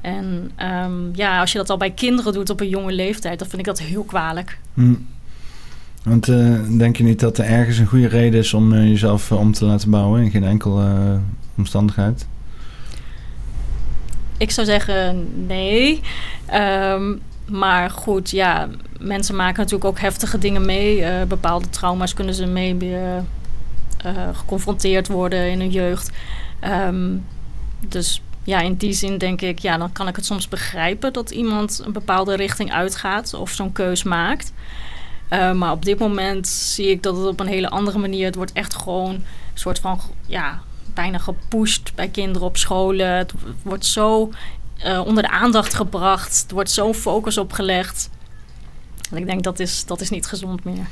En 0.07 0.51
ehm, 0.57 0.93
ja, 1.13 1.41
als 1.41 1.53
je 1.53 1.59
dat 1.59 1.71
al 1.71 1.77
bij 1.77 1.91
kinderen 1.91 2.33
doet 2.33 2.51
op 2.51 2.61
een 2.61 2.69
jonge 2.69 2.93
leeftijd, 2.93 3.39
dan 3.39 3.49
vind 3.49 3.61
ik 3.61 3.67
dat 3.67 3.79
heel 3.79 4.03
kwalijk. 4.03 4.59
Hm. 4.75 4.95
Want 6.03 6.29
eh, 6.29 6.61
denk 6.79 6.97
je 6.97 7.03
niet 7.03 7.21
dat 7.21 7.39
er 7.39 7.45
ergens 7.45 7.79
een 7.79 7.87
goede 7.87 8.09
reden 8.09 8.41
is 8.41 8.55
om 8.55 8.73
eh, 8.73 8.89
jezelf 8.89 9.31
eh, 9.31 9.39
om 9.39 9.53
te 9.53 9.65
laten 9.65 9.91
bouwen 9.91 10.23
in 10.23 10.31
geen 10.31 10.45
enkele 10.45 11.19
omstandigheid? 11.57 12.27
Ik 14.39 14.51
zou 14.51 14.67
zeggen 14.67 15.29
nee. 15.47 16.01
Ehm, 16.47 17.15
maar 17.47 17.91
goed, 17.91 18.31
ja, 18.31 18.69
mensen 18.99 19.37
maken 19.37 19.57
natuurlijk 19.57 19.91
ook 19.91 20.01
heftige 20.01 20.39
dingen 20.39 20.65
mee. 20.65 21.27
bepaalde 21.27 21.69
trauma's 21.69 22.15
kunnen 22.15 22.35
ze 22.35 22.47
mee 22.47 22.77
geconfronteerd 24.33 25.09
worden 25.09 25.51
in 25.51 25.61
hun 25.61 25.71
jeugd. 25.71 26.11
Ehm, 26.61 27.17
dus 27.89 28.23
ja, 28.47 28.61
in 28.61 28.75
die 28.75 28.93
zin 28.93 29.19
denk 29.19 29.41
ik, 29.41 29.59
ja, 29.59 29.79
dan 29.79 29.93
kan 29.93 30.09
ik 30.09 30.17
het 30.17 30.25
soms 30.25 30.49
begrijpen 30.49 31.13
dat 31.13 31.31
iemand 31.31 31.83
een 31.85 31.93
bepaalde 31.93 32.37
richting 32.37 32.73
uitgaat 32.73 33.35
of 33.35 33.51
zo'n 33.51 33.73
keus 33.73 34.03
maakt. 34.03 34.53
Uh, 35.31 35.53
maar 35.53 35.73
op 35.73 35.85
dit 35.85 35.99
moment 35.99 36.49
zie 36.49 36.91
ik 36.91 37.03
dat 37.03 37.17
het 37.17 37.27
op 37.27 37.41
een 37.41 37.47
hele 37.47 37.71
andere 37.71 37.99
manier. 37.99 38.25
Het 38.25 38.35
wordt 38.35 38.53
echt 38.53 38.75
gewoon 38.75 39.15
een 39.15 39.25
soort 39.55 39.79
van 39.79 40.01
ja, 40.27 40.61
bijna 40.95 41.19
gepusht 41.19 41.95
bij 41.95 42.09
kinderen 42.09 42.49
op 42.49 42.57
scholen. 42.57 43.09
Het 43.09 43.33
wordt 43.63 43.87
zo 43.87 44.31
uh, 44.87 45.03
onder 45.07 45.23
de 45.23 45.31
aandacht 45.31 45.75
gebracht. 45.75 46.45
Er 46.49 46.55
wordt 46.55 46.71
zo'n 46.71 46.95
focus 46.95 47.39
op 47.39 47.53
gelegd. 47.53 48.11
En 49.11 49.17
ik 49.17 49.27
denk 49.27 49.43
dat 49.43 49.59
is, 49.59 49.85
dat 49.85 50.01
is 50.01 50.11
niet 50.11 50.27
gezond 50.27 50.65
meer. 50.65 50.87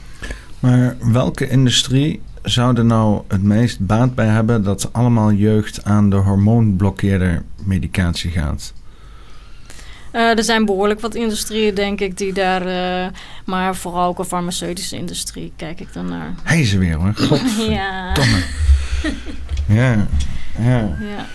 Maar 0.60 0.96
welke 1.12 1.48
industrie 1.48 2.22
zou 2.44 2.76
er 2.76 2.84
nou 2.84 3.22
het 3.28 3.42
meest 3.42 3.86
baat 3.86 4.14
bij 4.14 4.26
hebben 4.26 4.62
dat 4.62 4.92
allemaal 4.92 5.32
jeugd 5.32 5.84
aan 5.84 6.10
de 6.10 6.16
hormoonblokkeerder 6.16 7.42
medicatie 7.64 8.30
gaat? 8.30 8.72
Uh, 10.12 10.38
er 10.38 10.44
zijn 10.44 10.64
behoorlijk 10.64 11.00
wat 11.00 11.14
industrieën, 11.14 11.74
denk 11.74 12.00
ik, 12.00 12.18
die 12.18 12.32
daar... 12.32 12.66
Uh, 12.66 13.06
maar 13.44 13.76
vooral 13.76 14.08
ook 14.08 14.18
een 14.18 14.24
farmaceutische 14.24 14.96
industrie 14.96 15.52
kijk 15.56 15.80
ik 15.80 15.92
dan 15.92 16.08
naar. 16.08 16.34
Hij 16.42 16.60
is 16.60 16.72
er 16.72 16.78
weer 16.78 16.94
hoor. 16.94 17.14
ja. 17.68 18.12
ja. 19.66 20.06
Ja. 20.58 20.96
Ja. 21.00 21.26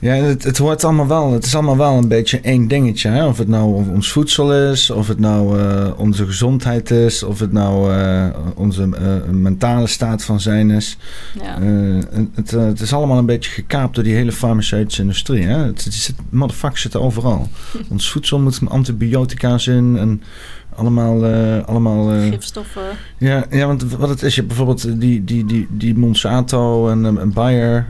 Ja, 0.00 0.14
het, 0.14 0.42
het 0.44 0.58
wordt 0.58 0.84
allemaal 0.84 1.06
wel, 1.06 1.32
het 1.32 1.44
is 1.44 1.54
allemaal 1.54 1.76
wel 1.76 1.96
een 1.96 2.08
beetje 2.08 2.40
één 2.40 2.68
dingetje. 2.68 3.08
Hè? 3.08 3.26
Of 3.26 3.38
het 3.38 3.48
nou 3.48 3.88
ons 3.88 4.12
voedsel 4.12 4.70
is, 4.70 4.90
of 4.90 5.08
het 5.08 5.18
nou 5.18 5.58
uh, 5.58 5.90
onze 5.96 6.26
gezondheid 6.26 6.90
is, 6.90 7.22
of 7.22 7.38
het 7.38 7.52
nou 7.52 7.94
uh, 7.94 8.26
onze 8.54 8.82
uh, 8.82 9.30
mentale 9.30 9.86
staat 9.86 10.24
van 10.24 10.40
zijn 10.40 10.70
is. 10.70 10.96
Ja. 11.42 11.58
Het, 12.34 12.50
het, 12.50 12.80
is 12.80 12.92
allemaal 12.92 13.18
een 13.18 13.26
beetje 13.26 13.50
gekaapt 13.50 13.94
door 13.94 14.04
die 14.04 14.14
hele 14.14 14.32
farmaceutische 14.32 15.02
industrie. 15.02 15.46
Hè? 15.46 15.58
Het, 15.58 15.84
het 15.84 15.94
zit, 15.94 16.14
motherfuckers 16.30 16.82
zitten 16.82 17.02
overal. 17.02 17.48
ons 17.90 18.10
voedsel 18.10 18.40
moet 18.40 18.60
antibiotica's 18.68 19.66
in 19.66 19.96
en 19.98 20.22
allemaal... 20.80 21.30
Uh, 21.30 21.64
allemaal 21.64 22.14
uh, 22.14 22.30
Gifstoffen. 22.30 22.82
Ja, 23.18 23.46
ja, 23.50 23.66
want 23.66 23.82
wat 23.82 24.08
het 24.08 24.22
is, 24.22 24.34
je 24.34 24.42
bijvoorbeeld 24.42 25.00
die, 25.00 25.24
die, 25.24 25.44
die, 25.44 25.66
die 25.70 25.94
Monsanto 25.94 26.88
en, 26.88 27.18
en 27.18 27.32
Bayer 27.32 27.86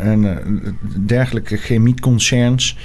en 0.00 0.38
dergelijke 1.06 1.56
chemieconcerns. 1.56 2.76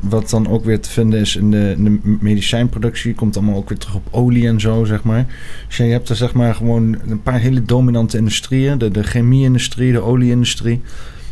wat 0.00 0.30
dan 0.30 0.48
ook 0.48 0.64
weer 0.64 0.80
te 0.80 0.90
vinden 0.90 1.20
is 1.20 1.36
in 1.36 1.50
de, 1.50 1.74
in 1.76 1.84
de, 1.84 2.16
medicijnproductie. 2.20 3.14
Komt 3.14 3.36
allemaal 3.36 3.56
ook 3.56 3.68
weer 3.68 3.78
terug 3.78 3.94
op 3.94 4.08
olie 4.10 4.48
en 4.48 4.60
zo, 4.60 4.84
zeg 4.84 5.02
maar. 5.02 5.26
Dus 5.68 5.76
je 5.76 5.82
hebt 5.82 6.08
er 6.08 6.16
zeg 6.16 6.32
maar 6.32 6.54
gewoon 6.54 6.96
een 7.08 7.22
paar 7.22 7.38
hele 7.38 7.62
dominante 7.62 8.16
industrieën. 8.16 8.78
De, 8.78 8.90
de 8.90 9.02
chemie-industrie, 9.02 9.92
de 9.92 10.00
olie-industrie. 10.00 10.82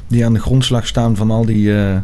Die 0.06 0.24
aan 0.24 0.32
de 0.32 0.40
grondslag 0.40 0.86
staan 0.86 1.16
van 1.16 1.30
al 1.30 1.44
die 1.44 1.66
uh, 1.66 1.96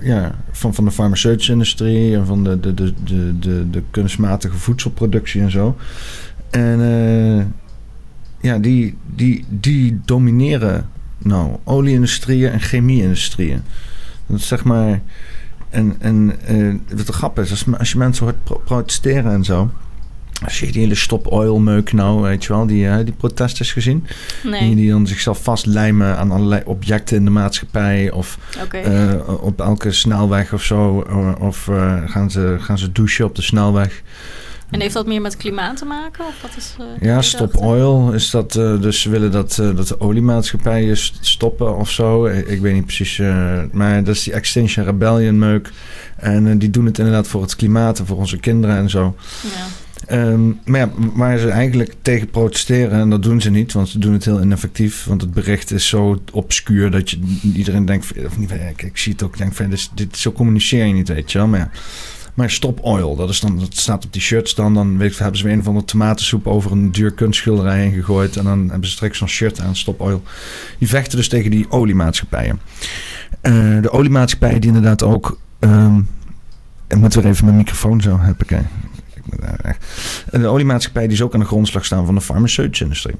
ja, 0.00 0.34
van, 0.50 0.74
van 0.74 0.84
de 0.84 0.90
farmaceutische 0.90 1.52
industrie 1.52 2.16
en 2.16 2.26
van 2.26 2.44
de, 2.44 2.60
de, 2.60 2.74
de, 2.74 2.92
de, 3.38 3.70
de, 3.70 3.82
kunstmatige 3.90 4.56
voedselproductie 4.56 5.40
en 5.40 5.50
zo. 5.50 5.76
En 6.50 6.80
uh, 6.80 7.44
ja, 8.40 8.58
die, 8.58 8.96
die, 9.14 9.44
die 9.48 10.00
domineren 10.04 10.88
nou 11.18 11.56
olie-industrieën 11.64 12.50
en 12.50 12.60
chemie-industrieën. 12.60 13.62
Dat 14.26 14.38
is 14.38 14.46
zeg 14.46 14.64
maar. 14.64 15.00
En, 15.68 15.96
en 15.98 16.32
uh, 16.50 16.74
wat 16.94 17.06
de 17.06 17.12
grap 17.12 17.38
is, 17.38 17.50
als, 17.50 17.64
als 17.78 17.92
je 17.92 17.98
mensen 17.98 18.24
hoort 18.24 18.64
protesteren 18.64 19.32
en 19.32 19.44
zo. 19.44 19.70
Als 20.44 20.60
je 20.60 20.72
die 20.72 20.80
hele 20.80 20.94
stop 20.94 21.26
oil 21.26 21.58
meuk 21.58 21.92
nou, 21.92 22.20
weet 22.20 22.44
je 22.44 22.52
wel, 22.52 22.66
die, 22.66 22.84
uh, 22.84 22.96
die 23.04 23.12
protesters 23.12 23.72
gezien? 23.72 24.06
Nee. 24.44 24.60
Die, 24.60 24.76
die 24.76 24.90
dan 24.90 25.06
zichzelf 25.06 25.42
vastlijmen 25.42 26.16
aan 26.16 26.30
allerlei 26.30 26.62
objecten 26.64 27.16
in 27.16 27.24
de 27.24 27.30
maatschappij. 27.30 28.10
Of 28.10 28.38
okay. 28.62 28.84
uh, 28.84 29.42
op 29.42 29.60
elke 29.60 29.92
snelweg 29.92 30.52
of 30.52 30.62
zo. 30.62 31.06
Of 31.40 31.66
uh, 31.66 32.02
gaan, 32.06 32.30
ze, 32.30 32.56
gaan 32.60 32.78
ze 32.78 32.92
douchen 32.92 33.24
op 33.24 33.34
de 33.34 33.42
snelweg. 33.42 34.02
En 34.70 34.80
heeft 34.80 34.94
dat 34.94 35.06
meer 35.06 35.20
met 35.20 35.36
klimaat 35.36 35.76
te 35.76 35.84
maken? 35.84 36.26
Of 36.26 36.42
wat 36.42 36.50
is, 36.56 36.76
ja, 37.00 37.22
stop 37.22 37.56
oil 37.56 38.12
is 38.12 38.30
dat. 38.30 38.52
dus 38.52 39.00
ze 39.00 39.10
willen 39.10 39.30
dat, 39.30 39.54
dat 39.56 39.88
de 39.88 40.00
oliemaatschappijen 40.00 40.96
stoppen 41.20 41.76
of 41.76 41.90
zo. 41.90 42.26
Ik, 42.26 42.46
ik 42.46 42.60
weet 42.60 42.74
niet 42.74 42.84
precies. 42.84 43.18
maar 43.72 44.04
dat 44.04 44.14
is 44.14 44.22
die 44.22 44.32
Extinction 44.32 44.84
Rebellion 44.84 45.38
meuk. 45.38 45.70
En 46.16 46.58
die 46.58 46.70
doen 46.70 46.86
het 46.86 46.98
inderdaad 46.98 47.26
voor 47.26 47.42
het 47.42 47.56
klimaat 47.56 47.98
en 47.98 48.06
voor 48.06 48.16
onze 48.16 48.36
kinderen 48.36 48.76
en 48.76 48.90
zo. 48.90 49.16
Ja. 49.42 49.66
Um, 50.12 50.60
maar 50.64 50.80
ja, 50.80 50.90
waar 51.14 51.38
ze 51.38 51.48
eigenlijk 51.48 51.94
tegen 52.02 52.30
protesteren, 52.30 53.00
en 53.00 53.10
dat 53.10 53.22
doen 53.22 53.40
ze 53.40 53.50
niet, 53.50 53.72
want 53.72 53.88
ze 53.88 53.98
doen 53.98 54.12
het 54.12 54.24
heel 54.24 54.42
ineffectief. 54.42 55.04
Want 55.04 55.20
het 55.20 55.32
bericht 55.32 55.70
is 55.72 55.88
zo 55.88 56.22
obscuur 56.32 56.90
dat 56.90 57.10
je 57.10 57.38
iedereen 57.54 57.84
denkt, 57.84 58.12
of 58.26 58.38
niet, 58.38 58.50
ik, 58.50 58.82
ik 58.82 58.98
zie 58.98 59.12
het 59.12 59.22
ook, 59.22 59.38
denk 59.38 59.52
dit, 59.94 60.16
zo 60.16 60.32
communiceer 60.32 60.84
je 60.86 60.92
niet, 60.92 61.08
weet 61.08 61.32
je 61.32 61.38
wel. 61.38 61.46
Maar. 61.46 61.70
Maar 62.34 62.50
stop 62.50 62.80
oil, 62.80 63.16
dat, 63.16 63.28
is 63.28 63.40
dan, 63.40 63.58
dat 63.58 63.76
staat 63.76 64.04
op 64.04 64.12
die 64.12 64.22
shirts 64.22 64.54
dan. 64.54 64.74
Dan 64.74 64.98
weet 64.98 65.18
hebben 65.18 65.38
ze 65.38 65.44
weer 65.44 65.52
een 65.52 65.62
van 65.62 65.74
de 65.74 65.84
tomatensoep 65.84 66.46
over 66.46 66.72
een 66.72 66.92
duur 66.92 67.10
kunstschilderij 67.10 67.78
heen 67.78 67.92
gegooid. 67.92 68.36
En 68.36 68.44
dan 68.44 68.68
hebben 68.70 68.88
ze 68.88 68.94
straks 68.94 69.18
zo'n 69.18 69.28
shirt 69.28 69.60
aan, 69.60 69.76
stop 69.76 70.00
oil. 70.00 70.22
Die 70.78 70.88
vechten 70.88 71.16
dus 71.16 71.28
tegen 71.28 71.50
die 71.50 71.70
oliemaatschappijen. 71.70 72.60
Uh, 73.42 73.82
de 73.82 73.90
oliemaatschappijen 73.90 74.60
die 74.60 74.68
inderdaad 74.68 75.02
ook... 75.02 75.38
Um, 75.60 76.08
moet 76.98 77.14
weer 77.14 77.26
even 77.26 77.44
mijn 77.44 77.56
microfoon 77.56 78.00
zo 78.00 78.18
heb 78.20 78.42
ik. 78.42 78.50
De 80.30 80.46
oliemaatschappij 80.46 81.02
die 81.02 81.12
is 81.12 81.22
ook 81.22 81.34
aan 81.34 81.40
de 81.40 81.46
grondslag 81.46 81.84
staan 81.84 82.06
van 82.06 82.14
de 82.14 82.20
farmaceutische 82.20 82.84
industrie. 82.84 83.16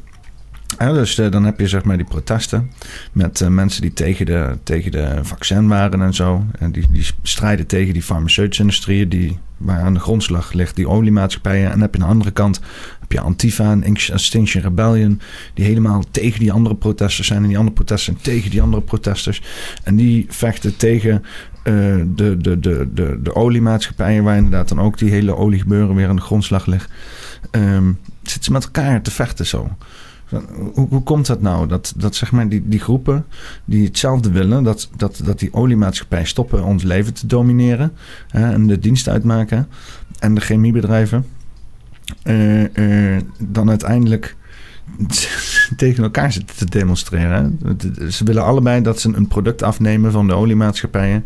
dus 0.78 1.18
uh, 1.18 1.30
dan 1.30 1.44
heb 1.44 1.60
je 1.60 1.68
zeg 1.68 1.84
maar 1.84 1.96
die 1.96 2.06
protesten 2.06 2.70
met 3.12 3.40
uh, 3.40 3.48
mensen 3.48 3.82
die 3.82 3.92
tegen 3.92 4.26
de, 4.26 4.58
tegen 4.62 4.90
de 4.90 5.18
vaccin 5.22 5.68
waren 5.68 6.02
en 6.02 6.14
zo. 6.14 6.44
En 6.58 6.72
die, 6.72 6.86
die 6.90 7.06
strijden 7.22 7.66
tegen 7.66 7.92
die 7.92 8.02
farmaceutische 8.02 8.62
industrie 8.62 9.08
die, 9.08 9.38
waar 9.60 9.80
aan 9.80 9.94
de 9.94 10.00
grondslag 10.00 10.52
ligt 10.52 10.76
die 10.76 10.88
oliemaatschappijen. 10.88 11.64
En 11.64 11.70
dan 11.70 11.80
heb 11.80 11.94
je 11.94 12.00
aan 12.00 12.06
de 12.06 12.12
andere 12.12 12.30
kant 12.30 12.60
heb 13.00 13.12
je 13.12 13.20
Antifa 13.20 13.70
en 13.70 13.84
Extinction 13.84 14.62
Rebellion 14.62 15.20
die 15.54 15.64
helemaal 15.64 16.04
tegen 16.10 16.40
die 16.40 16.52
andere 16.52 16.74
protesters 16.74 17.26
zijn. 17.26 17.42
En 17.42 17.48
die 17.48 17.58
andere 17.58 17.74
protesters 17.74 18.16
zijn 18.16 18.36
tegen 18.36 18.50
die 18.50 18.62
andere 18.62 18.82
protesters. 18.82 19.42
En 19.84 19.96
die 19.96 20.26
vechten 20.28 20.76
tegen 20.76 21.22
uh, 21.64 22.04
de, 22.14 22.36
de, 22.36 22.60
de, 22.60 22.88
de, 22.94 23.18
de 23.22 23.34
oliemaatschappijen, 23.34 24.24
waar 24.24 24.36
inderdaad 24.36 24.68
dan 24.68 24.80
ook 24.80 24.98
die 24.98 25.10
hele 25.10 25.36
oliegebeuren 25.36 25.94
weer 25.94 26.08
aan 26.08 26.16
de 26.16 26.22
grondslag 26.22 26.66
ligt, 26.66 26.90
um, 27.50 27.98
zitten 28.22 28.44
ze 28.44 28.52
met 28.52 28.64
elkaar 28.64 29.02
te 29.02 29.10
vechten 29.10 29.46
zo. 29.46 29.76
Hoe, 30.74 30.88
hoe 30.88 31.02
komt 31.02 31.26
dat 31.26 31.40
nou? 31.40 31.66
Dat, 31.66 31.94
dat 31.96 32.14
zeg 32.14 32.32
maar 32.32 32.48
die, 32.48 32.68
die 32.68 32.80
groepen 32.80 33.24
die 33.64 33.84
hetzelfde 33.84 34.30
willen, 34.30 34.62
dat, 34.62 34.90
dat, 34.96 35.20
dat 35.24 35.38
die 35.38 35.52
oliemaatschappijen 35.52 36.26
stoppen 36.26 36.64
ons 36.64 36.82
leven 36.82 37.14
te 37.14 37.26
domineren 37.26 37.92
hè, 38.28 38.52
en 38.52 38.66
de 38.66 38.78
dienst 38.78 39.08
uitmaken 39.08 39.68
en 40.18 40.34
de 40.34 40.40
chemiebedrijven, 40.40 41.26
uh, 42.24 42.74
uh, 42.74 43.20
dan 43.38 43.68
uiteindelijk 43.68 44.36
tegen 45.76 46.02
elkaar 46.02 46.32
zitten 46.32 46.56
te 46.56 46.64
demonstreren. 46.64 47.58
Ze 48.10 48.24
willen 48.24 48.44
allebei 48.44 48.82
dat 48.82 49.00
ze 49.00 49.10
een 49.14 49.28
product 49.28 49.62
afnemen 49.62 50.12
van 50.12 50.26
de 50.26 50.34
oliemaatschappijen. 50.34 51.24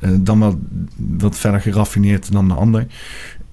Uh, 0.00 0.10
dan 0.20 0.40
wel 0.40 0.60
wat 0.96 1.38
verder 1.38 1.60
geraffineerd 1.60 2.32
dan 2.32 2.48
de 2.48 2.54
ander. 2.54 2.86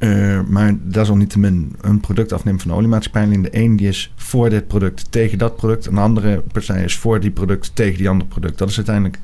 Uh, 0.01 0.41
maar 0.47 0.73
desalniettemin 0.81 1.75
een 1.81 1.99
product 1.99 2.31
afnemen 2.31 2.59
van 2.59 2.71
de 2.71 2.77
oliemaatschappij. 2.77 3.41
de 3.41 3.57
een 3.57 3.75
die 3.75 3.87
is 3.87 4.13
voor 4.15 4.49
dit 4.49 4.67
product 4.67 5.11
tegen 5.11 5.37
dat 5.37 5.55
product. 5.55 5.87
En 5.87 5.95
de 5.95 6.01
andere 6.01 6.43
partij 6.51 6.83
is 6.83 6.97
voor 6.97 7.19
die 7.19 7.31
product 7.31 7.75
tegen 7.75 7.97
die 7.97 8.09
andere 8.09 8.29
product. 8.29 8.57
Dat 8.57 8.69
is 8.69 8.75
uiteindelijk 8.75 9.19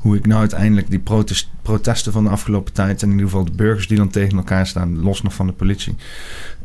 hoe 0.00 0.16
ik 0.16 0.26
nou 0.26 0.40
uiteindelijk 0.40 0.90
die 0.90 0.98
protest, 0.98 1.48
protesten 1.62 2.12
van 2.12 2.24
de 2.24 2.30
afgelopen 2.30 2.72
tijd, 2.72 3.02
en 3.02 3.08
in 3.08 3.14
ieder 3.14 3.30
geval 3.30 3.44
de 3.44 3.52
burgers 3.56 3.88
die 3.88 3.96
dan 3.96 4.08
tegen 4.08 4.36
elkaar 4.36 4.66
staan, 4.66 5.00
los 5.00 5.22
nog 5.22 5.34
van 5.34 5.46
de 5.46 5.52
politie, 5.52 5.94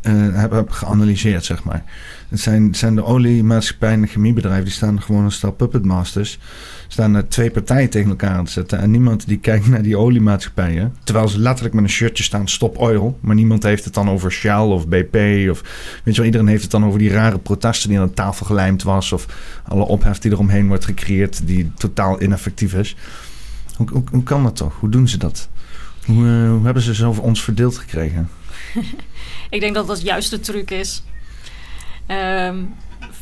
uh, 0.01 0.13
heb, 0.34 0.70
geanalyseerd, 0.70 1.45
zeg 1.45 1.63
maar. 1.63 1.84
Het 2.30 2.39
zijn, 2.39 2.76
zijn 2.76 2.95
de 2.95 3.03
oliemaatschappijen 3.03 3.95
en 3.95 4.01
de 4.01 4.07
chemiebedrijven, 4.07 4.63
die 4.63 4.74
staan 4.74 5.01
gewoon 5.01 5.24
een 5.24 5.32
stel 5.32 5.51
puppetmasters. 5.51 6.39
Staan 6.88 7.16
er 7.16 7.28
twee 7.28 7.52
partijen 7.52 7.90
tegen 7.90 8.10
elkaar 8.10 8.36
aan 8.36 8.46
te 8.46 8.52
zetten. 8.52 8.80
En 8.80 8.92
niemand 8.92 9.28
die 9.28 9.40
kijkt 9.40 9.68
naar 9.68 9.82
die 9.82 9.98
oliemaatschappijen. 9.98 10.96
Terwijl 11.04 11.28
ze 11.28 11.40
letterlijk 11.40 11.76
met 11.76 11.84
een 11.84 11.90
shirtje 11.90 12.24
staan, 12.24 12.48
stop 12.48 12.78
oil. 12.78 13.18
Maar 13.22 13.36
niemand 13.36 13.64
heeft 13.64 13.86
het 13.86 13.94
dan 13.94 14.10
over 14.10 14.32
Shell 14.32 14.60
of 14.60 14.88
BP. 14.88 15.16
Of 15.50 15.62
weet 16.04 16.16
je 16.16 16.22
wel, 16.22 16.26
iedereen 16.26 16.48
heeft 16.48 16.62
het 16.62 16.72
dan 16.72 16.86
over 16.86 17.00
die 17.00 17.12
rare 17.12 17.40
protesten 17.40 17.90
die 17.90 18.00
aan 18.00 18.08
de 18.08 18.14
tafel 18.14 18.46
gelijmd 18.46 18.84
was. 18.84 19.12
Of 19.12 19.26
alle 19.68 19.86
ophef 19.86 20.20
die 20.20 20.32
eromheen 20.32 20.68
wordt 20.68 20.86
gecreëerd, 20.86 21.48
die 21.48 21.72
totaal 21.76 22.22
ineffectief 22.22 22.74
is. 22.74 22.96
Hoe, 23.76 24.04
hoe, 24.12 24.24
kan 24.24 24.44
dat 24.44 24.56
toch? 24.56 24.80
Hoe 24.80 24.90
doen 24.90 25.08
ze 25.08 25.18
dat? 25.18 25.50
Hoe, 26.06 26.26
hoe 26.26 26.66
hebben 26.66 26.84
ze 26.84 26.96
zo 26.96 27.08
over 27.08 27.24
ons 27.24 27.44
verdeeld 27.44 27.78
gekregen? 27.78 28.30
Ik 29.50 29.60
denk 29.60 29.76
dat 29.76 29.88
dat 29.88 30.02
juist 30.02 30.30
de 30.30 30.40
truc 30.40 30.72
is. 30.72 31.04
Um, 32.08 32.74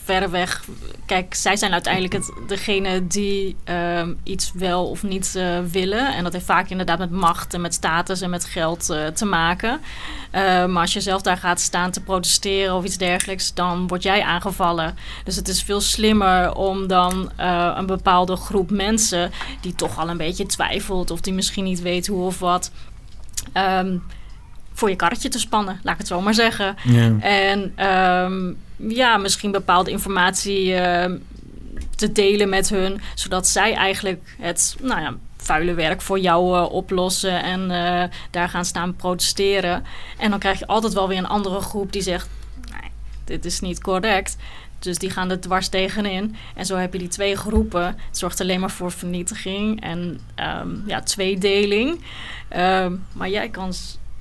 verreweg. 0.03 0.63
Kijk, 1.05 1.33
zij 1.33 1.55
zijn 1.55 1.73
uiteindelijk 1.73 2.13
het, 2.13 2.31
degene 2.47 3.07
die 3.07 3.55
um, 3.65 4.19
iets 4.23 4.51
wel 4.53 4.89
of 4.89 5.03
niet 5.03 5.33
uh, 5.37 5.59
willen. 5.71 6.15
En 6.15 6.23
dat 6.23 6.33
heeft 6.33 6.45
vaak 6.45 6.69
inderdaad 6.69 6.99
met 6.99 7.11
macht 7.11 7.53
en 7.53 7.61
met 7.61 7.73
status 7.73 8.21
en 8.21 8.29
met 8.29 8.45
geld 8.45 8.89
uh, 8.89 9.07
te 9.07 9.25
maken. 9.25 9.81
Uh, 10.31 10.65
maar 10.65 10.81
als 10.81 10.93
je 10.93 11.01
zelf 11.01 11.21
daar 11.21 11.37
gaat 11.37 11.59
staan 11.59 11.91
te 11.91 12.01
protesteren 12.01 12.75
of 12.75 12.83
iets 12.83 12.97
dergelijks, 12.97 13.53
dan 13.53 13.87
word 13.87 14.03
jij 14.03 14.23
aangevallen. 14.23 14.97
Dus 15.23 15.35
het 15.35 15.47
is 15.47 15.63
veel 15.63 15.81
slimmer 15.81 16.53
om 16.55 16.87
dan 16.87 17.31
een 17.37 17.85
bepaalde 17.85 18.35
groep 18.35 18.71
mensen 18.71 19.31
die 19.61 19.75
toch 19.75 19.99
al 19.99 20.09
een 20.09 20.17
beetje 20.17 20.45
twijfelt 20.45 21.11
of 21.11 21.21
die 21.21 21.33
misschien 21.33 21.63
niet 21.63 21.81
weet 21.81 22.07
hoe 22.07 22.25
of 22.25 22.39
wat. 22.39 22.71
Um, 23.53 24.03
voor 24.73 24.89
je 24.89 24.95
karretje 24.95 25.29
te 25.29 25.39
spannen, 25.39 25.79
laat 25.83 25.93
ik 25.93 25.99
het 25.99 26.07
zo 26.07 26.21
maar 26.21 26.33
zeggen. 26.33 26.75
Ja. 26.83 27.19
En 27.19 27.85
um, 27.87 28.57
ja, 28.75 29.17
misschien 29.17 29.51
bepaalde 29.51 29.91
informatie 29.91 30.67
uh, 30.67 31.05
te 31.95 32.11
delen 32.11 32.49
met 32.49 32.69
hun, 32.69 33.01
zodat 33.15 33.47
zij 33.47 33.73
eigenlijk 33.73 34.35
het 34.39 34.75
nou 34.81 35.01
ja, 35.01 35.15
vuile 35.37 35.73
werk 35.73 36.01
voor 36.01 36.19
jou 36.19 36.57
uh, 36.57 36.71
oplossen 36.71 37.43
en 37.43 37.61
uh, 37.61 38.03
daar 38.31 38.49
gaan 38.49 38.65
staan 38.65 38.95
protesteren. 38.95 39.83
En 40.17 40.29
dan 40.29 40.39
krijg 40.39 40.59
je 40.59 40.67
altijd 40.67 40.93
wel 40.93 41.07
weer 41.07 41.17
een 41.17 41.27
andere 41.27 41.59
groep 41.59 41.91
die 41.91 42.01
zegt: 42.01 42.29
nee, 42.71 42.91
dit 43.23 43.45
is 43.45 43.59
niet 43.59 43.81
correct. 43.81 44.37
Dus 44.79 44.97
die 44.97 45.09
gaan 45.09 45.29
er 45.29 45.39
dwars 45.39 45.67
tegenin. 45.67 46.35
En 46.55 46.65
zo 46.65 46.75
heb 46.75 46.93
je 46.93 46.99
die 46.99 47.07
twee 47.07 47.35
groepen. 47.35 47.85
Het 47.85 48.17
zorgt 48.17 48.41
alleen 48.41 48.59
maar 48.59 48.71
voor 48.71 48.91
vernietiging 48.91 49.81
en 49.81 50.19
um, 50.61 50.83
ja, 50.87 51.01
tweedeling. 51.01 52.03
Um, 52.57 53.05
maar 53.13 53.29
jij 53.29 53.49
kan 53.49 53.73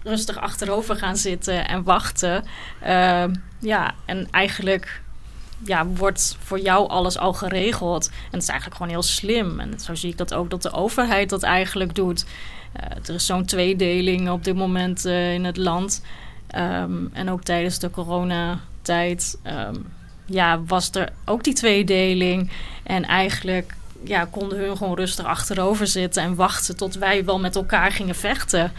rustig 0.04 0.38
achterover 0.38 0.96
gaan 0.96 1.16
zitten 1.16 1.68
en 1.68 1.82
wachten. 1.82 2.44
Uh, 2.86 3.24
ja, 3.58 3.94
en 4.04 4.28
eigenlijk 4.30 5.00
ja, 5.64 5.86
wordt 5.86 6.36
voor 6.40 6.60
jou 6.60 6.88
alles 6.88 7.18
al 7.18 7.32
geregeld. 7.32 8.06
En 8.08 8.30
het 8.30 8.42
is 8.42 8.48
eigenlijk 8.48 8.76
gewoon 8.76 8.92
heel 8.92 9.02
slim. 9.02 9.60
En 9.60 9.80
zo 9.80 9.94
zie 9.94 10.10
ik 10.10 10.18
dat 10.18 10.34
ook 10.34 10.50
dat 10.50 10.62
de 10.62 10.72
overheid 10.72 11.30
dat 11.30 11.42
eigenlijk 11.42 11.94
doet. 11.94 12.24
Uh, 12.80 13.08
er 13.08 13.14
is 13.14 13.26
zo'n 13.26 13.44
tweedeling 13.44 14.30
op 14.30 14.44
dit 14.44 14.54
moment 14.54 15.06
uh, 15.06 15.34
in 15.34 15.44
het 15.44 15.56
land. 15.56 16.02
Um, 16.56 17.10
en 17.12 17.30
ook 17.30 17.42
tijdens 17.42 17.78
de 17.78 17.90
coronatijd 17.90 19.38
um, 19.46 19.92
ja, 20.26 20.62
was 20.62 20.90
er 20.90 21.08
ook 21.24 21.44
die 21.44 21.54
tweedeling. 21.54 22.50
En 22.82 23.04
eigenlijk 23.04 23.74
ja, 24.04 24.24
konden 24.24 24.58
hun 24.58 24.76
gewoon 24.76 24.96
rustig 24.96 25.24
achterover 25.24 25.86
zitten 25.86 26.22
en 26.22 26.34
wachten 26.34 26.76
tot 26.76 26.94
wij 26.94 27.24
wel 27.24 27.38
met 27.38 27.56
elkaar 27.56 27.92
gingen 27.92 28.14
vechten. 28.14 28.72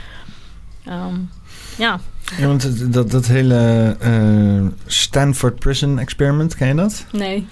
Um, 0.88 1.30
ja. 1.78 2.00
Ja, 2.38 2.48
want 2.48 2.94
dat, 2.94 3.12
dat 3.12 3.28
hele 3.28 3.98
uh, 4.04 4.68
Stanford 4.86 5.60
Prison 5.60 6.00
Experiment, 6.00 6.56
ken 6.56 6.68
je 6.68 6.76
dat? 6.76 7.06
Nee. 7.12 7.48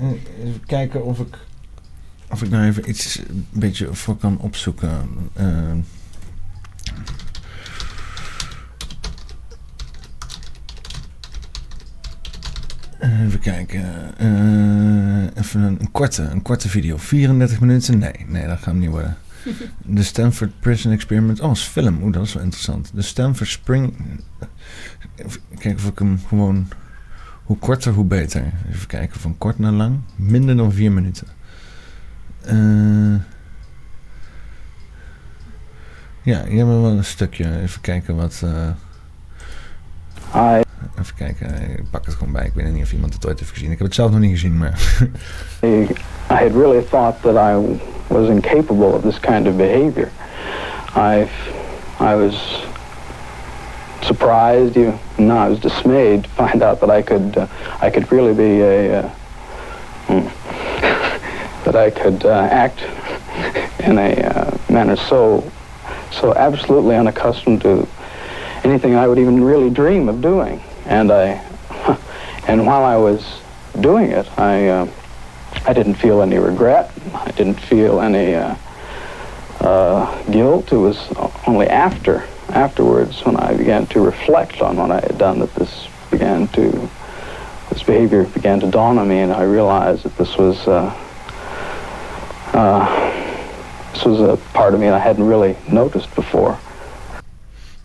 Uh, 0.00 0.08
even 0.44 0.66
kijken 0.66 1.04
of 1.04 1.18
ik, 1.18 1.38
of 2.30 2.42
ik 2.42 2.50
nou 2.50 2.64
even 2.64 2.88
iets 2.88 3.18
een 3.18 3.46
beetje 3.50 3.94
voor 3.94 4.16
kan 4.16 4.38
opzoeken. 4.38 5.08
Uh, 5.40 5.72
Even 13.24 13.40
kijken. 13.40 13.84
even 15.34 15.60
een, 15.60 15.76
een, 15.80 15.90
korte, 15.90 16.22
een 16.22 16.42
korte 16.42 16.68
video. 16.68 16.96
34 16.96 17.60
minuten? 17.60 17.98
Nee, 17.98 18.12
nee, 18.26 18.46
dat 18.46 18.56
gaat 18.56 18.64
hem 18.64 18.78
niet 18.78 18.90
worden. 18.90 19.16
De 19.82 20.02
Stanford 20.02 20.60
Prison 20.60 20.92
Experiment. 20.92 21.40
Oh, 21.40 21.50
is 21.50 21.62
film. 21.62 22.02
Oeh, 22.02 22.12
dat 22.12 22.24
is 22.24 22.32
wel 22.32 22.42
interessant. 22.42 22.90
De 22.94 23.02
Stanford 23.02 23.48
Spring. 23.48 23.94
Kijken 25.58 25.74
of 25.74 25.86
ik 25.86 25.98
hem 25.98 26.20
gewoon. 26.28 26.68
Hoe 27.44 27.58
korter, 27.58 27.92
hoe 27.92 28.04
beter. 28.04 28.52
Even 28.68 28.86
kijken, 28.86 29.20
van 29.20 29.38
kort 29.38 29.58
naar 29.58 29.72
lang. 29.72 29.98
Minder 30.16 30.56
dan 30.56 30.72
vier 30.72 30.92
minuten. 30.92 31.26
Uh, 32.46 33.20
ja, 36.22 36.44
hier 36.44 36.56
hebben 36.56 36.76
we 36.76 36.88
wel 36.88 36.96
een 36.96 37.04
stukje. 37.04 37.60
Even 37.60 37.80
kijken 37.80 38.16
wat. 38.16 38.40
Uh, 38.44 38.68
Hi. 40.34 40.60
Even 41.00 41.14
kijken, 41.16 41.48
ik 41.78 41.90
pak 41.90 42.04
het 42.04 42.14
gewoon 42.14 42.32
bij. 42.32 42.44
Ik 42.44 42.52
weet 42.54 42.72
niet 42.72 42.82
of 42.82 42.92
iemand 42.92 43.14
het 43.14 43.26
ooit 43.26 43.38
heeft 43.38 43.50
gezien. 43.50 43.70
Ik 43.70 43.78
heb 43.78 43.86
het 43.86 43.96
zelf 43.96 44.10
nog 44.10 44.20
niet 44.20 44.30
gezien, 44.30 44.58
maar. 44.58 44.78
I 45.62 45.86
had 46.26 46.52
really 46.52 46.82
thought 46.82 47.22
that 47.22 47.36
I 47.36 47.80
was 48.06 48.28
incapable 48.28 48.86
of 48.86 49.02
this 49.02 49.20
kind 49.20 49.46
of 49.46 49.56
behavior. 49.56 50.10
I, 50.96 51.28
I 52.00 52.14
was 52.14 52.66
surprised, 54.00 54.76
even 54.76 54.98
no, 55.16 55.36
I 55.36 55.48
was 55.48 55.60
dismayed 55.60 56.22
to 56.22 56.28
find 56.30 56.62
out 56.62 56.80
that 56.80 56.90
I 56.90 57.02
could, 57.02 57.36
uh, 57.36 57.46
I 57.86 57.90
could 57.90 58.10
really 58.10 58.34
be 58.34 58.60
a, 58.60 58.98
uh, 58.98 59.08
hmm, 60.06 60.26
that 61.64 61.76
I 61.76 61.90
could 61.90 62.24
uh, 62.24 62.48
act 62.50 62.80
in 63.78 63.98
a 63.98 64.10
uh, 64.10 64.50
manner 64.68 64.96
so, 64.96 65.42
so 66.10 66.32
absolutely 66.34 66.96
unaccustomed 66.96 67.60
to 67.60 67.86
anything 68.64 68.94
I 68.94 69.06
would 69.06 69.18
even 69.18 69.42
really 69.44 69.70
dream 69.70 70.08
of 70.08 70.20
doing. 70.20 70.62
And 70.86 71.12
I, 71.12 71.42
and 72.48 72.66
while 72.66 72.84
I 72.84 72.96
was 72.96 73.40
doing 73.80 74.10
it, 74.10 74.26
I. 74.38 74.68
Uh, 74.68 74.88
I 75.66 75.72
didn't 75.72 75.94
feel 75.94 76.20
any 76.20 76.36
regret. 76.36 76.92
I 77.14 77.30
didn't 77.30 77.58
feel 77.58 78.00
any 78.00 78.34
uh, 78.34 78.54
uh, 79.60 80.22
guilt. 80.24 80.72
It 80.72 80.76
was 80.76 80.98
only 81.46 81.68
after, 81.68 82.26
afterwards, 82.50 83.24
when 83.24 83.36
I 83.36 83.54
began 83.54 83.86
to 83.86 84.00
reflect 84.00 84.60
on 84.60 84.76
what 84.76 84.90
I 84.90 85.00
had 85.00 85.16
done, 85.16 85.38
that 85.38 85.54
this 85.54 85.88
began 86.10 86.48
to, 86.48 86.90
this 87.70 87.82
behavior 87.82 88.24
began 88.24 88.60
to 88.60 88.70
dawn 88.70 88.98
on 88.98 89.08
me, 89.08 89.20
and 89.20 89.32
I 89.32 89.44
realized 89.44 90.02
that 90.02 90.16
this 90.18 90.36
was, 90.36 90.68
uh, 90.68 90.94
uh 92.52 93.10
this 93.94 94.04
was 94.04 94.20
a 94.20 94.36
part 94.52 94.74
of 94.74 94.80
me 94.80 94.88
I 94.88 94.98
hadn't 94.98 95.24
really 95.24 95.56
noticed 95.70 96.14
before. 96.14 96.58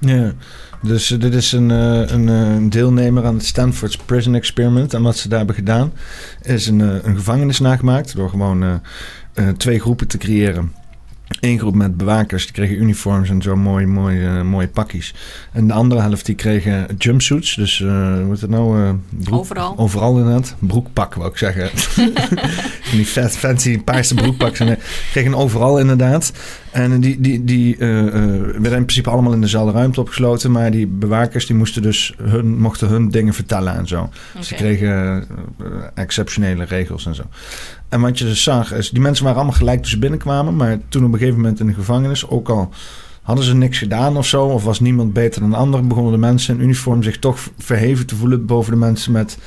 Yeah. 0.01 0.33
Dus 0.81 1.11
uh, 1.11 1.19
dit 1.19 1.33
is 1.33 1.51
een, 1.51 1.69
uh, 1.69 2.09
een, 2.09 2.27
een, 2.27 2.69
deelnemer 2.69 3.25
aan 3.25 3.35
het 3.35 3.45
Stanford's 3.45 3.97
Prison 3.97 4.35
Experiment. 4.35 4.93
En 4.93 5.01
wat 5.01 5.17
ze 5.17 5.29
daar 5.29 5.37
hebben 5.37 5.55
gedaan, 5.55 5.93
is 6.41 6.67
een, 6.67 6.79
een 6.79 7.15
gevangenis 7.15 7.59
nagemaakt 7.59 8.15
door 8.15 8.29
gewoon 8.29 8.81
twee 9.57 9.79
groepen 9.79 10.07
te 10.07 10.17
creëren. 10.17 10.71
Eén 11.39 11.59
groep 11.59 11.75
met 11.75 11.97
bewakers, 11.97 12.43
die 12.43 12.53
kregen 12.53 12.81
uniforms 12.81 13.29
en 13.29 13.41
zo 13.41 13.55
mooi, 13.55 13.85
mooi, 13.85 14.17
uh, 14.17 14.41
mooie 14.41 14.67
pakjes. 14.67 15.13
En 15.51 15.67
de 15.67 15.73
andere 15.73 16.01
helft 16.01 16.25
die 16.25 16.35
kregen 16.35 16.95
jumpsuits. 16.97 17.55
Dus 17.55 17.79
uh, 17.79 18.13
hoe 18.13 18.29
heet 18.29 18.41
het 18.41 18.49
nou? 18.49 18.79
Uh, 18.79 18.89
broek, 19.09 19.39
overal. 19.39 19.77
Overal 19.77 20.17
inderdaad. 20.17 20.55
Broekpak 20.59 21.13
wou 21.15 21.29
ik 21.29 21.37
zeggen. 21.37 21.69
die 22.91 23.05
fancy 23.05 23.79
paarse 23.79 24.13
broekpak. 24.13 24.55
Ze 24.55 24.77
kregen 25.11 25.35
overal 25.35 25.79
inderdaad. 25.79 26.33
En 26.71 26.99
die, 26.99 27.21
die, 27.21 27.43
die 27.43 27.75
werden 27.77 28.63
in 28.63 28.85
principe 28.85 29.09
allemaal 29.09 29.33
in 29.33 29.41
dezelfde 29.41 29.71
ruimte 29.71 30.01
opgesloten. 30.01 30.51
Maar 30.51 30.71
die 30.71 30.87
bewakers 30.87 31.45
die 31.45 31.55
moesten 31.55 31.81
dus 31.81 32.13
hun, 32.21 32.59
mochten 32.59 32.87
hun 32.87 33.09
dingen 33.09 33.33
vertellen 33.33 33.77
en 33.77 33.87
zo. 33.87 34.01
Okay. 34.01 34.43
Ze 34.43 34.55
kregen 34.55 35.27
exceptionele 35.93 36.63
regels 36.63 37.05
en 37.05 37.15
zo. 37.15 37.23
En 37.89 38.01
wat 38.01 38.19
je 38.19 38.25
dus 38.25 38.43
zag, 38.43 38.73
is 38.73 38.89
die 38.89 39.01
mensen 39.01 39.23
waren 39.23 39.39
allemaal 39.39 39.57
gelijk 39.57 39.79
toen 39.81 39.89
ze 39.91 39.99
binnenkwamen. 39.99 40.55
Maar 40.55 40.79
toen 40.89 41.05
op 41.05 41.11
een 41.13 41.19
gegeven 41.19 41.39
moment 41.39 41.59
in 41.59 41.67
de 41.67 41.73
gevangenis, 41.73 42.27
ook 42.27 42.49
al 42.49 42.69
hadden 43.29 43.47
ze 43.47 43.55
niks 43.55 43.77
gedaan 43.77 44.17
of 44.17 44.25
zo, 44.25 44.45
of 44.45 44.63
was 44.63 44.79
niemand 44.79 45.13
beter 45.13 45.41
dan 45.41 45.49
de 45.49 45.55
ander, 45.55 45.87
begonnen 45.87 46.11
de 46.11 46.17
mensen 46.17 46.55
in 46.55 46.63
uniform 46.63 47.03
zich 47.03 47.19
toch 47.19 47.49
verheven 47.57 48.05
te 48.05 48.15
voelen 48.15 48.45
boven 48.45 48.71
de 48.71 48.77
mensen 48.77 49.11
met, 49.11 49.37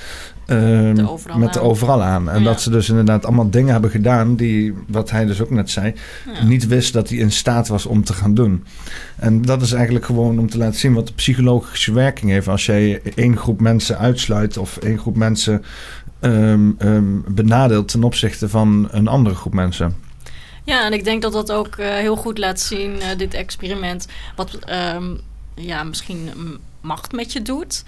uh, 0.46 0.58
de 0.94 1.10
overal 1.10 1.38
met 1.38 1.52
de 1.52 1.60
overal 1.60 2.02
aan. 2.02 2.30
En 2.30 2.38
ja. 2.38 2.44
dat 2.44 2.60
ze 2.60 2.70
dus 2.70 2.88
inderdaad 2.88 3.24
allemaal 3.24 3.50
dingen 3.50 3.72
hebben 3.72 3.90
gedaan 3.90 4.36
die, 4.36 4.74
wat 4.88 5.10
hij 5.10 5.24
dus 5.24 5.40
ook 5.40 5.50
net 5.50 5.70
zei, 5.70 5.94
ja. 6.34 6.44
niet 6.44 6.66
wist 6.66 6.92
dat 6.92 7.08
hij 7.08 7.18
in 7.18 7.30
staat 7.30 7.68
was 7.68 7.86
om 7.86 8.04
te 8.04 8.12
gaan 8.12 8.34
doen. 8.34 8.64
En 9.16 9.42
dat 9.42 9.62
is 9.62 9.72
eigenlijk 9.72 10.04
gewoon 10.04 10.38
om 10.38 10.50
te 10.50 10.58
laten 10.58 10.80
zien 10.80 10.94
wat 10.94 11.06
de 11.06 11.14
psychologische 11.14 11.92
werking 11.92 12.30
heeft. 12.30 12.48
Als 12.48 12.66
jij 12.66 13.02
één 13.14 13.36
groep 13.36 13.60
mensen 13.60 13.98
uitsluit 13.98 14.56
of 14.56 14.76
één 14.76 14.98
groep 14.98 15.16
mensen 15.16 15.62
um, 16.22 17.24
benadeeld 17.28 17.88
ten 17.88 18.04
opzichte 18.04 18.48
van 18.48 18.88
een 18.90 19.08
andere 19.08 19.34
groep 19.34 19.54
mensen. 19.54 19.96
Ja, 20.64 20.84
en 20.84 20.92
ik 20.92 21.04
denk 21.04 21.22
dat 21.22 21.32
dat 21.32 21.52
ook 21.52 21.76
eh, 21.76 21.88
heel 21.88 22.16
goed 22.16 22.38
laat 22.38 22.60
zien, 22.60 23.00
eh, 23.00 23.18
dit 23.18 23.34
experiment, 23.34 24.06
wat 24.36 24.54
ehm, 24.54 25.14
ja, 25.54 25.84
misschien 25.84 26.30
macht 26.80 27.12
met 27.12 27.32
je 27.32 27.42
doet. 27.42 27.84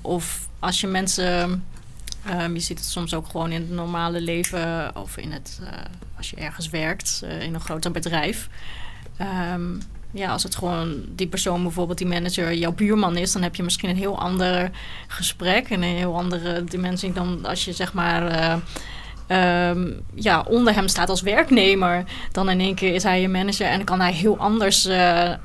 Of 0.00 0.48
als 0.58 0.80
je 0.80 0.86
mensen, 0.86 1.64
je 2.52 2.60
ziet 2.60 2.78
het 2.78 2.88
soms 2.88 3.14
ook 3.14 3.26
gewoon 3.26 3.52
in 3.52 3.60
het 3.60 3.70
normale 3.70 4.20
leven 4.20 4.96
of 4.96 5.16
in 5.16 5.32
het, 5.32 5.60
eh, 5.62 5.78
als 6.16 6.30
je 6.30 6.36
ergens 6.36 6.68
werkt 6.68 7.24
in 7.40 7.54
een 7.54 7.60
groter 7.60 7.90
bedrijf. 7.90 8.48
Ja, 10.14 10.30
als 10.30 10.42
het 10.42 10.56
gewoon 10.56 11.04
die 11.08 11.26
persoon, 11.26 11.62
bijvoorbeeld 11.62 11.98
die 11.98 12.06
manager, 12.06 12.54
jouw 12.54 12.72
buurman 12.72 13.16
is, 13.16 13.32
dan 13.32 13.42
heb 13.42 13.54
je 13.54 13.62
misschien 13.62 13.90
een 13.90 13.96
heel 13.96 14.18
ander 14.18 14.70
gesprek 15.06 15.70
en 15.70 15.82
een 15.82 15.96
heel 15.96 16.16
andere 16.16 16.64
dimensie 16.64 17.12
dan 17.12 17.46
als 17.46 17.64
je 17.64 17.72
zeg 17.72 17.92
maar. 17.92 18.26
eh, 18.26 18.56
ehm, 19.26 19.90
ja, 20.14 20.42
onder 20.48 20.74
hem 20.74 20.88
staat 20.88 21.08
als 21.08 21.22
werknemer, 21.22 22.04
dan 22.32 22.50
in 22.50 22.60
één 22.60 22.74
keer 22.74 22.94
is 22.94 23.02
hij 23.02 23.20
je 23.20 23.28
manager 23.28 23.66
en 23.66 23.84
kan 23.84 24.00
hij 24.00 24.12
heel 24.12 24.38
anders 24.38 24.84
eh, 24.86 25.30
eh, 25.30 25.36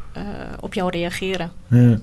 op 0.60 0.74
jou 0.74 0.90
reageren. 0.90 1.52
Ja, 1.68 2.00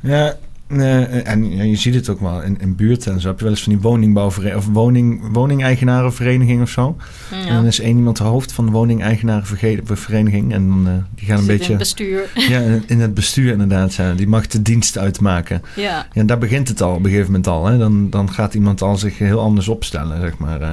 ja 0.00 0.36
eh, 0.80 1.28
en 1.28 1.50
ja, 1.56 1.62
je 1.62 1.76
ziet 1.76 1.94
het 1.94 2.08
ook 2.08 2.20
wel 2.20 2.42
in, 2.42 2.60
in 2.60 2.74
buurten 2.76 3.12
en 3.12 3.20
zo. 3.20 3.28
Heb 3.28 3.38
je 3.38 3.44
wel 3.44 3.52
eens 3.52 3.62
van 3.62 3.72
die 3.72 3.80
woningbouwvereniging 3.82 4.66
of 4.68 4.72
woning, 4.74 5.32
woningeigenarenvereniging 5.32 6.62
of 6.62 6.68
zo. 6.70 6.96
En 7.30 7.54
dan 7.54 7.64
is 7.66 7.80
één 7.80 7.96
iemand 7.96 8.16
de 8.16 8.24
hoofd 8.24 8.52
van 8.52 8.64
de 8.66 8.70
woningeigenarenvereniging. 8.72 10.52
En 10.52 10.68
dan, 10.68 10.86
eh, 10.86 10.92
die 11.14 11.26
gaan 11.26 11.36
een 11.38 11.42
Zit 11.42 11.50
in 11.50 11.56
beetje 11.56 11.68
het 11.72 11.78
bestuur. 11.78 12.30
ja, 12.52 12.60
in- 12.60 12.84
in 12.86 13.00
het 13.00 13.14
bestuur 13.14 13.52
inderdaad. 13.52 13.94
Ja. 13.94 14.12
Die 14.14 14.28
mag 14.28 14.46
de 14.46 14.62
dienst 14.62 14.98
uitmaken. 14.98 15.62
ja. 15.76 16.06
Ja, 16.12 16.22
daar 16.22 16.38
begint 16.38 16.68
het 16.68 16.82
al 16.82 16.90
op 16.94 16.98
een 16.98 17.04
gegeven 17.10 17.26
moment 17.26 17.46
al. 17.46 17.66
Hè. 17.66 17.78
Dan, 17.78 18.10
dan 18.10 18.32
gaat 18.32 18.54
iemand 18.54 18.82
al 18.82 18.96
zich 18.96 19.18
heel 19.18 19.40
anders 19.40 19.68
opstellen, 19.68 20.20
zeg 20.20 20.38
maar. 20.38 20.60
eh. 20.60 20.70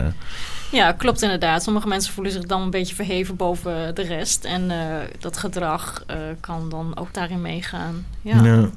ja, 0.71 0.91
klopt 0.91 1.21
inderdaad. 1.21 1.63
Sommige 1.63 1.87
mensen 1.87 2.13
voelen 2.13 2.31
zich 2.33 2.43
dan 2.45 2.61
een 2.61 2.69
beetje 2.69 2.95
verheven 2.95 3.35
boven 3.35 3.95
de 3.95 4.01
rest. 4.03 4.43
En 4.45 4.71
dat 5.19 5.37
gedrag 5.37 6.05
kan 6.39 6.69
dan 6.69 6.97
ook 6.97 7.13
daarin 7.13 7.41
meegaan. 7.41 8.05
Ja. 8.21 8.69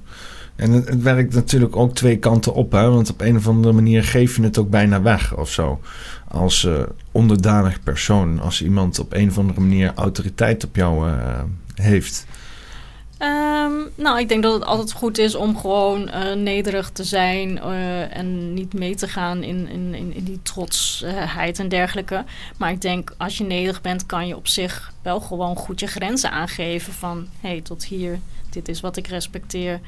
En 0.62 0.72
het, 0.72 1.02
werkt 1.02 1.34
natuurlijk 1.34 1.76
ook 1.76 1.94
twee 1.94 2.18
kanten 2.18 2.54
op, 2.54 2.72
hè? 2.72 2.90
want 2.90 3.10
op 3.10 3.20
een 3.20 3.36
of 3.36 3.48
andere 3.48 3.74
manier 3.74 4.04
geef 4.04 4.36
je 4.36 4.42
het 4.42 4.58
ook 4.58 4.70
bijna 4.70 5.02
weg 5.02 5.36
of 5.36 5.50
zo. 5.50 5.80
Als 6.28 6.64
eh, 6.64 6.82
onderdanig 7.12 7.82
persoon, 7.82 8.40
als 8.40 8.62
iemand 8.62 8.98
op 8.98 9.12
een 9.12 9.28
of 9.28 9.38
andere 9.38 9.60
manier 9.60 9.92
autoriteit 9.94 10.64
op 10.64 10.76
jou 10.76 11.08
eh, 11.08 11.42
heeft. 11.74 12.26
Ehm, 13.18 13.72
nou, 13.94 14.18
ik 14.18 14.28
denk 14.28 14.42
dat 14.42 14.52
het 14.52 14.64
altijd 14.64 14.92
goed 14.92 15.18
is 15.18 15.34
om 15.34 15.56
gewoon 15.56 16.08
eh, 16.08 16.34
nederig 16.34 16.90
te 16.90 17.04
zijn 17.04 17.58
en 18.10 18.54
niet 18.54 18.74
mee 18.74 18.94
te 18.94 19.08
gaan 19.08 19.42
in, 19.42 19.68
in, 19.68 19.94
in, 19.94 20.14
in 20.14 20.24
die 20.24 20.40
trotsheid 20.42 21.58
en 21.58 21.68
dergelijke. 21.68 22.24
Maar 22.56 22.70
ik 22.70 22.80
denk, 22.80 23.14
als 23.16 23.38
je 23.38 23.44
nederig 23.44 23.80
bent, 23.80 24.06
kan 24.06 24.26
je 24.26 24.36
op 24.36 24.48
zich 24.48 24.92
wel 25.02 25.20
gewoon 25.20 25.56
goed 25.56 25.80
je 25.80 25.86
grenzen 25.86 26.30
aangeven 26.30 26.92
van 26.92 27.26
hé, 27.40 27.48
hey, 27.48 27.60
tot 27.60 27.84
hier, 27.84 28.18
dit 28.50 28.68
is 28.68 28.80
wat 28.80 28.96
ik 28.96 29.06
respecteer. 29.06 29.80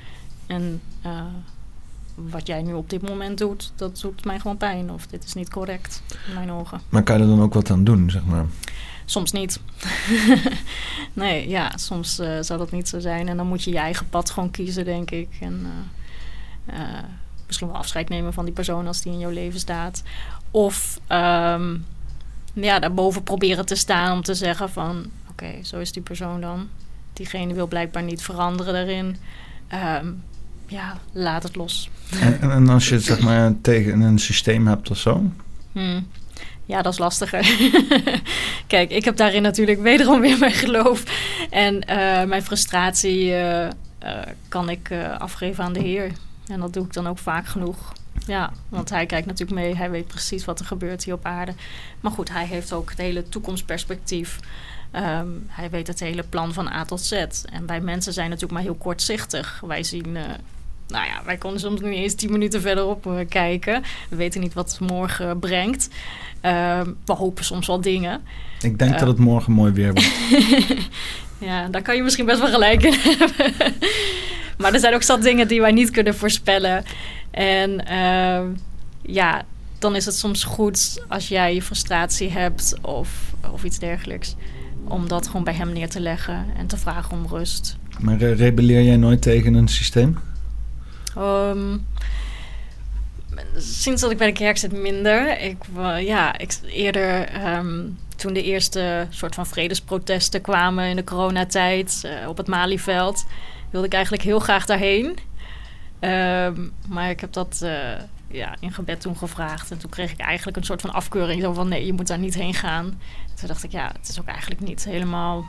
En 0.47 0.83
eh, 1.03 1.25
wat 2.15 2.47
jij 2.47 2.63
nu 2.63 2.73
op 2.73 2.91
dit 2.91 3.03
moment 3.03 3.39
doet, 3.39 3.73
dat 3.77 4.01
doet 4.01 4.25
mij 4.25 4.41
gewoon 4.41 4.57
pijn. 4.57 4.91
Of 4.91 5.07
dit 5.07 5.25
is 5.25 5.35
niet 5.35 5.51
correct 5.51 6.03
in 6.29 6.35
mijn 6.35 6.51
ogen. 6.51 6.81
Maar 6.89 7.03
kan 7.03 7.17
je 7.17 7.23
er 7.23 7.29
dan 7.29 7.43
ook 7.43 7.55
wat 7.55 7.71
aan 7.71 7.85
doen, 7.85 8.11
zeg 8.11 8.25
maar? 8.25 8.47
Soms 9.05 9.33
niet. 9.33 9.61
nee, 11.13 11.49
ja, 11.49 11.77
soms 11.77 12.19
eh, 12.19 12.39
zou 12.41 12.59
dat 12.59 12.71
niet 12.71 12.89
zo 12.89 12.99
zijn. 12.99 13.29
En 13.29 13.37
dan 13.37 13.47
moet 13.47 13.63
je 13.63 13.71
je 13.71 13.79
eigen 13.79 14.09
pad 14.09 14.31
gewoon 14.31 14.51
kiezen, 14.51 14.85
denk 14.85 15.11
ik. 15.11 15.29
En 15.41 15.67
eh, 16.67 16.79
misschien 17.47 17.69
wel 17.69 17.77
afscheid 17.77 18.09
nemen 18.09 18.33
van 18.33 18.45
die 18.45 18.55
persoon 18.55 18.87
als 18.87 19.03
die 19.03 19.13
in 19.13 19.19
jouw 19.19 19.31
leven 19.31 19.61
staat. 19.61 20.03
Of 20.51 21.01
ehm, 21.07 21.77
ja, 22.53 22.79
daarboven 22.79 23.23
proberen 23.23 23.67
te 23.67 23.75
staan 23.75 24.13
om 24.13 24.23
te 24.23 24.35
zeggen 24.35 24.71
van... 24.71 25.11
Oké, 25.31 25.53
zo 25.63 25.79
is 25.79 25.93
die 25.93 26.03
persoon 26.03 26.41
dan. 26.41 26.69
Diegene 27.13 27.55
wil 27.55 27.67
blijkbaar 27.67 28.03
niet 28.03 28.23
veranderen 28.23 28.73
daarin. 28.73 29.17
Ehm, 29.69 30.13
ja, 30.75 30.99
laat 31.13 31.43
het 31.43 31.57
los. 31.57 31.91
En, 32.21 32.41
en, 32.41 32.51
en 32.51 32.69
als 32.69 32.89
je 32.89 32.95
het 32.95 33.05
zeg 33.05 33.21
maar 33.21 33.53
tegen 33.61 34.01
een 34.01 34.19
systeem 34.19 34.67
hebt 34.67 34.91
of 34.91 34.99
zo? 34.99 35.31
Hmm. 35.73 36.07
Ja, 36.67 36.83
dat 36.83 36.93
is 36.93 36.99
lastiger. 36.99 37.57
Kijk, 38.67 38.91
ik 38.91 39.05
heb 39.05 39.17
daarin 39.17 39.43
natuurlijk 39.43 39.81
wederom 39.81 40.21
weer 40.21 40.39
mijn 40.39 40.53
geloof. 40.53 41.03
En 41.51 41.81
eh, 41.81 42.25
mijn 42.25 42.43
frustratie 42.43 43.33
eh, 43.33 43.67
eh, 43.67 43.71
kan 44.49 44.69
ik 44.69 44.91
eh, 44.91 45.19
afgeven 45.19 45.65
aan 45.65 45.73
de 45.73 45.81
Heer. 45.81 46.11
En 46.47 46.61
dat 46.61 46.73
doe 46.73 46.85
ik 46.85 46.93
dan 46.93 47.07
ook 47.07 47.19
vaak 47.19 47.47
genoeg. 47.47 47.93
Ja, 48.27 48.53
want 48.69 48.91
hij 48.91 49.07
kijkt 49.07 49.27
natuurlijk 49.27 49.61
mee. 49.61 49.77
Hij 49.77 49.91
weet 49.91 50.07
precies 50.07 50.45
wat 50.45 50.61
er 50.61 50.67
gebeurt 50.67 51.05
hier 51.05 51.15
op 51.15 51.25
aarde. 51.25 51.55
Maar 52.01 52.13
goed, 52.13 52.31
hij 52.31 52.47
heeft 52.47 52.73
ook 52.73 52.91
het 52.91 52.99
hele 52.99 53.29
toekomstperspectief. 53.29 54.41
Ehm, 54.91 55.29
hij 55.47 55.71
weet 55.71 55.87
het 55.87 56.01
hele 56.01 56.23
plan 56.23 56.53
van 56.53 56.69
A 56.69 56.85
tot 56.85 57.01
Z. 57.01 57.13
En 57.53 57.67
wij 57.67 57.81
mensen 57.81 58.13
zijn 58.13 58.27
natuurlijk 58.27 58.53
maar 58.53 58.63
heel 58.63 58.75
kortzichtig. 58.75 59.63
Wij 59.67 59.83
zien... 59.83 60.17
eh, 60.89 60.95
nou 60.95 61.07
ja, 61.07 61.23
wij 61.25 61.37
konden 61.37 61.61
soms 61.61 61.81
niet 61.81 61.95
eens 61.95 62.15
tien 62.15 62.31
minuten 62.33 62.61
verderop 62.61 63.07
eh, 63.07 63.13
kijken. 63.29 63.83
We 64.09 64.17
weten 64.17 64.41
niet 64.41 64.55
wat 64.55 64.79
morgen 64.81 65.39
brengt. 65.39 65.89
Ehm, 66.41 66.91
we 67.05 67.13
hopen 67.13 67.45
soms 67.45 67.67
wel 67.67 67.81
dingen. 67.81 68.21
Ik 68.61 68.79
denk 68.79 68.93
Eh. 68.93 68.99
dat 68.99 69.09
het 69.09 69.19
morgen 69.19 69.53
mooi 69.53 69.73
weer 69.73 69.93
wordt. 69.93 70.13
Ja, 71.39 71.69
daar 71.69 71.83
kan 71.83 71.97
je 71.97 72.03
misschien 72.03 72.27
best 72.27 72.41
wel 72.41 72.51
gelijk 72.51 72.83
in 72.83 72.93
hebben. 73.19 73.55
maar 74.59 74.73
er 74.75 74.81
zijn 74.81 74.95
ook 74.95 75.03
zat 75.03 75.23
dingen 75.23 75.49
die 75.49 75.61
wij 75.61 75.73
niet 75.73 75.91
kunnen 75.91 76.15
voorspellen. 76.15 76.85
En 77.31 77.87
ehm, 77.87 78.47
ja, 79.03 79.43
dan 79.79 79.97
is 79.97 80.05
het 80.05 80.15
soms 80.17 80.45
goed 80.45 81.03
als 81.09 81.29
jij 81.29 81.55
je 81.55 81.63
frustratie 81.63 82.31
hebt 82.31 82.75
of, 82.83 83.33
of 83.53 83.65
iets 83.65 83.79
dergelijks. 83.79 84.35
Om 84.85 85.09
dat 85.09 85.27
gewoon 85.27 85.45
bij 85.45 85.55
hem 85.55 85.73
neer 85.73 85.89
te 85.89 86.01
leggen 86.01 86.47
en 86.57 86.67
te 86.67 86.77
vragen 86.77 87.13
om 87.13 87.27
rust. 87.27 87.77
Maar 87.99 88.21
eh, 88.21 88.37
rebelleer 88.37 88.83
jij 88.83 88.97
nooit 88.97 89.23
tegen 89.23 89.55
een 89.55 89.69
systeem? 89.69 90.19
Ehm, 91.17 91.77
sinds 93.57 94.01
dat 94.01 94.11
ik 94.11 94.19
bij 94.19 94.27
de 94.27 94.33
kerk 94.33 94.57
zit 94.57 94.73
minder. 94.73 95.41
Ik, 95.41 95.57
ja, 95.99 96.39
ik 96.39 96.59
eerder 96.67 97.29
ehm, 97.29 97.87
toen 98.17 98.33
de 98.33 98.43
eerste 98.43 99.07
soort 99.11 99.35
van 99.35 99.47
vredesprotesten 99.47 100.41
kwamen 100.41 100.89
in 100.89 100.97
de 100.97 101.05
coronatijd 101.05 102.01
eh, 102.05 102.29
op 102.29 102.37
het 102.37 102.47
Malieveld, 102.47 103.27
wilde 103.71 103.87
ik 103.87 103.93
eigenlijk 103.93 104.23
heel 104.23 104.39
graag 104.39 104.67
daarheen. 104.67 105.19
Ehm, 106.01 106.69
maar 106.89 107.11
ik 107.11 107.21
heb 107.21 107.33
dat 107.33 107.61
eh, 107.63 108.01
ja, 108.31 108.57
in 108.61 108.73
gebed 108.73 109.01
toen 109.01 109.17
gevraagd. 109.17 109.71
En 109.71 109.79
toen 109.79 109.91
kreeg 109.91 110.13
ik 110.13 110.21
eigenlijk 110.21 110.57
een 110.57 110.65
soort 110.65 110.81
van 110.81 110.93
afkeuring. 110.93 111.43
Zo 111.43 111.53
van 111.53 111.69
nee, 111.69 111.87
je 111.87 111.93
moet 111.93 112.07
daar 112.07 112.19
niet 112.19 112.35
heen 112.35 112.55
gaan. 112.55 113.01
Toen 113.35 113.49
dacht 113.49 113.65
ik, 113.65 113.73
ja, 113.73 113.93
het 113.99 114.09
is 114.09 114.21
ook 114.21 114.27
eigenlijk 114.27 114.61
niet 114.61 114.85
helemaal 114.85 115.45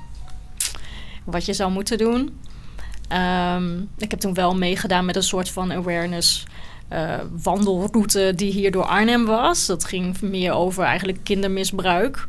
wat 1.24 1.46
je 1.46 1.54
zou 1.54 1.72
moeten 1.72 1.98
doen. 1.98 2.40
Ehm, 3.08 3.78
ik 3.98 4.12
heb 4.12 4.20
toen 4.20 4.34
wel 4.34 4.56
meegedaan 4.56 5.06
met 5.06 5.16
een 5.16 5.24
soort 5.24 5.50
van 5.50 5.72
awareness 5.72 6.44
eh, 6.88 7.14
wandelroute 7.44 8.34
die 8.36 8.52
hier 8.52 8.72
door 8.72 8.86
Arnhem 8.86 9.26
was. 9.26 9.66
Dat 9.66 9.86
ging 9.86 10.22
meer 10.22 10.54
over 10.54 10.84
eigenlijk 10.84 11.20
kindermisbruik. 11.24 12.28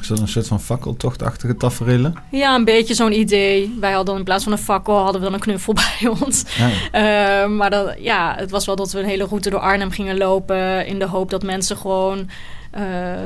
Is 0.00 0.06
dat 0.06 0.18
een 0.18 0.28
soort 0.28 0.46
van 0.46 0.60
fakkeltochtachtige 0.60 1.56
tafereelen? 1.56 2.14
Ja, 2.30 2.54
een 2.54 2.64
beetje 2.64 2.94
zo'n 2.94 3.18
idee. 3.18 3.76
Wij 3.80 3.92
hadden 3.92 4.16
in 4.16 4.24
plaats 4.24 4.44
van 4.44 4.52
een 4.52 4.58
fakkel 4.58 4.96
hadden 4.96 5.20
we 5.20 5.26
dan 5.26 5.34
een 5.34 5.40
knuffel 5.40 5.74
bij 5.98 6.12
ons. 6.20 6.44
Ja. 6.58 6.70
Eh, 6.92 7.50
maar 7.50 7.70
dat, 7.70 7.94
ja, 7.98 8.34
het 8.36 8.50
was 8.50 8.66
wel 8.66 8.76
dat 8.76 8.92
we 8.92 8.98
een 8.98 9.04
hele 9.04 9.24
route 9.24 9.50
door 9.50 9.60
Arnhem 9.60 9.90
gingen 9.90 10.16
lopen. 10.16 10.86
In 10.86 10.98
de 10.98 11.06
hoop 11.06 11.30
dat 11.30 11.42
mensen 11.42 11.76
gewoon 11.76 12.28
eh, 12.70 12.82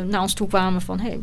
naar 0.09 0.21
ons 0.21 0.35
toe 0.35 0.49
kwamen 0.49 0.83
van... 0.83 1.01
Hey, 1.01 1.21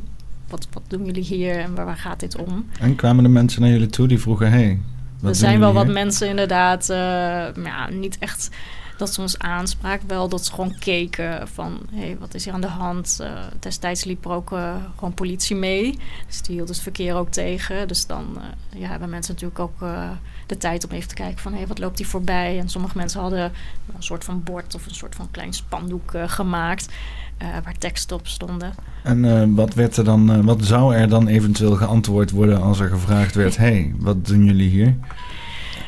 wat, 0.50 0.68
wat 0.74 0.84
doen 0.88 1.06
jullie 1.06 1.24
hier 1.24 1.60
en 1.60 1.76
waar, 1.76 1.86
waar 1.86 1.98
gaat 1.98 2.20
dit 2.20 2.36
om? 2.36 2.66
En 2.80 2.96
kwamen 2.96 3.24
de 3.24 3.30
mensen 3.30 3.62
naar 3.62 3.72
jullie 3.72 3.90
toe 3.90 4.08
die 4.08 4.20
vroegen... 4.20 4.52
Hey, 4.52 4.80
er 5.24 5.36
zijn 5.36 5.60
wel 5.60 5.74
wat 5.74 5.88
mensen 5.88 6.28
inderdaad, 6.28 6.90
eh, 6.90 7.64
ja, 7.64 7.90
niet 7.90 8.18
echt 8.18 8.50
dat 8.98 9.14
ze 9.14 9.22
ons 9.22 9.40
aanspraken. 9.40 10.08
Wel 10.08 10.30
dat 10.30 10.46
ze 10.46 10.52
gewoon 10.52 10.76
keken 10.80 11.48
van, 11.48 11.80
hé, 11.92 12.00
hey, 12.00 12.18
wat 12.20 12.34
is 12.34 12.46
hier 12.46 12.54
aan 12.54 12.62
de 12.62 12.68
hand? 12.68 13.18
Eh, 13.22 13.32
destijds 13.60 14.04
liep 14.04 14.26
er 14.26 14.32
ook 14.32 14.52
eh, 14.52 14.76
gewoon 14.96 15.14
politie 15.14 15.56
mee. 15.56 15.98
Dus 16.28 16.42
die 16.42 16.56
hield 16.56 16.70
het 16.70 16.80
verkeer 16.80 17.16
ook 17.16 17.30
tegen. 17.30 17.88
Dus 17.88 18.06
dan 18.06 18.38
ja, 18.76 18.88
hebben 18.88 19.10
mensen 19.10 19.34
natuurlijk 19.34 19.60
ook 19.60 19.90
de 20.52 20.58
tijd 20.58 20.86
om 20.86 20.92
even 20.92 21.08
te 21.08 21.16
kijken 21.16 21.40
van, 21.40 21.52
hé, 21.52 21.58
hey, 21.58 21.68
wat 21.68 21.80
loopt 21.80 21.98
hier 21.98 22.08
voorbij? 22.08 22.60
En 22.60 22.70
sommige 22.70 22.98
mensen 22.98 23.22
hadden 23.22 23.52
een 23.96 24.04
soort 24.04 24.24
van 24.24 24.44
bord 24.44 24.76
of 24.76 24.86
een 24.86 24.96
soort 24.96 25.16
van 25.16 25.32
klein 25.32 25.54
spandoek 25.54 26.14
eh, 26.14 26.24
gemaakt... 26.30 26.90
eh, 27.38 27.48
waar 27.64 27.78
teksten 27.78 28.16
op 28.16 28.28
stonden. 28.28 28.74
En 29.04 29.26
eh, 29.26 29.48
wat, 29.48 29.74
werd 29.74 29.98
er 29.98 30.04
dan, 30.04 30.46
wat 30.46 30.66
zou 30.66 30.96
er 30.96 31.10
dan 31.10 31.28
eventueel 31.28 31.76
geantwoord 31.76 32.32
worden 32.32 32.62
als 32.62 32.80
er 32.80 32.90
gevraagd 32.90 33.36
werd... 33.36 33.58
hey, 33.66 33.94
wat 33.98 34.26
doen 34.26 34.46
jullie 34.46 34.70
hier? 34.70 34.96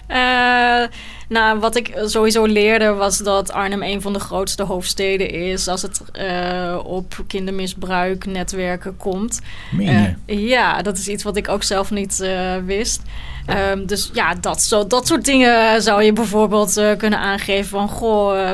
Eh, 0.08 0.84
nou, 1.30 1.60
wat 1.60 1.76
ik 1.76 1.94
sowieso 2.06 2.46
leerde 2.46 2.94
was 2.94 3.18
dat 3.18 3.52
Arnhem 3.52 3.84
een 3.84 4.02
van 4.02 4.14
de 4.14 4.20
grootste 4.20 4.64
hoofdsteden 4.64 5.30
is 5.30 5.68
als 5.68 5.82
het 5.82 6.02
eh, 6.12 6.80
op 6.84 7.24
kindermisbruiknetwerken 7.28 8.98
komt. 8.98 9.42
Meen 9.72 9.88
Eh, 9.88 10.06
je? 10.26 10.48
ja, 10.48 10.82
dat 10.82 10.98
is 10.98 11.08
iets 11.08 11.24
wat 11.24 11.38
ik 11.38 11.50
ook 11.50 11.64
zelf 11.64 11.92
niet 11.92 12.18
wist. 12.66 13.02
Ehm, 13.46 13.86
dus 13.86 14.10
ja, 14.14 14.36
dat, 14.36 14.62
zo, 14.62 14.88
dat 14.88 15.08
soort 15.08 15.26
dingen 15.26 15.82
zou 15.82 16.04
je 16.04 16.14
bijvoorbeeld 16.14 16.82
kunnen 16.98 17.20
aangeven 17.20 17.70
van... 17.70 17.88
Goh, 17.90 18.52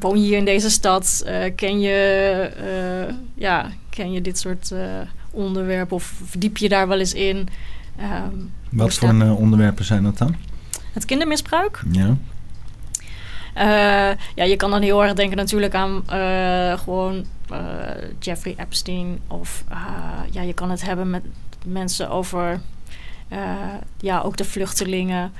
woon 0.00 0.18
je 0.20 0.24
hier 0.26 0.36
in 0.38 0.44
deze 0.44 0.70
stad? 0.70 1.24
Ken, 1.56 1.80
je, 1.80 2.50
ja, 3.34 3.70
ken 3.90 4.12
je 4.12 4.20
dit 4.20 4.38
soort 4.38 4.70
eh, 4.72 4.80
onderwerp 5.30 5.92
of 5.92 6.12
verdiep 6.24 6.56
je 6.56 6.68
daar 6.68 6.88
wel 6.88 6.98
eens 6.98 7.14
in? 7.14 7.48
Hoe 7.96 8.08
Wat 8.70 8.92
staat- 8.92 9.14
voor 9.16 9.36
onderwerpen 9.36 9.84
zijn 9.84 10.02
dat 10.02 10.18
dan? 10.18 10.36
Het 10.98 11.06
kindermisbruik? 11.06 11.82
Ja. 11.90 12.16
Eh, 13.54 14.16
ja, 14.34 14.44
je 14.44 14.56
kan 14.56 14.70
dan 14.70 14.82
heel 14.82 15.02
erg 15.02 15.12
denken 15.12 15.36
natuurlijk 15.36 15.74
aan 15.74 16.02
eh, 16.08 16.78
gewoon 16.78 17.24
eh, 17.50 17.58
Jeffrey 18.18 18.54
Epstein. 18.56 19.20
Of 19.26 19.64
ja, 20.30 20.42
je 20.42 20.52
kan 20.52 20.70
het 20.70 20.82
hebben 20.82 21.10
met 21.10 21.22
mensen 21.66 22.10
over 22.10 22.60
ja, 24.00 24.20
ook 24.20 24.36
de 24.36 24.44
vluchtelingen. 24.44 25.32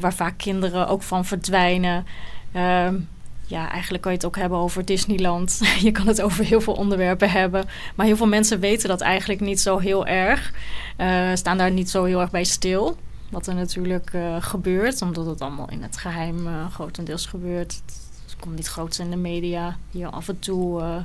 waar 0.00 0.14
vaak 0.14 0.38
kinderen 0.38 0.88
ook 0.88 1.02
van 1.02 1.24
verdwijnen. 1.24 2.06
Ehm, 2.52 2.94
ja, 3.46 3.70
eigenlijk 3.70 4.02
kan 4.02 4.12
je 4.12 4.18
het 4.18 4.26
ook 4.26 4.36
hebben 4.36 4.58
over 4.58 4.84
Disneyland. 4.84 5.60
je 5.80 5.92
kan 5.92 6.06
het 6.06 6.22
over 6.22 6.44
heel 6.44 6.60
veel 6.60 6.74
onderwerpen 6.74 7.30
hebben. 7.30 7.64
Maar 7.94 8.06
heel 8.06 8.16
veel 8.16 8.26
mensen 8.26 8.60
weten 8.60 8.88
dat 8.88 9.00
eigenlijk 9.00 9.40
niet 9.40 9.60
zo 9.60 9.78
heel 9.78 10.06
erg. 10.06 10.52
Staan 11.34 11.58
daar 11.58 11.70
niet 11.70 11.90
zo 11.90 12.04
heel 12.04 12.20
erg 12.20 12.30
bij 12.30 12.44
stil. 12.44 12.96
Wat 13.34 13.46
er 13.46 13.54
natuurlijk 13.54 14.10
eh, 14.12 14.36
gebeurt, 14.40 15.02
omdat 15.02 15.26
het 15.26 15.40
allemaal 15.40 15.70
in 15.70 15.82
het 15.82 15.96
geheim 15.96 16.46
eh, 16.46 16.70
grotendeels 16.72 17.26
gebeurt. 17.26 17.82
Het 18.24 18.36
komt 18.40 18.56
niet 18.56 18.66
groots 18.66 18.98
in 18.98 19.10
de 19.10 19.16
media. 19.16 19.76
Hier 19.90 20.08
af 20.08 20.28
en 20.28 20.38
toe, 20.38 20.80
eh, 20.80 20.96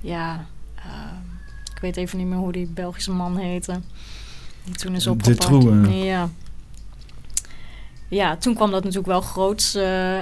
ja, 0.00 0.46
ik 1.74 1.80
weet 1.80 1.96
even 1.96 2.18
niet 2.18 2.26
meer 2.26 2.38
hoe 2.38 2.52
die 2.52 2.66
Belgische 2.66 3.12
man 3.12 3.36
heette. 3.36 3.80
Die 4.64 4.74
toen 4.74 4.94
is 4.94 5.04
De 5.04 5.10
opgepakt. 5.10 5.40
Troe, 5.40 6.04
Ja. 6.04 6.30
ja, 8.08 8.36
toen 8.36 8.54
kwam 8.54 8.70
dat 8.70 8.82
natuurlijk 8.82 9.08
wel 9.08 9.20
groots 9.20 9.74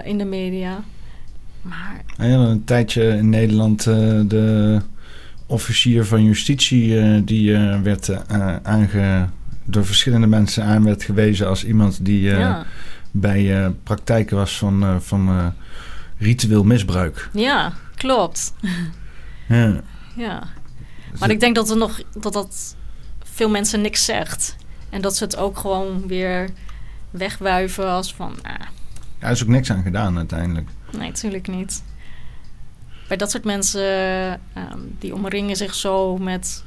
in 0.05 0.19
de 0.19 0.25
media. 0.29 0.85
Maar 1.63 2.03
Ah 2.17 2.29
ja, 2.29 2.35
een 2.35 2.65
tijdje 2.65 3.09
in 3.09 3.29
Nederland 3.29 3.83
de 3.85 4.81
officier 5.47 6.05
van 6.05 6.25
justitie 6.25 7.25
die 7.25 7.59
werd 7.83 8.27
aange, 8.63 9.29
door 9.65 9.87
verschillende 9.87 10.27
mensen 10.27 10.65
aan 10.65 10.85
werd 10.85 11.03
gewezen 11.03 11.49
als 11.49 11.65
iemand 11.65 12.05
die 12.05 12.31
eh, 12.31 12.39
ja. 12.39 12.67
bij 13.11 13.65
eh, 13.65 13.71
praktijken 13.83 14.37
was 14.37 14.59
van, 14.59 14.83
eh, 14.83 14.97
van 14.99 15.55
ritueel 16.19 16.65
misbruik. 16.65 17.29
ja, 17.33 17.73
klopt. 17.95 18.55
Ja. 19.49 19.81
Ja. 20.17 20.43
Maar 21.19 21.31
ik 21.31 21.41
denk 21.41 21.55
dat 21.55 21.71
er 21.71 21.77
nog 21.77 22.03
dat 22.13 22.33
dat 22.33 22.77
veel 23.23 23.49
mensen 23.49 23.81
niks 23.81 24.05
zegt. 24.05 24.57
En 24.91 25.01
dat 25.01 25.17
ze 25.17 25.25
het 25.25 25.37
ook 25.37 25.59
gewoon 25.59 26.07
weer 26.07 26.49
wegwuiven 27.11 27.89
als 27.89 28.15
van, 28.15 28.35
ah, 28.43 28.53
Ja, 29.21 29.27
er 29.27 29.31
is 29.31 29.43
ook 29.43 29.49
niks 29.49 29.71
aan 29.71 29.83
gedaan 29.83 30.17
uiteindelijk. 30.17 30.69
nee, 30.91 31.09
natuurlijk 31.09 31.49
niet. 31.49 31.83
Bij 33.09 33.17
dat 33.17 33.31
soort 33.31 33.45
mensen, 33.45 33.83
ehm, 34.53 34.79
die 34.99 35.15
omringen 35.15 35.57
zich 35.57 35.75
zo 35.75 36.17
met 36.19 36.65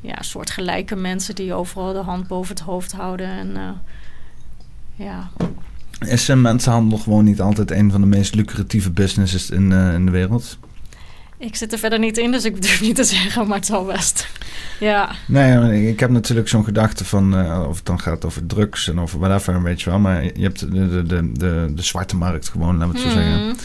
ja, 0.00 0.22
soortgelijke 0.22 0.96
mensen 0.96 1.34
die 1.34 1.54
overal 1.54 1.92
de 1.92 1.98
hand 1.98 2.26
boven 2.26 2.54
het 2.54 2.64
hoofd 2.64 2.92
houden. 2.92 3.26
En 3.26 3.56
eh, 3.56 3.70
ja, 4.94 5.30
Is 6.06 6.26
mensenhandel 6.26 6.98
gewoon 6.98 7.24
niet 7.24 7.40
altijd 7.40 7.70
een 7.70 7.90
van 7.90 8.00
de 8.00 8.06
meest 8.06 8.34
lucratieve 8.34 8.90
businesses 8.90 9.50
in, 9.50 9.72
eh, 9.72 9.94
in 9.94 10.04
de 10.04 10.10
wereld? 10.10 10.58
ik 11.38 11.56
zit 11.56 11.72
er 11.72 11.78
verder 11.78 11.98
niet 11.98 12.18
in, 12.18 12.30
dus 12.30 12.44
ik 12.44 12.62
durf 12.62 12.80
niet 12.80 12.96
te 12.96 13.04
zeggen, 13.04 13.46
maar 13.46 13.56
het 13.56 13.66
zal 13.66 13.84
best. 13.84 14.28
Ja, 14.80 15.10
Nee, 15.26 15.88
ik 15.88 16.00
heb 16.00 16.10
natuurlijk 16.10 16.48
zo'n 16.48 16.64
gedachte 16.64 17.04
van... 17.04 17.36
eh, 17.36 17.66
of 17.68 17.76
het 17.76 17.86
dan 17.86 18.00
gaat 18.00 18.24
over 18.24 18.46
drugs 18.46 18.88
en 18.88 19.00
over 19.00 19.18
whatever, 19.18 19.62
weet 19.62 19.82
je 19.82 19.90
wel. 19.90 19.98
Maar 19.98 20.24
je 20.24 20.42
hebt 20.42 20.60
de, 20.60 20.88
de, 20.88 21.02
de, 21.02 21.32
de, 21.32 21.72
de 21.74 21.82
zwarte 21.82 22.16
markt 22.16 22.48
gewoon, 22.48 22.76
laten 22.76 22.92
we 22.94 22.98
het 22.98 23.08
zo 23.08 23.14
zeggen. 23.18 23.40
Hmm. 23.40 23.56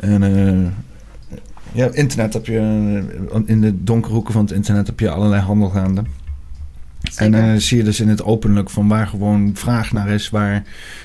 En 0.00 0.22
ja, 1.72 1.88
internet 1.92 2.32
heb 2.32 2.46
je... 2.46 2.58
eh, 3.32 3.40
in 3.44 3.60
de 3.60 3.84
donkere 3.84 4.14
hoeken 4.14 4.32
van 4.32 4.42
het 4.42 4.52
internet 4.52 4.86
heb 4.86 5.00
je 5.00 5.10
allerlei 5.10 5.42
handel 5.42 5.68
gaande. 5.68 6.02
En 7.16 7.32
dan 7.32 7.60
zie 7.60 7.76
je 7.76 7.84
dus 7.84 8.00
in 8.00 8.08
het 8.08 8.24
openlijk 8.24 8.70
van 8.70 8.88
waar 8.88 9.06
gewoon 9.06 9.50
vraag 9.54 9.92
naar 9.92 10.08
is, 10.08 10.30
waar, 10.30 10.62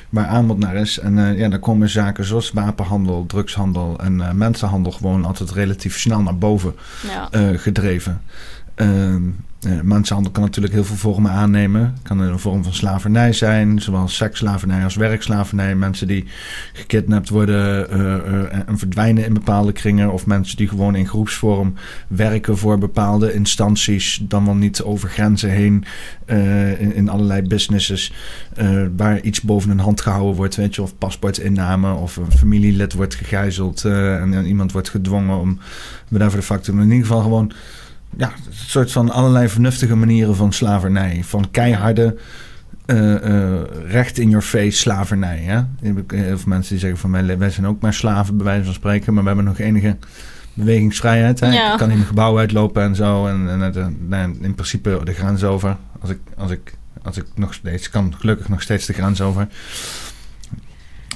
waar 0.10 0.26
aanbod 0.26 0.60
naar 0.60 0.76
is. 0.76 0.99
En 0.99 1.18
eh, 1.18 1.38
ja, 1.38 1.49
dan 1.49 1.60
komen 1.60 1.89
zaken 1.89 2.26
zoals 2.26 2.52
wapenhandel, 2.52 3.26
drugshandel 3.26 3.99
en 3.99 4.38
mensenhandel 4.38 4.91
gewoon 4.91 5.26
altijd 5.26 5.52
relatief 5.52 5.99
snel 5.99 6.22
naar 6.22 6.38
boven 6.38 6.76
ja. 7.07 7.30
gedreven. 7.57 8.22
Ehm, 8.76 9.22
eh, 9.68 9.81
mensenhandel 9.81 10.31
kan 10.31 10.44
natuurlijk 10.44 10.73
heel 10.73 10.84
veel 10.84 10.95
vormen 10.95 11.31
aannemen. 11.31 11.95
kan 12.03 12.19
een 12.19 12.39
vorm 12.39 12.64
van 12.64 12.73
slavernij 12.73 13.34
zijn, 13.34 13.81
zowel 13.81 14.07
seksslavernij 14.07 14.84
als 14.84 14.95
werkslavernij. 14.95 15.76
Mensen 15.76 16.07
die 16.07 16.26
gekidnapt 16.73 17.30
worden 17.30 17.89
eh, 17.89 18.14
eh, 18.15 18.53
en- 18.53 18.68
en 18.68 18.77
verdwijnen 18.77 19.26
in 19.26 19.34
bepaalde 19.34 19.72
kringen. 19.72 20.11
Of 20.11 20.26
mensen 20.26 20.57
die 20.57 20.68
gewoon 20.68 20.95
in 20.95 21.07
groepsvorm 21.07 21.73
werken 22.07 22.57
voor 22.57 22.77
bepaalde 22.77 23.34
instanties. 23.34 24.19
Dan 24.23 24.45
wel 24.45 24.56
niet 24.56 24.81
over 24.81 25.10
grenzen 25.10 25.49
heen 25.49 25.84
in, 26.80 26.95
in 26.95 27.10
allerlei 27.10 27.41
businesses. 27.41 28.14
waar 28.98 29.22
iets 29.22 29.41
boven 29.41 29.69
hun 29.69 29.80
hand 29.80 30.02
gehouden 30.02 30.35
wordt. 30.35 30.56
Weet 30.56 30.76
je, 30.76 30.81
of 30.81 30.98
paspoortinname 30.98 31.94
of 31.94 32.15
een 32.15 32.31
familielid 32.31 32.94
wordt 32.94 33.15
gegijzeld. 33.15 33.85
en, 33.85 34.34
en 34.34 34.45
iemand 34.45 34.72
wordt 34.72 34.89
gedwongen 34.89 35.38
om 35.39 35.60
whatever 36.10 36.61
te 36.61 36.72
doen. 36.72 36.81
In 36.81 36.91
ieder 36.91 37.06
geval 37.07 37.22
gewoon 37.22 37.52
ja, 38.17 38.27
een 38.27 38.53
soort 38.53 38.91
van 38.91 39.09
allerlei 39.11 39.49
vernuftige 39.49 39.95
manieren 39.95 40.35
van 40.35 40.53
slavernij. 40.53 41.23
Van 41.23 41.51
keiharde, 41.51 42.17
eh, 42.85 43.15
eh, 43.15 43.61
recht 43.88 44.17
in 44.17 44.29
your 44.29 44.45
face 44.45 44.77
slavernij. 44.77 45.39
Hè? 45.39 45.55
Je 45.55 45.65
hebt 45.79 45.99
ook 45.99 46.11
Heel 46.11 46.38
veel 46.38 46.49
mensen 46.49 46.71
die 46.71 46.79
zeggen 46.79 46.99
van 46.99 47.38
wij, 47.38 47.49
zijn 47.49 47.67
ook 47.67 47.81
maar 47.81 47.93
slaven, 47.93 48.38
bij 48.38 48.45
wijze 48.45 48.63
van 48.63 48.73
spreken. 48.73 49.13
Maar 49.13 49.21
we 49.21 49.27
hebben 49.27 49.45
nog 49.45 49.59
enige 49.59 49.97
bewegingsvrijheid. 50.53 51.39
Hè? 51.39 51.51
Ja. 51.51 51.71
Ik 51.71 51.77
kan 51.77 51.89
in 51.89 51.95
mijn 51.95 52.07
gebouw 52.07 52.38
uitlopen 52.38 52.84
en 52.84 52.95
zo. 52.95 53.27
En, 53.27 53.61
en, 53.61 53.97
nou, 54.07 54.38
in 54.41 54.55
principe 54.55 55.01
de 55.03 55.13
grens 55.13 55.43
over. 55.43 55.77
Als 55.99 56.09
ik, 56.09 56.19
als, 56.38 56.51
ik, 56.51 56.73
als 57.01 57.17
ik 57.17 57.25
nog 57.35 57.53
steeds 57.53 57.89
kan, 57.89 58.13
gelukkig 58.17 58.49
nog 58.49 58.61
steeds 58.61 58.85
de 58.85 58.93
grens 58.93 59.21
over. 59.21 59.47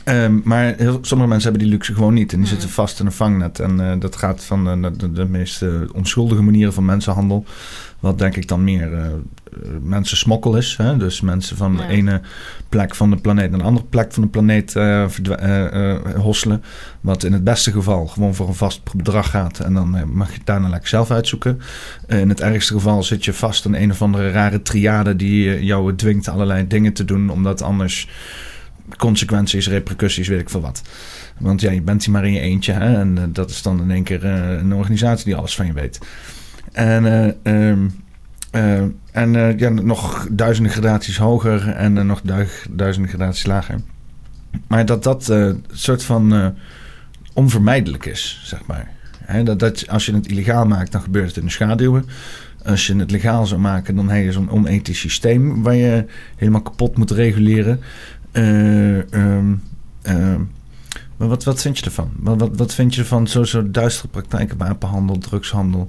Ehm, 0.03 0.39
maar 0.43 0.73
heel, 0.77 0.99
sommige 1.01 1.29
mensen 1.29 1.49
hebben 1.49 1.67
die 1.67 1.77
luxe 1.77 1.93
gewoon 1.93 2.13
niet. 2.13 2.31
En 2.31 2.37
die 2.37 2.47
Mhm. 2.47 2.49
zitten 2.49 2.69
vast 2.69 2.99
in 2.99 3.05
een 3.05 3.11
vangnet. 3.11 3.59
En 3.59 3.91
eh, 3.91 3.99
dat 3.99 4.15
gaat 4.15 4.43
van 4.43 4.81
de, 4.81 4.91
de, 4.97 5.11
de 5.11 5.25
meest 5.25 5.61
eh, 5.61 5.69
onschuldige 5.93 6.41
manieren 6.41 6.73
van 6.73 6.85
mensenhandel. 6.85 7.45
Wat 7.99 8.17
denk 8.19 8.35
ik 8.35 8.47
dan 8.47 8.63
meer 8.63 8.93
eh, 8.93 9.05
eh, 9.05 9.11
mensensmokkel 9.81 10.55
is. 10.57 10.77
Hè? 10.77 10.97
Dus 10.97 11.21
mensen 11.21 11.57
van 11.57 11.77
de 11.77 11.87
ene 11.87 12.21
plek 12.69 12.95
van 12.95 13.09
de 13.09 13.15
planeet 13.15 13.49
naar 13.49 13.59
de 13.59 13.65
andere 13.65 13.85
plek 13.85 14.13
van 14.13 14.23
de 14.23 14.29
planeet 14.29 14.73
hosselen. 16.17 16.63
Wat 17.01 17.23
in 17.23 17.33
het 17.33 17.43
beste 17.43 17.71
geval 17.71 18.07
gewoon 18.07 18.35
voor 18.35 18.47
een 18.47 18.53
vast 18.53 18.81
bedrag 18.95 19.29
gaat. 19.29 19.59
En 19.59 19.73
dan 19.73 20.09
mag 20.13 20.29
je 20.31 20.37
het 20.37 20.45
daarna 20.45 20.69
lekker 20.69 20.89
zelf 20.89 21.11
uitzoeken. 21.11 21.59
In 22.07 22.29
het 22.29 22.41
ergste 22.41 22.73
geval 22.73 23.03
zit 23.03 23.25
je 23.25 23.33
vast 23.33 23.65
in 23.65 23.73
een 23.73 23.91
of 23.91 24.01
andere 24.01 24.31
rare 24.31 24.61
triade 24.61 25.15
die 25.15 25.63
jou 25.65 25.95
dwingt 25.95 26.27
allerlei 26.29 26.67
dingen 26.67 26.93
te 26.93 27.05
doen. 27.05 27.29
Omdat 27.29 27.61
anders 27.61 28.07
consequenties, 28.97 29.67
repercussies, 29.67 30.27
weet 30.27 30.39
ik 30.39 30.49
veel 30.49 30.61
wat. 30.61 30.81
Want 31.37 31.61
ja, 31.61 31.71
je 31.71 31.81
bent 31.81 32.03
hier 32.03 32.13
maar 32.13 32.25
in 32.25 32.33
je 32.33 32.39
eentje. 32.39 32.73
Hè? 32.73 32.99
En 32.99 33.17
eh, 33.17 33.23
dat 33.27 33.49
is 33.49 33.61
dan 33.61 33.81
in 33.81 33.91
één 33.91 34.03
keer 34.03 34.25
eh, 34.25 34.51
een 34.51 34.73
organisatie 34.73 35.25
die 35.25 35.35
alles 35.35 35.55
van 35.55 35.65
je 35.65 35.73
weet. 35.73 35.99
En, 36.71 37.05
eh, 37.05 37.69
ehm, 37.69 37.87
eh, 38.51 38.81
en 39.11 39.57
ja, 39.57 39.69
nog 39.69 40.27
duizenden 40.31 40.71
gradaties 40.71 41.17
hoger 41.17 41.67
en 41.69 42.05
nog 42.05 42.21
duizenden 42.69 43.09
gradaties 43.09 43.45
lager. 43.45 43.75
Maar 44.67 44.85
dat 44.85 45.03
dat 45.03 45.27
een 45.27 45.65
soort 45.71 46.03
van 46.03 46.53
onvermijdelijk 47.33 48.05
is, 48.05 48.41
zeg 48.43 48.65
maar. 48.65 48.89
Dat, 49.43 49.59
dat, 49.59 49.87
als 49.87 50.05
je 50.05 50.13
het 50.13 50.27
illegaal 50.27 50.65
maakt, 50.65 50.91
dan 50.91 51.01
gebeurt 51.01 51.27
het 51.27 51.37
in 51.37 51.45
de 51.45 51.51
schaduwen. 51.51 52.05
Als 52.65 52.87
je 52.87 52.95
het 52.95 53.11
legaal 53.11 53.45
zou 53.45 53.61
maken, 53.61 53.95
dan 53.95 54.09
heb 54.09 54.23
je 54.23 54.31
zo'n 54.31 54.49
onethisch 54.49 54.99
systeem 54.99 55.63
waar 55.63 55.75
je 55.75 56.05
helemaal 56.35 56.61
kapot 56.61 56.97
moet 56.97 57.11
reguleren. 57.11 57.79
Eh, 58.31 59.13
ehm, 59.13 59.53
ehm, 60.01 60.41
maar 61.17 61.27
wat, 61.27 61.43
wat 61.43 61.61
vind 61.61 61.77
je 61.77 61.85
ervan? 61.85 62.11
Wat, 62.15 62.39
wat, 62.39 62.49
wat 62.57 62.73
vind 62.73 62.95
je 62.95 63.05
van 63.05 63.27
zo, 63.27 63.43
zo 63.43 63.71
duistere 63.71 64.07
praktijken, 64.07 64.57
wapenhandel, 64.57 65.17
drugshandel? 65.17 65.85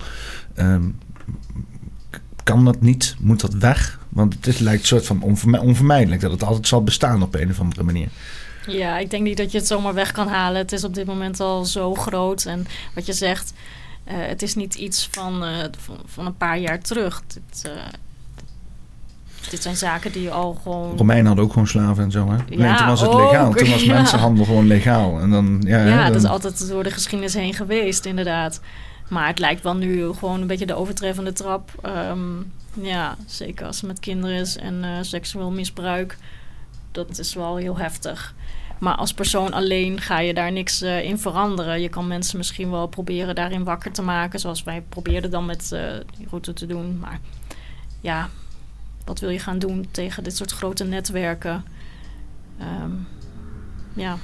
Ehm, 0.55 0.83
kan 2.45 2.65
dat 2.65 2.81
niet? 2.81 3.17
Moet 3.19 3.41
dat 3.41 3.55
weg? 3.55 3.99
Want 4.09 4.47
het 4.47 4.61
lijkt 4.61 4.81
een 4.81 4.87
soort 4.87 5.07
van 5.07 5.23
onvermi- 5.23 5.59
onvermijdelijk 5.59 6.21
dat 6.21 6.31
het 6.31 6.43
altijd 6.43 6.67
zal 6.67 6.83
bestaan 6.85 7.23
op 7.23 7.35
een 7.35 7.51
of 7.51 7.61
andere 7.61 7.83
manier. 7.83 8.09
Ja, 8.67 8.99
ik 8.99 9.11
denk 9.11 9.23
niet 9.23 9.37
dat 9.37 9.53
je 9.53 9.59
het 9.59 9.67
zomaar 9.67 9.95
weg 9.95 10.13
kan 10.13 10.29
halen. 10.29 10.61
Het 10.61 10.73
is 10.73 10.85
op 10.85 10.95
dit 10.95 11.07
moment 11.07 11.41
al 11.41 11.65
zo 11.65 11.95
groot. 11.95 12.45
En 12.45 12.67
wat 12.95 13.07
je 13.07 13.13
zegt, 13.13 13.53
eh, 14.05 14.15
het 14.19 14.43
is 14.43 14.55
niet 14.55 14.75
iets 14.75 15.09
van, 15.11 15.45
eh, 15.45 15.65
van, 15.79 15.97
van 16.07 16.27
een 16.27 16.37
paar 16.37 16.59
jaar 16.59 16.81
terug. 16.81 17.23
Dit 19.51 19.63
zijn 19.63 19.77
zaken 19.77 20.13
die 20.13 20.31
al 20.31 20.59
gewoon... 20.63 20.97
Romeinen 20.97 21.27
hadden 21.27 21.45
ook 21.45 21.53
gewoon 21.53 21.67
slaven 21.67 22.05
en 22.05 22.11
zo, 22.11 22.31
hè? 22.31 22.37
Alleen 22.37 22.59
Ja, 22.59 22.77
toen 22.77 22.87
was 22.87 23.01
het 23.01 23.11
ook, 23.11 23.21
legaal. 23.21 23.53
Toen 23.53 23.71
was 23.71 23.83
ja. 23.85 23.95
mensenhandel 23.95 24.45
gewoon 24.45 24.67
legaal. 24.67 25.21
En 25.21 25.31
dan, 25.31 25.63
ja, 25.67 25.87
Ja, 25.87 26.03
dan, 26.03 26.13
dat 26.13 26.23
is 26.23 26.29
altijd 26.29 26.69
door 26.69 26.83
de 26.83 26.91
geschiedenis 26.91 27.35
heen 27.35 27.55
geweest, 27.55 28.05
inderdaad. 28.05 28.61
Maar 29.09 29.27
het 29.27 29.39
lijkt 29.39 29.63
wel 29.63 29.77
nu 29.77 30.13
gewoon 30.13 30.41
een 30.41 30.47
beetje 30.47 30.67
de 30.67 30.75
overtreffende 30.75 31.33
trap. 31.33 31.71
Ehm, 31.83 32.19
ja, 32.73 33.17
zeker 33.27 33.67
als 33.67 33.77
het 33.77 33.87
met 33.87 34.01
kinderen 34.01 34.37
is 34.37 34.57
en 34.57 34.85
eh, 34.85 34.91
seksueel 35.01 35.51
misbruik. 35.51 36.17
Dat 36.93 37.19
is 37.19 37.35
wel 37.35 37.57
heel 37.57 37.79
heftig. 37.79 38.35
Maar 38.83 38.95
als 38.95 39.15
persoon 39.15 39.53
alleen 39.53 40.01
ga 40.01 40.19
je 40.19 40.35
daar 40.35 40.53
niks 40.53 40.83
uh, 40.83 41.05
in 41.05 41.19
veranderen. 41.19 41.81
Je 41.81 41.89
kan 41.89 42.07
mensen 42.07 42.37
misschien 42.37 42.71
wel 42.71 42.87
proberen 42.87 43.35
daarin 43.35 43.65
wakker 43.65 43.93
te 43.93 44.03
maken, 44.03 44.41
zoals 44.41 44.63
wij 44.63 44.83
probeerden 44.89 45.31
dan 45.31 45.47
met 45.47 45.71
uh, 45.73 45.81
die 46.17 46.27
route 46.31 46.53
te 46.53 46.67
doen. 46.67 46.99
Maar 46.99 47.21
ja, 48.01 48.29
wat 49.05 49.21
wil 49.21 49.31
je 49.31 49.39
gaan 49.39 49.59
doen 49.59 49.87
tegen 49.91 50.25
dit 50.25 50.37
soort 50.37 50.53
grote 50.53 50.85
netwerken? 50.85 51.65
Um, 52.61 53.07
ja. 53.95 54.17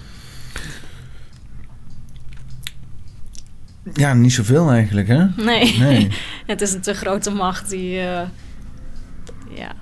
Ja, 3.95 4.15
niet 4.15 4.33
zoveel 4.33 4.71
eigenlijk, 4.71 5.09
hè? 5.09 5.27
Nee. 5.37 5.79
nee. 5.79 6.11
het 6.47 6.61
is 6.61 6.73
een 6.73 6.81
te 6.81 6.95
grote 6.95 7.31
macht 7.31 7.71
die, 7.71 7.95
uh, 7.97 8.23
ja, 9.51 9.73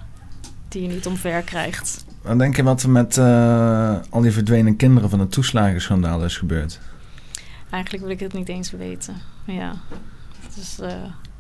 die 0.68 0.82
je 0.82 0.89
niet 0.89 1.06
omver 1.06 1.43
krijgt. 1.43 2.05
Wat 2.23 2.39
denk 2.39 2.56
je 2.56 2.62
wat 2.62 2.82
er 2.82 2.90
met 2.90 3.16
uh, 3.16 3.97
al 4.10 4.20
die 4.20 4.31
verdwenen 4.31 4.77
kinderen 4.77 5.10
van 5.10 5.20
het 5.20 5.32
toeslagenschandaal 5.32 6.24
is 6.24 6.36
gebeurd? 6.36 6.81
Eigenlijk 7.70 8.05
wil 8.05 8.12
ik 8.12 8.20
het 8.20 8.32
niet 8.32 8.48
eens 8.48 8.70
weten. 8.70 9.14
Ja. 9.44 9.74
Het 10.40 10.56
is, 10.56 10.78
uh, 10.82 10.89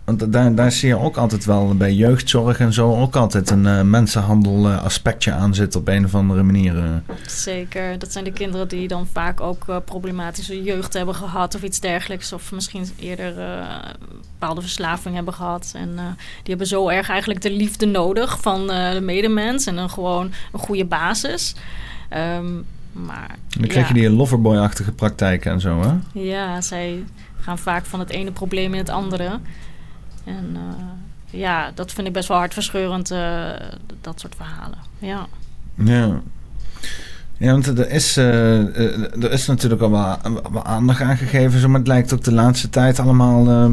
want 0.06 0.32
daar, 0.32 0.54
daar 0.54 0.72
zie 0.72 0.88
je 0.88 0.98
ook 0.98 1.16
altijd 1.16 1.44
wel 1.44 1.76
bij 1.76 1.92
jeugdzorg 1.92 2.58
en 2.58 2.72
zo 2.72 2.96
ook 2.96 3.16
altijd 3.16 3.50
een 3.50 3.64
uh, 3.64 3.82
mensenhandel 3.82 4.70
uh, 4.70 4.84
aspectje 4.84 5.32
aan 5.32 5.54
zit 5.54 5.76
op 5.76 5.88
een 5.88 6.04
of 6.04 6.14
andere 6.14 6.42
manier. 6.42 7.02
Zeker. 7.26 7.98
Dat 7.98 8.12
zijn 8.12 8.24
de 8.24 8.32
kinderen 8.32 8.68
die 8.68 8.88
dan 8.88 9.06
vaak 9.12 9.40
ook 9.40 9.64
problematische 9.84 10.62
jeugd 10.62 10.92
hebben 10.92 11.14
gehad 11.14 11.54
of 11.54 11.62
iets 11.62 11.80
dergelijks. 11.80 12.32
Of 12.32 12.52
misschien 12.52 12.86
eerder 12.98 13.34
bepaalde 14.32 14.60
verslaving 14.60 15.14
hebben 15.14 15.34
gehad. 15.34 15.72
En 15.76 15.94
die 16.16 16.48
hebben 16.48 16.66
zo 16.66 16.88
erg 16.88 17.08
eigenlijk 17.08 17.40
de 17.40 17.52
liefde 17.52 17.86
nodig 17.86 18.40
van 18.40 18.66
de 18.66 19.00
medemens 19.02 19.66
en 19.66 19.76
dan 19.76 19.90
gewoon 19.90 20.32
een 20.52 20.58
goede 20.58 20.84
basis. 20.84 21.54
Um, 22.38 22.64
maar, 23.04 23.36
dan 23.58 23.68
krijg 23.68 23.88
je 23.88 23.94
die 23.94 24.10
loverboy-achtige 24.10 24.92
praktijken 24.92 25.52
en 25.52 25.60
zo, 25.60 25.82
hè? 25.82 26.20
Ja, 26.20 26.60
zij 26.60 27.04
gaan 27.40 27.58
vaak 27.58 27.84
van 27.84 28.00
het 28.00 28.10
ene 28.10 28.32
probleem 28.32 28.72
in 28.72 28.78
het 28.78 28.88
andere. 28.88 29.38
En 30.26 30.46
uh, 30.52 31.40
ja, 31.40 31.70
dat 31.74 31.92
vind 31.92 32.06
ik 32.06 32.12
best 32.12 32.28
wel 32.28 32.36
hartverscheurend, 32.36 33.10
uh, 33.12 33.50
dat 34.00 34.20
soort 34.20 34.34
verhalen. 34.36 34.78
Ja. 34.98 35.26
Ja. 35.74 36.20
Ja, 37.38 37.50
want 37.50 37.66
er 37.66 37.90
is, 37.90 38.18
uh, 38.18 39.22
er 39.22 39.32
is 39.32 39.46
natuurlijk 39.46 39.82
al 39.82 39.90
wel, 39.90 40.18
wel 40.52 40.64
aandacht 40.64 41.00
aan 41.00 41.16
gegeven, 41.16 41.70
maar 41.70 41.78
het 41.78 41.88
lijkt 41.88 42.12
ook 42.12 42.24
de 42.24 42.32
laatste 42.32 42.68
tijd 42.68 42.98
allemaal 42.98 43.70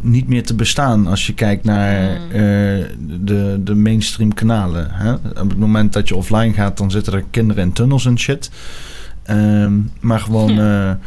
niet 0.00 0.28
meer 0.28 0.44
te 0.44 0.54
bestaan 0.54 1.06
als 1.06 1.26
je 1.26 1.34
kijkt 1.34 1.64
naar 1.64 2.20
mm. 2.20 3.24
de, 3.24 3.60
de 3.64 3.74
mainstream 3.74 4.34
kanalen. 4.34 4.90
Hè? 4.90 5.12
Op 5.12 5.48
het 5.48 5.58
moment 5.58 5.92
dat 5.92 6.08
je 6.08 6.16
offline 6.16 6.52
gaat, 6.52 6.76
dan 6.76 6.90
zitten 6.90 7.12
er 7.12 7.24
kinderen 7.30 7.62
in 7.62 7.72
tunnels 7.72 8.06
en 8.06 8.18
shit. 8.18 8.50
Um, 9.30 9.90
maar 10.00 10.20
gewoon. 10.20 10.54
Ja 10.54 10.98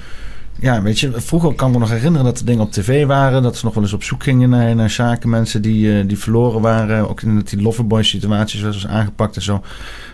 ja, 0.62 0.82
weet 0.82 1.00
je, 1.00 1.12
vroeger 1.22 1.54
kan 1.54 1.68
ik 1.68 1.74
me 1.74 1.80
nog 1.80 1.90
herinneren 1.90 2.26
dat 2.26 2.40
er 2.40 2.46
dingen 2.46 2.64
op 2.64 2.72
tv 2.72 3.06
waren. 3.06 3.44
Dat 3.44 3.58
ze 3.58 3.66
nog 3.66 3.74
wel 3.74 3.84
eens 3.84 3.94
op 3.94 4.04
zoek 4.04 4.24
gingen 4.24 4.50
naar, 4.50 4.76
naar 4.76 4.90
zaken. 4.90 5.30
Mensen 5.30 5.62
die, 5.62 5.86
uh, 5.86 6.08
die 6.08 6.18
verloren 6.18 6.62
waren. 6.62 7.10
Ook 7.10 7.22
in 7.22 7.40
die 7.40 7.62
loverboy 7.62 8.04
situaties 8.04 8.62
was 8.62 8.88
aangepakt 8.88 9.36
en 9.36 9.42
zo. 9.42 9.62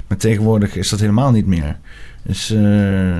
Maar 0.07 0.17
tegenwoordig 0.17 0.75
is 0.75 0.89
dat 0.89 0.99
helemaal 0.99 1.31
niet 1.31 1.47
meer. 1.47 1.77
Dus... 2.23 2.51
Uh, 2.51 3.17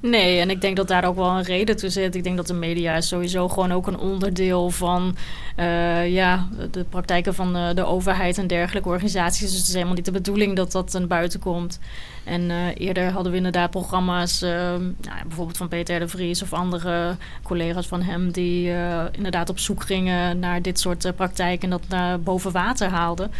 Nee, 0.00 0.40
en 0.40 0.50
ik 0.50 0.60
denk 0.60 0.76
dat 0.76 0.88
daar 0.88 1.04
ook 1.04 1.16
wel 1.16 1.30
een 1.30 1.42
reden 1.42 1.76
toe 1.76 1.90
zit. 1.90 2.14
Ik 2.14 2.24
denk 2.24 2.36
dat 2.36 2.46
de 2.46 2.54
media 2.54 3.00
sowieso 3.00 3.48
gewoon 3.48 3.72
ook 3.72 3.86
een 3.86 3.98
onderdeel 3.98 4.70
van 4.70 5.16
uh, 5.56 6.12
ja, 6.12 6.48
de 6.70 6.84
praktijken 6.84 7.34
van 7.34 7.52
de, 7.52 7.72
de, 7.74 7.84
overheid 7.84 8.38
en 8.38 8.46
dergelijke 8.46 8.88
organisaties. 8.88 9.50
Dus 9.50 9.58
het 9.58 9.68
is 9.68 9.72
helemaal 9.72 9.94
niet 9.94 10.04
de 10.04 10.10
bedoeling 10.10 10.56
dat 10.56 10.72
dat 10.72 10.92
naar 10.92 11.06
buiten 11.06 11.40
komt. 11.40 11.80
En 12.24 12.42
uh, 12.42 12.56
eerder 12.74 13.10
hadden 13.10 13.30
we 13.30 13.36
inderdaad 13.36 13.70
programma's, 13.70 14.42
uh, 14.42 14.50
nou, 14.50 15.22
bijvoorbeeld 15.26 15.56
van 15.56 15.68
Peter 15.68 15.98
de 15.98 16.08
Vries 16.08 16.42
of 16.42 16.52
andere 16.52 17.16
collega's 17.42 17.86
van 17.86 18.02
hem, 18.02 18.30
die 18.30 18.72
inderdaad 19.12 19.48
op 19.48 19.58
zoek 19.58 19.82
gingen 19.82 20.38
naar 20.38 20.62
dit 20.62 20.80
soort 20.80 21.12
praktijken 21.16 21.62
en 21.62 21.70
dat 21.70 21.88
naar 21.88 22.20
boven 22.20 22.52
water 22.52 22.88
haalden. 22.88 23.30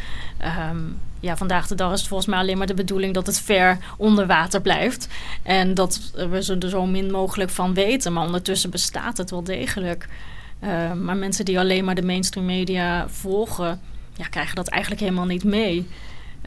Um, 0.71 0.99
ja, 1.21 1.37
vandaag 1.37 1.67
de 1.67 1.75
dag 1.75 1.93
is 1.93 1.99
het 1.99 2.09
volgens 2.09 2.29
mij 2.29 2.39
alleen 2.39 2.59
maar 2.59 2.67
de 2.67 2.75
bedoeling 2.75 3.15
dat 3.15 3.27
het 3.27 3.41
ver 3.41 3.79
onder 3.97 4.27
water 4.27 4.61
blijft. 4.61 5.09
En 5.43 5.75
dat 5.75 6.11
we 6.15 6.57
er 6.61 6.69
zo 6.69 6.87
min 6.87 7.11
mogelijk 7.11 7.51
van 7.51 7.75
weten. 7.75 8.13
Maar 8.13 8.25
ondertussen 8.25 8.71
bestaat 8.71 9.17
het 9.17 9.31
wel 9.31 9.43
degelijk. 9.43 10.09
Uh, 10.65 10.93
maar 10.93 11.17
mensen 11.17 11.45
die 11.45 11.59
alleen 11.59 11.85
maar 11.85 11.95
de 11.95 12.03
mainstream 12.03 12.47
media 12.47 13.09
volgen, 13.09 13.81
ja, 14.17 14.27
krijgen 14.27 14.55
dat 14.55 14.69
eigenlijk 14.69 15.03
helemaal 15.03 15.27
niet 15.27 15.45
mee. 15.45 15.87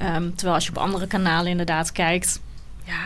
Um, 0.02 0.36
terwijl 0.36 0.56
als 0.56 0.66
je 0.66 0.72
op 0.72 0.78
andere 0.78 1.08
kanalen 1.08 1.52
inderdaad 1.52 1.92
kijkt, 1.92 2.42
ja, 2.86 3.04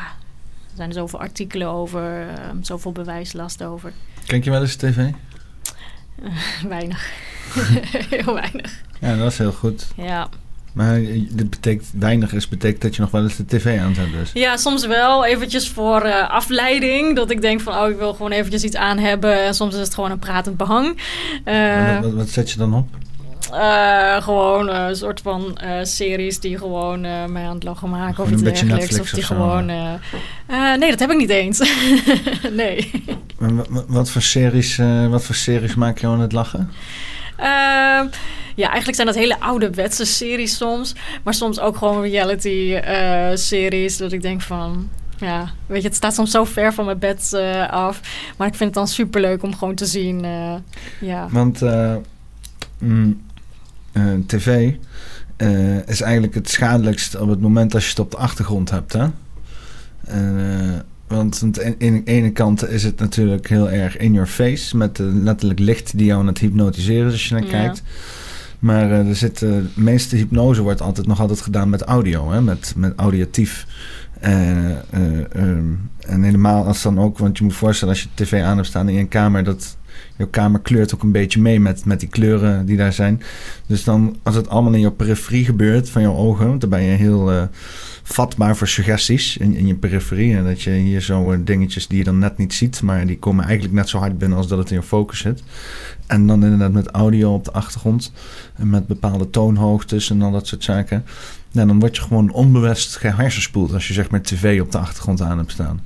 er 0.70 0.76
zijn 0.76 0.90
er 0.90 0.96
zoveel 0.96 1.20
artikelen 1.20 1.68
over, 1.68 2.26
uh, 2.26 2.34
zoveel 2.62 2.92
bewijslast 2.92 3.64
over. 3.64 3.94
Kijk 4.26 4.44
je 4.44 4.50
wel 4.50 4.62
eens 4.62 4.76
tv? 4.76 4.98
Uh, 4.98 6.32
weinig. 6.76 7.12
Heel 8.10 8.34
weinig. 8.34 8.82
Ja, 9.00 9.16
dat 9.16 9.32
is 9.32 9.38
heel 9.38 9.52
goed. 9.52 9.88
Ja. 9.96 10.30
Maar 10.76 11.00
dit 11.30 11.50
betekent 11.50 11.90
weinig 12.00 12.34
is 12.34 12.48
betekent 12.48 12.82
dat 12.82 12.96
je 12.96 13.02
nog 13.02 13.12
wel 13.12 13.24
eens 13.24 13.36
de 13.36 13.46
tv 13.46 13.80
aanzet 13.80 14.12
dus. 14.12 14.32
Ja, 14.34 14.58
soms 14.58 14.86
wel. 14.86 15.26
Eventjes 15.26 15.70
voor 15.70 16.06
uh, 16.06 16.30
afleiding. 16.30 17.16
Dat 17.16 17.32
ik 17.32 17.42
denk 17.42 17.62
van, 17.62 17.76
oh, 17.76 17.90
ik 17.90 17.98
wil 17.98 18.14
gewoon 18.14 18.32
eventjes 18.32 18.64
iets 18.64 18.76
aan 18.76 18.98
hebben. 18.98 19.44
En 19.44 19.54
soms 19.54 19.74
is 19.74 19.80
het 19.80 19.94
gewoon 19.94 20.12
een 20.12 20.20
pratend 20.20 20.58
behang. 20.58 20.98
Uh, 21.46 22.00
wat, 22.00 22.14
wat, 22.14 22.30
zet 22.30 22.52
je 22.52 22.58
dan 22.58 22.74
op? 22.74 22.88
Uh, 23.54 24.22
gewoon 24.22 24.70
een 24.70 24.96
soort 24.96 25.22
van 25.22 25.58
series 25.84 26.40
die 26.40 26.58
gewoon 26.58 27.02
mij 27.32 27.46
aan 27.48 27.54
het 27.54 27.64
lachen 27.64 27.90
maken 27.90 28.24
of 28.24 28.32
iets 28.32 28.42
dergelijks. 28.42 28.80
Netflix 28.80 29.00
of 29.00 29.10
die 29.10 29.20
of 29.20 29.26
zo, 29.26 29.36
gewoon. 29.36 29.66
nee, 30.80 30.90
dat 30.90 31.00
heb 31.00 31.12
ik 31.12 31.18
niet 31.18 31.30
eens. 31.30 31.60
nee. 32.52 32.92
Wat, 33.38 33.86
wat, 33.88 34.10
voor 34.10 34.22
series, 34.22 34.80
wat 35.10 35.24
voor 35.24 35.36
series 35.36 35.76
maak 35.76 35.98
je 35.98 36.08
aan 36.08 36.20
het 36.20 36.32
lachen? 36.32 36.70
Uh, 37.40 38.02
ja, 38.56 38.68
eigenlijk 38.68 38.96
zijn 38.96 39.08
dat 39.08 39.16
hele 39.16 39.40
ouderwetse 39.40 40.06
series 40.06 40.58
soms. 40.58 40.96
Maar 41.24 41.34
soms 41.34 41.60
ook 41.60 41.78
gewoon 41.78 42.02
reality-series. 42.02 43.98
dat 43.98 44.12
ik 44.12 44.22
denk 44.22 44.42
van... 44.42 44.90
Ja, 45.18 45.52
weet 45.66 45.82
je, 45.82 45.88
het 45.88 45.98
staat 45.98 46.14
soms 46.14 46.32
zo 46.32 46.44
ver 46.44 46.74
van 46.74 46.86
mijn 46.86 47.00
bed 47.00 47.32
uh, 47.34 47.70
af. 47.70 48.02
Maar 48.38 48.48
ik 48.48 48.56
vind 48.56 48.70
het 48.70 48.74
dan 48.74 48.88
superleuk 48.88 49.44
om 49.44 49.56
gewoon 49.56 49.76
te 49.76 49.86
zien. 49.86 50.24
Uh, 50.24 50.56
ja. 51.02 51.28
Want 51.32 51.62
mm, 52.78 53.22
tv 54.28 54.74
is 55.86 56.02
eigenlijk 56.02 56.34
het 56.34 56.50
schadelijkst 56.50 57.16
op 57.16 57.30
het 57.30 57.42
moment 57.42 57.74
als 57.74 57.84
je 57.84 57.90
het 57.90 58.00
op 58.00 58.12
de 58.12 58.18
achtergrond 58.18 58.70
hebt. 58.70 58.94
Hè? 58.94 59.08
Want 61.08 61.42
aan 61.44 61.52
de 61.52 62.02
ene 62.04 62.32
kant 62.32 62.70
is 62.70 62.84
het 62.84 63.00
natuurlijk 63.00 63.50
heel 63.50 63.70
erg 63.70 63.98
in 63.98 64.14
your 64.14 64.28
face. 64.28 64.78
Met 64.78 65.00
letterlijk 65.00 65.60
licht 65.60 65.98
die 65.98 66.06
jou 66.06 66.20
aan 66.20 66.28
het 66.28 66.38
hypnotiseren 66.38 67.08
is 67.08 67.12
als 67.12 67.28
je 67.28 67.34
naar 67.34 67.44
ja. 67.44 67.50
kijkt. 67.50 67.84
Maar 68.60 68.90
uh, 68.90 69.08
er 69.08 69.16
zit, 69.16 69.42
uh, 69.42 69.50
de 69.50 69.64
meeste 69.74 70.16
hypnose 70.16 70.62
wordt 70.62 70.82
altijd 70.82 71.08
nog 71.08 71.20
altijd 71.20 71.42
gedaan 71.42 71.70
met 71.70 71.82
audio, 71.82 72.32
hè? 72.32 72.42
Met, 72.42 72.74
met 72.76 72.94
auditief. 72.96 73.66
Uh, 74.24 74.70
um, 75.36 75.90
en 76.00 76.24
helemaal 76.24 76.66
als 76.66 76.82
dan 76.82 77.00
ook, 77.00 77.18
want 77.18 77.38
je 77.38 77.44
moet 77.44 77.54
voorstellen 77.54 77.94
als 77.94 78.04
je 78.04 78.10
tv 78.14 78.42
aan 78.42 78.56
hebt 78.56 78.68
staan 78.68 78.90
in 78.90 78.96
je 78.96 79.08
kamer, 79.08 79.44
dat 79.44 79.78
jouw 80.18 80.28
kamer 80.28 80.60
kleurt 80.60 80.94
ook 80.94 81.04
een 81.04 81.12
beetje 81.12 81.42
mee 81.42 81.60
met, 81.60 81.86
met 81.86 82.00
die 82.00 82.10
kleuren 82.10 82.66
die 82.66 82.78
daar 82.78 82.94
zijn. 82.94 83.22
Dus 83.68 83.84
dan, 83.84 84.18
als 84.24 84.36
het 84.36 84.50
allemaal 84.50 84.74
in 84.74 84.80
jouw 84.80 84.92
periferie 84.92 85.46
gebeurt 85.46 85.90
van 85.90 86.02
jouw 86.02 86.16
ogen, 86.16 86.60
dan 86.60 86.70
ben 86.70 86.82
je 86.82 86.96
heel 86.96 87.50
vatbaar 88.08 88.58
voor 88.58 88.68
suggesties 88.68 89.38
in, 89.38 89.68
je 89.68 89.76
periferie. 89.76 90.36
En 90.36 90.44
dat 90.44 90.62
je 90.62 90.72
hier 90.72 91.02
zo 91.02 91.44
dingetjes 91.44 91.88
die 91.88 91.98
je 91.98 92.04
dan 92.04 92.20
net 92.20 92.38
niet 92.38 92.54
ziet, 92.54 92.82
maar 92.82 93.08
die 93.08 93.20
komen 93.20 93.46
eigenlijk 93.46 93.76
net 93.76 93.90
zo 93.90 93.98
hard 93.98 94.18
binnen 94.18 94.38
als 94.38 94.48
dat 94.48 94.58
het 94.58 94.70
in 94.70 94.76
je 94.76 94.84
focus 94.84 95.20
zit. 95.20 95.44
En 96.08 96.28
dan 96.28 96.44
inderdaad 96.44 96.72
met 96.72 96.88
audio 96.88 97.34
op 97.34 97.46
de 97.46 97.52
achtergrond. 97.52 98.12
En 98.56 98.70
met 98.70 98.88
bepaalde 98.88 99.30
toonhoogtes 99.30 100.10
en 100.10 100.22
al 100.22 100.32
dat 100.32 100.48
soort 100.48 100.64
zaken. 100.64 101.06
Ja, 101.52 101.66
dan 101.66 101.80
word 101.80 101.96
je 101.96 102.02
gewoon 102.02 102.32
onbewust 102.32 102.96
gehersenspoeld 102.96 103.74
als 103.74 103.88
je 103.88 103.94
zeg 103.94 104.10
maar 104.10 104.22
tv 104.22 104.62
op 104.62 104.72
de 104.72 104.78
achtergrond 104.78 105.22
aan 105.22 105.38
hebt 105.38 105.52
staan. 105.52 105.82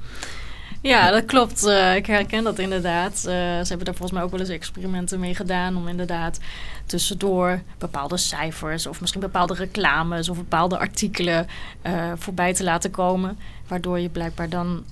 Ja, 0.81 1.11
dat 1.11 1.25
klopt. 1.25 1.63
Uh, 1.63 1.95
ik 1.95 2.05
herken 2.05 2.43
dat 2.43 2.59
inderdaad. 2.59 3.13
Uh, 3.15 3.23
ze 3.23 3.65
hebben 3.67 3.85
daar 3.85 3.95
volgens 3.95 4.11
mij 4.11 4.21
ook 4.21 4.31
wel 4.31 4.39
eens 4.39 4.49
experimenten 4.49 5.19
mee 5.19 5.35
gedaan 5.35 5.77
om 5.77 5.87
inderdaad 5.87 6.39
tussendoor 6.85 7.61
bepaalde 7.77 8.17
cijfers 8.17 8.87
of 8.87 8.99
misschien 8.99 9.21
bepaalde 9.21 9.53
reclames 9.53 10.29
of 10.29 10.37
bepaalde 10.37 10.77
artikelen 10.77 11.47
uh, 11.85 12.11
voorbij 12.15 12.53
te 12.53 12.63
laten 12.63 12.91
komen. 12.91 13.37
Waardoor 13.67 13.99
je 13.99 14.09
blijkbaar 14.09 14.49
dan 14.49 14.83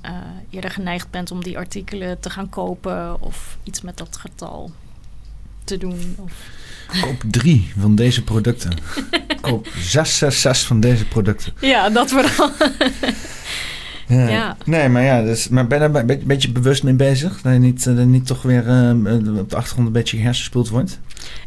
eerder 0.50 0.72
geneigd 0.72 1.10
bent 1.10 1.32
om 1.32 1.44
die 1.44 1.58
artikelen 1.58 2.20
te 2.20 2.30
gaan 2.30 2.50
kopen 2.50 3.22
of 3.22 3.58
iets 3.64 3.82
met 3.82 3.98
dat 3.98 4.18
getal 4.18 4.72
te 5.64 5.78
doen. 5.78 6.16
Of... 6.18 6.34
Koop 7.02 7.24
drie 7.28 7.72
van 7.80 7.96
deze 7.96 8.24
producten. 8.24 8.78
Koop 9.42 9.68
666 9.68 10.68
van 10.68 10.80
deze 10.80 11.06
producten. 11.06 11.54
Ja, 11.60 11.90
dat 11.90 12.10
vooral. 12.10 12.52
Ja. 14.08 14.28
ja. 14.28 14.58
Nee, 14.66 14.90
maar 14.90 15.04
ja, 15.04 15.22
dus, 15.22 15.48
maar 15.48 15.68
ben 15.68 15.82
je 15.82 15.90
daar 15.90 16.10
een 16.10 16.24
beetje 16.26 16.52
bewust 16.52 16.84
mee 16.84 16.94
bezig? 16.94 17.42
Dat 17.42 17.54
je 17.54 17.60
niet, 17.60 17.86
uh, 17.86 18.04
niet 18.04 18.28
toch 18.28 18.42
weer 18.42 18.68
uh, 18.68 19.40
op 19.40 19.50
de 19.50 19.56
achtergrond 19.56 19.88
een 19.88 19.94
beetje 19.94 20.20
hersenspoeld 20.20 20.70
wordt? 20.70 21.00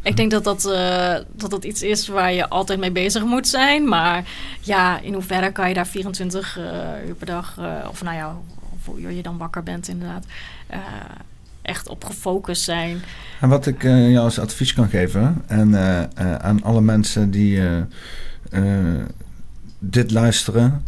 Ik 0.03 0.17
denk 0.17 0.31
dat 0.31 0.43
dat, 0.43 0.65
uh, 0.65 1.15
dat 1.31 1.49
dat 1.49 1.63
iets 1.63 1.81
is 1.81 2.07
waar 2.07 2.33
je 2.33 2.49
altijd 2.49 2.79
mee 2.79 2.91
bezig 2.91 3.23
moet 3.23 3.47
zijn. 3.47 3.87
Maar 3.87 4.23
ja, 4.59 4.99
in 4.99 5.13
hoeverre 5.13 5.51
kan 5.51 5.67
je 5.67 5.73
daar 5.73 5.87
24 5.87 6.59
uur 7.07 7.15
per 7.15 7.25
dag, 7.25 7.59
of 7.89 8.03
nou 8.03 8.15
ja, 8.15 8.37
of 8.73 8.85
hoe 8.85 8.99
uur 8.99 9.11
je 9.11 9.21
dan 9.21 9.37
wakker 9.37 9.63
bent 9.63 9.87
inderdaad. 9.87 10.25
Echt 11.61 11.89
op 11.89 12.03
gefocust 12.03 12.63
zijn. 12.63 13.01
En 13.39 13.49
wat 13.49 13.65
ik 13.65 13.81
jou 13.83 14.17
als 14.17 14.39
advies 14.39 14.73
kan 14.73 14.89
geven 14.89 15.43
en 15.47 15.75
aan 16.41 16.63
alle 16.63 16.81
mensen 16.81 17.31
die 17.31 17.61
dit 19.79 20.11
luisteren, 20.11 20.83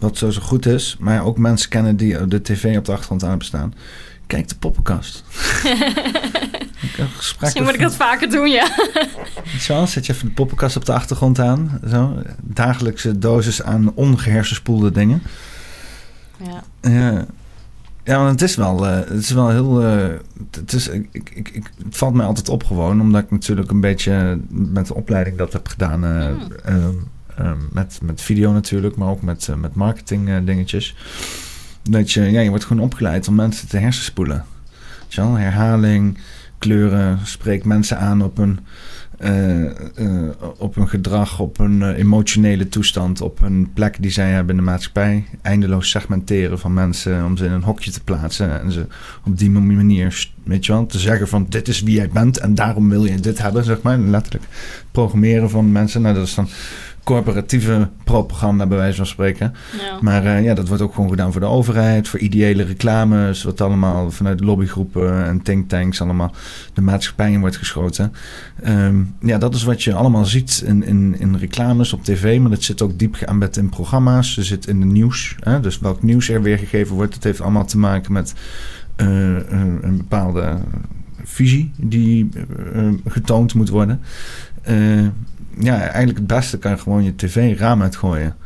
wat 0.00 0.16
zo 0.16 0.30
zo 0.30 0.40
goed 0.40 0.66
is, 0.66 0.96
maar 0.98 1.24
ook 1.24 1.38
mensen 1.38 1.68
kennen 1.68 1.96
die 1.96 2.26
de 2.26 2.42
tv 2.42 2.76
op 2.76 2.84
de 2.84 2.92
achtergrond 2.92 3.24
aan 3.24 3.38
bestaan. 3.38 3.74
Kijk 4.26 4.48
de 4.48 4.54
poppenkast. 4.54 5.24
Misschien 7.40 7.62
moet 7.62 7.74
ik 7.74 7.80
dat 7.80 7.94
vaker 7.94 8.30
doen, 8.30 8.50
ja. 8.50 8.68
Zo, 9.58 9.86
zet 9.86 10.06
je 10.06 10.12
even 10.12 10.26
de 10.26 10.34
poppenkast 10.34 10.76
op 10.76 10.84
de 10.84 10.92
achtergrond 10.92 11.38
aan. 11.38 11.80
Zo. 11.88 12.22
Dagelijkse 12.40 13.18
dosis 13.18 13.62
aan 13.62 13.94
ongehersenspoelde 13.94 14.90
dingen. 14.90 15.22
Ja. 16.44 16.90
Ja. 16.90 17.26
Ja, 18.04 18.16
want 18.16 18.40
het 18.40 18.42
is 18.42 18.56
wel, 18.56 18.86
uh, 18.86 18.94
het 18.94 19.22
is 19.22 19.30
wel 19.30 19.50
heel. 19.50 19.82
Uh, 19.82 20.08
het, 20.50 20.72
is, 20.72 20.88
ik, 20.88 21.08
ik, 21.12 21.48
ik, 21.48 21.70
het 21.84 21.96
valt 21.96 22.14
mij 22.14 22.26
altijd 22.26 22.48
op 22.48 22.64
gewoon, 22.64 23.00
omdat 23.00 23.22
ik 23.22 23.30
natuurlijk 23.30 23.70
een 23.70 23.80
beetje 23.80 24.40
met 24.48 24.86
de 24.86 24.94
opleiding 24.94 25.36
dat 25.36 25.52
heb 25.52 25.68
gedaan. 25.68 26.04
Uh, 26.04 26.28
mm. 26.68 27.08
Met, 27.72 27.98
met 28.02 28.20
video 28.20 28.52
natuurlijk, 28.52 28.96
maar 28.96 29.08
ook 29.08 29.22
met, 29.22 29.48
met 29.56 29.74
marketing 29.74 30.44
dingetjes. 30.44 30.96
Dat 31.82 32.12
je, 32.12 32.30
ja, 32.30 32.40
je 32.40 32.48
wordt 32.48 32.64
gewoon 32.64 32.82
opgeleid 32.82 33.28
om 33.28 33.34
mensen 33.34 33.68
te 33.68 33.76
hersenspoelen. 33.76 34.44
Weet 35.08 35.36
Herhaling, 35.36 36.18
kleuren, 36.58 37.18
spreek 37.24 37.64
mensen 37.64 37.98
aan 37.98 38.22
op 38.22 38.38
een, 38.38 38.58
uh, 39.20 40.30
op 40.58 40.76
een 40.76 40.88
gedrag, 40.88 41.40
op 41.40 41.58
uh, 41.60 41.98
emotionele 41.98 42.68
toestand, 42.68 43.20
op 43.20 43.40
een 43.42 43.70
plek 43.74 43.96
die 44.00 44.10
zij 44.10 44.30
hebben 44.30 44.56
in 44.56 44.64
de 44.64 44.70
maatschappij. 44.70 45.24
Eindeloos 45.42 45.90
segmenteren 45.90 46.58
van 46.58 46.74
mensen 46.74 47.24
om 47.24 47.36
ze 47.36 47.44
in 47.44 47.52
een 47.52 47.62
hokje 47.62 47.90
te 47.90 48.04
plaatsen 48.04 48.60
en 48.60 48.72
ze 48.72 48.86
op 49.24 49.38
die 49.38 49.50
manier, 49.50 50.28
weet 50.44 50.66
je 50.66 50.72
wel, 50.72 50.86
te 50.86 50.98
zeggen 50.98 51.28
van 51.28 51.46
dit 51.48 51.68
is 51.68 51.82
wie 51.82 51.94
jij 51.94 52.08
bent 52.08 52.38
en 52.38 52.54
daarom 52.54 52.88
wil 52.88 53.04
je 53.04 53.20
dit 53.20 53.42
hebben, 53.42 53.64
zeg 53.64 53.82
maar. 53.82 53.98
Letterlijk 53.98 54.44
programmeren 54.90 55.50
van 55.50 55.72
mensen. 55.72 56.02
Nou, 56.02 56.14
dat 56.14 56.26
is 56.26 56.34
dan 56.34 56.48
corporatieve 57.04 57.88
propaganda, 58.04 58.66
bij 58.66 58.76
wijze 58.76 58.96
van 58.96 59.06
spreken. 59.06 59.54
Ja. 59.78 59.98
Maar 60.00 60.24
uh, 60.24 60.44
ja, 60.44 60.54
dat 60.54 60.68
wordt 60.68 60.82
ook 60.82 60.94
gewoon 60.94 61.10
gedaan 61.10 61.32
voor 61.32 61.40
de 61.40 61.46
overheid, 61.46 62.08
voor 62.08 62.18
ideële 62.18 62.62
reclames, 62.62 63.42
wat 63.42 63.60
allemaal 63.60 64.10
vanuit 64.10 64.40
lobbygroepen 64.40 65.24
en 65.24 65.42
thinktanks 65.42 66.00
allemaal 66.00 66.34
de 66.74 66.80
maatschappij 66.80 67.32
in 67.32 67.40
wordt 67.40 67.56
geschoten. 67.56 68.12
Um, 68.66 69.14
ja, 69.20 69.38
dat 69.38 69.54
is 69.54 69.62
wat 69.62 69.82
je 69.82 69.94
allemaal 69.94 70.24
ziet 70.24 70.62
in, 70.66 70.84
in, 70.84 71.16
in 71.18 71.36
reclames 71.36 71.92
op 71.92 72.04
tv, 72.04 72.40
maar 72.40 72.50
dat 72.50 72.62
zit 72.62 72.82
ook 72.82 72.98
diep 72.98 73.14
geambed 73.14 73.56
in 73.56 73.68
programma's. 73.68 74.34
Ze 74.34 74.42
zit 74.42 74.66
in 74.66 74.80
de 74.80 74.86
nieuws. 74.86 75.36
Hè? 75.40 75.60
Dus 75.60 75.78
welk 75.78 76.02
nieuws 76.02 76.28
er 76.28 76.42
weergegeven 76.42 76.94
wordt, 76.94 77.14
dat 77.14 77.24
heeft 77.24 77.40
allemaal 77.40 77.66
te 77.66 77.78
maken 77.78 78.12
met 78.12 78.34
uh, 78.96 79.06
een 79.80 79.96
bepaalde 79.96 80.58
visie 81.24 81.72
die 81.76 82.28
uh, 82.74 82.88
getoond 83.06 83.54
moet 83.54 83.68
worden 83.68 84.00
ja, 85.60 85.78
eigenlijk 85.80 86.18
het 86.18 86.26
beste 86.26 86.58
kan 86.58 86.70
je 86.70 86.78
gewoon 86.78 87.04
je 87.04 87.14
tv 87.16 87.58
raam 87.58 87.82
uitgooien. 87.82 88.36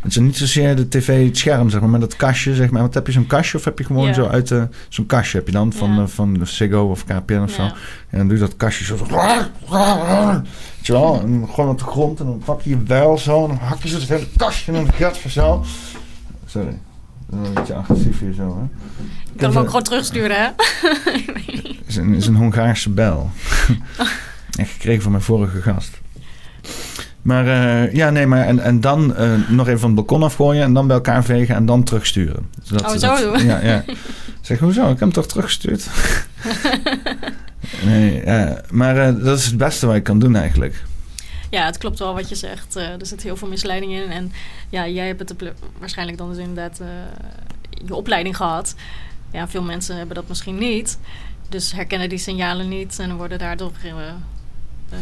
Het 0.00 0.10
is 0.10 0.16
niet 0.16 0.36
zozeer 0.36 0.76
de 0.76 0.88
tv 0.88 1.26
het 1.26 1.38
scherm, 1.38 1.70
zeg 1.70 1.80
maar, 1.80 1.88
maar 1.90 2.00
dat 2.00 2.16
kastje, 2.16 2.54
zeg 2.54 2.70
maar. 2.70 2.82
Wat 2.82 2.94
heb 2.94 3.06
je 3.06 3.12
zo'n 3.12 3.26
kastje 3.26 3.58
of 3.58 3.64
heb 3.64 3.78
je 3.78 3.84
gewoon 3.84 4.06
Ja. 4.06 4.12
zo 4.12 4.26
uit 4.26 4.48
de... 4.48 4.68
Zo'n 4.88 5.06
kastje 5.06 5.38
heb 5.38 5.46
je 5.46 5.52
dan 5.52 5.72
van, 5.72 5.94
Ja. 5.94 6.00
eh, 6.02 6.06
van 6.06 6.34
de 6.34 6.44
Ziggo 6.44 6.90
of 6.90 7.04
KPN 7.04 7.40
of 7.42 7.50
zo. 7.50 7.62
Ja. 7.62 7.74
En 8.10 8.18
dan 8.18 8.28
doe 8.28 8.36
je 8.36 8.42
dat 8.42 8.56
kastje 8.56 8.84
zo... 8.84 8.96
Weet 8.96 10.86
je 10.86 10.92
wel? 10.92 11.20
En 11.20 11.48
gewoon 11.54 11.70
op 11.70 11.78
de 11.78 11.84
grond 11.84 12.20
en 12.20 12.26
dan 12.26 12.42
pak 12.44 12.60
je 12.62 12.70
je 12.70 12.76
bijl 12.76 13.18
zo 13.18 13.42
en 13.42 13.48
dan 13.48 13.56
hak 13.58 13.82
je 13.82 13.88
zo 13.88 13.98
het 13.98 14.08
hele 14.08 14.26
kastje 14.36 14.72
in 14.72 14.84
de 14.84 14.92
gat 14.92 15.18
van 15.18 15.30
zo. 15.30 15.64
Sorry. 16.46 16.78
Dat 17.30 17.40
is 17.42 17.48
een 17.48 17.54
beetje 17.54 17.74
agressief 17.74 18.18
hier 18.20 18.32
zo, 18.32 18.58
hè. 18.58 18.64
Ik 19.32 19.36
kan 19.40 19.50
hem 19.50 19.58
ook 19.58 19.66
gewoon 19.66 19.82
terugsturen, 19.82 20.36
hè? 20.36 20.44
Het 21.78 21.86
is 21.86 21.96
een, 21.96 22.14
is 22.14 22.26
een 22.26 22.34
Hongaarse 22.36 22.90
bel. 22.90 23.30
Echt 24.56 24.70
gekregen 24.70 25.02
van 25.02 25.10
mijn 25.10 25.24
vorige 25.24 25.62
gast. 25.62 26.00
Maar 27.26 27.46
eh, 27.46 27.92
ja, 27.94 28.10
nee, 28.10 28.26
maar 28.26 28.44
en, 28.46 28.58
en 28.58 28.80
dan 28.80 29.16
eh, 29.16 29.30
nog 29.48 29.66
even 29.66 29.80
van 29.80 29.88
het 29.88 29.96
balkon 29.98 30.22
afgooien 30.22 30.62
en 30.62 30.72
dan 30.72 30.86
bij 30.86 30.96
elkaar 30.96 31.24
vegen 31.24 31.54
en 31.54 31.66
dan 31.66 31.82
terugsturen. 31.84 32.46
Dus 32.60 32.68
dat- 32.68 32.82
Oh, 32.82 32.90
zo 32.90 32.98
dat- 32.98 33.18
doen? 33.38 33.46
Ja, 33.46 33.60
ja. 33.60 33.84
Zeg, 34.40 34.58
hoezo? 34.58 34.82
Ik 34.82 34.88
heb 34.88 34.98
hem 35.00 35.12
toch 35.12 35.26
teruggestuurd? 35.26 35.86
nee, 37.84 38.24
ja, 38.24 38.60
maar 38.70 38.96
eh, 38.96 39.24
dat 39.24 39.38
is 39.38 39.44
het 39.46 39.56
beste 39.56 39.86
wat 39.86 39.94
ik 39.94 40.02
kan 40.02 40.18
doen 40.18 40.36
eigenlijk. 40.36 40.82
Ja, 41.50 41.64
het 41.66 41.78
klopt 41.78 41.98
wel 41.98 42.14
wat 42.14 42.28
je 42.28 42.34
zegt. 42.34 42.74
Er 42.74 42.96
zit 43.06 43.22
heel 43.22 43.36
veel 43.36 43.48
misleiding 43.48 43.92
in. 43.92 44.10
En 44.10 44.32
ja, 44.68 44.88
jij 44.88 45.06
hebt 45.06 45.28
het 45.28 45.34
waarschijnlijk 45.78 46.18
dan 46.18 46.28
dus 46.28 46.38
inderdaad 46.38 46.80
je 47.86 47.94
opleiding 47.94 48.36
gehad. 48.36 48.74
Ja, 49.32 49.48
veel 49.48 49.62
mensen 49.62 49.96
hebben 49.96 50.14
dat 50.14 50.28
misschien 50.28 50.58
niet. 50.58 50.98
Dus 51.48 51.72
herkennen 51.72 52.08
die 52.08 52.18
signalen 52.18 52.68
niet 52.68 52.98
en 52.98 53.16
worden 53.16 53.38
daardoor 53.38 53.70
eh, 54.90 54.98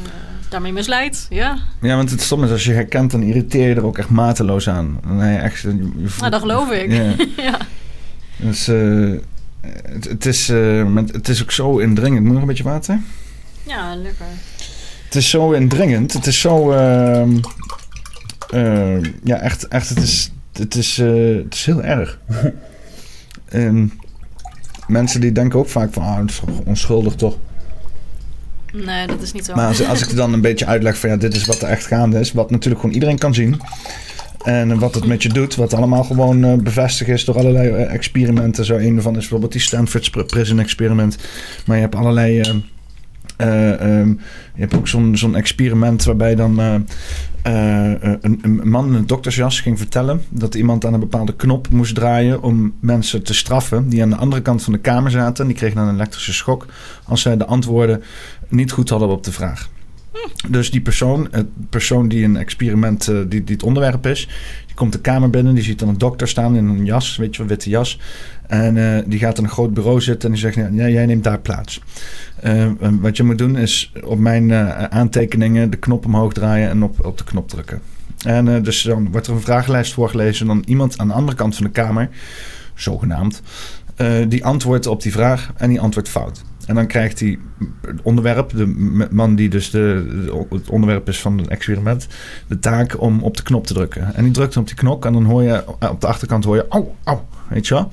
daarmee 0.48 0.72
misleid. 0.72 1.26
Ja, 1.30 1.58
Ja, 1.80 1.96
want 1.96 2.10
het 2.10 2.20
stom 2.20 2.44
is, 2.44 2.50
als 2.50 2.64
je 2.64 2.72
herkent, 2.72 3.10
dan 3.10 3.22
irriteer 3.22 3.68
je 3.68 3.74
er 3.74 3.84
ook 3.86 3.98
echt 3.98 4.08
mateloos 4.08 4.68
aan. 4.68 5.00
Nee, 5.06 5.36
echt, 5.38 5.60
je, 5.60 5.68
je 5.96 6.08
voelt- 6.08 6.18
nou, 6.18 6.30
dat 6.30 6.40
geloof 6.40 6.70
ik. 6.70 6.90
Ja. 6.92 7.14
ja. 7.50 7.58
Dus 8.36 8.68
eh, 8.68 9.12
het, 9.84 10.04
het, 10.04 10.26
is, 10.26 10.48
eh, 10.48 10.84
met, 10.86 11.12
het 11.12 11.28
is 11.28 11.42
ook 11.42 11.50
zo 11.50 11.78
indringend. 11.78 12.22
Moet 12.24 12.32
nog 12.32 12.42
een 12.42 12.48
beetje 12.48 12.62
water? 12.64 13.00
ja, 13.62 13.94
lekker. 13.96 14.26
Het 15.04 15.14
is 15.14 15.30
zo 15.30 15.50
indringend. 15.52 16.12
Het 16.12 16.26
is 16.26 16.40
zo. 16.40 16.70
ehm, 16.72 17.36
eh, 18.50 19.02
ja, 19.24 19.36
echt. 19.40 19.68
echt 19.68 19.88
het, 19.88 19.98
is, 19.98 20.32
het, 20.52 20.74
is, 20.74 20.98
eh, 20.98 21.36
het 21.44 21.54
is 21.54 21.64
heel 21.66 21.82
erg. 21.82 22.18
en 23.48 23.92
mensen 24.86 25.20
die 25.20 25.32
denken 25.32 25.58
ook 25.58 25.68
vaak 25.68 25.92
van. 25.92 26.02
Ah, 26.02 26.18
het 26.18 26.30
is 26.30 26.40
onschuldig 26.64 27.14
toch? 27.14 27.36
Nee, 28.74 29.06
dat 29.06 29.22
is 29.22 29.32
niet 29.32 29.44
zo. 29.44 29.54
Maar 29.54 29.66
als, 29.66 30.02
ik 30.02 30.08
er 30.08 30.16
dan 30.16 30.32
een 30.32 30.40
beetje 30.40 30.66
uitleg 30.66 30.98
van. 30.98 31.10
Ja, 31.10 31.16
dit 31.16 31.34
is 31.34 31.44
wat 31.44 31.62
er 31.62 31.68
echt 31.68 31.86
gaande 31.86 32.20
is. 32.20 32.32
Wat 32.32 32.50
natuurlijk 32.50 32.80
gewoon 32.80 32.94
iedereen 32.94 33.18
kan 33.18 33.34
zien. 33.34 33.60
En 34.44 34.78
wat 34.78 34.94
het 34.94 35.06
met 35.06 35.22
je 35.22 35.28
doet. 35.28 35.54
Wat 35.54 35.74
allemaal 35.74 36.04
gewoon 36.04 36.44
eh, 36.44 36.54
bevestigd 36.54 37.10
is 37.10 37.24
door 37.24 37.38
allerlei 37.38 37.68
eh, 37.68 37.92
experimenten. 37.92 38.64
Zo 38.64 38.76
een 38.76 39.02
van 39.02 39.12
is 39.12 39.20
bijvoorbeeld 39.20 39.52
die 39.52 39.60
Stanford 39.60 40.26
Prison 40.26 40.58
Experiment. 40.58 41.16
Maar 41.66 41.76
je 41.76 41.82
hebt 41.82 41.94
allerlei. 41.94 42.42
Eh, 43.36 43.72
eh, 43.72 44.00
ehm, 44.00 44.08
je 44.54 44.60
hebt 44.60 44.74
ook 44.74 44.88
zo'n 44.88 45.16
zo'n 45.16 45.36
experiment 45.36 46.04
waarbij 46.04 46.34
dan 46.34 46.60
eh, 46.60 46.74
eh, 47.44 48.12
een, 48.20 48.38
een 48.42 48.68
man 48.68 48.86
in 48.86 48.94
een 48.94 49.06
doktersjas 49.06 49.60
ging 49.60 49.78
vertellen 49.78 50.22
dat 50.28 50.54
iemand 50.54 50.84
aan 50.84 50.94
een 50.94 51.00
bepaalde 51.00 51.36
knop 51.36 51.68
moest 51.70 51.94
draaien 51.94 52.42
om 52.42 52.74
mensen 52.80 53.22
te 53.22 53.34
straffen 53.34 53.88
die 53.88 54.02
aan 54.02 54.10
de 54.10 54.16
andere 54.16 54.42
kant 54.42 54.62
van 54.62 54.72
de 54.72 54.78
kamer 54.78 55.10
zaten. 55.10 55.44
En 55.44 55.50
die 55.50 55.58
kregen 55.58 55.76
dan 55.76 55.88
een 55.88 55.94
elektrische 55.94 56.32
schok 56.32 56.66
als 57.04 57.20
zij 57.20 57.36
de 57.36 57.46
antwoorden 57.46 58.02
niet 58.48 58.72
goed 58.72 58.88
hadden 58.88 59.08
op 59.08 59.24
de 59.24 59.32
vraag. 59.32 59.68
Dus 60.48 60.70
die 60.70 60.80
persoon, 60.80 61.28
het 61.30 61.46
persoon 61.70 62.08
die 62.08 62.24
een 62.24 62.36
experiment, 62.36 63.08
eh, 63.08 63.16
die, 63.28 63.44
die 63.44 63.54
het 63.54 63.62
onderwerp 63.62 64.06
is, 64.06 64.28
komt 64.74 64.92
de 64.92 65.00
kamer 65.00 65.30
binnen, 65.30 65.54
die 65.54 65.64
ziet 65.64 65.78
dan 65.78 65.88
een 65.88 65.98
dokter 65.98 66.28
staan 66.28 66.56
in 66.56 66.66
een 66.66 66.84
jas, 66.84 67.16
weet 67.16 67.32
je 67.32 67.38
wel, 67.38 67.50
witte 67.50 67.70
jas. 67.70 68.00
En 68.46 68.76
eh, 68.76 69.02
die 69.06 69.18
gaat 69.18 69.38
in 69.38 69.44
een 69.44 69.50
groot 69.50 69.74
bureau 69.74 70.00
zitten 70.00 70.28
en 70.28 70.34
die 70.34 70.50
zegt, 70.50 70.74
ja, 70.74 70.88
jij 70.88 71.06
neemt 71.06 71.24
daar 71.24 71.40
plaats. 71.40 71.80
Eh, 72.40 72.62
en 72.62 73.00
wat 73.00 73.16
je 73.16 73.22
moet 73.22 73.38
doen 73.38 73.56
is 73.56 73.92
op 74.04 74.18
mijn 74.18 74.50
eh, 74.50 74.84
aantekeningen 74.84 75.70
de 75.70 75.76
knop 75.76 76.04
omhoog 76.04 76.32
draaien 76.32 76.70
en 76.70 76.82
op, 76.82 77.04
op 77.06 77.18
de 77.18 77.24
knop 77.24 77.48
drukken. 77.48 77.80
En 78.24 78.48
eh, 78.48 78.62
dus 78.62 78.82
dan 78.82 79.10
wordt 79.10 79.26
er 79.26 79.32
een 79.32 79.40
vragenlijst 79.40 79.92
voorgelezen 79.92 80.48
en 80.48 80.54
dan 80.54 80.62
iemand 80.66 80.98
aan 80.98 81.08
de 81.08 81.14
andere 81.14 81.36
kant 81.36 81.54
van 81.54 81.64
de 81.64 81.70
kamer, 81.70 82.08
zogenaamd, 82.74 83.42
eh, 83.96 84.12
die 84.28 84.44
antwoordt 84.44 84.86
op 84.86 85.02
die 85.02 85.12
vraag 85.12 85.52
en 85.56 85.68
die 85.68 85.80
antwoordt 85.80 86.08
fout. 86.08 86.42
En 86.66 86.74
dan 86.74 86.86
krijgt 86.86 87.20
hij 87.20 87.38
het 87.80 88.02
onderwerp, 88.02 88.50
de 88.56 88.66
man 89.10 89.34
die 89.34 89.48
dus 89.48 89.70
de, 89.70 90.06
de- 90.26 90.54
het 90.56 90.70
onderwerp 90.70 91.08
is 91.08 91.20
van 91.20 91.38
het 91.38 91.48
experiment, 91.48 92.06
de 92.48 92.58
taak 92.58 93.00
om 93.00 93.22
op 93.22 93.36
de 93.36 93.42
knop 93.42 93.66
te 93.66 93.74
drukken. 93.74 94.14
En 94.14 94.24
die 94.24 94.32
drukt 94.32 94.56
op 94.56 94.66
die 94.66 94.76
knop 94.76 95.04
en 95.04 95.12
dan 95.12 95.24
hoor 95.24 95.42
je 95.42 95.64
eh, 95.78 95.90
op 95.90 96.00
de 96.00 96.06
achterkant 96.06 96.44
hoor 96.44 96.56
je, 96.56 96.66
au, 96.68 96.86
au, 97.04 97.18
weet 97.48 97.66
je 97.66 97.74
wel. 97.74 97.88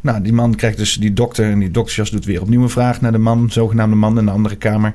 Nou, 0.00 0.22
die 0.22 0.32
man 0.32 0.54
krijgt 0.54 0.76
dus 0.76 0.94
die 0.94 1.12
dokter 1.12 1.50
en 1.50 1.58
die 1.58 1.70
doktersjas 1.70 2.10
doet 2.10 2.24
weer 2.24 2.40
opnieuw 2.40 2.62
een 2.62 2.70
vraag 2.70 3.00
naar 3.00 3.12
de 3.12 3.18
man, 3.18 3.50
zogenaamde 3.50 3.96
man 3.96 4.18
in 4.18 4.24
de 4.24 4.30
andere 4.30 4.56
kamer. 4.56 4.94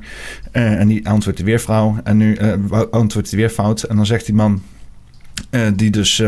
Eh, 0.52 0.80
en 0.80 0.88
die 0.88 1.10
antwoordt 1.10 1.42
weer 1.42 1.60
vrouw 1.60 1.98
en 2.04 2.18
nu 2.18 2.36
eh, 2.36 2.54
antwoordt 2.92 3.30
hij 3.30 3.40
weer 3.40 3.50
fout. 3.50 3.84
En 3.84 3.96
dan 3.96 4.06
zegt 4.06 4.26
die 4.26 4.36
man, 4.36 4.62
die 5.76 5.92
dus 5.92 6.24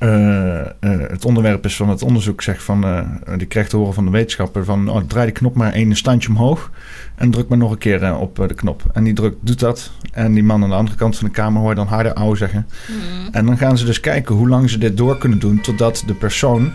eh, 0.00 0.60
eh, 0.60 0.66
het 1.10 1.24
onderwerp 1.24 1.64
is 1.64 1.76
van 1.76 1.88
het 1.88 2.02
onderzoek, 2.02 2.42
zegt 2.42 2.62
van, 2.62 2.84
eh, 2.84 3.36
die 3.36 3.46
krijgt 3.46 3.70
te 3.70 3.76
horen 3.76 3.94
van 3.94 4.04
de 4.04 4.10
wetenschapper 4.10 4.64
van, 4.64 4.88
oh, 4.88 5.00
draai 5.06 5.24
die 5.26 5.34
knop 5.34 5.54
maar 5.54 5.72
één 5.72 5.96
standje 5.96 6.28
omhoog 6.28 6.70
en 7.14 7.30
druk 7.30 7.48
maar 7.48 7.58
nog 7.58 7.70
een 7.70 7.78
keer 7.78 8.16
op 8.16 8.36
de 8.36 8.54
knop. 8.54 8.82
En 8.92 9.04
die 9.04 9.12
drukt, 9.12 9.36
doet 9.40 9.58
dat 9.58 9.90
en 10.12 10.34
die 10.34 10.42
man 10.42 10.62
aan 10.62 10.68
de 10.68 10.74
andere 10.74 10.96
kant 10.96 11.16
van 11.16 11.26
de 11.26 11.32
kamer 11.32 11.60
hoor 11.60 11.70
je 11.70 11.76
dan 11.76 11.86
harder 11.86 12.12
ouwe 12.12 12.36
zeggen. 12.36 12.66
Hmm. 12.86 13.28
En 13.32 13.46
dan 13.46 13.58
gaan 13.58 13.78
ze 13.78 13.84
dus 13.84 14.00
kijken 14.00 14.34
hoe 14.34 14.48
lang 14.48 14.70
ze 14.70 14.78
dit 14.78 14.96
door 14.96 15.18
kunnen 15.18 15.38
doen 15.38 15.60
totdat 15.60 16.02
de 16.06 16.14
persoon 16.14 16.72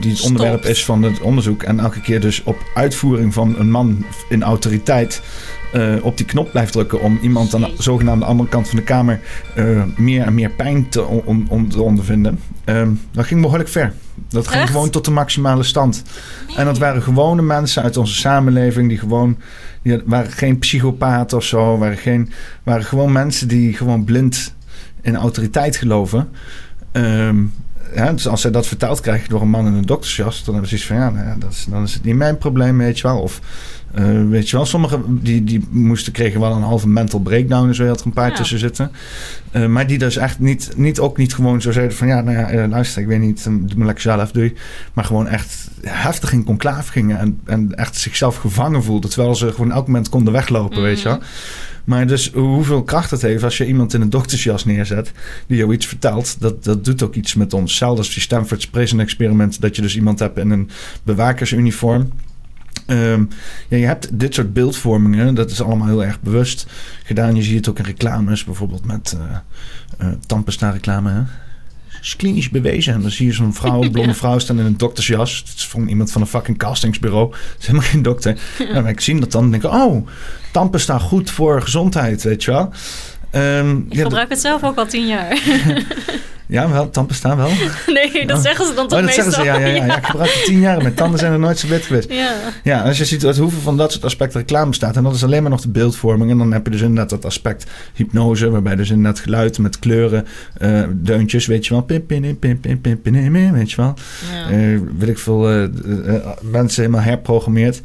die 0.00 0.10
het 0.10 0.22
onderwerp 0.22 0.64
is 0.64 0.84
van 0.84 1.02
het 1.02 1.20
onderzoek. 1.20 1.62
En 1.62 1.80
elke 1.80 2.00
keer 2.00 2.20
dus 2.20 2.42
op 2.42 2.56
uitvoering 2.74 3.34
van 3.34 3.58
een 3.58 3.70
man 3.70 4.04
in 4.28 4.42
autoriteit 4.42 5.22
eh, 5.72 5.94
op 6.02 6.16
die 6.16 6.26
knop 6.26 6.50
blijft 6.50 6.72
drukken 6.72 7.00
om 7.00 7.18
iemand 7.22 7.54
aan 7.54 7.60
de 7.60 7.72
zogenaamde 7.78 8.24
andere 8.24 8.48
kant 8.48 8.68
van 8.68 8.76
de 8.76 8.84
kamer 8.84 9.20
eh, 9.54 9.82
meer 9.96 10.24
en 10.24 10.34
meer 10.34 10.50
pijn 10.50 10.88
te, 10.88 11.04
om, 11.04 11.46
om 11.48 11.68
te 11.68 11.82
ondervinden. 11.82 12.40
Ehm, 12.64 12.90
dat 13.12 13.24
ging 13.24 13.40
behoorlijk 13.40 13.68
ver. 13.68 13.92
Dat 14.28 14.48
ging 14.48 14.62
Echt? 14.62 14.70
gewoon 14.70 14.90
tot 14.90 15.04
de 15.04 15.10
maximale 15.10 15.62
stand. 15.62 16.02
En 16.56 16.64
dat 16.64 16.78
waren 16.78 17.02
gewone 17.02 17.42
mensen 17.42 17.82
uit 17.82 17.96
onze 17.96 18.14
samenleving 18.14 18.88
die 18.88 18.98
gewoon, 18.98 19.38
die 19.82 20.02
waren 20.04 20.32
geen 20.32 20.58
psychopaat 20.58 21.32
of 21.32 21.44
zo, 21.44 21.78
waren, 21.78 21.96
geen, 21.96 22.30
waren 22.62 22.84
gewoon 22.84 23.12
mensen 23.12 23.48
die 23.48 23.72
gewoon 23.72 24.04
blind 24.04 24.54
in 25.00 25.16
autoriteit 25.16 25.76
geloven. 25.76 26.28
Ehm, 26.92 27.36
ja, 27.94 28.12
dus 28.12 28.28
als 28.28 28.40
zij 28.40 28.50
dat 28.50 28.66
verteld 28.66 29.00
krijgen 29.00 29.28
door 29.28 29.40
een 29.40 29.50
man 29.50 29.66
in 29.66 29.74
een 29.74 29.86
doktersjas, 29.86 30.44
dan 30.44 30.52
hebben 30.52 30.70
ze 30.70 30.76
iets 30.76 30.86
van 30.86 30.96
ja, 30.96 31.10
nou 31.10 31.26
ja 31.26 31.36
dat 31.38 31.52
is, 31.52 31.66
dan 31.70 31.82
is 31.82 31.94
het 31.94 32.04
niet 32.04 32.16
mijn 32.16 32.38
probleem, 32.38 32.78
weet 32.78 32.98
je 32.98 33.06
wel. 33.06 33.20
Of 33.20 33.40
eh, 33.94 34.28
weet 34.28 34.50
je 34.50 34.56
wel, 34.56 34.66
sommigen 34.66 35.18
die, 35.22 35.44
die 35.44 35.64
moesten 35.70 36.12
kregen 36.12 36.40
wel 36.40 36.52
een 36.52 36.62
halve 36.62 36.88
mental 36.88 37.20
breakdown 37.20 37.68
en 37.68 37.74
zo, 37.74 37.82
je 37.82 37.88
had 37.88 38.00
er 38.00 38.06
een 38.06 38.12
paar 38.12 38.30
Ja. 38.30 38.36
tussen 38.36 38.58
zitten. 38.58 38.90
Eh, 39.50 39.66
maar 39.66 39.86
die 39.86 39.98
dus 39.98 40.16
echt 40.16 40.38
niet, 40.38 40.70
niet, 40.76 40.98
ook 41.00 41.16
niet 41.16 41.34
gewoon 41.34 41.60
zo 41.62 41.72
zeiden 41.72 41.96
van 41.96 42.06
ja, 42.06 42.20
nou 42.20 42.38
ja, 42.38 42.48
eh, 42.48 42.68
luister, 42.68 43.02
ik 43.02 43.08
weet 43.08 43.20
niet, 43.20 43.44
doe 43.44 43.76
maar 43.76 43.86
lekker 43.86 44.02
zelf, 44.02 44.30
doe 44.30 44.42
je. 44.44 44.52
Maar 44.92 45.04
gewoon 45.04 45.26
echt 45.28 45.68
heftig 45.82 46.32
in 46.32 46.44
conclave 46.44 46.92
gingen 46.92 47.18
en, 47.18 47.40
en 47.44 47.74
echt 47.74 47.96
zichzelf 47.96 48.36
gevangen 48.36 48.82
voelden, 48.82 49.10
terwijl 49.10 49.34
ze 49.34 49.52
gewoon 49.52 49.72
elk 49.72 49.86
moment 49.86 50.08
konden 50.08 50.32
weglopen, 50.32 50.82
weet 50.82 51.00
je 51.00 51.08
wel. 51.08 51.18
Maar 51.84 52.06
dus 52.06 52.30
hoeveel 52.32 52.82
kracht 52.82 53.10
het 53.10 53.22
heeft 53.22 53.42
als 53.42 53.56
je 53.56 53.66
iemand 53.66 53.94
in 53.94 54.00
een 54.00 54.10
doktersjas 54.10 54.64
neerzet 54.64 55.12
die 55.46 55.56
jou 55.56 55.72
iets 55.72 55.86
vertelt, 55.86 56.40
dat, 56.40 56.64
dat 56.64 56.84
doet 56.84 57.02
ook 57.02 57.14
iets 57.14 57.34
met 57.34 57.54
ons. 57.54 57.70
Hetzelfde 57.70 57.98
als 57.98 58.12
die 58.12 58.22
Stanford's 58.22 58.66
Prison 58.66 59.00
Experiment, 59.00 59.60
dat 59.60 59.76
je 59.76 59.82
dus 59.82 59.96
iemand 59.96 60.18
hebt 60.18 60.38
in 60.38 60.50
een 60.50 60.70
bewakersuniform. 61.02 62.08
Ehm, 62.90 63.24
ja, 63.68 63.76
je 63.76 63.86
hebt 63.86 64.18
dit 64.18 64.34
soort 64.34 64.52
beeldvormingen, 64.52 65.34
dat 65.34 65.50
is 65.50 65.62
allemaal 65.62 65.86
heel 65.86 66.04
erg 66.04 66.20
bewust 66.20 66.66
gedaan. 67.04 67.34
Je 67.34 67.42
ziet 67.42 67.56
het 67.56 67.68
ook 67.68 67.78
in 67.78 67.84
reclames, 67.84 68.44
bijvoorbeeld 68.44 68.84
met 68.86 69.16
eh 69.18 69.36
eh 69.98 70.12
tandpasta 70.26 70.70
reclame. 70.70 71.10
Hè? 71.10 71.22
is 72.02 72.16
klinisch 72.16 72.48
bewezen. 72.48 72.94
En 72.94 73.00
dan 73.00 73.10
zie 73.10 73.26
je 73.26 73.32
zo'n 73.32 73.54
vrouw, 73.54 73.82
een 73.82 73.90
blonde 73.96 74.14
vrouw 74.14 74.38
staan 74.38 74.58
in 74.58 74.64
een 74.64 74.76
doktersjas. 74.76 75.38
Het 75.38 75.56
is 75.56 75.66
van 75.66 75.88
iemand 75.88 76.10
van 76.10 76.20
een 76.20 76.26
fucking 76.26 76.58
castingsbureau. 76.58 77.30
Het 77.52 77.60
is 77.60 77.66
helemaal 77.66 77.88
geen 77.88 78.02
dokter. 78.02 78.40
Ja, 78.72 78.80
maar 78.80 78.90
ik 78.90 79.00
zie 79.00 79.20
dat 79.20 79.32
dan 79.32 79.44
en 79.44 79.50
denk 79.50 79.62
ik, 79.62 79.70
oh, 79.70 80.06
tandpasta 80.52 80.98
goed 80.98 81.30
voor 81.30 81.62
gezondheid, 81.62 82.22
weet 82.22 82.44
je 82.44 82.50
wel. 82.50 82.72
Ehm, 83.30 83.76
Ik 83.76 83.94
ja, 83.94 84.02
gebruik 84.02 84.28
het 84.28 84.40
zelf 84.40 84.64
ook 84.64 84.76
al 84.76 84.86
tien 84.86 85.06
jaar. 85.06 85.38
ja, 86.46 86.68
wel, 86.70 86.90
tandpasta 86.90 87.36
wel. 87.36 87.50
nee, 88.12 88.26
dat 88.26 88.42
zeggen 88.42 88.66
ze 88.66 88.74
dan 88.74 88.88
toch 88.88 88.98
Oh, 88.98 89.06
dat 89.06 89.16
meestal. 89.16 89.32
zeggen 89.32 89.54
ze, 89.54 89.60
ja, 89.60 89.66
ja, 89.66 89.74
ja. 89.76 89.84
ja. 89.84 89.96
Ik 89.96 90.04
gebruik 90.06 90.32
het 90.32 90.44
tien 90.44 90.60
jaar. 90.60 90.82
Mijn 90.82 90.94
tanden 90.94 91.18
zijn 91.18 91.32
er 91.32 91.38
nooit 91.38 91.58
zo 91.58 91.68
wit 91.68 91.84
geweest. 91.84 92.12
Ja. 92.12 92.32
Ja, 92.64 92.82
als 92.82 92.98
je 92.98 93.04
ziet 93.04 93.24
uit 93.26 93.36
hoeveel 93.38 93.60
van 93.60 93.76
dat 93.76 93.92
soort 93.92 94.04
aspecten 94.04 94.40
reclame 94.40 94.68
bestaat. 94.68 94.96
En 94.96 95.02
dat 95.02 95.14
is 95.14 95.24
alleen 95.24 95.42
maar 95.42 95.50
nog 95.50 95.60
de 95.60 95.68
beeldvorming. 95.68 96.30
En 96.30 96.38
dan 96.38 96.52
heb 96.52 96.64
je 96.64 96.70
dus 96.70 96.80
inderdaad 96.80 97.10
dat 97.10 97.24
aspect 97.24 97.66
hypnose. 97.94 98.50
Waarbij 98.50 98.76
dus 98.76 98.90
inderdaad 98.90 99.20
geluid 99.20 99.58
met 99.58 99.78
kleuren, 99.78 100.26
eh, 100.58 100.82
deuntjes, 100.94 101.46
weet 101.46 101.66
je 101.66 101.72
wel. 101.74 101.82
Pim, 101.82 102.06
pim, 102.06 102.38
pim, 102.38 102.60
pim, 102.60 102.80
pim, 102.80 103.00
pim, 103.00 103.52
weet 103.52 103.70
je 103.70 103.76
wel. 103.76 103.94
Ja. 104.32 104.50
Eh, 104.50 104.78
weet 104.98 105.08
ik 105.08 105.18
veel, 105.18 105.50
eh, 105.50 105.64
mensen 106.42 106.82
helemaal 106.82 107.04
herprogrammeerd. 107.04 107.80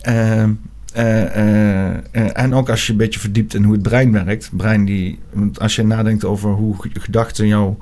Eh, 0.00 0.12
eh, 0.12 0.42
eh, 0.42 0.42
eh, 0.42 0.48
en 0.92 2.54
ook 2.54 2.68
als 2.70 2.86
je 2.86 2.92
een 2.92 2.98
beetje 2.98 3.20
verdiept 3.20 3.54
in 3.54 3.62
hoe 3.62 3.72
het 3.72 3.82
brein 3.82 4.12
werkt. 4.12 4.50
Brein 4.52 4.84
die, 4.84 5.18
als 5.54 5.76
je 5.76 5.86
nadenkt 5.86 6.24
over 6.24 6.50
hoe 6.50 6.74
gedachten 6.78 7.46
jou, 7.46 7.74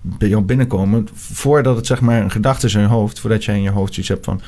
bij 0.00 0.28
jou 0.28 0.42
binnenkomen. 0.42 1.08
Voordat 1.14 1.76
het 1.76 1.86
zeg 1.86 2.00
maar 2.00 2.22
een 2.22 2.30
gedachte 2.30 2.66
is 2.66 2.74
in 2.74 2.80
je 2.80 2.86
hoofd. 2.86 3.20
Voordat 3.20 3.44
jij 3.44 3.56
in 3.56 3.62
je 3.62 3.70
hoofd 3.70 3.96
iets 3.96 4.08
hebt 4.08 4.24
van... 4.24 4.40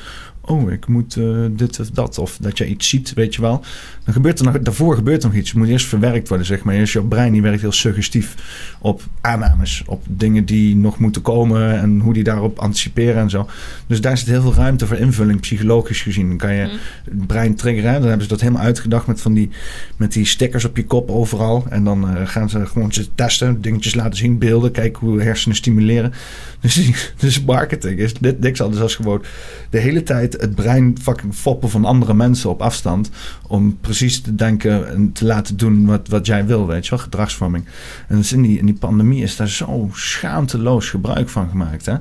Oh, 0.49 0.71
ik 0.71 0.87
moet 0.87 1.17
eh, 1.17 1.45
dit 1.51 1.79
of 1.79 1.89
dat. 1.89 2.17
Of 2.17 2.37
dat 2.41 2.57
je 2.57 2.67
iets 2.67 2.89
ziet, 2.89 3.13
weet 3.13 3.35
je 3.35 3.41
wel. 3.41 3.63
Dan 4.03 4.13
gebeurt 4.13 4.39
er 4.39 4.45
nog, 4.45 4.59
daarvoor 4.59 4.95
gebeurt 4.95 5.23
er 5.23 5.29
nog 5.29 5.37
iets. 5.37 5.49
Het 5.49 5.57
moet 5.57 5.67
eerst 5.67 5.85
verwerkt 5.85 6.27
worden, 6.27 6.47
zeg 6.47 6.63
maar. 6.63 6.75
Eerst 6.75 6.93
jouw 6.93 7.03
brein 7.03 7.31
die 7.31 7.41
werkt 7.41 7.61
heel 7.61 7.71
suggestief 7.71 8.35
op 8.79 9.01
aannames. 9.21 9.83
Op 9.85 10.03
dingen 10.07 10.45
die 10.45 10.75
nog 10.75 10.99
moeten 10.99 11.21
komen. 11.21 11.79
En 11.79 11.99
hoe 11.99 12.13
die 12.13 12.23
daarop 12.23 12.59
anticiperen 12.59 13.21
en 13.21 13.29
zo. 13.29 13.49
Dus 13.87 14.01
daar 14.01 14.17
zit 14.17 14.27
heel 14.27 14.41
veel 14.41 14.53
ruimte 14.53 14.87
voor 14.87 14.97
invulling, 14.97 15.39
psychologisch 15.39 16.01
gezien. 16.01 16.27
Dan 16.27 16.37
kan 16.37 16.53
je 16.53 16.63
Hm. 16.63 16.75
het 17.03 17.27
brein 17.27 17.55
triggeren. 17.55 17.93
Dan 17.93 18.03
hebben 18.03 18.21
ze 18.21 18.27
dat 18.27 18.41
helemaal 18.41 18.63
uitgedacht 18.63 19.07
met 19.07 19.21
van 19.21 19.33
die, 19.33 19.49
met 19.97 20.13
die 20.13 20.25
stickers 20.25 20.65
op 20.65 20.77
je 20.77 20.85
kop 20.85 21.09
overal. 21.09 21.65
En 21.69 21.83
dan 21.83 22.09
eh, 22.09 22.27
gaan 22.27 22.49
ze 22.49 22.65
gewoon 22.65 22.93
ze 22.93 23.07
testen, 23.15 23.61
dingetjes 23.61 23.95
laten 23.95 24.17
zien, 24.17 24.37
beelden, 24.37 24.71
kijken 24.71 25.07
hoe 25.07 25.21
hersenen 25.21 25.55
stimuleren. 25.55 26.13
Dus, 26.61 26.91
dus 27.17 27.43
marketing 27.43 27.99
is 27.99 28.13
dit 28.13 28.39
niks 28.39 28.61
anders 28.61 28.79
dan 28.79 28.89
gewoon 28.89 29.23
de 29.69 29.77
hele 29.77 30.03
tijd 30.03 30.38
het 30.39 30.55
brein 30.55 30.97
fucking 31.01 31.35
foppen 31.35 31.69
van 31.69 31.85
andere 31.85 32.13
mensen 32.13 32.49
op 32.49 32.61
afstand. 32.61 33.09
Om 33.47 33.77
precies 33.81 34.21
te 34.21 34.35
denken 34.35 34.89
en 34.89 35.11
te 35.11 35.25
laten 35.25 35.57
doen 35.57 35.85
wat, 35.85 36.07
wat 36.07 36.25
jij 36.25 36.45
wil, 36.45 36.67
weet 36.67 36.83
je 36.83 36.89
wel, 36.89 36.99
gedragsvorming. 36.99 37.65
En 38.07 38.17
dus 38.17 38.33
in 38.33 38.41
die, 38.41 38.59
in 38.59 38.65
die 38.65 38.77
pandemie 38.79 39.23
is 39.23 39.35
daar 39.35 39.49
zo 39.49 39.89
schaamteloos 39.93 40.89
gebruik 40.89 41.29
van 41.29 41.49
gemaakt. 41.49 41.85
Hè? 41.85 41.95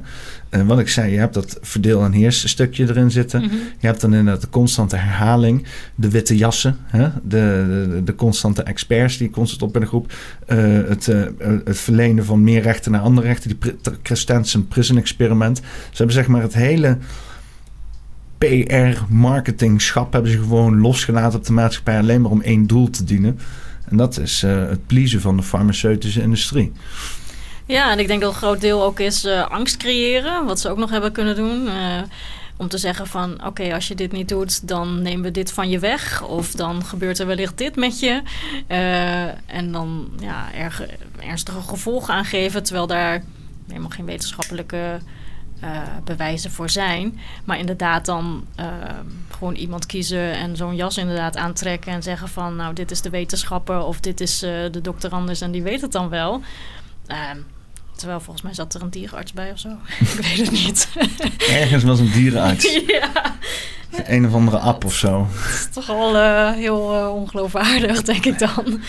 En 0.49 0.67
wat 0.67 0.79
ik 0.79 0.89
zei, 0.89 1.13
je 1.13 1.19
hebt 1.19 1.35
dat 1.35 1.59
verdeel- 1.63 2.05
en 2.05 2.13
heers 2.13 2.49
stukje 2.49 2.89
erin 2.89 3.11
zitten. 3.11 3.41
Mhm. 3.41 3.55
Je 3.79 3.87
hebt 3.87 4.01
dan 4.01 4.15
inderdaad 4.15 4.41
de 4.41 4.49
constante 4.49 4.97
herhaling, 4.97 5.67
de 5.95 6.11
witte 6.11 6.37
jassen, 6.37 6.77
hè? 6.87 7.09
De, 7.23 7.67
de, 7.93 8.01
de 8.05 8.15
constante 8.15 8.63
experts 8.63 9.17
die 9.17 9.31
constant 9.31 9.63
op 9.63 9.75
in 9.75 9.81
de 9.81 9.87
groep, 9.87 10.13
eh, 10.47 10.59
het, 10.89 11.09
eh, 11.09 11.23
het 11.65 11.79
verlenen 11.79 12.25
van 12.25 12.43
meer 12.43 12.63
rechten 12.63 12.93
naar 12.93 13.01
andere 13.01 13.27
rechten, 13.27 13.51
die 13.51 13.75
Christensen 14.03 14.69
Prison 14.69 14.97
Experiment. 14.97 15.57
Ze 15.57 15.97
hebben 15.97 16.15
zeg 16.15 16.27
maar 16.27 16.43
het 16.43 16.55
hele 16.55 16.99
PR-marketingschap 18.39 20.13
hebben 20.13 20.31
ze 20.31 20.39
gewoon 20.39 20.81
losgelaten 20.81 21.39
op 21.39 21.45
de 21.45 21.53
maatschappij 21.53 21.99
alleen 21.99 22.21
maar 22.23 22.31
om 22.31 22.41
één 22.41 22.67
doel 22.67 22.91
te 22.91 23.05
dienen. 23.05 23.39
En 23.89 23.97
dat 23.97 24.19
is 24.19 24.43
eh, 24.43 24.69
het 24.69 24.87
pleasen 24.87 25.21
van 25.21 25.37
de 25.37 25.43
farmaceutische 25.43 26.21
industrie. 26.21 26.73
Ja, 27.67 27.93
en 27.93 27.99
ik 27.99 28.07
denk 28.07 28.21
dat 28.21 28.31
een 28.31 28.37
groot 28.37 28.61
deel 28.61 28.85
ook 28.85 29.01
is 29.01 29.25
eh, 29.25 29.51
angst 29.51 29.77
creëren. 29.77 30.45
Wat 30.47 30.61
ze 30.61 30.69
ook 30.69 30.79
nog 30.79 30.91
hebben 30.91 31.13
kunnen 31.13 31.37
doen. 31.37 31.69
eh, 31.69 32.03
om 32.57 32.69
te 32.69 32.79
zeggen 32.79 33.07
van, 33.07 33.47
oké, 33.47 33.75
als 33.75 33.89
je 33.89 33.95
dit 33.95 34.13
niet 34.13 34.29
doet, 34.29 34.69
dan 34.69 35.03
nemen 35.03 35.23
we 35.23 35.31
dit 35.31 35.53
van 35.53 35.69
je 35.69 35.79
weg. 35.79 36.23
Of 36.23 36.53
dan 36.53 36.85
gebeurt 36.85 37.19
er 37.19 37.27
wellicht 37.27 37.59
dit 37.59 37.77
met 37.77 38.01
je. 38.01 38.23
En 39.47 39.73
dan 39.73 40.09
ja, 40.21 40.55
erg, 40.55 40.83
ernstige 41.21 41.61
gevolgen 41.61 42.15
aangeven. 42.15 42.63
Terwijl 42.63 42.87
daar 42.87 43.25
helemaal 43.67 43.91
geen 43.91 44.05
wetenschappelijke 44.05 44.99
eh, 45.61 45.83
bewijzen 46.05 46.51
voor 46.51 46.71
zijn. 46.71 47.21
Maar 47.45 47.59
inderdaad 47.59 48.05
dan 48.05 48.45
eh, 48.55 48.67
gewoon 49.39 49.55
iemand 49.55 49.87
kiezen 49.87 50.33
en 50.33 50.57
zo'n 50.57 50.77
jas 50.77 50.97
inderdaad 50.97 51.37
aantrekken. 51.37 51.93
En 51.93 52.03
zeggen 52.03 52.29
van, 52.29 52.57
nou, 52.57 52.75
dit 52.75 52.91
is 52.91 53.01
de 53.01 53.11
wetenschapper 53.11 53.81
of 53.85 54.01
dit 54.01 54.21
is 54.21 54.43
eh, 54.43 54.51
de 54.71 54.81
dokter 54.81 55.11
anders 55.11 55.41
en 55.41 55.51
die 55.51 55.63
weet 55.63 55.81
het 55.81 55.93
dan 55.93 56.09
wel. 56.09 56.41
Ehm, 57.07 57.37
terwijl 57.97 58.21
volgens 58.21 58.45
mij 58.45 58.55
zat 58.55 58.75
er 58.75 58.83
een 58.83 58.91
dierenarts 58.91 59.33
bij 59.33 59.53
of 59.53 59.59
zo. 59.59 59.69
ik 60.01 60.09
weet 60.09 60.39
het 60.39 60.51
niet. 60.51 60.89
Ergens 61.61 61.85
was 61.85 61.99
een 61.99 62.13
dierenarts, 62.13 62.81
ja, 62.87 63.37
een 63.91 64.27
of 64.27 64.35
andere 64.35 64.59
app 64.59 64.85
of 64.85 64.95
zo. 64.95 65.27
dat 65.33 65.55
is 65.55 65.69
toch 65.73 65.87
wel 65.87 66.17
eh, 66.17 66.53
heel 66.53 67.11
ongeloofwaardig, 67.15 68.03
denk 68.03 68.25
ik 68.25 68.39
dan. 68.39 68.81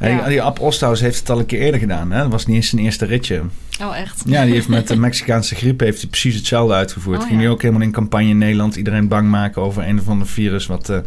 Ja. 0.00 0.28
Die, 0.28 0.42
app 0.42 0.60
Osthaus 0.60 1.00
heeft 1.00 1.18
het 1.18 1.30
al 1.30 1.38
een 1.38 1.46
keer 1.46 1.60
eerder 1.60 1.80
gedaan. 1.80 2.10
Hè? 2.12 2.22
Dat 2.22 2.30
was 2.30 2.46
niet 2.46 2.56
eens 2.56 2.68
zijn 2.68 2.82
eerste 2.82 3.04
ritje. 3.04 3.42
Oh, 3.82 3.96
echt? 3.98 4.22
Ja, 4.26 4.44
die 4.44 4.52
heeft 4.54 4.68
met 4.68 4.88
de 4.88 4.96
Mexicaanse 4.96 5.54
griep 5.54 5.80
heeft 5.80 6.00
hij 6.00 6.10
precies 6.10 6.34
hetzelfde 6.34 6.74
uitgevoerd. 6.74 7.20
Oh, 7.22 7.26
Ging 7.26 7.40
hij 7.40 7.48
ook 7.48 7.62
helemaal 7.62 7.82
in 7.82 7.92
campagne 7.92 8.28
in 8.28 8.38
Nederland 8.38 8.76
iedereen 8.76 9.08
bang 9.08 9.28
maken 9.28 9.62
over 9.62 9.88
een 9.88 9.98
of 10.00 10.08
ander 10.08 10.26
virus 10.26 10.66
wat 10.66 10.88
eh, 10.88 10.98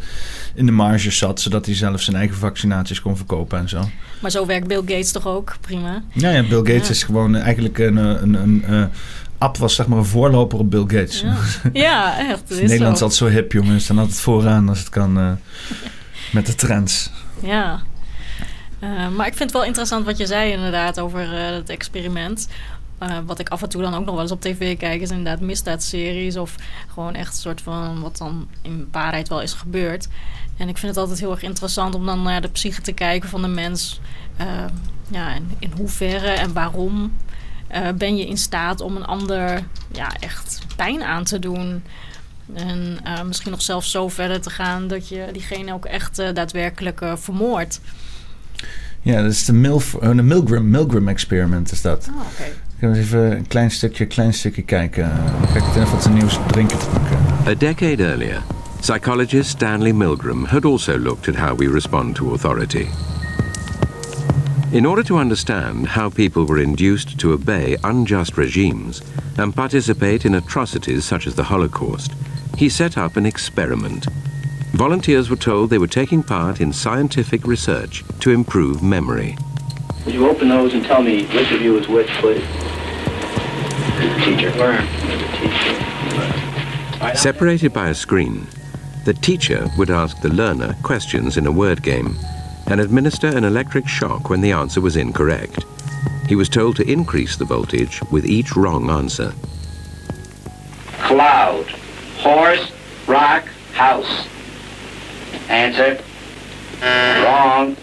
in 0.56 0.66
de 0.66 0.72
marge 0.72 1.12
zat, 1.12 1.42
zodat 1.42 1.66
hij 1.66 1.76
zelf 1.76 2.02
zijn 2.02 2.16
eigen 2.16 2.36
vaccinaties 2.38 3.02
kon 3.02 3.18
verkopen 3.18 3.60
en 3.60 3.70
zo. 3.70 3.90
Maar 4.20 4.32
zo 4.32 4.46
werkt 4.46 4.68
Bill 4.68 4.82
Gates 4.86 5.12
toch 5.12 5.28
ook? 5.28 5.56
Prima. 5.62 6.04
Ja, 6.14 6.30
ja 6.30 6.44
Bill 6.48 6.58
Gates 6.58 6.88
Ja. 6.88 6.90
is 6.90 7.04
gewoon 7.04 7.36
eigenlijk 7.36 7.78
een, 7.78 7.98
eh, 7.98 8.06
een, 8.22 8.34
een, 8.34 8.64
eh, 8.68 8.84
app 9.38 9.58
was 9.58 9.76
zeg 9.76 9.88
maar 9.88 9.98
een 9.98 10.06
voorloper 10.06 10.60
op 10.60 10.70
Bill 10.72 10.82
Gates. 10.88 11.22
Ja, 11.22 11.36
ja 11.74 12.18
echt. 12.30 12.50
Dat 12.50 12.58
is 12.58 12.70
Nederland 12.70 13.02
is 13.02 13.18
zo. 13.18 13.28
hip, 13.28 13.52
jongens. 13.52 13.74
Ze 13.78 13.80
staan 13.80 13.98
altijd 14.00 14.20
vooraan 14.20 14.70
als 14.70 14.80
het 14.80 14.90
kan 14.90 15.38
met 16.32 16.46
de 16.46 16.56
trends. 16.56 17.12
Ja. 17.42 17.82
Eh, 18.82 19.08
maar 19.08 19.28
ik 19.28 19.36
vind 19.36 19.40
het 19.40 19.52
wel 19.52 19.64
interessant 19.64 20.06
wat 20.06 20.18
je 20.18 20.26
zei 20.26 20.52
inderdaad 20.52 21.00
over 21.00 21.34
eh, 21.34 21.56
het 21.56 21.70
experiment. 21.70 22.48
Eh, 22.98 23.18
wat 23.26 23.40
ik 23.40 23.50
af 23.50 23.62
en 23.62 23.70
toe 23.70 23.82
dan 23.82 23.94
ook 23.94 24.06
nog 24.06 24.14
wel 24.14 24.24
eens 24.24 24.32
op 24.32 24.42
tv 24.42 24.78
kijk, 24.78 25.02
is 25.02 25.10
inderdaad 25.10 25.40
misdaadseries. 25.40 26.38
Of 26.38 26.56
gewoon 26.88 27.16
echt 27.16 27.34
een 27.34 27.40
soort 27.40 27.62
van 27.62 28.02
wat 28.02 28.18
dan 28.18 28.48
in 28.62 28.88
waarheid 28.92 29.28
wel 29.28 29.42
is 29.42 29.54
gebeurd. 29.54 30.08
En 30.58 30.70
ik 30.70 30.78
vind 30.78 30.92
het 30.92 31.02
altijd 31.02 31.20
heel 31.20 31.32
erg 31.32 31.42
interessant 31.42 31.96
om 31.96 32.06
dan 32.06 32.22
naar 32.22 32.42
de 32.42 32.48
psyche 32.48 32.82
te 32.82 32.92
kijken 32.92 33.30
van 33.30 33.42
de 33.42 33.48
mens. 33.48 34.00
Ja, 35.12 35.34
en 35.34 35.52
in 35.60 35.72
hoeverre 35.78 36.30
en 36.30 36.54
waarom 36.54 37.14
ben 37.96 38.18
je 38.18 38.28
in 38.28 38.38
staat 38.38 38.82
om 38.82 38.96
een 38.96 39.06
ander 39.06 39.64
ja, 39.92 40.12
echt 40.20 40.60
pijn 40.76 41.04
aan 41.04 41.24
te 41.24 41.40
doen. 41.40 41.84
En 42.54 43.00
misschien 43.26 43.52
nog 43.52 43.62
zelfs 43.62 43.92
zo 43.92 44.08
verder 44.08 44.42
te 44.42 44.50
gaan 44.50 44.88
dat 44.88 45.08
je 45.08 45.30
diegene 45.32 45.74
ook 45.74 45.86
echt 45.86 46.16
daadwerkelijk 46.16 47.02
vermoordt. 47.16 47.82
Ja, 49.02 49.22
dat 49.22 49.32
is 49.32 49.46
de, 49.46 49.54
Milf, 49.54 49.96
eh, 49.96 50.10
de 50.16 50.22
Milgram, 50.22 50.70
Milgram 50.70 51.08
experiment 51.08 51.72
is 51.72 51.82
dat. 51.82 52.10
Oh, 52.12 52.20
oké. 52.20 52.44
Ik 52.44 52.78
ga 52.80 52.88
eens 52.88 52.98
even 52.98 53.38
een 53.38 53.48
klein 53.48 53.72
stukje, 53.72 54.06
klein 54.06 54.34
stukje 54.34 54.62
kijken. 54.62 55.10
Dan 55.40 55.48
ga 55.48 55.58
ik 55.58 55.64
het 55.64 55.76
even 55.76 55.92
wat 55.92 56.10
nieuws 56.10 56.40
drinken 56.48 56.78
te 56.78 56.86
pakken. 56.86 57.18
A 57.48 57.54
decade 57.54 58.04
earlier, 58.06 58.42
psychologist 58.80 59.50
Stanley 59.50 59.94
Milgram 59.94 60.46
had 60.46 60.66
also 60.66 61.00
looked 61.00 61.28
at 61.28 61.36
how 61.36 61.58
we 61.58 61.72
respond 61.72 62.16
to 62.16 62.32
authority. 62.32 62.86
In 64.72 64.88
order 64.88 65.04
to 65.04 65.18
understand 65.18 65.88
how 65.88 66.10
people 66.10 66.46
were 66.46 66.62
induced 66.62 67.18
to 67.18 67.32
obey 67.32 67.78
unjust 67.82 68.38
regimes 68.38 69.02
and 69.36 69.54
participate 69.54 70.28
in 70.28 70.36
atrocities 70.36 71.08
such 71.08 71.28
as 71.28 71.34
the 71.34 71.44
Holocaust, 71.44 72.12
he 72.58 72.70
set 72.70 72.98
up 72.98 73.18
an 73.18 73.26
experiment. 73.26 74.08
Volunteers 74.82 75.30
were 75.30 75.36
told 75.36 75.70
they 75.70 75.78
were 75.78 75.86
taking 75.86 76.24
part 76.24 76.60
in 76.60 76.74
scientific 76.74 77.46
research 77.46 78.04
to 78.20 78.32
improve 78.32 78.82
memory. 78.82 79.38
Would 80.06 80.16
you 80.16 80.28
open 80.28 80.50
those 80.50 80.74
and 80.74 80.84
tell 80.84 81.04
me 81.04 81.28
which 81.28 81.52
of 81.52 81.62
you 81.62 81.78
is 81.78 81.88
which, 81.88 82.08
please? 82.14 82.44
Teacher. 84.26 84.52
Teacher. 85.38 87.16
Separated 87.16 87.72
by 87.72 87.90
a 87.90 87.94
screen, 87.94 88.48
the 89.06 89.14
teacher 89.14 89.70
would 89.78 89.92
ask 89.92 90.20
the 90.20 90.34
learner 90.34 90.76
questions 90.82 91.38
in 91.38 91.46
a 91.46 91.52
word 91.52 91.84
game 91.84 92.18
and 92.66 92.82
administer 92.82 93.28
an 93.28 93.44
electric 93.44 93.88
shock 93.88 94.32
when 94.32 94.42
the 94.42 94.52
answer 94.52 94.82
was 94.82 94.96
incorrect. 94.98 95.64
He 96.28 96.34
was 96.34 96.50
told 96.50 96.76
to 96.78 96.92
increase 96.92 97.36
the 97.36 97.46
voltage 97.46 98.02
with 98.12 98.26
each 98.26 98.56
wrong 98.56 98.90
answer. 98.90 99.32
Cloud. 101.04 101.68
Horse. 102.18 102.72
Rock. 103.06 103.46
House. 103.74 104.31
Answer. 105.50 106.02
Wrong. 106.82 107.76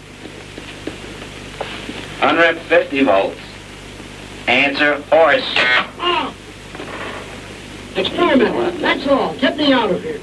150 2.19 3.03
volts. 3.03 3.39
Answer. 4.47 5.01
Horse. 5.09 5.45
Experiment. 7.95 8.79
That's 8.79 9.07
all. 9.07 9.35
Get 9.35 9.57
me 9.57 9.73
out 9.73 9.91
of 9.91 10.01
here. 10.03 10.19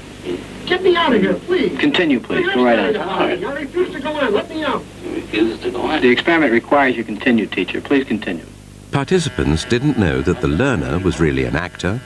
Get 0.65 0.83
me 0.83 0.95
out 0.97 1.13
of 1.15 1.21
here, 1.21 1.35
please. 1.35 1.79
Continue, 1.79 2.19
please. 2.19 2.45
Go 2.53 2.65
right 2.65 2.95
on. 2.95 2.97
I 2.97 3.53
refuse 3.53 3.91
to 3.93 4.01
go 4.01 4.11
on. 4.11 4.33
Let 4.33 4.49
me 4.49 4.65
out. 4.65 4.83
You 5.03 5.15
refuses 5.15 5.61
to 5.61 5.71
go 5.71 5.81
on. 5.83 6.01
The 6.01 6.09
experiment 6.09 6.51
requires 6.51 6.97
you 6.97 7.05
continue, 7.05 7.45
teacher. 7.45 7.79
Please 7.79 8.05
continue. 8.05 8.45
Participants 8.91 9.63
didn't 9.63 9.97
know 9.97 10.21
that 10.21 10.41
the 10.41 10.47
learner 10.47 10.99
was 10.99 11.19
really 11.19 11.45
an 11.45 11.55
actor 11.55 12.01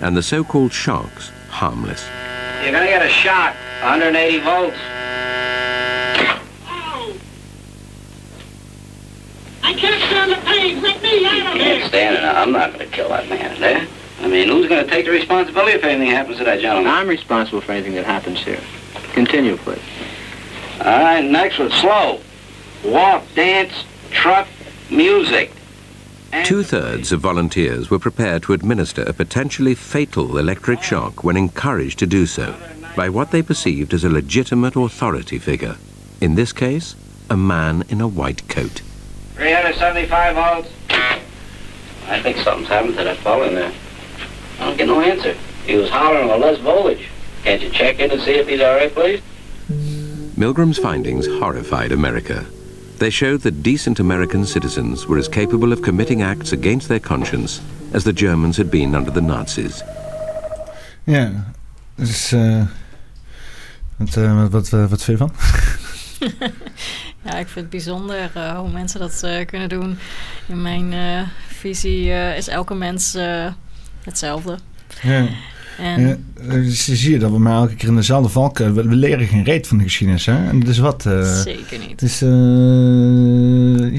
and 0.00 0.16
the 0.16 0.22
so-called 0.22 0.72
sharks 0.72 1.30
harmless. 1.48 2.04
You're 2.62 2.72
gonna 2.72 2.86
get 2.86 3.04
a 3.04 3.08
shock. 3.08 3.54
180 3.84 4.38
volts. 4.38 4.76
I 9.62 9.74
can't 9.74 10.02
stand 10.04 10.32
the 10.32 10.36
pain. 10.36 10.80
Let 10.80 11.02
me 11.02 11.26
out 11.26 11.36
of 11.48 11.52
Can't 11.52 11.80
here. 11.80 11.88
stand 11.88 12.16
it. 12.16 12.24
I'm 12.24 12.50
not 12.50 12.72
gonna 12.72 12.86
kill 12.86 13.10
that 13.10 13.28
man 13.28 13.60
there. 13.60 13.86
I 14.22 14.28
mean, 14.28 14.48
who's 14.48 14.70
gonna 14.70 14.86
take 14.86 15.04
the 15.04 15.10
responsibility 15.10 15.72
if 15.72 15.84
anything 15.84 16.10
happens 16.10 16.38
to 16.38 16.44
that 16.44 16.60
gentleman? 16.60 16.90
I'm 16.90 17.06
responsible 17.08 17.60
for 17.60 17.72
anything 17.72 17.94
that 17.96 18.06
happens 18.06 18.42
here. 18.42 18.60
Continue, 19.12 19.58
please. 19.58 19.82
All 20.80 20.86
right, 20.86 21.22
next 21.22 21.58
one. 21.58 21.70
Slow. 21.70 22.20
Walk, 22.86 23.22
dance, 23.34 23.84
truck, 24.10 24.48
music. 24.90 25.52
Two-thirds 26.44 27.12
of 27.12 27.20
volunteers 27.20 27.90
were 27.90 27.98
prepared 27.98 28.44
to 28.44 28.54
administer 28.54 29.02
a 29.02 29.12
potentially 29.12 29.74
fatal 29.74 30.38
electric 30.38 30.82
shock 30.82 31.22
when 31.22 31.36
encouraged 31.36 31.98
to 31.98 32.06
do 32.06 32.24
so 32.24 32.56
by 32.94 33.08
what 33.08 33.30
they 33.30 33.42
perceived 33.42 33.92
as 33.92 34.04
a 34.04 34.08
legitimate 34.08 34.76
authority 34.76 35.38
figure. 35.38 35.76
In 36.20 36.34
this 36.34 36.52
case, 36.52 36.94
a 37.28 37.36
man 37.36 37.84
in 37.88 38.00
a 38.00 38.08
white 38.08 38.48
coat. 38.48 38.82
375 39.34 40.34
volts. 40.34 40.68
I 42.06 42.20
think 42.22 42.36
something's 42.38 42.68
happened 42.68 42.96
to 42.96 43.04
that 43.04 43.16
fellow 43.18 43.44
in 43.44 43.54
there. 43.54 43.72
I 44.60 44.66
don't 44.66 44.76
get 44.76 44.86
no 44.86 45.00
answer. 45.00 45.34
He 45.66 45.74
was 45.74 45.90
hollering 45.90 46.28
for 46.28 46.36
less 46.36 46.58
voltage. 46.60 47.08
Can't 47.42 47.60
you 47.62 47.70
check 47.70 47.98
in 47.98 48.10
and 48.10 48.20
see 48.22 48.32
if 48.32 48.48
he's 48.48 48.60
all 48.60 48.76
right, 48.76 48.92
please? 48.92 49.20
Milgram's 50.36 50.78
findings 50.78 51.26
horrified 51.26 51.92
America. 51.92 52.46
They 52.98 53.10
showed 53.10 53.40
that 53.40 53.62
decent 53.62 53.98
American 53.98 54.46
citizens 54.46 55.06
were 55.06 55.18
as 55.18 55.28
capable 55.28 55.72
of 55.72 55.82
committing 55.82 56.22
acts 56.22 56.52
against 56.52 56.88
their 56.88 57.00
conscience 57.00 57.60
as 57.92 58.04
the 58.04 58.12
Germans 58.12 58.56
had 58.56 58.70
been 58.70 58.94
under 58.94 59.10
the 59.10 59.20
Nazis. 59.20 59.82
Ja, 61.06 61.30
dus... 61.96 62.32
eh 62.32 62.66
wat, 63.96 64.16
eh, 64.16 64.40
wat, 64.40 64.50
wat, 64.50 64.68
wat, 64.68 64.90
wat 64.90 65.02
vind 65.04 65.18
je 65.18 65.24
van? 65.26 65.32
Ja, 67.24 67.30
ik 67.38 67.46
vind 67.46 67.54
het 67.54 67.70
bijzonder 67.70 68.30
eh, 68.34 68.58
hoe 68.58 68.70
mensen 68.70 69.00
dat 69.00 69.22
eh, 69.22 69.46
kunnen 69.46 69.68
doen. 69.68 69.98
In 70.46 70.62
mijn 70.62 70.92
eh, 70.92 71.20
visie 71.48 72.12
eh, 72.12 72.36
is 72.36 72.48
elke 72.48 72.74
mens 72.74 73.14
eh, 73.14 73.46
hetzelfde. 74.02 74.58
Ja. 75.02 75.26
En 75.78 76.24
dus 76.42 76.84
zie 76.84 77.10
je 77.10 77.18
dat 77.18 77.30
we 77.30 77.38
maar 77.38 77.54
elke 77.56 77.74
keer 77.74 77.88
in 77.88 77.94
dezelfde 77.96 78.28
valk... 78.28 78.58
We, 78.58 78.72
we 78.72 78.82
leren 78.94 79.26
geen 79.26 79.44
reet 79.44 79.66
van 79.66 79.78
de 79.78 79.82
geschiedenis, 79.84 80.26
hè? 80.26 80.48
En 80.48 80.60
dat 80.60 80.68
is 80.68 80.78
wat... 80.78 81.06
eh, 81.06 81.40
zeker 81.40 81.78
niet. 81.78 81.90
het 81.90 82.02
is... 82.02 82.22
eh 82.22 82.28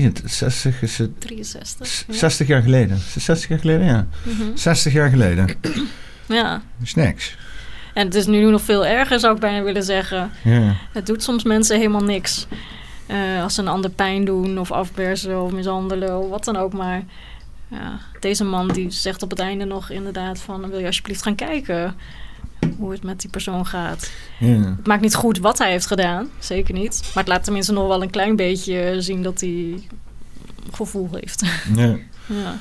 ja, 0.01 0.07
het 0.07 0.23
is 0.23 0.37
60 0.37 0.81
is 0.81 0.97
het... 0.97 1.21
63. 1.21 2.03
Ja. 2.07 2.13
60 2.13 2.47
jaar 2.47 2.61
geleden. 2.61 2.95
Is 2.97 3.13
het 3.13 3.23
60 3.23 3.49
jaar 3.49 3.59
geleden? 3.59 3.85
Ja. 3.85 4.07
Mhm. 4.23 4.43
60 4.55 4.93
jaar 4.93 5.09
geleden. 5.09 5.47
ja. 6.27 6.51
Dat 6.51 6.61
is 6.87 6.93
niks. 6.95 7.37
En 7.95 8.05
het 8.05 8.15
is 8.15 8.25
nu 8.25 8.49
nog 8.49 8.61
veel 8.61 8.85
erger, 8.85 9.19
zou 9.19 9.33
ik 9.33 9.39
bijna 9.39 9.63
willen 9.63 9.83
zeggen. 9.83 10.31
Het 10.91 11.05
doet 11.05 11.23
soms 11.23 11.43
mensen 11.43 11.77
helemaal 11.77 12.03
niks. 12.03 12.47
Eh, 13.05 13.43
als 13.43 13.55
ze 13.55 13.61
een 13.61 13.67
ander 13.67 13.89
pijn 13.89 14.25
doen 14.25 14.59
of 14.59 14.71
afpersen 14.71 15.41
of 15.41 15.51
mishandelen 15.51 16.19
of 16.19 16.29
wat 16.29 16.43
dan 16.43 16.55
ook 16.55 16.73
maar. 16.73 17.03
Ja, 17.67 17.99
deze 18.19 18.43
man 18.43 18.67
die 18.67 18.91
zegt 18.91 19.23
op 19.23 19.29
het 19.29 19.39
einde 19.39 19.65
nog 19.65 19.89
inderdaad 19.89 20.39
van... 20.39 20.69
wil 20.69 20.79
je 20.79 20.85
alsjeblieft 20.85 21.23
gaan 21.23 21.35
kijken 21.35 21.95
hoe 22.77 22.91
het 22.91 23.03
met 23.03 23.21
die 23.21 23.29
persoon 23.29 23.65
gaat. 23.65 24.11
Het 24.37 24.87
maakt 24.87 25.01
niet 25.01 25.15
goed 25.15 25.39
wat 25.39 25.57
hij 25.57 25.71
heeft 25.71 25.87
gedaan, 25.87 26.29
zeker 26.39 26.73
niet. 26.73 27.01
Maar 27.03 27.23
het 27.23 27.33
laat 27.33 27.43
tenminste 27.43 27.73
nog 27.73 27.87
wel 27.87 28.01
een 28.01 28.09
klein 28.09 28.35
beetje 28.35 28.95
zien 28.97 29.23
dat 29.23 29.39
hij 29.39 29.83
gevoel 30.71 31.09
heeft. 31.11 31.43
ja. 31.75 31.97
ja. 32.43 32.57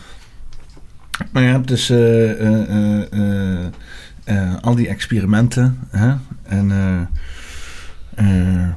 Maar 1.32 1.42
je 1.42 1.48
hebt 1.48 1.68
dus 1.68 1.90
eh, 1.90 2.40
eh, 2.40 3.66
eh, 4.24 4.54
al 4.60 4.74
die 4.74 4.88
experimenten. 4.88 5.78
Hè? 5.90 6.14
En 6.42 6.70
eh, 6.70 7.00
eh, 8.14 8.68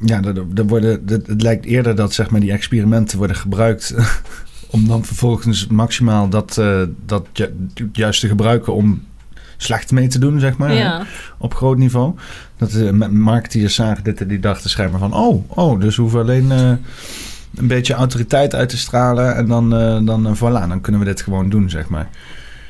ja, 0.00 0.22
er, 0.22 0.44
er 0.54 0.66
worden, 0.66 1.02
het, 1.06 1.26
het 1.26 1.42
lijkt 1.42 1.64
eerder 1.64 1.94
dat 1.96 2.12
zeg 2.14 2.30
maar, 2.30 2.40
die 2.40 2.52
experimenten 2.52 3.18
worden 3.18 3.36
gebruikt 3.36 3.94
om 4.70 4.86
dan 4.88 5.04
vervolgens 5.04 5.66
maximaal 5.66 6.28
dat, 6.28 6.60
dat 7.06 7.26
ju- 7.32 7.88
juist 7.92 8.20
te 8.20 8.28
gebruiken 8.28 8.74
om 8.74 9.04
slecht 9.56 9.90
mee 9.90 10.06
te 10.08 10.18
doen, 10.18 10.40
zeg 10.40 10.56
maar. 10.56 10.72
ja. 10.72 11.04
Op 11.38 11.54
groot 11.54 11.78
niveau. 11.78 12.14
Dat 12.56 12.70
de 12.70 12.92
ma- 12.92 13.08
marketeers 13.08 13.74
zagen 13.74 14.04
dit 14.04 14.20
en 14.20 14.28
die 14.28 14.40
dachten 14.40 14.70
schijnbaar 14.70 15.00
van... 15.00 15.14
oh, 15.14 15.50
oh 15.58 15.80
dus 15.80 15.96
we 15.96 16.02
hoeven 16.02 16.20
alleen 16.20 16.50
een 16.50 16.78
beetje 17.68 17.94
autoriteit 17.94 18.54
uit 18.54 18.68
te 18.68 18.76
stralen... 18.78 19.36
en 19.36 19.46
dan, 19.46 19.70
dan 20.06 20.36
voilà, 20.36 20.68
dan 20.68 20.80
kunnen 20.80 21.00
we 21.00 21.06
dit 21.06 21.20
gewoon 21.22 21.48
doen, 21.48 21.70
zeg 21.70 21.88
maar. 21.88 22.08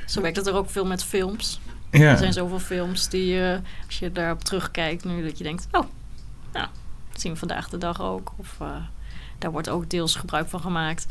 Zo 0.06 0.20
werkt 0.20 0.36
het 0.36 0.46
er 0.46 0.54
ook 0.54 0.70
veel 0.70 0.86
met 0.86 1.04
films. 1.04 1.60
Er 1.90 2.00
Ja, 2.00 2.16
zijn 2.16 2.32
zoveel 2.32 2.58
films 2.58 3.08
die, 3.08 3.40
eh, 3.42 3.58
als 3.86 3.98
je 3.98 4.12
daarop 4.12 4.44
terugkijkt 4.44 5.04
nu, 5.04 5.22
dat 5.22 5.38
je 5.38 5.44
denkt, 5.44 5.66
oh, 5.70 5.84
nou, 6.52 6.66
dat 7.12 7.20
zien 7.20 7.32
we 7.32 7.38
vandaag 7.38 7.68
de 7.68 7.78
dag 7.78 8.00
ook. 8.02 8.32
Of 8.36 8.56
eh, 8.60 8.68
daar 9.38 9.50
wordt 9.50 9.68
ook 9.68 9.90
deels 9.90 10.14
gebruik 10.14 10.48
van 10.48 10.60
gemaakt. 10.60 11.06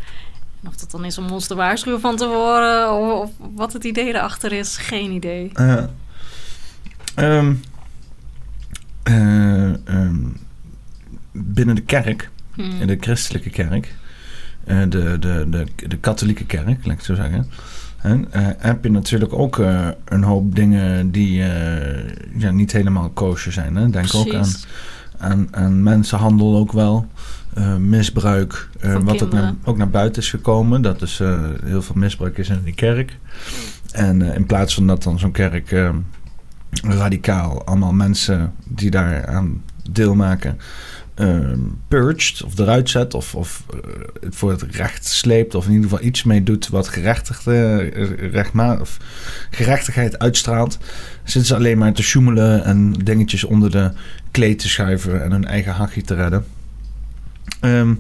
En 0.62 0.68
of 0.68 0.76
dat 0.76 0.92
dan 0.92 1.06
is 1.06 1.18
om 1.18 1.30
ons 1.30 1.48
te 1.48 1.56
waarschuwen 1.56 2.00
van 2.00 2.16
tevoren, 2.16 2.92
of, 2.94 3.22
of 3.22 3.32
wat 3.56 3.74
het 3.74 3.84
idee 3.84 4.08
erachter 4.08 4.52
is, 4.52 4.78
geen 4.78 5.12
idee. 5.12 5.52
eh, 5.54 5.84
ehm, 7.16 7.54
eh, 9.04 9.88
ehm, 9.88 10.18
binnen 11.32 11.76
de 11.76 11.82
kerk, 11.82 12.30
Hmm. 12.54 12.82
in 12.82 12.88
de 12.88 12.98
christelijke 13.00 13.50
kerk... 13.50 13.96
de, 14.66 14.88
de, 15.20 15.46
de, 15.50 15.66
de 15.88 15.98
katholieke 15.98 16.46
kerk, 16.46 16.66
laat 16.68 16.78
ik 16.86 16.90
het 16.92 17.04
zo 17.04 17.16
zeggen... 17.16 17.50
hè, 18.06 18.22
eh, 18.30 18.48
heb 18.58 18.84
je 18.84 18.92
natuurlijk 18.92 19.34
ook 19.34 19.60
eh, 19.60 19.88
een 20.06 20.24
hoop 20.24 20.56
dingen 20.56 21.12
die 21.12 21.44
eh, 21.44 22.14
ja, 22.38 22.52
niet 22.52 22.72
helemaal 22.72 23.10
kosher 23.10 23.52
zijn. 23.52 23.76
Hè? 23.76 23.90
Denk 23.90 24.16
ook 24.16 24.34
aan 24.34 24.48
aan, 25.18 25.48
aan 25.52 25.84
mensenhandel 25.84 26.58
ook 26.58 26.72
wel. 26.72 27.06
misbruik, 27.80 28.70
wat 29.04 29.24
ook 29.24 29.32
naar, 29.34 29.54
ook 29.64 29.78
naar 29.78 29.90
buiten 29.90 30.22
is 30.22 30.30
gekomen. 30.30 30.82
Dat 30.82 31.02
is 31.02 31.22
heel 31.64 31.82
veel 31.82 31.96
misbruik 31.96 32.38
is 32.38 32.50
in 32.50 32.62
die 32.64 32.74
kerk. 32.74 33.18
En 33.92 34.22
in 34.22 34.46
plaats 34.46 34.74
van 34.74 34.88
dat 34.88 35.04
dan 35.04 35.20
zo'n 35.20 35.32
kerk 35.32 35.92
radicaal 36.84 37.66
allemaal 37.66 37.94
mensen 37.94 38.54
die 38.66 38.92
daar 38.92 39.28
aan 39.28 39.64
deelmaken 39.92 40.58
eh, 41.16 41.52
purged 41.88 42.44
of 42.44 42.60
eruit 42.60 42.90
zet 42.90 43.14
of, 43.14 43.36
of 43.36 43.64
eh, 43.70 43.80
het 44.22 44.36
voor 44.36 44.52
het 44.52 44.62
recht 44.62 45.06
sleept 45.06 45.56
of 45.56 45.66
in 45.66 45.72
ieder 45.72 45.90
geval 45.90 46.06
iets 46.06 46.24
mee 46.24 46.44
doet 46.44 46.70
wat 46.70 46.88
gerechtigd, 46.88 47.48
eh, 47.48 48.80
of 48.82 48.98
gerechtigheid 49.50 50.20
uitstraalt, 50.20 50.78
zitten 51.24 51.46
ze 51.46 51.56
alleen 51.56 51.78
maar 51.78 51.94
te 51.94 52.04
sjoemelen 52.04 52.64
en 52.64 52.92
dingetjes 52.92 53.44
onder 53.44 53.72
de 53.72 53.92
kleed 54.32 54.60
te 54.60 54.70
schuiven 54.70 55.24
en 55.24 55.32
hun 55.32 55.46
eigen 55.46 55.72
hachje 55.72 56.02
te 56.02 56.16
redden. 56.16 56.46
Ehm, 57.60 57.94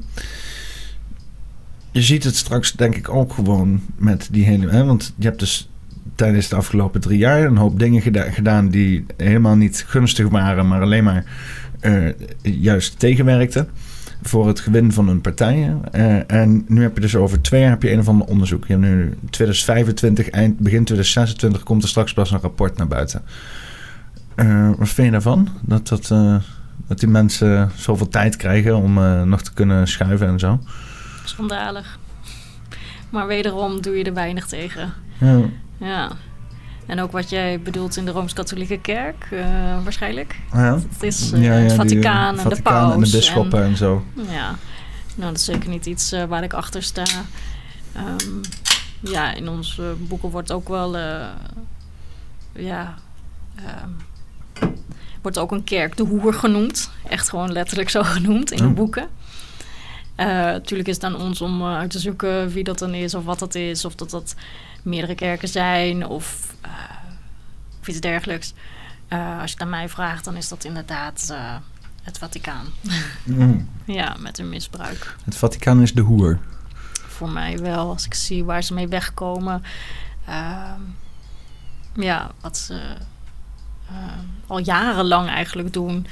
je 1.91 2.01
ziet 2.01 2.23
het 2.23 2.35
straks 2.35 2.71
denk 2.71 2.95
ik 2.95 3.09
ook 3.09 3.33
gewoon 3.33 3.81
met 3.95 4.27
die 4.31 4.45
hele... 4.45 4.69
Hè, 4.69 4.85
want 4.85 5.13
je 5.17 5.25
hebt 5.25 5.39
dus 5.39 5.69
tijdens 6.15 6.47
de 6.47 6.55
afgelopen 6.55 7.01
drie 7.01 7.17
jaar 7.17 7.43
een 7.43 7.57
hoop 7.57 7.79
dingen 7.79 8.01
gedaan 8.31 8.69
die 8.69 9.05
helemaal 9.17 9.55
niet 9.55 9.83
gunstig 9.87 10.29
waren, 10.29 10.67
maar 10.67 10.81
alleen 10.81 11.03
maar 11.03 11.25
uh, 11.85 12.13
juist 12.41 12.99
tegenwerkten 12.99 13.69
voor 14.21 14.47
het 14.47 14.59
gewin 14.59 14.91
van 14.91 15.07
een 15.07 15.21
partij. 15.21 15.75
Uh, 15.95 16.31
en 16.31 16.65
nu 16.67 16.81
heb 16.81 16.95
je 16.95 17.01
dus 17.01 17.15
over 17.15 17.41
twee 17.41 17.61
jaar 17.61 17.69
heb 17.69 17.81
je 17.81 17.91
een 17.91 17.99
of 17.99 18.07
ander 18.07 18.27
onderzoek. 18.27 18.67
Je 18.67 18.73
hebt 18.73 18.85
nu 18.85 19.17
2025, 19.29 20.29
eind, 20.29 20.57
begin 20.57 20.83
2026 20.83 21.63
komt 21.63 21.83
er 21.83 21.89
straks 21.89 22.13
pas 22.13 22.31
een 22.31 22.39
rapport 22.39 22.77
naar 22.77 22.87
buiten. 22.87 23.21
Uh, 24.35 24.69
wat 24.77 24.89
vind 24.89 25.05
je 25.07 25.11
daarvan? 25.11 25.49
Dat, 25.61 25.87
dat, 25.87 26.07
dat 26.87 26.99
die 26.99 27.09
mensen 27.09 27.71
zoveel 27.75 28.07
tijd 28.07 28.35
krijgen 28.35 28.75
om 28.75 28.93
nog 29.27 29.41
te 29.41 29.53
kunnen 29.53 29.87
schuiven 29.87 30.27
en 30.27 30.39
zo? 30.39 30.59
Schandalig. 31.23 31.99
Maar 33.09 33.27
wederom 33.27 33.81
doe 33.81 33.97
je 33.97 34.03
er 34.03 34.13
weinig 34.13 34.47
tegen. 34.47 34.93
Ja. 35.19 35.39
ja. 35.77 36.11
En 36.85 36.99
ook 36.99 37.11
wat 37.11 37.29
jij 37.29 37.59
bedoelt 37.59 37.97
in 37.97 38.05
de 38.05 38.11
Rooms-Katholieke 38.11 38.79
Kerk, 38.79 39.27
uh, 39.31 39.83
waarschijnlijk. 39.83 40.39
Ja. 40.51 40.79
Het 40.89 41.03
is 41.03 41.31
uh, 41.33 41.43
ja, 41.43 41.57
ja, 41.57 41.63
het 41.63 41.73
Vaticaan, 41.73 42.39
en 42.39 42.49
de 42.49 42.61
paus. 42.61 42.93
en 42.93 42.99
de 42.99 43.09
bisschoppen 43.11 43.59
en, 43.59 43.69
en, 43.69 43.77
zo. 43.77 44.05
Ja, 44.15 44.55
nou 45.15 45.31
dat 45.31 45.39
is 45.39 45.45
zeker 45.45 45.69
niet 45.69 45.85
iets 45.85 46.13
uh, 46.13 46.23
waar 46.23 46.43
ik 46.43 46.53
achter 46.53 46.83
sta. 46.83 47.03
Um, 47.97 48.41
ja, 48.99 49.33
in 49.33 49.49
onze 49.49 49.95
boeken 49.97 50.29
wordt 50.29 50.51
ook 50.51 50.67
wel... 50.67 50.97
ja... 52.53 52.93
Um, 53.83 53.95
wordt 55.25 55.39
ook 55.39 55.51
een 55.51 55.63
kerk 55.63 55.97
de 55.97 56.03
hoer 56.03 56.33
genoemd. 56.33 56.89
Echt 57.07 57.29
gewoon 57.29 57.51
letterlijk 57.51 57.89
zo 57.89 58.03
genoemd 58.03 58.51
in 58.51 58.57
de 58.57 58.67
boeken. 58.67 59.07
Natuurlijk 60.15 60.89
is 60.89 60.95
het 60.95 61.03
aan 61.03 61.15
ons 61.15 61.41
om 61.41 61.65
uit 61.65 61.91
te 61.91 61.99
zoeken 61.99 62.49
wie 62.49 62.63
dat 62.63 62.79
dan 62.79 62.93
is 62.93 63.13
of 63.13 63.23
wat 63.23 63.39
dat 63.39 63.55
is. 63.55 63.85
Of 63.85 63.95
dat 63.95 64.09
dat 64.09 64.35
meerdere 64.83 65.15
kerken 65.15 65.47
zijn 65.47 66.05
of, 66.05 66.55
uh, 66.65 66.71
of 67.81 67.87
iets 67.87 67.99
dergelijks. 67.99 68.53
Als 69.09 69.51
je 69.51 69.57
het 69.57 69.61
aan 69.61 69.69
mij 69.69 69.89
vraagt, 69.89 70.25
dan 70.25 70.35
is 70.35 70.47
dat 70.47 70.63
inderdaad 70.63 71.35
het 72.03 72.17
Vaticaan. 72.17 72.65
Mm. 73.23 73.69
ja, 73.85 74.15
met 74.19 74.39
een 74.39 74.49
misbruik. 74.49 75.15
Het 75.23 75.35
Vaticaan 75.35 75.81
is 75.81 75.93
de 75.93 76.01
hoer. 76.01 76.39
Voor 77.07 77.29
mij 77.29 77.59
wel, 77.59 77.89
als 77.89 78.05
ik 78.05 78.13
zie 78.13 78.43
waar 78.43 78.63
ze 78.63 78.73
mee 78.73 78.87
wegkomen. 78.87 79.63
Ehm, 80.25 80.81
ja, 81.93 82.31
wat 82.41 82.57
ze 82.57 82.79
al 84.47 84.59
jarenlang 84.59 85.29
eigenlijk 85.29 85.73
doen. 85.73 86.07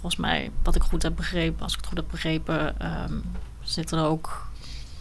Volgens 0.00 0.16
mij, 0.16 0.50
wat 0.62 0.74
ik 0.74 0.82
goed 0.82 1.02
heb 1.02 1.16
begrepen, 1.16 1.62
als 1.62 1.72
ik 1.72 1.78
het 1.78 1.88
goed 1.88 1.96
heb 1.96 2.08
begrepen, 2.10 2.86
um, 3.04 3.24
zit 3.62 3.90
er 3.90 4.04
ook 4.04 4.46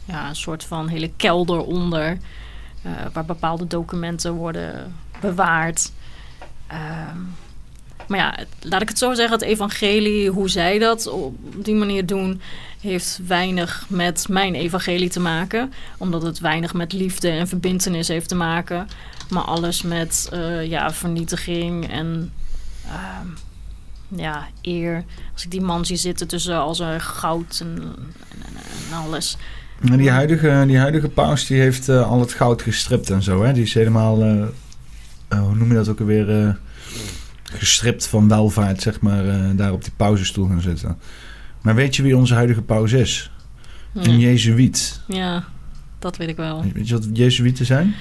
ja, 0.06 0.30
een 0.30 0.36
soort 0.36 0.64
van 0.64 0.88
hele 0.88 1.12
kelder 1.16 1.64
onder. 1.64 2.18
Uh, 2.86 2.92
waar 3.14 3.26
bepaalde 3.26 3.68
documenten 3.68 4.34
worden 4.34 4.96
bewaard. 5.22 5.92
Ehm, 6.68 7.18
maar 8.08 8.20
ja, 8.20 8.36
laat 8.62 8.82
ik 8.82 8.90
het 8.90 8.98
zo 8.98 9.14
zeggen, 9.14 9.34
het 9.34 9.48
evangelie, 9.48 10.30
hoe 10.30 10.50
zij 10.50 10.80
dat 10.80 11.08
op 11.08 11.36
die 11.66 11.76
manier 11.76 12.06
doen, 12.06 12.42
heeft 12.82 13.20
weinig 13.28 13.86
met 13.90 14.26
mijn 14.30 14.56
evangelie 14.56 15.10
te 15.10 15.20
maken. 15.20 15.74
Omdat 15.98 16.22
het 16.22 16.40
weinig 16.40 16.74
met 16.74 16.94
liefde 16.94 17.30
en 17.30 17.48
verbindenis 17.48 18.08
heeft 18.08 18.30
te 18.30 18.36
maken. 18.36 18.88
Maar 19.30 19.44
alles 19.44 19.82
met 19.82 20.30
uh, 20.34 20.66
ja, 20.66 20.94
vernietiging 20.94 21.90
en 21.92 22.34
uh, 22.86 22.92
ja, 24.08 24.48
eer. 24.62 25.04
Als 25.34 25.44
ik 25.44 25.52
die 25.52 25.62
man 25.62 25.86
zie 25.86 25.98
zitten 25.98 26.28
tussen 26.28 26.58
al 26.58 26.76
zijn 26.76 27.02
goud 27.02 27.60
en, 27.62 27.78
en, 27.78 28.56
en 28.92 28.98
alles. 28.98 29.38
Die 29.82 30.10
huidige, 30.10 30.64
die 30.68 30.78
huidige 30.78 31.10
paus 31.10 31.46
die 31.46 31.60
heeft 31.60 31.90
uh, 31.90 32.10
al 32.10 32.20
het 32.20 32.34
goud 32.34 32.62
gestript 32.62 33.10
en 33.10 33.24
zo. 33.24 33.44
Hè? 33.44 33.54
Die 33.54 33.64
is 33.64 33.74
helemaal, 33.74 34.22
uh, 34.22 34.44
uh, 35.34 35.40
hoe 35.40 35.56
noem 35.56 35.68
je 35.68 35.74
dat 35.74 35.90
ook 35.90 36.00
alweer, 36.00 36.58
gestript 37.44 38.08
van 38.08 38.28
welvaart, 38.28 38.82
zeg 38.82 39.02
maar, 39.02 39.56
daar 39.56 39.72
op 39.72 39.84
die 39.84 39.94
pauzenstoel 39.96 40.48
gaan 40.48 40.62
zitten. 40.62 40.98
Maar 41.62 41.76
weet 41.76 41.96
je 41.96 42.04
wie 42.04 42.18
onze 42.18 42.34
huidige 42.34 42.62
paus 42.62 42.92
is? 42.92 43.32
Een 43.94 44.20
jezuïet. 44.20 45.02
Ja, 45.08 45.44
dat 46.00 46.18
weet 46.18 46.30
ik 46.30 46.36
wel. 46.36 46.64
Weet 46.74 46.88
je 46.88 46.94
wat 46.94 47.08
jezuïeten 47.14 47.66
zijn? 47.66 47.96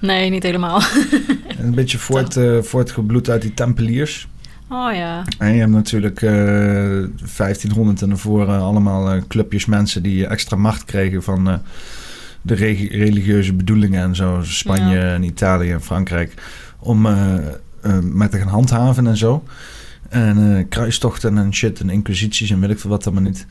nee, 0.00 0.30
niet 0.30 0.42
helemaal. 0.42 0.82
een 1.58 1.74
beetje 1.74 1.98
voort, 1.98 2.36
voortgebloed 2.60 3.30
uit 3.30 3.42
die 3.42 3.54
tempeliers. 3.54 4.28
Oh 4.68 4.94
ja. 4.94 5.24
En 5.38 5.52
je 5.52 5.60
hebt 5.60 5.72
natuurlijk 5.72 6.22
uh, 6.22 6.30
1500 6.30 8.02
en 8.02 8.08
daarvoor 8.08 8.48
uh, 8.48 8.62
allemaal 8.62 9.14
uh, 9.14 9.22
clubjes 9.28 9.66
mensen 9.66 10.02
die 10.02 10.26
extra 10.26 10.56
macht 10.56 10.84
kregen 10.84 11.22
van 11.22 11.60
de 12.42 12.54
religieuze 12.54 13.54
bedoelingen 13.54 14.02
en 14.02 14.16
zo. 14.16 14.40
Spanje 14.42 14.96
ja. 14.96 15.14
en 15.14 15.22
Italië 15.22 15.72
en 15.72 15.82
Frankrijk. 15.82 16.34
Om 16.78 17.00
met 18.02 18.30
te 18.30 18.38
gaan 18.38 18.48
handhaven 18.48 19.06
en 19.06 19.16
zo. 19.16 19.44
En 20.08 20.66
kruistochten 20.68 21.38
en 21.38 21.54
shit 21.54 21.80
en 21.80 21.90
inquisities 21.90 22.50
en 22.50 22.60
weet 22.60 22.70
ik 22.70 22.78
veel 22.78 22.90
wat 22.90 23.06
allemaal 23.06 23.24
niet. 23.24 23.46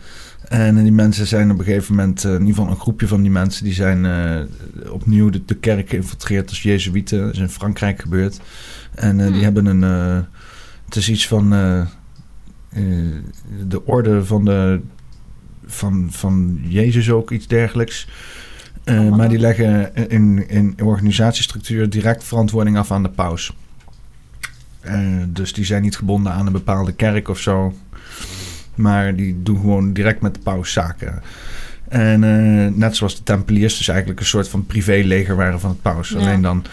En 0.48 0.84
die 0.84 0.92
mensen 0.92 1.28
zijn 1.28 1.52
op 1.52 1.60
een 1.60 1.66
gegeven 1.66 1.96
moment, 1.96 2.24
in 2.24 2.32
ieder 2.32 2.48
geval 2.48 2.68
een 2.68 2.80
groepje 2.80 3.08
van 3.08 3.22
die 3.22 3.32
mensen, 3.32 3.64
die 3.64 3.74
zijn 3.74 4.06
opnieuw 4.90 5.30
de, 5.30 5.46
de, 5.46 5.56
kerk 5.56 5.90
geïnfiltreerd 5.90 6.50
als 6.50 6.62
Jezuïeten. 6.62 7.20
Dat 7.20 7.34
is 7.34 7.40
in 7.40 7.50
Frankrijk 7.50 8.02
gebeurd. 8.02 8.40
En 8.96 9.18
die 9.18 9.26
hm. 9.26 9.44
hebben 9.44 9.66
een 9.66 10.26
het 10.88 10.96
is 10.96 11.10
iets 11.10 11.28
van 11.28 11.54
uh, 11.54 11.86
uh, 12.74 13.16
de 13.68 13.86
orde 13.86 14.26
van, 14.26 14.46
de, 14.46 14.80
van, 15.66 16.08
van 16.12 16.60
Jezus 16.64 17.12
ook, 17.12 17.32
iets 17.32 17.48
dergelijks. 17.48 18.08
Uh, 18.86 19.10
maar 19.16 19.30
die 19.30 19.40
leggen 19.40 19.96
in, 20.10 20.50
in 20.50 20.76
organisatiestructuur 20.84 21.90
direct 21.90 22.24
verantwoording 22.24 22.78
af 22.78 22.92
aan 22.92 23.04
de 23.04 23.10
paus. 23.10 23.54
dus 25.28 25.54
die 25.54 25.66
zijn 25.66 25.82
niet 25.82 25.98
gebonden 25.98 26.32
aan 26.32 26.46
een 26.46 26.52
bepaalde 26.52 26.94
kerk 26.94 27.28
of 27.28 27.40
zo. 27.40 27.74
Maar 28.76 29.16
die 29.16 29.44
doen 29.44 29.60
gewoon 29.60 29.94
direct 29.94 30.22
met 30.22 30.34
de 30.34 30.40
paus 30.40 30.72
zaken. 30.72 31.22
En 31.88 32.20
net 32.78 32.96
zoals 32.96 33.16
de 33.16 33.24
Tempeliers 33.24 33.78
dus 33.78 33.88
eigenlijk 33.88 34.20
een 34.20 34.26
soort 34.26 34.48
van 34.48 34.66
privéleger 34.66 35.36
waren 35.36 35.60
van 35.60 35.70
het 35.70 35.82
paus. 35.82 36.10
Ja. 36.10 36.20
Alleen 36.20 36.42
dan 36.42 36.66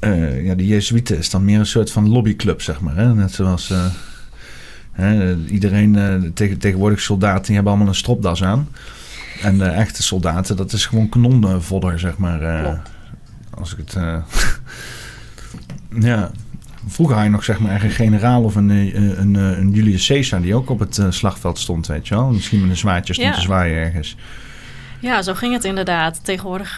uh, 0.00 0.44
ja, 0.44 0.54
de 0.54 0.66
Jezuïeten 0.66 1.18
is 1.18 1.30
dan 1.30 1.44
meer 1.44 1.58
een 1.58 1.66
soort 1.66 1.92
van 1.92 2.08
lobbyclub, 2.08 2.62
zeg 2.62 2.80
maar. 2.80 2.96
Hè? 2.96 3.14
Net 3.14 3.32
zoals 3.32 3.70
uh, 3.70 3.84
hè, 4.92 5.36
iedereen, 5.36 5.94
uh, 5.94 6.30
tegen, 6.34 6.58
tegenwoordig 6.58 7.00
soldaten, 7.00 7.44
die 7.44 7.54
hebben 7.54 7.72
allemaal 7.72 7.90
een 7.90 7.98
stropdas 7.98 8.42
aan. 8.44 8.68
En 9.42 9.58
de 9.58 9.64
echte 9.64 10.02
soldaten, 10.02 10.56
dat 10.56 10.72
is 10.72 10.86
gewoon 10.86 11.08
kanonvodder, 11.08 11.98
zeg 11.98 12.18
maar. 12.18 12.80
als 13.58 13.72
ik 13.72 13.78
het... 13.78 13.96
ja, 16.10 16.30
vroeger 16.86 17.16
had 17.16 17.24
je 17.24 17.30
nog 17.30 17.44
zeg 17.44 17.58
maar 17.58 17.84
een 17.84 17.90
generaal 17.90 18.42
of 18.42 18.54
een, 18.54 18.68
een, 19.20 19.34
een, 19.34 19.70
Julius 19.70 20.06
Caesar... 20.06 20.40
die 20.42 20.54
ook 20.54 20.70
op 20.70 20.78
het 20.78 21.00
slagveld 21.08 21.58
stond, 21.58 21.86
weet 21.86 22.08
je 22.08 22.14
wel. 22.14 22.30
Misschien 22.30 22.60
met 22.60 22.70
een 22.70 22.76
zwaardje 22.76 23.12
stond 23.12 23.28
ja. 23.28 23.34
te 23.34 23.40
zwaaien 23.40 23.76
ergens. 23.76 24.16
Ja, 25.00 25.22
zo 25.22 25.34
ging 25.34 25.52
het 25.52 25.64
inderdaad. 25.64 26.24
Tegenwoordig 26.24 26.76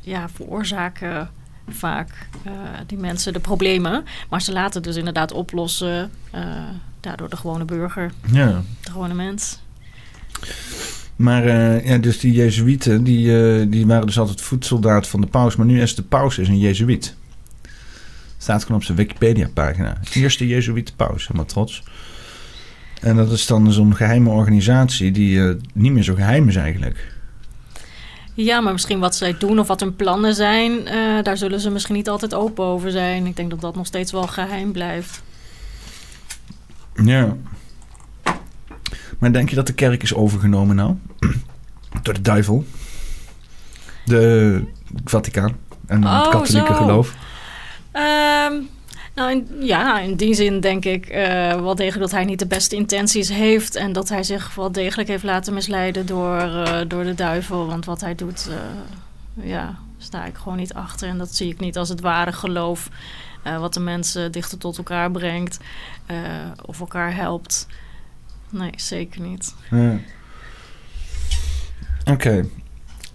ja, 0.00 0.28
veroorzaken 0.34 1.30
vaak 1.72 2.28
uh, 2.46 2.52
die 2.86 2.98
mensen 2.98 3.32
de 3.32 3.40
problemen. 3.40 4.04
Maar 4.28 4.42
ze 4.42 4.52
laten 4.52 4.82
dus 4.82 4.96
inderdaad 4.96 5.32
oplossen. 5.32 6.10
Uh, 6.34 6.40
daardoor 7.00 7.28
de 7.28 7.36
gewone 7.36 7.64
burger. 7.64 8.12
Ja. 8.32 8.62
De 8.80 8.90
gewone 8.90 9.14
mens. 9.14 9.60
Maar 11.16 11.46
uh, 11.46 11.86
ja, 11.86 11.98
dus 11.98 12.20
die 12.20 12.32
Jezuïeten, 12.32 13.04
die, 13.04 13.68
die 13.68 13.86
waren 13.86 14.06
dus 14.06 14.18
altijd 14.18 14.40
voedsoldaat 14.40 15.08
van 15.08 15.20
de 15.20 15.26
paus. 15.26 15.56
Maar 15.56 15.66
nu 15.66 15.80
is 15.80 15.94
de 15.94 16.02
paus 16.02 16.38
is 16.38 16.48
een 16.48 16.58
Jezuïet. 16.58 17.14
Staat 18.38 18.62
gewoon 18.62 18.76
op 18.76 18.84
zijn 18.84 18.98
Wikipedia-pagina. 18.98 20.00
Eerste 20.12 20.46
Jezuïte 20.46 20.94
paus, 20.94 21.22
helemaal 21.22 21.46
trots. 21.46 21.82
En 23.00 23.16
dat 23.16 23.32
is 23.32 23.46
dan 23.46 23.72
zo'n 23.72 23.96
geheime 23.96 24.30
organisatie 24.30 25.10
die 25.10 25.56
niet 25.72 25.92
meer 25.92 26.02
zo 26.02 26.14
geheim 26.14 26.48
is 26.48 26.56
eigenlijk. 26.56 27.17
Ja, 28.44 28.60
maar 28.60 28.72
misschien 28.72 28.98
wat 28.98 29.16
zij 29.16 29.38
doen 29.38 29.58
of 29.58 29.66
wat 29.66 29.80
hun 29.80 29.96
plannen 29.96 30.34
zijn, 30.34 30.72
uh, 30.72 31.22
daar 31.22 31.36
zullen 31.36 31.60
ze 31.60 31.70
misschien 31.70 31.94
niet 31.94 32.08
altijd 32.08 32.34
open 32.34 32.64
over 32.64 32.90
zijn. 32.90 33.26
Ik 33.26 33.36
denk 33.36 33.50
dat 33.50 33.60
dat 33.60 33.76
nog 33.76 33.86
steeds 33.86 34.12
wel 34.12 34.26
geheim 34.26 34.72
blijft. 34.72 35.22
Ja. 37.04 37.36
Maar 39.18 39.32
denk 39.32 39.50
je 39.50 39.56
dat 39.56 39.66
de 39.66 39.72
kerk 39.72 40.02
is 40.02 40.14
overgenomen 40.14 40.76
nou? 40.76 40.94
Door 42.02 42.14
de 42.14 42.20
duivel? 42.20 42.64
De 44.04 44.62
Vaticaan 45.04 45.56
en 45.86 46.04
oh, 46.04 46.22
het 46.22 46.28
katholieke 46.28 46.74
zo. 46.74 46.78
geloof? 46.78 47.14
Um, 47.92 48.68
nou, 49.18 49.44
ja, 49.60 49.98
in 49.98 50.14
die 50.14 50.34
zin 50.34 50.60
denk 50.60 50.84
ik 50.84 51.10
uh, 51.10 51.16
wel 51.60 51.74
degelijk 51.74 52.00
dat 52.00 52.10
hij 52.10 52.24
niet 52.24 52.38
de 52.38 52.46
beste 52.46 52.76
intenties 52.76 53.28
heeft. 53.28 53.74
En 53.74 53.92
dat 53.92 54.08
hij 54.08 54.22
zich 54.22 54.54
wel 54.54 54.72
degelijk 54.72 55.08
heeft 55.08 55.22
laten 55.22 55.54
misleiden 55.54 56.06
door, 56.06 56.40
uh, 56.40 56.80
door 56.88 57.04
de 57.04 57.14
duivel. 57.14 57.66
Want 57.66 57.84
wat 57.84 58.00
hij 58.00 58.14
doet, 58.14 58.48
uh, 58.50 59.46
ja, 59.46 59.78
sta 59.98 60.24
ik 60.24 60.36
gewoon 60.36 60.58
niet 60.58 60.74
achter. 60.74 61.08
En 61.08 61.18
dat 61.18 61.34
zie 61.34 61.52
ik 61.52 61.60
niet 61.60 61.76
als 61.76 61.88
het 61.88 62.00
ware 62.00 62.32
geloof. 62.32 62.88
wat 63.42 63.74
de 63.74 63.80
mensen 63.80 64.32
dichter 64.32 64.58
tot 64.58 64.78
elkaar 64.78 65.10
brengt. 65.10 65.58
of 66.64 66.80
elkaar 66.80 67.14
helpt. 67.14 67.66
Nee, 68.50 68.72
zeker 68.76 69.20
niet. 69.20 69.54
Ja. 69.70 69.98
Oké. 72.04 72.44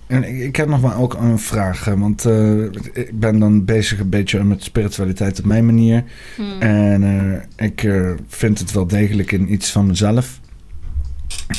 En 0.07 0.23
ik, 0.23 0.39
ik 0.39 0.55
heb 0.55 0.67
nog 0.67 0.81
maar 0.81 0.99
ook 0.99 1.13
een 1.13 1.39
vraag. 1.39 1.85
Want 1.85 2.25
uh, 2.25 2.63
ik 2.93 3.19
ben 3.19 3.39
dan 3.39 3.65
bezig 3.65 3.99
een 3.99 4.09
beetje 4.09 4.43
met 4.43 4.63
spiritualiteit 4.63 5.39
op 5.39 5.45
mijn 5.45 5.65
manier. 5.65 6.03
Hmm. 6.35 6.61
En 6.61 7.03
uh, 7.03 7.65
ik 7.67 7.83
uh, 7.83 8.11
vind 8.27 8.59
het 8.59 8.71
wel 8.71 8.87
degelijk 8.87 9.31
in 9.31 9.53
iets 9.53 9.71
van 9.71 9.87
mezelf. 9.87 10.41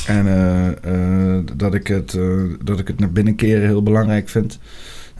En 0.07 0.25
dat, 1.55 1.73
ik 1.73 1.87
het, 1.87 2.17
dat 2.63 2.79
ik 2.79 2.87
het 2.87 2.99
naar 2.99 3.11
binnen 3.11 3.35
keren 3.35 3.67
heel 3.67 3.83
belangrijk 3.83 4.29
vind. 4.29 4.59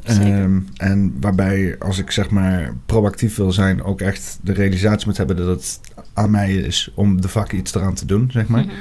Um, 0.10 0.68
en 0.78 1.14
waarbij, 1.20 1.76
als 1.80 1.98
ik 1.98 2.12
zeg 2.12 2.30
maar 2.30 2.74
proactief 2.86 3.36
wil 3.36 3.52
zijn, 3.52 3.84
ook 3.84 4.02
echt 4.02 4.40
de 4.42 4.54
realisatie 4.54 5.08
moet 5.08 5.18
hebben 5.18 5.36
dat 5.36 5.48
het 5.48 5.80
aan 6.14 6.32
mij 6.32 6.54
is 6.54 6.92
om 6.96 7.22
de 7.22 7.28
vak 7.28 7.52
iets 7.52 7.76
eraan 7.76 7.94
te 7.94 8.06
doen, 8.06 8.30
zeg 8.32 8.48
maar. 8.48 8.64
Mm 8.64 8.70
-hmm. 8.70 8.78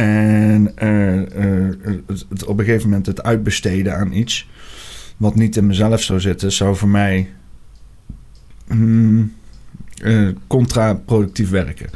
En 0.00 0.72
het, 2.06 2.44
op 2.44 2.58
een 2.58 2.64
gegeven 2.64 2.88
moment 2.88 3.06
het 3.06 3.22
uitbesteden 3.22 3.96
aan 3.96 4.12
iets 4.12 4.48
wat 5.16 5.34
niet 5.34 5.56
in 5.56 5.66
mezelf 5.66 6.02
zou 6.02 6.20
zitten, 6.20 6.52
zou 6.52 6.76
voor 6.76 6.88
mij 6.88 7.30
mm, 8.66 9.32
contraproductief 10.46 11.50
werken. 11.50 11.90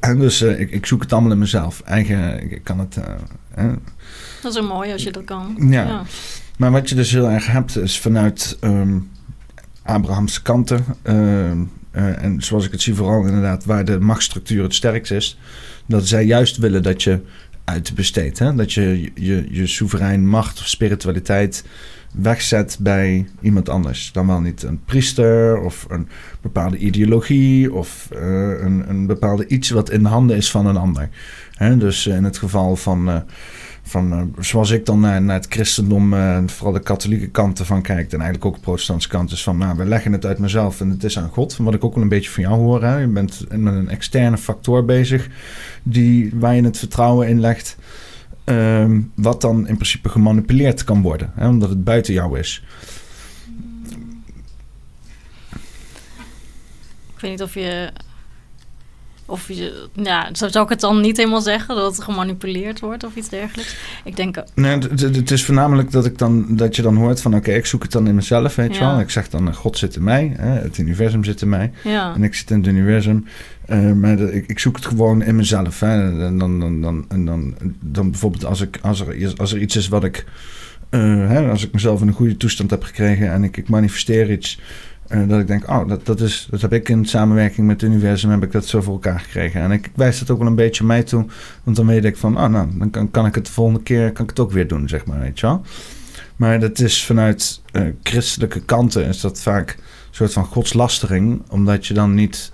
En 0.00 0.18
dus 0.18 0.42
ik, 0.42 0.70
ik, 0.70 0.86
zoek 0.86 1.02
het 1.02 1.12
allemaal 1.12 1.32
in 1.32 1.38
mezelf. 1.38 1.80
Eigen, 1.80 2.50
ik 2.50 2.64
kan 2.64 2.78
het. 2.78 2.98
dat 4.42 4.54
is 4.54 4.60
mooi 4.60 4.92
als 4.92 5.02
je 5.02 5.12
dat 5.12 5.24
kan. 5.24 5.56
Ja. 5.60 5.86
ja. 5.86 6.02
Maar 6.58 6.70
wat 6.70 6.88
je 6.88 6.94
dus 6.94 7.10
heel 7.10 7.30
erg 7.30 7.46
hebt, 7.46 7.76
is 7.76 7.98
vanuit 7.98 8.58
um, 8.60 9.10
Abrahamse 9.82 10.42
kanten. 10.42 10.84
Uh, 11.02 11.50
en 11.92 12.36
zoals 12.38 12.64
ik 12.64 12.72
het 12.72 12.82
zie, 12.82 12.94
vooral 12.94 13.26
inderdaad 13.26 13.64
waar 13.64 13.84
de 13.84 14.00
machtsstructuur 14.00 14.62
het 14.62 14.74
sterkst 14.74 15.12
is. 15.12 15.38
Dat 15.88 16.06
zij 16.06 16.24
juist 16.24 16.56
willen 16.56 16.82
dat 16.82 17.02
je 17.02 17.20
uitbesteedt. 17.64 18.38
Dat 18.38 18.72
je, 18.72 19.10
je 19.14 19.46
je 19.50 19.66
soeverein 19.66 20.28
macht 20.28 20.58
of 20.58 20.66
spiritualiteit 20.66 21.64
wegzet 22.12 22.76
bij 22.80 23.26
iemand 23.40 23.68
anders. 23.68 24.12
Dan 24.12 24.26
wel 24.26 24.40
niet 24.40 24.62
een 24.62 24.84
priester 24.84 25.60
of 25.60 25.86
een 25.88 26.08
bepaalde 26.40 26.76
ideologie 26.76 27.72
of 27.72 28.08
uh, 28.12 28.20
een, 28.60 28.84
een 28.88 29.06
bepaalde 29.06 29.46
iets 29.46 29.70
wat 29.70 29.90
in 29.90 30.02
de 30.02 30.08
handen 30.08 30.36
is 30.36 30.50
van 30.50 30.66
een 30.66 30.76
ander. 30.76 31.08
Hè? 31.54 31.76
Dus 31.76 32.06
in 32.06 32.24
het 32.24 32.38
geval 32.38 32.76
van. 32.76 33.08
Uh, 33.08 33.16
van, 33.88 34.12
uh, 34.12 34.22
zoals 34.44 34.70
ik 34.70 34.86
dan 34.86 35.00
naar, 35.00 35.34
het 35.34 35.46
christendom, 35.48 36.12
uh, 36.12 36.38
vooral 36.46 36.72
de 36.72 36.80
katholieke 36.80 37.28
kant 37.28 37.58
ervan 37.58 37.82
kijk, 37.82 38.12
en 38.12 38.20
eigenlijk 38.20 38.44
ook 38.44 38.54
de 38.54 38.60
protestantse 38.60 39.08
kant, 39.08 39.30
is 39.30 39.42
van, 39.42 39.58
nou, 39.58 39.76
we 39.76 39.84
leggen 39.84 40.12
het 40.12 40.26
uit 40.26 40.38
mezelf 40.38 40.80
en 40.80 40.90
het 40.90 41.04
is 41.04 41.18
aan 41.18 41.28
God. 41.28 41.56
Wat 41.56 41.74
ik 41.74 41.84
ook 41.84 41.94
wel 41.94 42.02
een 42.02 42.08
beetje 42.08 42.30
van 42.30 42.42
jou 42.42 42.54
hoor, 42.54 42.82
hè? 42.82 42.98
je 42.98 43.06
bent 43.06 43.44
met 43.50 43.74
een 43.74 43.88
externe 43.88 44.38
factor 44.38 44.84
bezig, 44.84 45.28
die, 45.82 46.30
waar 46.34 46.54
je 46.54 46.62
het 46.62 46.78
vertrouwen 46.78 47.28
in 47.28 47.40
legt, 47.40 47.76
uh, 48.44 48.98
wat 49.14 49.40
dan 49.40 49.68
in 49.68 49.74
principe 49.74 50.08
gemanipuleerd 50.08 50.84
kan 50.84 51.02
worden, 51.02 51.32
hè? 51.34 51.48
omdat 51.48 51.68
het 51.68 51.84
buiten 51.84 52.14
jou 52.14 52.38
is. 52.38 52.64
Ik 57.14 57.20
weet 57.24 57.30
niet 57.30 57.42
of 57.42 57.54
je 57.54 57.90
of 59.28 59.48
je, 59.48 59.88
ja, 59.92 60.28
zou 60.32 60.64
ik 60.64 60.70
het 60.70 60.80
dan 60.80 61.00
niet 61.00 61.16
helemaal 61.16 61.40
zeggen 61.40 61.76
dat 61.76 61.96
het 61.96 62.04
gemanipuleerd 62.04 62.80
wordt 62.80 63.04
of 63.04 63.16
iets 63.16 63.28
dergelijks? 63.28 63.76
Ik 64.04 64.16
denk. 64.16 64.36
Eh, 64.36 64.42
nee, 64.54 64.78
het, 64.78 65.30
is 65.30 65.44
voornamelijk 65.44 65.90
dat, 65.90 66.06
ik 66.06 66.18
dan, 66.18 66.46
dat 66.48 66.76
je 66.76 66.82
dan 66.82 66.96
hoort 66.96 67.20
van: 67.20 67.34
oké, 67.34 67.52
ik 67.52 67.66
zoek 67.66 67.82
het 67.82 67.92
dan 67.92 68.06
in 68.06 68.14
mezelf, 68.14 68.54
weet 68.54 68.74
je 68.74 68.80
wel. 68.80 69.00
Ik 69.00 69.10
zeg 69.10 69.28
dan: 69.28 69.54
God 69.54 69.78
zit 69.78 69.96
in 69.96 70.04
mij, 70.04 70.32
hè, 70.36 70.50
het 70.50 70.78
universum 70.78 71.24
zit 71.24 71.42
in 71.42 71.48
mij. 71.48 71.72
Ja. 71.84 72.14
En 72.14 72.22
ik 72.22 72.34
zit 72.34 72.50
in 72.50 72.58
het 72.58 72.66
universum. 72.66 73.26
Uh, 73.68 73.92
maar 73.92 74.18
ik, 74.18 74.46
ik, 74.46 74.58
zoek 74.58 74.76
het 74.76 74.86
gewoon 74.86 75.22
in 75.22 75.36
mezelf. 75.36 75.80
Hè. 75.80 76.20
En 76.24 76.38
dan, 76.38 76.60
dan, 76.60 76.80
dan, 76.80 77.04
en 77.08 77.24
dan, 77.24 77.54
dan 77.80 78.10
bijvoorbeeld 78.10 78.44
als, 78.44 78.60
ik, 78.60 78.78
als, 78.82 79.00
er, 79.00 79.32
als 79.36 79.52
er 79.52 79.60
iets 79.60 79.76
is 79.76 79.88
wat 79.88 80.04
ik. 80.04 80.24
Uh, 80.90 81.28
hè, 81.28 81.50
als 81.50 81.64
ik 81.64 81.72
mezelf 81.72 82.00
in 82.00 82.08
een 82.08 82.14
goede 82.14 82.36
toestand 82.36 82.70
heb 82.70 82.82
gekregen 82.82 83.32
en 83.32 83.44
ik, 83.44 83.56
ik 83.56 83.68
manifesteer 83.68 84.30
iets 84.30 84.60
dat 85.08 85.40
ik 85.40 85.46
denk, 85.46 85.68
oh, 85.68 85.88
dat, 85.88 86.06
dat, 86.06 86.20
is, 86.20 86.48
dat 86.50 86.60
heb 86.60 86.72
ik 86.72 86.88
in 86.88 87.04
samenwerking 87.04 87.66
met 87.66 87.80
het 87.80 87.90
universum, 87.90 88.30
heb 88.30 88.42
ik 88.42 88.52
dat 88.52 88.66
zo 88.66 88.80
voor 88.80 88.92
elkaar 88.92 89.20
gekregen. 89.20 89.60
En 89.60 89.70
ik, 89.70 89.90
wijs 89.94 90.18
dat 90.18 90.30
ook 90.30 90.38
wel 90.38 90.46
een 90.46 90.54
beetje 90.54 90.84
mij 90.84 91.02
toe, 91.02 91.26
want 91.64 91.76
dan 91.76 91.86
weet 91.86 92.04
ik 92.04 92.16
van, 92.16 92.36
oh, 92.36 92.46
nou, 92.46 92.68
dan 92.78 92.90
kan, 92.90 93.10
kan 93.10 93.26
ik 93.26 93.34
het 93.34 93.46
de 93.46 93.52
volgende 93.52 93.82
keer 93.82 94.12
kan 94.12 94.24
ik 94.24 94.30
het 94.30 94.40
ook 94.40 94.52
weer 94.52 94.68
doen, 94.68 94.88
zeg 94.88 95.06
maar, 95.06 95.20
weet 95.20 95.40
je 95.40 95.46
wel. 95.46 95.62
Maar 96.36 96.60
dat 96.60 96.78
is 96.78 97.04
vanuit 97.04 97.62
uh, 97.72 97.82
christelijke 98.02 98.60
kanten 98.60 99.04
is 99.04 99.20
dat 99.20 99.40
vaak 99.40 99.70
een 99.70 99.84
soort 100.10 100.32
van 100.32 100.44
godslastering, 100.44 101.42
omdat 101.48 101.86
je 101.86 101.94
dan 101.94 102.14
niet 102.14 102.52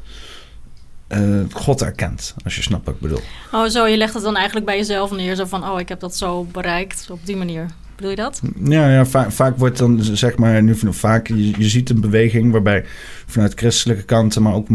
uh, 1.08 1.40
God 1.52 1.82
erkent, 1.82 2.34
als 2.44 2.56
je 2.56 2.62
snapt 2.62 2.84
wat 2.84 2.94
ik 2.94 3.00
bedoel. 3.00 3.20
Oh, 3.52 3.66
zo, 3.66 3.86
je 3.86 3.96
legt 3.96 4.14
het 4.14 4.22
dan 4.22 4.36
eigenlijk 4.36 4.66
bij 4.66 4.76
jezelf 4.76 5.10
neer, 5.10 5.34
zo 5.34 5.44
van, 5.44 5.68
oh, 5.68 5.80
ik 5.80 5.88
heb 5.88 6.00
dat 6.00 6.16
zo 6.16 6.44
bereikt 6.44 7.06
op 7.10 7.18
die 7.24 7.36
manier. 7.36 7.66
Bedoel 8.04 8.24
je 8.24 8.30
dat? 8.30 8.42
Ja, 8.70 8.90
ja 8.90 9.06
vaak, 9.06 9.32
vaak 9.32 9.58
wordt 9.58 9.78
dan 9.78 10.02
zeg 10.02 10.36
maar, 10.36 10.62
nu 10.62 10.76
vaak, 10.90 11.26
je, 11.26 11.58
je 11.58 11.68
ziet 11.68 11.90
een 11.90 12.00
beweging 12.00 12.52
waarbij 12.52 12.84
vanuit 13.26 13.52
christelijke 13.54 14.02
kanten, 14.02 14.42
maar 14.42 14.54
ook 14.54 14.66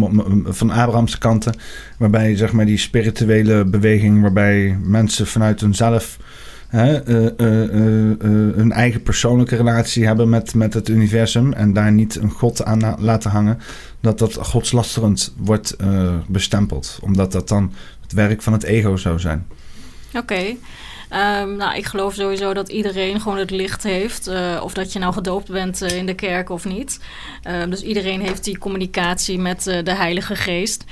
van 0.45 0.71
Abrahamse 0.71 1.17
kanten, 1.17 1.55
waarbij 1.97 2.35
zeg 2.35 2.51
maar 2.51 2.65
die 2.65 2.77
spirituele 2.77 3.65
beweging, 3.65 4.21
waarbij 4.21 4.77
mensen 4.83 5.27
vanuit 5.27 5.61
hunzelf 5.61 6.17
hè, 6.67 7.07
uh, 7.09 7.25
uh, 7.25 8.17
hun 8.55 8.71
eigen 8.71 9.03
persoonlijke 9.03 9.55
relatie 9.55 10.05
hebben 10.05 10.29
met, 10.29 10.55
met 10.55 10.73
het 10.73 10.89
universum 10.89 11.53
en 11.53 11.73
daar 11.73 11.91
niet 11.91 12.15
een 12.15 12.31
god 12.31 12.63
aan 12.63 12.95
laten 12.99 13.31
hangen, 13.31 13.57
dat 13.99 14.19
dat 14.19 14.33
godslasterend 14.33 15.33
wordt 15.37 15.75
bestempeld, 16.27 16.99
omdat 17.01 17.31
dat 17.31 17.47
dan 17.47 17.73
het 18.01 18.13
werk 18.13 18.41
van 18.41 18.53
het 18.53 18.63
ego 18.63 18.95
zou 18.95 19.19
zijn. 19.19 19.45
Oké. 20.13 20.55
Um, 21.11 21.55
nou, 21.55 21.75
ik 21.75 21.85
geloof 21.85 22.13
sowieso 22.13 22.53
dat 22.53 22.69
iedereen 22.69 23.21
gewoon 23.21 23.37
het 23.37 23.51
licht 23.51 23.83
heeft. 23.83 24.27
Uh, 24.27 24.59
of 24.63 24.73
dat 24.73 24.93
je 24.93 24.99
nou 24.99 25.13
gedoopt 25.13 25.51
bent 25.51 25.81
uh, 25.81 25.97
in 25.97 26.05
de 26.05 26.13
kerk 26.13 26.49
of 26.49 26.65
niet. 26.65 26.99
Uh, 27.47 27.63
dus 27.69 27.81
iedereen 27.81 28.21
heeft 28.21 28.43
die 28.43 28.57
communicatie 28.57 29.39
met 29.39 29.63
de 29.63 29.93
Heilige 29.93 30.35
Geest. 30.35 30.83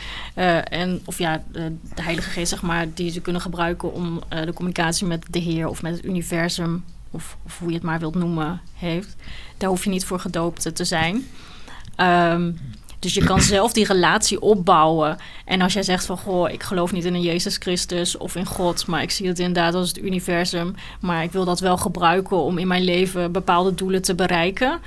en, 0.64 1.02
of 1.06 1.18
ja, 1.18 1.44
de 1.52 2.02
Heilige 2.02 2.30
Geest, 2.30 2.50
zeg 2.50 2.62
maar, 2.62 2.88
die 2.94 3.12
ze 3.12 3.22
kunnen 3.22 3.42
gebruiken 3.42 3.94
om 3.94 4.22
de 4.30 4.54
communicatie 4.54 5.08
met 5.08 5.26
de 5.30 5.40
Heer 5.40 5.68
of 5.68 5.82
met 5.82 5.96
het 5.96 6.06
universum, 6.06 6.84
of, 7.12 7.38
of, 7.46 7.60
hoe 7.60 7.68
je 7.68 7.76
het 7.76 7.84
maar 7.84 8.00
wilt 8.00 8.16
noemen, 8.16 8.62
heeft. 8.74 9.16
Daar 9.58 9.70
hoef 9.70 9.84
je 9.84 9.90
niet 9.90 10.06
voor 10.06 10.20
gedoopt 10.20 10.76
te 10.76 10.86
zijn. 10.86 11.28
Um, 11.98 12.60
dus 13.00 13.14
je 13.14 13.24
kan 13.24 13.42
zelf 13.42 13.74
die 13.74 13.86
relatie 13.86 14.42
opbouwen. 14.42 15.18
En 15.46 15.62
als 15.62 15.74
jij 15.74 15.84
zegt 15.84 16.06
van, 16.06 16.18
goh, 16.18 16.50
ik 16.50 16.64
geloof 16.64 16.92
niet 16.92 17.06
in 17.06 17.14
een 17.14 17.22
Jezus 17.22 17.58
Christus 17.58 18.18
of 18.18 18.36
in 18.36 18.46
God, 18.46 18.88
maar 18.88 19.02
ik 19.02 19.12
zie 19.12 19.28
het 19.28 19.40
inderdaad 19.40 19.74
als 19.74 19.88
het 19.88 19.98
universum, 19.98 20.76
maar 21.00 21.24
ik 21.24 21.32
wil 21.32 21.46
dat 21.46 21.60
wel 21.60 21.78
gebruiken 21.78 22.38
om 22.38 22.58
in 22.58 22.68
mijn 22.68 22.84
leven 22.84 23.32
bepaalde 23.32 23.74
doelen 23.74 24.02
te 24.02 24.16
bereiken. 24.16 24.80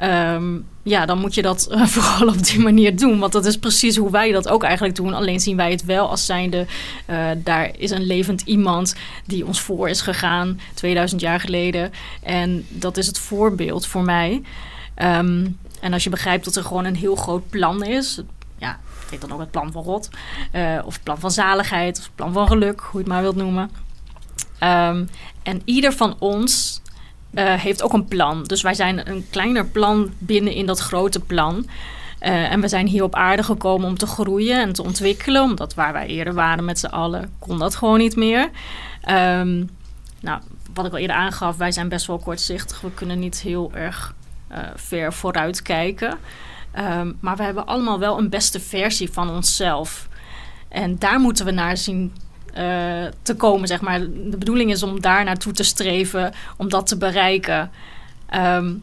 Um, 0.00 0.66
ja, 0.82 1.06
dan 1.06 1.18
moet 1.18 1.34
je 1.34 1.42
dat 1.42 1.68
uh, 1.70 1.86
vooral 1.94 2.34
op 2.34 2.44
die 2.44 2.58
manier 2.58 2.96
doen. 2.96 3.18
Want 3.18 3.32
dat 3.32 3.46
is 3.46 3.58
precies 3.58 3.96
hoe 3.96 4.10
wij 4.10 4.32
dat 4.32 4.48
ook 4.48 4.62
eigenlijk 4.62 4.96
doen. 4.96 5.14
Alleen 5.14 5.40
zien 5.40 5.56
wij 5.56 5.70
het 5.70 5.84
wel 5.84 6.08
als 6.08 6.26
zijnde... 6.26 6.66
Uh, 7.10 7.26
daar 7.36 7.70
is 7.78 7.90
een 7.90 8.06
levend 8.06 8.40
iemand 8.40 8.94
die 9.24 9.46
ons 9.46 9.60
voor 9.60 9.88
is 9.88 10.00
gegaan... 10.00 10.60
2000 10.74 11.20
jaar 11.20 11.40
geleden. 11.40 11.92
En 12.22 12.66
dat 12.68 12.96
is 12.96 13.06
het 13.06 13.18
voorbeeld 13.18 13.86
voor 13.86 14.02
mij. 14.02 14.42
Um, 15.02 15.58
en 15.80 15.92
als 15.92 16.04
je 16.04 16.10
begrijpt 16.10 16.44
dat 16.44 16.56
er 16.56 16.64
gewoon 16.64 16.84
een 16.84 16.96
heel 16.96 17.16
groot 17.16 17.48
plan 17.48 17.84
is, 17.84 18.20
ja, 18.58 18.78
het 19.00 19.10
heet 19.10 19.20
dan 19.20 19.32
ook 19.32 19.40
het 19.40 19.50
plan 19.50 19.72
van 19.72 19.82
God, 19.82 20.08
uh, 20.52 20.82
of 20.84 20.94
het 20.94 21.02
plan 21.02 21.18
van 21.18 21.30
zaligheid, 21.30 21.98
of 21.98 22.10
plan 22.14 22.32
van 22.32 22.46
geluk, 22.46 22.80
hoe 22.80 22.90
je 22.92 22.98
het 22.98 23.06
maar 23.08 23.22
wilt 23.22 23.36
noemen. 23.36 23.70
Um, 24.60 25.08
en 25.42 25.62
ieder 25.64 25.92
van 25.92 26.16
ons 26.18 26.80
uh, 27.32 27.54
heeft 27.54 27.82
ook 27.82 27.92
een 27.92 28.04
plan. 28.04 28.42
Dus 28.42 28.62
wij 28.62 28.74
zijn 28.74 29.10
een 29.10 29.26
kleiner 29.30 29.66
plan 29.66 30.12
binnen 30.18 30.52
in 30.52 30.66
dat 30.66 30.78
grote 30.78 31.20
plan. 31.20 31.66
Uh, 32.20 32.52
en 32.52 32.60
we 32.60 32.68
zijn 32.68 32.86
hier 32.86 33.02
op 33.02 33.14
aarde 33.14 33.42
gekomen 33.42 33.88
om 33.88 33.98
te 33.98 34.06
groeien 34.06 34.60
en 34.60 34.72
te 34.72 34.82
ontwikkelen. 34.82 35.42
Omdat 35.42 35.74
waar 35.74 35.92
wij 35.92 36.06
eerder 36.06 36.34
waren 36.34 36.64
met 36.64 36.78
z'n 36.78 36.86
allen, 36.86 37.32
kon 37.38 37.58
dat 37.58 37.76
gewoon 37.76 37.98
niet 37.98 38.16
meer. 38.16 38.50
Um, 39.08 39.70
nou, 40.20 40.40
wat 40.74 40.86
ik 40.86 40.92
al 40.92 40.98
eerder 40.98 41.16
aangaf, 41.16 41.56
wij 41.56 41.72
zijn 41.72 41.88
best 41.88 42.06
wel 42.06 42.18
kortzichtig. 42.18 42.80
We 42.80 42.90
kunnen 42.90 43.18
niet 43.18 43.40
heel 43.40 43.70
erg 43.74 44.14
ver 44.74 45.12
vooruit 45.12 45.62
kijken. 45.62 46.18
Um, 46.78 47.16
maar 47.20 47.36
we 47.36 47.42
hebben 47.42 47.66
allemaal 47.66 47.98
wel 47.98 48.18
een 48.18 48.28
beste 48.28 48.60
versie 48.60 49.10
van 49.12 49.30
onszelf. 49.30 50.08
En 50.68 50.98
daar 50.98 51.20
moeten 51.20 51.44
we 51.44 51.50
naar 51.50 51.76
zien 51.76 52.14
uh, 52.58 53.04
te 53.22 53.34
komen, 53.36 53.68
zeg 53.68 53.80
maar. 53.80 54.00
De 54.00 54.36
bedoeling 54.38 54.70
is 54.70 54.82
om 54.82 55.00
daar 55.00 55.24
naartoe 55.24 55.52
te 55.52 55.62
streven, 55.62 56.32
om 56.56 56.68
dat 56.68 56.86
te 56.86 56.96
bereiken. 56.96 57.70
Um, 58.34 58.82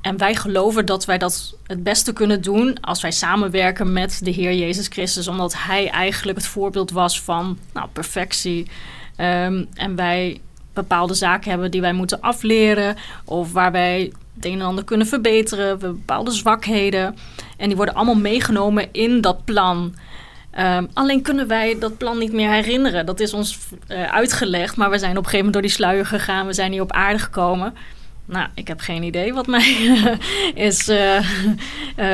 en 0.00 0.16
wij 0.16 0.34
geloven 0.34 0.86
dat 0.86 1.04
wij 1.04 1.18
dat 1.18 1.54
het 1.66 1.82
beste 1.82 2.12
kunnen 2.12 2.42
doen 2.42 2.80
als 2.80 3.02
wij 3.02 3.10
samenwerken 3.10 3.92
met 3.92 4.20
de 4.22 4.30
Heer 4.30 4.54
Jezus 4.54 4.86
Christus, 4.86 5.28
omdat 5.28 5.54
Hij 5.56 5.90
eigenlijk 5.90 6.38
het 6.38 6.46
voorbeeld 6.46 6.90
was 6.90 7.20
van 7.20 7.58
nou, 7.72 7.88
perfectie. 7.92 8.70
Um, 9.16 9.68
en 9.74 9.96
wij 9.96 10.40
bepaalde 10.72 11.14
zaken 11.14 11.50
hebben 11.50 11.70
die 11.70 11.80
wij 11.80 11.92
moeten 11.92 12.20
afleren, 12.20 12.96
of 13.24 13.52
waar 13.52 13.72
wij 13.72 14.12
het 14.34 14.44
een 14.44 14.60
en 14.60 14.66
ander 14.66 14.84
kunnen 14.84 15.06
verbeteren. 15.06 15.78
We 15.78 15.88
bepaalde 15.88 16.30
zwakheden. 16.30 17.16
En 17.56 17.66
die 17.66 17.76
worden 17.76 17.94
allemaal 17.94 18.14
meegenomen 18.14 18.88
in 18.92 19.20
dat 19.20 19.44
plan. 19.44 19.94
Ehm, 20.50 20.86
alleen 20.92 21.22
kunnen 21.22 21.46
wij 21.46 21.78
dat 21.78 21.98
plan 21.98 22.18
niet 22.18 22.32
meer 22.32 22.50
herinneren. 22.50 23.06
Dat 23.06 23.20
is 23.20 23.34
ons 23.34 23.58
uh, 23.88 24.12
uitgelegd, 24.12 24.76
maar 24.76 24.90
we 24.90 24.98
zijn 24.98 25.10
op 25.10 25.16
een 25.16 25.24
gegeven 25.24 25.44
moment 25.44 25.52
door 25.52 25.62
die 25.62 25.70
sluier 25.70 26.06
gegaan. 26.06 26.46
We 26.46 26.52
zijn 26.52 26.72
hier 26.72 26.82
op 26.82 26.92
aarde 26.92 27.18
gekomen. 27.18 27.74
Nou, 28.24 28.48
ik 28.54 28.68
heb 28.68 28.80
geen 28.80 29.02
idee 29.02 29.34
wat 29.34 29.46
mij 29.46 29.76
is 30.54 30.88
uh, 30.88 31.16
uh, 31.16 31.24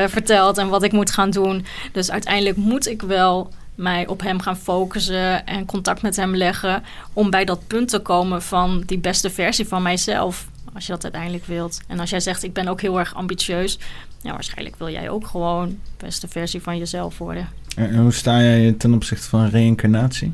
verteld 0.07 0.57
en 0.57 0.67
wat 0.67 0.83
ik 0.83 0.91
moet 0.91 1.11
gaan 1.11 1.29
doen. 1.29 1.65
Dus 1.91 2.11
uiteindelijk 2.11 2.57
moet 2.57 2.87
ik 2.87 3.01
wel 3.01 3.51
mij 3.75 4.07
op 4.07 4.21
hem 4.21 4.39
gaan 4.39 4.57
focussen 4.57 5.45
en 5.45 5.65
contact 5.65 6.01
met 6.01 6.15
hem 6.15 6.35
leggen. 6.35 6.83
Om 7.13 7.29
bij 7.29 7.45
dat 7.45 7.67
punt 7.67 7.89
te 7.89 7.99
komen 7.99 8.41
van 8.41 8.83
die 8.85 8.99
beste 8.99 9.29
versie 9.29 9.67
van 9.67 9.81
mijzelf. 9.81 10.47
Als 10.73 10.85
je 10.85 10.91
dat 10.91 11.03
uiteindelijk 11.03 11.45
wilt. 11.45 11.79
En 11.87 11.99
als 11.99 12.09
jij 12.09 12.19
zegt, 12.19 12.43
ik 12.43 12.53
ben 12.53 12.67
ook 12.67 12.81
heel 12.81 12.99
erg 12.99 13.15
ambitieus. 13.15 13.79
Ja, 14.21 14.31
waarschijnlijk 14.31 14.75
wil 14.77 14.89
jij 14.89 15.09
ook 15.09 15.27
gewoon 15.27 15.69
de 15.69 16.05
beste 16.05 16.27
versie 16.27 16.61
van 16.61 16.77
jezelf 16.77 17.17
worden. 17.17 17.49
En 17.75 17.97
hoe 17.97 18.11
sta 18.11 18.41
jij 18.41 18.71
ten 18.71 18.93
opzichte 18.93 19.29
van 19.29 19.49
reïncarnatie? 19.49 20.33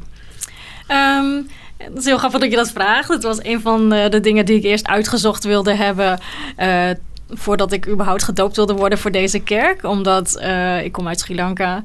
Um, 0.92 1.48
het 1.78 1.98
is 1.98 2.06
heel 2.06 2.18
grappig 2.18 2.40
dat 2.40 2.50
je 2.50 2.56
dat 2.56 2.72
vraagt. 2.72 3.08
Het 3.08 3.24
was 3.24 3.44
een 3.44 3.62
van 3.62 3.90
de, 3.90 4.20
dingen 4.22 4.46
die 4.46 4.58
ik 4.58 4.64
eerst 4.64 4.88
uitgezocht 4.88 5.44
wilde 5.44 5.74
hebben. 5.74 6.20
Uh, 6.60 6.90
voordat 7.30 7.72
ik 7.72 7.88
überhaupt 7.88 8.24
gedoopt 8.24 8.56
wilde 8.56 8.74
worden 8.74 8.98
voor 8.98 9.12
deze 9.12 9.40
kerk. 9.40 9.84
Omdat 9.84 10.40
uh, 10.42 10.84
ik 10.84 10.92
kom 10.92 11.08
uit 11.08 11.20
Sri 11.20 11.36
Lanka. 11.36 11.84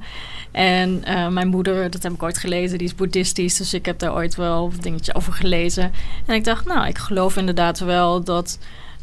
En 0.52 1.02
uh, 1.08 1.28
mijn 1.28 1.48
moeder, 1.48 1.90
dat 1.90 2.02
heb 2.02 2.12
ik 2.12 2.22
ooit 2.22 2.38
gelezen, 2.38 2.78
die 2.78 2.86
is 2.86 2.94
boeddhistisch. 2.94 3.56
Dus 3.56 3.74
ik 3.74 3.86
heb 3.86 3.98
daar 3.98 4.14
ooit 4.14 4.34
wel 4.34 4.70
een 4.72 4.80
dingetje 4.80 5.14
over 5.14 5.32
gelezen. 5.32 5.92
En 6.26 6.34
ik 6.34 6.44
dacht, 6.44 6.64
nou, 6.64 6.86
ik 6.86 6.98
geloof 6.98 7.36
inderdaad 7.36 7.78
wel 7.78 8.24
dat... 8.24 8.58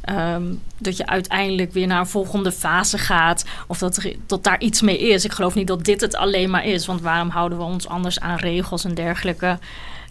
Um, 0.10 0.62
dat 0.78 0.98
je 0.98 1.06
uiteindelijk 1.06 1.74
weer 1.74 1.88
naar 1.88 2.00
een 2.00 2.08
volgende 2.08 2.52
fase 2.52 2.98
gaat. 2.98 3.46
Of 3.68 3.78
dat, 3.78 3.98
er, 3.98 4.16
dat 4.26 4.44
daar 4.44 4.62
iets 4.62 4.82
mee 4.82 5.00
is. 5.00 5.26
Ik 5.26 5.32
geloof 5.32 5.56
niet 5.56 5.68
dat 5.68 5.86
dit 5.86 6.02
het 6.02 6.16
alleen 6.16 6.50
maar 6.50 6.66
is. 6.66 6.86
Want 6.86 7.02
waarom 7.02 7.30
houden 7.30 7.58
we 7.58 7.64
ons 7.64 7.88
anders 7.88 8.20
aan 8.20 8.38
regels 8.38 8.86
en 8.86 8.94
dergelijke? 8.94 9.60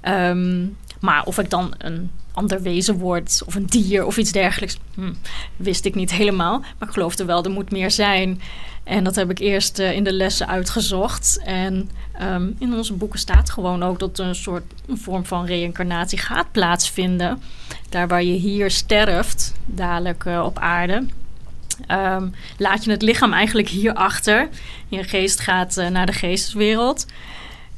Um, 0.09 0.77
maar 1.01 1.25
of 1.25 1.39
ik 1.39 1.51
dan 1.51 1.75
een 1.79 2.11
ander 2.39 2.63
wezen 2.63 2.99
word 2.99 3.43
of 3.47 3.55
een 3.55 3.67
dier 3.67 4.07
of 4.07 4.17
iets 4.17 4.33
dergelijks, 4.33 4.79
hm, 4.95 5.13
wist 5.57 5.85
ik 5.85 5.95
niet 5.95 6.13
helemaal. 6.13 6.59
Maar 6.59 6.89
ik 6.89 6.95
geloofde 6.95 7.25
wel, 7.25 7.45
er 7.45 7.51
moet 7.51 7.71
meer 7.71 7.91
zijn. 7.91 8.41
En 8.85 9.05
dat 9.05 9.15
heb 9.15 9.31
ik 9.31 9.39
eerst 9.39 9.79
uh, 9.79 9.93
in 9.93 10.05
de 10.05 10.13
lessen 10.13 10.49
uitgezocht. 10.49 11.41
En 11.45 11.91
um, 12.23 12.57
in 12.59 12.75
onze 12.75 12.93
boeken 12.93 13.19
staat 13.19 13.51
gewoon 13.51 13.83
ook 13.83 13.99
dat 13.99 14.19
een 14.19 14.35
soort 14.35 14.63
een 14.87 14.99
vorm 14.99 15.25
van 15.25 15.47
reïncarnatie 15.47 16.19
gaat 16.19 16.53
plaatsvinden. 16.53 17.43
Daar 17.89 18.09
waar 18.09 18.23
je 18.23 18.33
hier 18.33 18.71
sterft, 18.71 19.55
dadelijk 19.67 20.25
uh, 20.25 20.43
op 20.45 20.59
aarde. 20.59 21.07
Um, 21.91 22.35
laat 22.57 22.85
je 22.85 22.91
het 22.91 23.03
lichaam 23.03 23.33
eigenlijk 23.33 23.69
hier 23.69 23.95
achter. 23.95 24.49
Je 24.89 25.05
geest 25.05 25.41
gaat 25.41 25.77
uh, 25.77 25.89
naar 25.89 26.07
de 26.07 26.13
geesteswereld. 26.13 27.07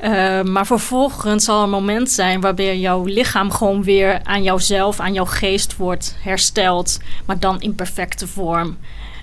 Uh, 0.04 0.42
maar 0.42 0.66
vervolgens 0.66 1.44
zal 1.44 1.58
er 1.58 1.64
een 1.64 1.70
moment 1.70 2.10
zijn 2.10 2.40
waarbij 2.40 2.78
jouw 2.78 3.04
lichaam 3.04 3.50
gewoon 3.50 3.82
weer 3.82 4.20
aan 4.22 4.42
jouzelf, 4.42 5.00
aan 5.00 5.12
jouw 5.12 5.24
geest 5.24 5.76
wordt 5.76 6.16
hersteld, 6.20 7.00
maar 7.24 7.38
dan 7.38 7.60
in 7.60 7.74
perfecte 7.74 8.26
vorm. 8.26 8.76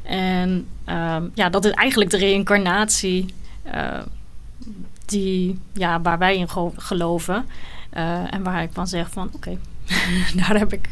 En 0.04 0.68
uh, 0.90 1.16
ja, 1.34 1.50
dat 1.50 1.66
is 1.66 1.72
eigenlijk 1.72 2.10
de 2.10 2.18
reïncarnatie 2.18 3.34
uh, 3.74 4.00
die, 5.06 5.60
ja, 5.74 6.02
waar 6.02 6.18
wij 6.18 6.38
in 6.38 6.50
geloven. 6.76 7.46
Eh, 7.90 8.34
en 8.34 8.44
waar 8.44 8.64
ik 8.64 8.70
van 8.74 8.88
zeg 8.88 9.10
van 9.10 9.30
oké, 9.34 9.36
okay, 9.36 9.58
daar 10.48 10.58
heb 10.58 10.74
ik, 10.74 10.90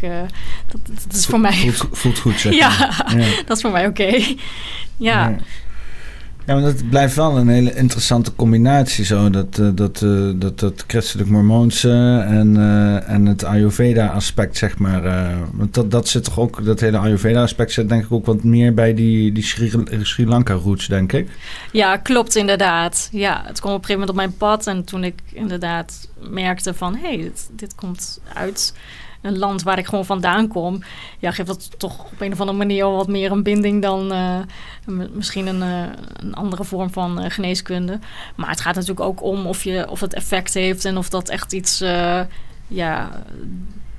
dat, 0.68 0.80
dat, 1.08 1.14
is 1.14 1.26
voor 1.26 1.40
mij... 1.40 1.72
Voelt, 1.72 1.98
voelt 1.98 2.20
goed, 2.20 2.40
zeg 2.40 2.54
ja, 2.64 2.92
ja, 3.08 3.44
dat 3.48 3.58
is 3.58 3.62
voor 3.62 3.72
mij 3.72 3.88
oké. 3.88 4.02
Okay. 4.04 4.38
ja. 4.98 5.28
ja. 5.30 5.38
Ja, 6.46 6.54
maar 6.54 6.64
dat 6.64 6.90
blijft 6.90 7.16
wel 7.16 7.38
een 7.38 7.48
hele 7.48 7.76
interessante 7.76 8.36
combinatie 8.36 9.06
zo. 9.06 9.30
Dat, 9.30 9.56
dat, 9.74 10.02
uh, 10.02 10.32
dat, 10.36 10.60
dat 10.60 10.84
christelijk 10.88 11.30
mormoonse 11.30 12.24
en, 12.28 12.56
uh, 12.56 13.10
en 13.10 13.26
het 13.26 13.44
Ayurveda 13.44 14.08
aspect, 14.08 14.58
zeg 14.58 14.78
maar. 14.78 15.02
want 15.54 15.74
dat, 15.74 15.92
dat 15.92 16.08
zit 16.08 16.24
toch 16.24 16.40
ook, 16.40 16.66
dat 16.66 16.80
hele 16.80 16.98
Ayurveda 16.98 17.42
aspect 17.42 17.72
zit 17.72 17.90
denk 17.90 18.04
ik 18.04 18.12
ook 18.12 18.26
wat 18.26 18.44
meer 18.44 18.74
bij 18.74 18.94
die, 18.94 19.32
die 19.32 19.44
Sri, 19.44 19.72
Sri 20.02 20.28
Lanka 20.28 20.54
roots, 20.54 20.88
denk 20.88 21.14
ik. 21.14 21.30
Ja, 21.72 21.98
klopt 21.98 22.36
inderdaad. 22.36 23.10
Ja, 23.12 23.44
het 23.46 23.60
kwam 23.60 23.74
op 23.74 23.80
een 23.80 23.86
gegeven 23.86 24.08
moment 24.08 24.10
op 24.10 24.16
mijn 24.16 24.38
pad. 24.38 24.68
En 24.68 24.84
toen 24.84 25.04
ik 25.04 25.16
inderdaad 25.34 26.08
merkte 26.30 26.74
van, 26.74 26.96
hé, 26.96 27.16
hey, 27.16 27.32
dit 27.52 27.76
komt 27.76 28.20
uit 28.34 28.74
een 29.26 29.38
land 29.38 29.64
waar 29.64 29.78
ik 29.78 29.86
gewoon 29.86 30.06
vandaan 30.06 30.48
kom, 30.48 30.84
ja, 31.20 31.32
geeft 31.32 31.48
dat 31.48 31.80
toch 31.80 32.00
op 32.00 32.22
een 32.22 32.32
of 32.32 32.40
andere 32.40 32.58
manier 32.58 32.86
wat 32.86 33.08
meer 33.08 33.32
een 33.32 33.44
binding 33.44 33.82
dan 33.82 34.12
uh, 34.12 34.40
misschien 35.12 35.48
een, 35.48 35.62
uh, 35.62 35.84
een, 36.14 36.34
andere 36.34 36.64
vorm 36.64 36.90
van 36.90 37.24
uh, 37.24 37.30
geneeskunde. 37.30 38.00
Maar 38.36 38.50
het 38.50 38.62
gaat 38.62 38.76
natuurlijk 38.76 39.00
ook 39.00 39.24
om 39.24 39.46
of, 39.46 39.64
je, 39.64 39.90
of 39.90 40.00
het 40.00 40.14
effect 40.14 40.54
heeft 40.54 40.86
en 40.86 40.98
of 40.98 41.10
dat 41.10 41.30
echt 41.30 41.54
iets 41.54 41.84
ja, 42.68 43.24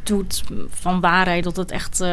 doet 0.03 0.43
van 0.71 1.01
waarheid, 1.01 1.45
dat 1.45 1.57
het 1.57 1.71
echt 1.71 2.05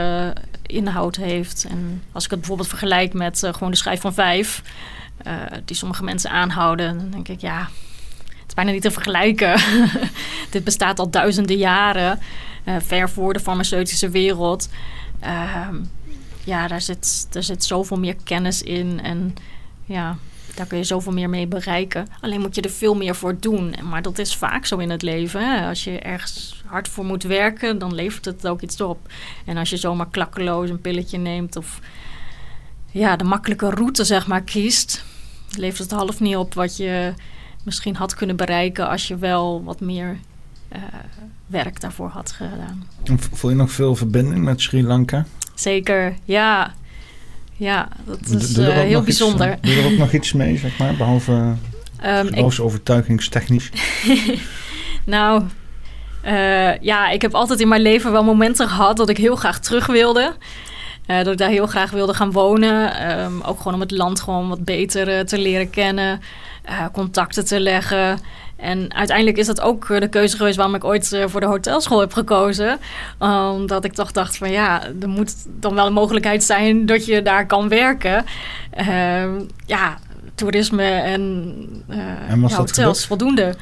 inhoud 0.61 1.15
heeft. 1.15 1.65
En 1.69 2.03
als 2.11 2.23
ik 2.23 2.29
het 2.29 2.39
bijvoorbeeld 2.39 2.69
vergelijk 2.69 3.13
met 3.13 3.39
gewoon 3.51 3.71
de 3.71 3.77
schijf 3.77 4.01
van 4.01 4.13
vijf, 4.13 4.63
die 5.65 5.75
sommige 5.75 6.03
mensen 6.03 6.29
aanhouden, 6.29 6.97
dan 6.97 7.09
denk 7.09 7.27
ik 7.27 7.41
ja. 7.41 7.69
Is 8.53 8.59
bijna 8.59 8.71
niet 8.71 8.81
te 8.81 8.91
vergelijken. 8.91 9.59
Dit 10.49 10.63
bestaat 10.63 10.99
al 10.99 11.09
duizenden 11.09 11.57
jaren 11.57 12.19
uh, 12.65 12.75
ver 12.79 13.09
voor 13.09 13.33
de 13.33 13.39
farmaceutische 13.39 14.09
wereld. 14.09 14.69
Uh, 15.23 15.67
ja, 16.43 16.67
daar 16.67 16.81
zit, 16.81 17.27
daar 17.29 17.43
zit 17.43 17.63
zoveel 17.63 17.99
meer 17.99 18.15
kennis 18.23 18.61
in. 18.61 18.99
En 19.03 19.35
ja, 19.85 20.17
daar 20.55 20.65
kun 20.65 20.77
je 20.77 20.83
zoveel 20.83 21.11
meer 21.11 21.29
mee 21.29 21.47
bereiken. 21.47 22.07
Alleen 22.21 22.41
moet 22.41 22.55
je 22.55 22.61
er 22.61 22.69
veel 22.69 22.95
meer 22.95 23.15
voor 23.15 23.39
doen. 23.39 23.75
Maar 23.89 24.01
dat 24.01 24.19
is 24.19 24.35
vaak 24.35 24.65
zo 24.65 24.77
in 24.77 24.89
het 24.89 25.01
leven. 25.01 25.67
Als 25.67 25.83
je 25.83 25.99
ergens 25.99 26.63
hard 26.65 26.87
voor 26.87 27.05
moet 27.05 27.23
werken, 27.23 27.79
dan 27.79 27.95
levert 27.95 28.25
het 28.25 28.47
ook 28.47 28.61
iets 28.61 28.81
op. 28.81 29.11
En 29.45 29.57
als 29.57 29.69
je 29.69 29.77
zomaar 29.77 30.09
klakkeloos 30.11 30.69
een 30.69 30.81
pilletje 30.81 31.17
neemt 31.17 31.55
of 31.55 31.79
ja, 32.91 33.15
de 33.15 33.23
makkelijke 33.23 33.69
route 33.69 34.03
zeg 34.03 34.27
maar 34.27 34.41
kiest, 34.41 35.05
levert 35.57 35.89
het 35.89 35.91
half 35.91 36.19
niet 36.19 36.35
op 36.35 36.53
wat 36.53 36.77
je 36.77 37.13
misschien 37.63 37.95
had 37.95 38.15
kunnen 38.15 38.35
bereiken 38.35 38.89
als 38.89 39.07
je 39.07 39.17
wel 39.17 39.63
wat 39.63 39.79
meer 39.79 40.17
uh, 40.75 40.81
werk 41.47 41.81
daarvoor 41.81 42.09
had 42.09 42.31
gedaan. 42.31 42.87
Voel 43.33 43.49
je 43.49 43.55
nog 43.55 43.71
veel 43.71 43.95
verbinding 43.95 44.43
met 44.43 44.61
Sri 44.61 44.83
Lanka? 44.83 45.25
Zeker, 45.55 46.15
ja. 46.23 46.73
Ja, 47.55 47.87
dat 48.05 48.41
is 48.41 48.57
uh, 48.57 48.67
heel 48.67 49.01
bijzonder. 49.01 49.51
Iets, 49.51 49.61
doe 49.61 49.83
er 49.83 49.91
ook 49.91 49.97
nog 49.97 50.13
iets 50.13 50.33
mee, 50.33 50.57
zeg 50.57 50.77
maar, 50.77 50.95
behalve 50.95 51.31
um, 52.05 52.27
geloofsovertuigingstechnisch? 52.27 53.69
nou, 55.05 55.43
uh, 56.25 56.77
ja, 56.77 57.09
ik 57.09 57.21
heb 57.21 57.33
altijd 57.33 57.59
in 57.59 57.67
mijn 57.67 57.81
leven 57.81 58.11
wel 58.11 58.23
momenten 58.23 58.67
gehad 58.67 58.97
dat 58.97 59.09
ik 59.09 59.17
heel 59.17 59.35
graag 59.35 59.59
terug 59.59 59.85
wilde. 59.85 60.35
Uh, 61.07 61.17
dat 61.17 61.27
ik 61.27 61.37
daar 61.37 61.49
heel 61.49 61.67
graag 61.67 61.91
wilde 61.91 62.13
gaan 62.13 62.31
wonen. 62.31 63.09
Um, 63.19 63.41
ook 63.41 63.57
gewoon 63.57 63.73
om 63.73 63.79
het 63.79 63.91
land 63.91 64.21
gewoon 64.21 64.49
wat 64.49 64.63
beter 64.63 65.25
te 65.25 65.37
leren 65.37 65.69
kennen. 65.69 66.21
contacten 66.91 67.45
te 67.45 67.59
leggen. 67.59 68.19
En 68.63 68.93
uiteindelijk 68.93 69.37
is 69.37 69.45
dat 69.45 69.61
ook 69.61 69.89
eh, 69.89 69.99
de 69.99 70.07
keuze 70.07 70.37
geweest 70.37 70.55
waarom 70.55 70.75
ik 70.75 70.83
ooit 70.83 71.13
eh, 71.13 71.23
voor 71.27 71.39
de 71.39 71.45
hotelschool 71.45 71.99
heb 71.99 72.13
gekozen. 72.13 72.79
Omdat 73.53 73.85
ik 73.85 73.93
toch 73.93 74.11
dacht 74.11 74.37
van 74.37 74.51
ja, 74.51 74.83
er 75.01 75.09
moet 75.09 75.35
dan 75.59 75.75
wel 75.75 75.85
een 75.85 75.93
mogelijkheid 75.93 76.43
zijn 76.43 76.85
dat 76.85 77.05
je 77.05 77.21
daar 77.21 77.45
kan 77.45 77.69
werken. 77.69 78.25
Uh, 78.79 79.23
ja, 79.65 79.97
toerisme 80.35 80.83
en, 80.83 81.53
uh, 81.89 81.97
en 82.27 82.41
ja, 82.47 82.55
hotels 82.55 83.05
voldoende. 83.05 83.55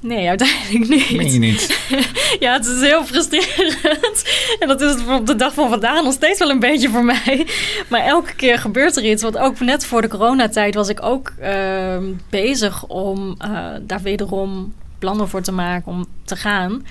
Nee, 0.00 0.28
uiteindelijk 0.28 0.88
niet. 0.88 1.10
Meen 1.10 1.32
je 1.32 1.38
niet? 1.38 1.88
ja, 2.40 2.52
het 2.52 2.66
is 2.66 2.80
heel 2.80 3.04
frustrerend. 3.04 4.24
En 4.58 4.68
dat 4.68 4.80
is 4.80 4.90
het 4.90 5.08
op 5.08 5.26
de 5.26 5.36
dag 5.36 5.54
van 5.54 5.68
vandaag 5.68 6.02
nog 6.02 6.12
steeds 6.12 6.38
wel 6.38 6.50
een 6.50 6.58
beetje 6.58 6.88
voor 6.88 7.04
mij. 7.04 7.46
Maar 7.88 8.00
elke 8.00 8.34
keer 8.34 8.58
gebeurt 8.58 8.96
er 8.96 9.04
iets. 9.04 9.22
Want 9.22 9.38
ook 9.38 9.60
net 9.60 9.86
voor 9.86 10.02
de 10.02 10.08
coronatijd 10.08 10.74
was 10.74 10.88
ik 10.88 11.02
ook 11.02 11.32
uh, 11.40 11.96
bezig 12.30 12.86
om 12.86 13.36
uh, 13.44 13.68
daar 13.80 14.02
wederom 14.02 14.74
plannen 14.98 15.28
voor 15.28 15.42
te 15.42 15.52
maken 15.52 15.92
om 15.92 16.06
te 16.24 16.36
gaan. 16.36 16.86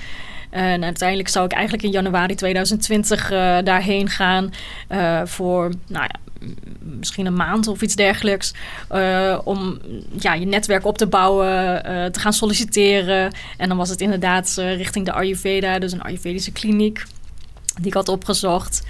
En 0.50 0.84
uiteindelijk 0.84 1.30
zou 1.30 1.46
ik 1.46 1.52
eigenlijk 1.52 1.84
in 1.84 1.92
januari 1.92 2.36
2020 2.36 3.32
uh, 3.32 3.58
daarheen 3.64 4.10
gaan 4.10 4.54
uh, 4.92 5.22
voor 5.26 5.72
nou 5.88 6.04
ja, 6.04 6.20
misschien 6.80 7.26
een 7.26 7.36
maand 7.36 7.68
of 7.68 7.82
iets 7.82 7.96
dergelijks. 7.96 8.54
Uh, 8.92 9.40
om 9.44 9.80
ja, 10.20 10.34
je 10.34 10.46
netwerk 10.46 10.86
op 10.86 10.98
te 10.98 11.08
bouwen, 11.08 11.48
uh, 11.48 12.06
te 12.06 12.20
gaan 12.20 12.34
solliciteren. 12.34 13.34
En 13.58 13.68
dan 13.68 13.78
was 13.78 13.90
het 13.90 14.02
inderdaad 14.02 14.56
uh, 14.60 14.76
richting 14.76 15.06
de 15.06 15.12
Ayurveda, 15.12 15.80
dus 15.80 15.92
een 15.92 16.02
Ayurvedische 16.02 16.52
kliniek, 16.52 17.04
die 17.76 17.88
ik 17.88 17.94
had 17.94 18.10
opgezocht. 18.10 18.84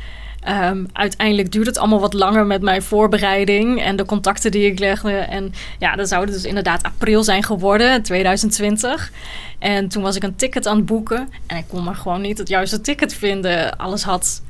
Um, 0.49 0.87
uiteindelijk 0.93 1.51
duurde 1.51 1.69
het 1.69 1.79
allemaal 1.79 1.99
wat 1.99 2.13
langer 2.13 2.45
met 2.45 2.61
mijn 2.61 2.81
voorbereiding 2.81 3.81
en 3.81 3.95
de 3.95 4.05
contacten 4.05 4.51
die 4.51 4.65
ik 4.71 4.79
legde. 4.79 5.11
En 5.11 5.53
ja, 5.79 5.95
dat 5.95 6.07
zou 6.07 6.25
dus 6.25 6.43
inderdaad 6.43 6.83
april 6.83 7.23
zijn 7.23 7.43
geworden, 7.43 8.03
2020. 8.03 9.11
En 9.59 9.87
toen 9.87 10.03
was 10.03 10.15
ik 10.15 10.23
een 10.23 10.35
ticket 10.35 10.67
aan 10.67 10.77
het 10.77 10.85
boeken 10.85 11.29
en 11.47 11.57
ik 11.57 11.65
kon 11.67 11.83
maar 11.83 11.95
gewoon 11.95 12.21
niet 12.21 12.37
het 12.37 12.47
juiste 12.47 12.81
ticket 12.81 13.13
vinden. 13.13 13.77
Alles 13.77 14.03
had 14.03 14.41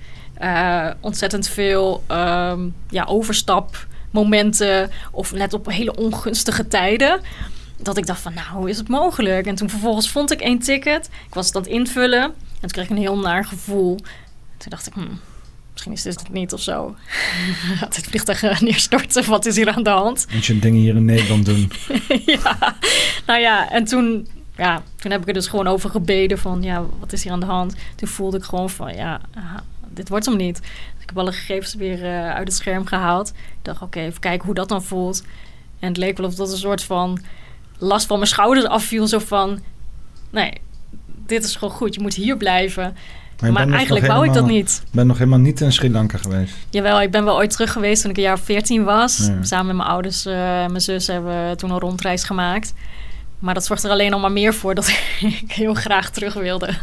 uh, 0.42 0.90
ontzettend 1.00 1.48
veel 1.48 2.04
um, 2.12 2.76
ja, 2.90 3.04
overstapmomenten 3.04 4.92
of 5.12 5.34
net 5.34 5.54
op 5.54 5.72
hele 5.72 5.96
ongunstige 5.96 6.68
tijden. 6.68 7.22
dat 7.78 7.98
ik 7.98 8.06
dacht 8.06 8.22
van, 8.22 8.34
nou, 8.34 8.48
hoe 8.48 8.70
is 8.70 8.78
het 8.78 8.88
mogelijk? 8.88 9.48
En 9.48 9.56
toen 9.56 9.70
vervolgens 9.70 10.10
vond 10.10 10.32
ik 10.32 10.42
één 10.42 10.60
ticket. 10.60 11.10
Ik 11.28 11.34
was 11.34 11.46
het 11.46 11.56
aan 11.56 11.62
het 11.62 11.72
invullen. 11.72 12.22
En 12.22 12.34
toen 12.60 12.70
kreeg 12.70 12.84
ik 12.84 12.90
een 12.90 12.98
heel 12.98 13.18
naar 13.18 13.46
gevoel. 13.46 13.96
Toen 14.58 14.70
dacht 14.70 14.88
ik, 14.88 14.94
hmm, 14.94 15.20
misschien 15.72 15.94
is 15.94 16.02
dit 16.02 16.20
het 16.20 16.32
niet 16.32 16.54
of 16.54 16.62
zo. 16.62 16.96
Gaat 17.80 17.96
het 17.96 18.06
vliegtuig 18.06 18.62
neerstorten? 18.62 19.30
Wat 19.30 19.46
is 19.46 19.56
hier 19.56 19.70
aan 19.70 19.84
de 19.84 19.90
hand? 19.90 20.26
Moet 20.34 20.46
je 20.46 20.60
dingen 20.60 20.80
hier 20.80 20.96
in 20.96 21.06
Nederland 21.06 21.46
doen? 21.46 21.72
ja, 22.26 22.76
nou 23.26 23.40
ja, 23.40 23.70
en 23.72 23.86
toen, 23.86 24.28
ja, 24.58 24.84
toen 24.96 25.12
heb 25.12 25.22
ik 25.22 25.28
er 25.28 25.34
dus 25.34 25.48
gewoon 25.48 25.68
over 25.68 25.90
gebeden 25.90 26.38
van, 26.38 26.64
ja, 26.64 26.86
wat 27.00 27.14
is 27.14 27.24
hier 27.24 27.32
aan 27.32 27.40
de 27.40 27.46
hand? 27.46 27.76
Toen 27.96 28.08
voelde 28.08 28.38
ik 28.38 28.44
gewoon 28.44 28.70
van, 28.70 28.96
ja, 28.96 29.22
dit 29.98 30.10
wordt 30.10 30.26
hem 30.26 30.38
niet. 30.38 30.62
Dus 30.62 31.02
ik 31.02 31.10
heb 31.10 31.18
alle 31.18 31.32
gegevens 31.32 31.76
weer 31.76 32.04
uh, 32.04 32.34
uit 32.34 32.48
het 32.48 32.58
scherm 32.58 32.86
gehaald. 32.86 33.30
Ik 33.30 33.34
dacht, 33.62 33.82
oké, 33.82 34.00
even 34.00 34.20
kijken 34.20 34.46
hoe 34.46 34.56
dat 34.56 34.70
dan 34.70 34.84
voelt. 34.84 35.24
En 35.80 35.88
het 35.88 35.98
leek 35.98 36.18
wel 36.18 36.28
of 36.28 36.36
dat 36.36 36.52
een 36.52 36.58
soort 36.58 36.84
van 36.84 37.20
last 37.78 38.08
van 38.08 38.18
mijn 38.18 38.30
schouders 38.30 38.66
afviel. 38.66 39.08
Zo 39.08 39.20
van, 39.20 39.60
nee, 40.30 40.54
dit 41.26 41.44
is 41.44 41.56
gewoon 41.56 41.74
goed. 41.74 41.96
Je 41.96 42.02
moet 42.02 42.14
hier 42.14 42.38
blijven. 42.38 42.96
Maar, 43.52 43.70
eigenlijk 43.70 44.06
wou 44.08 44.26
ik 44.26 44.34
dat 44.34 44.46
niet. 44.46 44.82
Ik 44.86 44.92
ben 44.92 45.08
nog 45.08 45.18
helemaal 45.18 45.40
niet 45.40 45.62
in 45.62 45.72
Sri 45.72 45.92
Lanka 45.92 46.18
geweest. 46.18 46.54
Jawel, 46.70 47.02
ik 47.02 47.12
ben 47.12 47.24
wel 47.26 47.36
ooit 47.36 47.52
terug 47.52 47.72
geweest 47.72 48.02
toen 48.02 48.12
ik 48.12 48.18
een 48.18 48.24
jaar 48.24 48.40
14 48.40 48.84
was. 48.84 49.30
Samen 49.42 49.66
met 49.66 49.76
mijn 49.76 49.90
ouders 49.90 50.26
uh, 50.26 50.64
en 50.64 50.70
mijn 50.70 50.82
zus 50.82 51.08
hebben 51.08 51.50
we 51.50 51.56
toen 51.56 51.70
een 51.70 51.80
rondreis 51.80 52.24
gemaakt. 52.24 52.74
Maar 53.40 53.54
dat 53.54 53.66
zorgt 53.66 53.84
er 53.84 53.92
alleen 53.92 54.12
nog 54.12 54.22
maar 54.22 54.32
meer 54.32 54.54
voor 54.54 54.76
dat 54.76 54.88
ik 55.42 55.52
heel 55.52 55.74
graag 55.74 56.10
terug 56.10 56.34
wilde. 56.34 56.78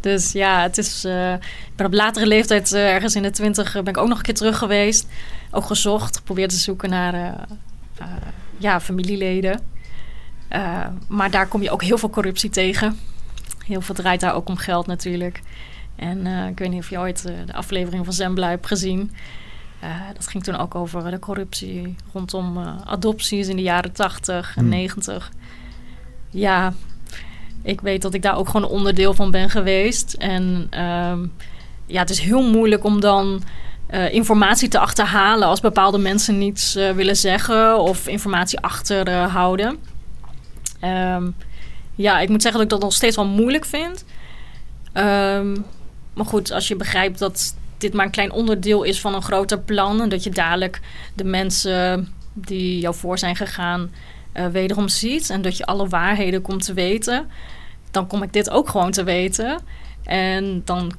Dus 0.00 0.32
ja, 0.32 0.62
het 0.62 0.78
is, 0.78 1.04
uh, 1.04 1.32
ik 1.32 1.76
ben 1.76 1.86
op 1.86 1.92
latere 1.92 2.26
leeftijd, 2.26 2.72
uh, 2.72 2.92
ergens 2.92 3.14
in 3.14 3.22
de 3.22 3.30
twintig, 3.30 3.72
ben 3.72 3.86
ik 3.86 3.96
ook 3.96 4.08
nog 4.08 4.18
een 4.18 4.24
keer 4.24 4.34
terug 4.34 4.58
geweest. 4.58 5.06
Ook 5.50 5.64
gezocht, 5.64 6.16
geprobeerd 6.16 6.50
te 6.50 6.56
zoeken 6.56 6.90
naar 6.90 7.46
ja, 8.58 8.80
familieleden. 8.80 9.60
Maar 11.08 11.30
daar 11.30 11.46
kom 11.46 11.62
je 11.62 11.70
ook 11.70 11.82
heel 11.82 11.98
veel 11.98 12.10
corruptie 12.10 12.50
tegen. 12.50 12.98
Heel 13.66 13.80
veel 13.80 13.94
draait 13.94 14.20
daar 14.20 14.34
ook 14.34 14.48
om 14.48 14.56
geld 14.56 14.86
natuurlijk. 14.86 15.42
En 15.96 16.26
ik 16.26 16.58
weet 16.58 16.70
niet 16.70 16.82
of 16.82 16.90
je 16.90 16.98
ooit 16.98 17.22
de 17.22 17.52
aflevering 17.52 18.04
van 18.04 18.14
Zembla 18.14 18.48
hebt 18.48 18.66
gezien. 18.66 19.12
dat 20.14 20.26
ging 20.26 20.44
toen 20.44 20.56
ook 20.56 20.74
over 20.74 21.10
de 21.10 21.18
corruptie 21.18 21.94
rondom 22.12 22.58
adopties 22.84 23.48
in 23.48 23.56
de 23.56 23.62
jaren 23.62 23.92
80 23.92 24.56
en 24.56 24.68
90. 24.68 25.30
Ja, 26.30 26.72
ik 27.62 27.80
weet 27.80 28.02
dat 28.02 28.14
ik 28.14 28.22
daar 28.22 28.36
ook 28.36 28.48
gewoon 28.48 28.70
onderdeel 28.70 29.14
van 29.14 29.30
ben 29.30 29.50
geweest. 29.50 30.12
En 30.12 30.66
ehm, 30.70 31.26
ja, 31.86 32.00
het 32.00 32.10
is 32.10 32.18
heel 32.18 32.42
moeilijk 32.42 32.84
om 32.84 33.00
dan 33.00 33.42
uh, 33.90 34.12
informatie 34.12 34.68
te 34.68 34.78
achterhalen 34.78 35.48
als 35.48 35.60
bepaalde 35.60 35.98
mensen 35.98 36.38
niets 36.38 36.76
uh, 36.76 36.90
willen 36.90 37.16
zeggen 37.16 37.78
of 37.78 38.06
informatie 38.06 38.60
achterhouden. 38.60 39.78
Um, 40.84 41.34
ja, 41.94 42.20
ik 42.20 42.28
moet 42.28 42.42
zeggen 42.42 42.60
dat 42.60 42.72
ik 42.72 42.76
dat 42.76 42.88
nog 42.88 42.92
steeds 42.92 43.16
wel 43.16 43.26
moeilijk 43.26 43.64
vind. 43.64 44.04
Um, 44.94 45.64
maar 46.14 46.26
goed, 46.26 46.52
als 46.52 46.68
je 46.68 46.76
begrijpt 46.76 47.18
dat 47.18 47.56
dit 47.78 47.92
maar 47.92 48.04
een 48.04 48.10
klein 48.10 48.32
onderdeel 48.32 48.82
is 48.82 49.00
van 49.00 49.14
een 49.14 49.22
groter 49.22 49.58
plan 49.58 50.00
en 50.00 50.08
dat 50.08 50.24
je 50.24 50.30
dadelijk 50.30 50.80
de 51.14 51.24
mensen 51.24 52.08
die 52.32 52.80
jou 52.80 52.94
voor 52.94 53.18
zijn 53.18 53.36
gegaan 53.36 53.90
uh, 54.38 54.46
wederom 54.46 54.88
ziet 54.88 55.30
en 55.30 55.42
dat 55.42 55.56
je 55.56 55.66
alle 55.66 55.88
waarheden 55.88 56.42
komt 56.42 56.64
te 56.64 56.72
weten, 56.72 57.30
dan 57.90 58.06
kom 58.06 58.22
ik 58.22 58.32
dit 58.32 58.50
ook 58.50 58.68
gewoon 58.68 58.90
te 58.90 59.04
weten. 59.04 59.60
En 60.02 60.62
dan 60.64 60.92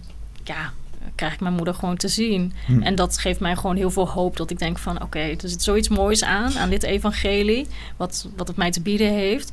ja, 0.43 0.71
krijg 1.15 1.33
ik 1.33 1.39
mijn 1.39 1.53
moeder 1.53 1.73
gewoon 1.73 1.97
te 1.97 2.07
zien. 2.07 2.53
Hm. 2.65 2.81
En 2.81 2.95
dat 2.95 3.17
geeft 3.17 3.39
mij 3.39 3.55
gewoon 3.55 3.75
heel 3.75 3.91
veel 3.91 4.09
hoop. 4.09 4.37
Dat 4.37 4.51
ik 4.51 4.59
denk 4.59 4.77
van 4.77 4.95
oké, 4.95 5.03
okay, 5.03 5.31
er 5.31 5.49
zit 5.49 5.63
zoiets 5.63 5.89
moois 5.89 6.23
aan, 6.23 6.57
aan 6.57 6.69
dit 6.69 6.83
evangelie. 6.83 7.67
Wat, 7.97 8.27
wat 8.35 8.47
het 8.47 8.57
mij 8.57 8.71
te 8.71 8.81
bieden 8.81 9.13
heeft. 9.13 9.51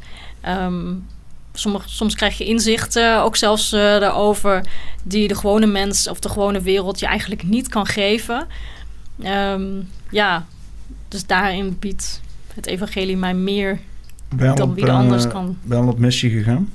Um, 0.49 1.07
sommige, 1.53 1.89
soms 1.89 2.15
krijg 2.15 2.39
je 2.39 2.45
inzichten, 2.45 3.23
ook 3.23 3.37
zelfs 3.37 3.73
uh, 3.73 3.81
daarover, 3.81 4.65
die 5.03 5.29
de 5.29 5.35
gewone 5.35 5.67
mens 5.67 6.09
of 6.09 6.21
de 6.21 6.29
gewone 6.29 6.61
wereld 6.61 7.01
je 7.01 7.07
eigenlijk 7.07 7.43
niet 7.43 7.69
kan 7.69 7.87
geven. 7.87 8.47
Um, 9.25 9.91
ja, 10.11 10.47
dus 11.09 11.27
daarin 11.27 11.77
biedt 11.79 12.21
het 12.57 12.67
evangelie 12.67 13.17
mij 13.17 13.35
meer 13.35 13.79
dan 14.37 14.61
op, 14.61 14.75
wie 14.75 14.91
anders 14.91 15.25
uh, 15.25 15.31
kan. 15.31 15.59
Ben 15.63 15.83
je 15.83 15.89
op 15.89 15.99
missie 15.99 16.31
gegaan? 16.31 16.71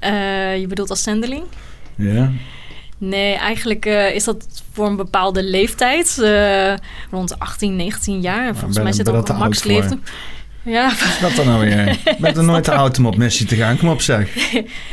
Uh, 0.00 0.58
je 0.58 0.66
bedoelt 0.66 0.90
als 0.90 1.02
zendeling? 1.02 1.44
Ja. 1.94 2.32
Nee, 2.98 3.34
eigenlijk 3.34 3.86
uh, 3.86 4.14
is 4.14 4.24
dat 4.24 4.62
voor 4.72 4.86
een 4.86 4.96
bepaalde 4.96 5.44
leeftijd. 5.44 6.16
Rond 7.10 7.38
18, 7.38 7.76
19 7.76 8.20
jaar. 8.20 8.56
Volgens 8.56 8.78
mij 8.78 8.92
zit 8.92 9.08
ook 9.08 9.28
een 9.28 9.36
max 9.36 9.64
leeftijd. 9.64 10.00
Ja. 10.66 10.92
Wat 11.20 11.34
dan 11.36 11.46
nou 11.46 11.60
weer? 11.60 11.98
Ben 12.18 12.36
er 12.36 12.44
nooit 12.44 12.64
te 12.64 12.72
oud 12.72 12.98
om 12.98 13.06
op 13.06 13.16
missie 13.16 13.46
te 13.46 13.56
gaan. 13.56 13.78
Kom 13.78 13.88
op 13.88 14.00
zeg. 14.00 14.28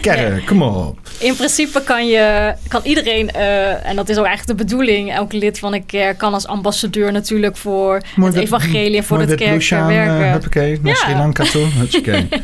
Kerk, 0.01 0.39
ja. 0.39 0.45
kom 0.45 0.61
op. 0.61 0.99
In 1.19 1.35
principe 1.35 1.83
kan, 1.83 2.07
je, 2.07 2.53
kan 2.67 2.81
iedereen, 2.83 3.29
uh, 3.35 3.85
en 3.85 3.95
dat 3.95 4.09
is 4.09 4.17
ook 4.17 4.25
eigenlijk 4.25 4.59
de 4.59 4.65
bedoeling... 4.65 5.13
elke 5.13 5.37
lid 5.37 5.59
van 5.59 5.73
een 5.73 5.85
kerk 5.85 6.17
kan 6.17 6.33
als 6.33 6.47
ambassadeur 6.47 7.11
natuurlijk... 7.11 7.57
voor 7.57 8.01
mooi 8.15 8.33
het 8.33 8.43
evangelie 8.43 8.97
en 8.97 9.03
voor 9.03 9.19
het 9.19 9.35
kerk 9.35 9.69
werken. 9.69 10.25
Uh, 10.25 10.31
huppakee, 10.31 10.79
naar 10.81 10.93
ja. 10.93 10.95
Sri 10.95 11.13
Lanka 11.13 11.43
toe. 11.43 11.65
Huppakee. 11.65 12.27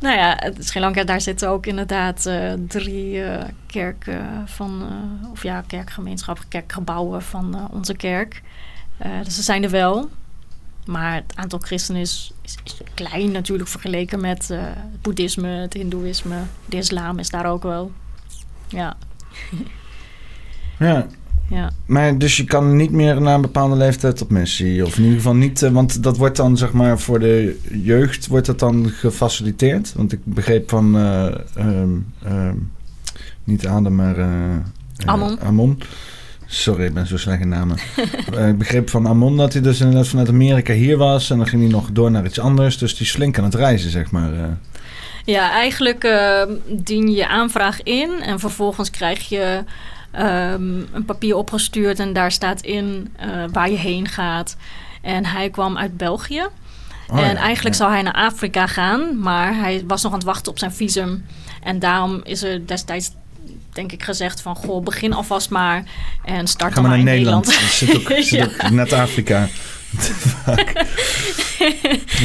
Nou 0.00 0.16
ja, 0.16 0.40
Sri 0.58 0.80
Lanka, 0.80 1.04
daar 1.04 1.20
zitten 1.20 1.48
ook 1.48 1.66
inderdaad 1.66 2.26
uh, 2.26 2.52
drie 2.68 3.22
kerken 3.66 4.26
van, 4.46 4.82
of 5.32 5.42
ja, 5.42 5.64
kerkgemeenschappen, 5.66 6.44
kerkgebouwen 6.48 7.22
van 7.22 7.68
onze 7.72 7.94
kerk. 7.94 8.42
dus 9.24 9.34
ze 9.34 9.42
zijn 9.42 9.64
er 9.64 9.70
wel. 9.70 10.10
Maar 10.88 11.14
het 11.14 11.32
aantal 11.34 11.58
christenen 11.58 12.00
is, 12.00 12.32
is, 12.42 12.56
is 12.64 12.76
klein 12.94 13.32
natuurlijk 13.32 13.68
vergeleken 13.68 14.20
met 14.20 14.48
het 14.48 15.02
boeddhisme, 15.02 15.48
het 15.48 15.72
hindoeïsme. 15.72 16.36
De 16.66 16.76
islam 16.76 17.18
is 17.18 17.30
daar 17.30 17.46
ook 17.46 17.62
wel. 17.62 17.92
Ja. 18.68 18.96
ja, 20.78 21.06
ja. 21.48 21.70
Maar 21.86 22.18
dus 22.18 22.36
je 22.36 22.44
kan 22.44 22.76
niet 22.76 22.90
meer 22.90 23.20
na 23.20 23.34
een 23.34 23.40
bepaalde 23.40 23.76
leeftijd 23.76 24.22
op 24.22 24.30
missie? 24.30 24.86
Of 24.86 24.96
in 24.96 25.02
ieder 25.02 25.16
geval 25.16 25.34
niet, 25.34 25.62
uh, 25.62 25.70
want 25.70 26.02
dat 26.02 26.16
wordt 26.16 26.36
dan 26.36 26.56
zeg 26.56 26.72
maar 26.72 26.98
voor 26.98 27.18
de 27.18 27.60
jeugd 27.72 28.26
wordt 28.26 28.46
dat 28.46 28.58
dan 28.58 28.88
gefaciliteerd? 28.88 29.92
Want 29.92 30.12
ik 30.12 30.20
begreep 30.24 30.70
van, 30.70 30.96
uh, 30.96 31.34
um, 31.58 32.12
um, 32.26 32.70
niet 33.44 33.66
Adam, 33.66 33.94
maar 33.94 34.18
uh, 34.18 34.56
Amon. 35.04 35.40
Amon. 35.40 35.82
Sorry, 36.50 36.84
ik 36.84 36.94
ben 36.94 37.06
zo 37.06 37.16
slecht 37.16 37.40
in 37.40 37.48
namen. 37.48 37.78
ik 38.48 38.58
begreep 38.58 38.90
van 38.90 39.08
Amon 39.08 39.36
dat 39.36 39.52
hij 39.52 39.62
dus 39.62 39.80
inderdaad 39.80 40.08
vanuit 40.08 40.28
Amerika 40.28 40.72
hier 40.72 40.96
was. 40.96 41.30
En 41.30 41.36
dan 41.36 41.46
ging 41.46 41.62
hij 41.62 41.70
nog 41.70 41.90
door 41.92 42.10
naar 42.10 42.24
iets 42.24 42.40
anders. 42.40 42.78
Dus 42.78 42.96
die 42.96 43.06
slink 43.06 43.38
aan 43.38 43.44
het 43.44 43.54
reizen, 43.54 43.90
zeg 43.90 44.10
maar. 44.10 44.58
Ja, 45.24 45.50
eigenlijk 45.50 46.04
ehm, 46.04 46.52
dien 46.66 47.12
je 47.12 47.28
aanvraag 47.28 47.82
in. 47.82 48.20
En 48.22 48.38
vervolgens 48.38 48.90
krijg 48.90 49.28
je 49.28 49.64
um, 50.12 50.86
een 50.92 51.04
papier 51.04 51.36
opgestuurd 51.36 51.98
en 52.00 52.12
daar 52.12 52.32
staat 52.32 52.60
in 52.60 53.14
uh, 53.24 53.44
waar 53.52 53.70
je 53.70 53.76
heen 53.76 54.08
gaat. 54.08 54.56
En 55.02 55.24
hij 55.24 55.50
kwam 55.50 55.78
uit 55.78 55.96
België. 55.96 56.46
Oh, 57.08 57.18
en 57.18 57.36
eigenlijk 57.36 57.76
zou 57.76 57.90
hij 57.90 58.02
naar 58.02 58.12
Afrika 58.12 58.66
gaan, 58.66 59.18
maar 59.18 59.56
hij 59.56 59.84
was 59.86 60.02
nog 60.02 60.12
aan 60.12 60.18
het 60.18 60.26
wachten 60.26 60.52
op 60.52 60.58
zijn 60.58 60.72
visum. 60.72 61.24
En 61.62 61.78
daarom 61.78 62.20
is 62.24 62.42
er 62.42 62.66
destijds 62.66 63.10
denk 63.72 63.92
ik 63.92 64.02
gezegd 64.02 64.40
van... 64.40 64.56
goh, 64.56 64.84
begin 64.84 65.12
alvast 65.12 65.50
maar 65.50 65.84
en 66.24 66.46
start 66.46 66.74
dan 66.74 66.82
maar 66.82 66.96
naar 66.96 67.04
Nederland. 67.04 67.46
Nederland. 67.46 67.72
Zit 67.72 67.96
ook, 67.96 68.22
zit 68.22 68.28
ja. 68.40 68.44
ook 68.44 68.70
net 68.70 68.92
Afrika. 68.92 69.48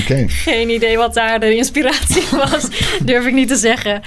okay. 0.01 0.27
Geen 0.27 0.69
idee 0.69 0.97
wat 0.97 1.13
daar 1.13 1.39
de 1.39 1.55
inspiratie 1.55 2.23
was, 2.45 2.67
durf 3.03 3.25
ik 3.25 3.33
niet 3.33 3.47
te 3.47 3.55
zeggen. 3.55 4.01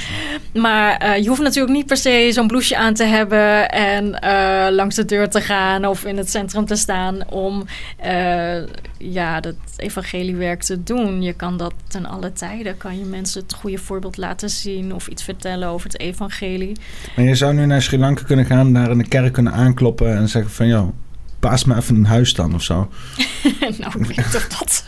Maar 0.54 1.06
uh, 1.06 1.22
je 1.22 1.28
hoeft 1.28 1.42
natuurlijk 1.42 1.74
niet 1.74 1.86
per 1.86 1.96
se 1.96 2.28
zo'n 2.32 2.46
blouseje 2.46 2.80
aan 2.80 2.94
te 2.94 3.04
hebben 3.04 3.70
en 3.70 4.18
uh, 4.24 4.66
langs 4.70 4.94
de 4.94 5.04
deur 5.04 5.28
te 5.28 5.40
gaan 5.40 5.86
of 5.86 6.04
in 6.04 6.16
het 6.16 6.30
centrum 6.30 6.64
te 6.64 6.76
staan 6.76 7.30
om 7.30 7.64
uh, 8.06 8.56
ja, 8.98 9.40
dat 9.40 9.54
evangeliewerk 9.76 10.62
te 10.62 10.82
doen. 10.82 11.22
Je 11.22 11.32
kan 11.32 11.56
dat 11.56 11.74
ten 11.88 12.06
alle 12.06 12.32
tijden, 12.32 12.76
kan 12.76 12.98
je 12.98 13.04
mensen 13.04 13.42
het 13.42 13.54
goede 13.54 13.78
voorbeeld 13.78 14.16
laten 14.16 14.50
zien 14.50 14.94
of 14.94 15.06
iets 15.08 15.22
vertellen 15.22 15.68
over 15.68 15.90
het 15.90 16.00
evangelie. 16.00 16.76
Maar 17.16 17.24
je 17.24 17.34
zou 17.34 17.54
nu 17.54 17.66
naar 17.66 17.82
Sri 17.82 17.98
Lanka 17.98 18.22
kunnen 18.22 18.44
gaan, 18.44 18.72
daar 18.72 18.90
in 18.90 18.98
de 18.98 19.08
kerk 19.08 19.32
kunnen 19.32 19.52
aankloppen 19.52 20.16
en 20.16 20.28
zeggen 20.28 20.50
van 20.50 20.66
joh 20.66 20.88
paas 21.48 21.64
me 21.64 21.76
even 21.76 21.94
een 21.94 22.06
huis 22.06 22.34
dan 22.34 22.54
of 22.54 22.62
zo. 22.62 22.88
nou, 23.78 23.92
ik 23.98 24.06
weet 24.06 24.34
of 24.34 24.48
dat... 24.48 24.82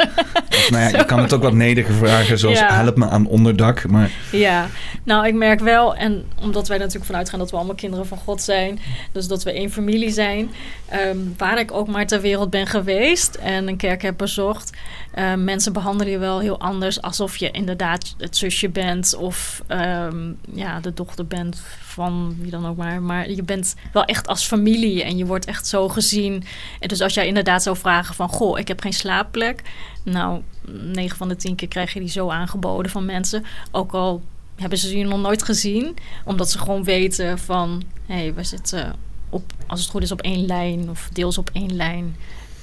nou 0.71 0.83
ja, 0.83 0.99
je 0.99 1.05
kan 1.13 1.19
het 1.19 1.33
ook 1.33 1.43
wat 1.43 1.53
nediger 1.53 1.95
vragen, 1.95 2.39
zoals 2.39 2.59
ja. 2.59 2.75
help 2.75 2.97
me 2.97 3.09
aan 3.09 3.27
onderdak. 3.27 3.89
Maar... 3.89 4.11
Ja, 4.31 4.69
nou 5.05 5.27
ik 5.27 5.35
merk 5.35 5.61
wel, 5.61 5.97
en 5.97 6.25
omdat 6.41 6.69
wij 6.69 6.79
natuurlijk 6.79 7.07
vanuit 7.07 7.31
gaan 7.31 7.39
dat 7.39 7.51
we 7.51 7.57
allemaal 7.57 7.75
kinderen 7.75 8.07
van 8.07 8.19
God 8.19 8.43
zijn, 8.43 8.79
dus 9.13 9.27
dat 9.27 9.43
we 9.43 9.53
één 9.53 9.71
familie 9.71 10.11
zijn, 10.11 10.51
um, 10.95 11.35
waar 11.37 11.59
ik 11.59 11.73
ook 11.73 11.89
maar 11.89 12.07
ter 12.07 12.21
wereld 12.21 12.51
ben 12.51 12.67
geweest 12.67 13.35
en 13.35 13.69
een 13.69 13.77
kerk 13.77 14.03
heb 14.03 14.17
bezocht, 14.17 14.73
um, 15.17 15.45
mensen 15.45 15.73
behandelen 15.73 16.13
je 16.13 16.19
wel 16.19 16.41
heel 16.41 16.61
anders 16.61 17.03
alsof 17.03 17.37
je 17.37 17.51
inderdaad 17.51 18.15
het 18.19 18.37
zusje 18.37 18.69
bent 18.69 19.15
of 19.15 19.63
um, 19.69 20.39
ja, 20.55 20.81
de 20.81 20.95
dochter 20.95 21.27
bent 21.27 21.63
van 21.81 22.37
wie 22.41 22.51
dan 22.51 22.67
ook 22.67 22.77
maar. 22.77 23.03
Maar 23.03 23.31
je 23.31 23.43
bent 23.43 23.75
wel 23.93 24.05
echt 24.05 24.27
als 24.27 24.47
familie 24.47 25.03
en 25.03 25.17
je 25.17 25.27
wordt 25.27 25.45
echt 25.45 25.67
zo 25.67 25.89
gezien 25.89 26.45
En 26.81 26.89
dus 26.89 27.01
als 27.01 27.15
jij 27.15 27.27
inderdaad 27.27 27.63
zou 27.63 27.77
vragen 27.77 28.15
van... 28.15 28.29
goh, 28.29 28.59
ik 28.59 28.69
heb 28.69 28.81
geen 28.81 28.93
slaapplek. 28.93 29.63
Nou, 30.03 30.43
9 30.71 31.17
van 31.17 31.29
de 31.29 31.37
10 31.37 31.55
keer 31.55 31.69
krijg 31.69 31.93
je 31.93 32.01
die 32.01 32.09
zo 32.09 32.31
aangeboden 32.31 32.91
van 32.91 33.05
mensen. 33.05 33.45
Ook 33.71 33.93
al 33.93 34.23
hebben 34.57 34.79
ze 34.79 34.99
je 34.99 35.05
nog 35.05 35.21
nooit 35.21 35.43
gezien. 35.43 35.97
Omdat 36.25 36.51
ze 36.51 36.59
gewoon 36.59 36.85
weten 36.85 37.39
van... 37.39 37.83
hé, 38.07 38.15
hey, 38.15 38.35
we 38.35 38.45
zitten 38.45 38.95
op, 39.29 39.53
als 39.67 39.81
het 39.81 39.91
goed 39.91 40.03
is 40.03 40.13
op 40.13 40.21
één 40.21 40.47
lijn... 40.47 40.91
of 40.91 41.09
deels 41.13 41.39
op 41.39 41.51
één 41.53 41.77
lijn 41.77 42.17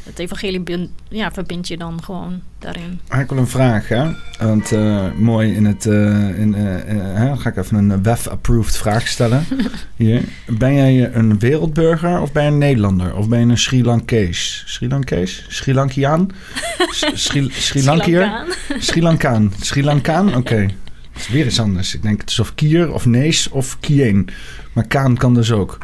het 0.06 0.20
evangelie 0.20 0.60
bin, 0.60 0.90
ja, 1.10 1.32
verbind 1.32 1.68
je 1.68 1.78
dan 1.78 2.04
gewoon 2.04 2.42
daarin. 2.60 3.00
Ik 3.20 3.30
wil 3.30 3.38
een 3.38 3.48
vraag, 3.48 3.88
hè? 3.88 4.12
Want 4.40 4.72
uh, 4.72 5.12
mooi 5.18 5.54
in 5.54 5.66
het... 5.66 5.86
Uh, 5.86 6.40
in, 6.40 6.56
uh, 6.58 7.38
ga 7.38 7.50
ik 7.50 7.58
even 7.58 7.78
een 7.78 8.04
WEF-approved 8.04 8.78
vraag 8.78 9.08
stellen. 9.08 9.46
Hier. 9.96 10.22
Ben 10.48 10.74
jij 10.74 11.14
een 11.14 11.40
wereldburger 11.40 12.22
of 12.22 12.32
ben 12.32 12.44
je 12.44 12.52
een 12.52 12.58
Nederlander? 12.58 13.16
Of 13.16 13.30
ben 13.30 13.40
je 13.40 13.46
een 13.46 13.58
Sri 13.58 13.84
Lankees? 13.84 14.64
Sri 14.66 14.88
Lankees? 14.88 15.46
Sri 15.48 15.74
Lankiaan? 15.74 16.30
Sri, 17.14 17.50
Sri 17.52 17.84
Lankier? 17.84 18.46
Sri 18.80 19.02
Lankaan. 19.02 19.54
Sri 19.62 19.84
Lankaan? 19.84 20.28
Oké. 20.36 20.38
Okay. 20.38 20.76
Het 21.12 21.24
is 21.24 21.30
weer 21.30 21.46
iets 21.46 21.60
anders. 21.60 21.96
Ik 21.96 22.02
denk 22.02 22.22
het 22.22 22.30
is 22.30 22.40
of 22.40 22.56
Kier 22.56 22.94
of 22.94 23.06
Nees 23.06 23.50
of 23.50 23.80
Kien. 23.80 24.30
Maar 24.74 24.88
Kaan 24.88 25.18
kan 25.18 25.34
dus 25.34 25.52
ook. 25.52 25.78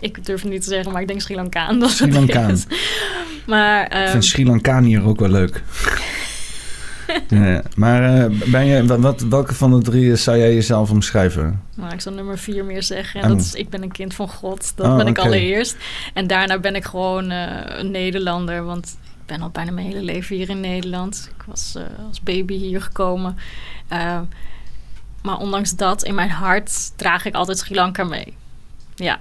Ik 0.00 0.24
durf 0.24 0.42
het 0.42 0.50
niet 0.50 0.62
te 0.62 0.68
zeggen, 0.68 0.92
maar 0.92 1.02
ik 1.02 1.08
denk 1.08 1.20
Sri 1.20 1.34
Lankaan. 1.34 1.78
Dat 1.78 1.90
Sri 1.90 2.12
Lankaan. 2.12 2.58
Maar, 3.46 3.96
um, 3.96 4.02
ik 4.02 4.08
vind 4.08 4.24
Sri 4.24 4.46
Lankaan 4.46 4.84
hier 4.84 5.04
ook 5.04 5.20
wel 5.20 5.28
leuk. 5.28 5.62
ja, 7.28 7.62
maar 7.74 8.30
uh, 8.30 8.50
ben 8.50 8.66
je, 8.66 8.98
wat, 8.98 9.20
welke 9.20 9.54
van 9.54 9.70
de 9.70 9.82
drie 9.82 10.16
zou 10.16 10.38
jij 10.38 10.54
jezelf 10.54 10.90
omschrijven? 10.90 11.62
Nou, 11.74 11.92
ik 11.92 12.00
zal 12.00 12.12
nummer 12.12 12.38
vier 12.38 12.64
meer 12.64 12.82
zeggen. 12.82 13.22
En 13.22 13.28
dat 13.28 13.40
is, 13.40 13.54
ik 13.54 13.68
ben 13.68 13.82
een 13.82 13.92
kind 13.92 14.14
van 14.14 14.28
God. 14.28 14.72
Dat 14.76 14.86
oh, 14.86 14.96
ben 14.96 15.06
ik 15.06 15.18
okay. 15.18 15.24
allereerst. 15.24 15.76
En 16.14 16.26
daarna 16.26 16.58
ben 16.58 16.74
ik 16.74 16.84
gewoon 16.84 17.32
uh, 17.32 17.46
een 17.66 17.90
Nederlander. 17.90 18.64
Want 18.64 18.96
ik 19.02 19.26
ben 19.26 19.40
al 19.40 19.50
bijna 19.50 19.70
mijn 19.70 19.86
hele 19.86 20.02
leven 20.02 20.36
hier 20.36 20.48
in 20.48 20.60
Nederland. 20.60 21.30
Ik 21.36 21.44
was 21.46 21.74
uh, 21.76 21.82
als 22.08 22.20
baby 22.20 22.56
hier 22.56 22.82
gekomen. 22.82 23.36
maar 25.22 25.38
ondanks 25.38 25.76
dat, 25.76 26.04
in 26.04 26.14
mijn 26.14 26.30
hart 26.30 26.96
draag 26.96 27.24
ik 27.24 27.34
altijd 27.34 27.58
Sri 27.58 27.74
Lanka 27.74 28.04
mee. 28.04 28.34
Ja. 28.94 29.20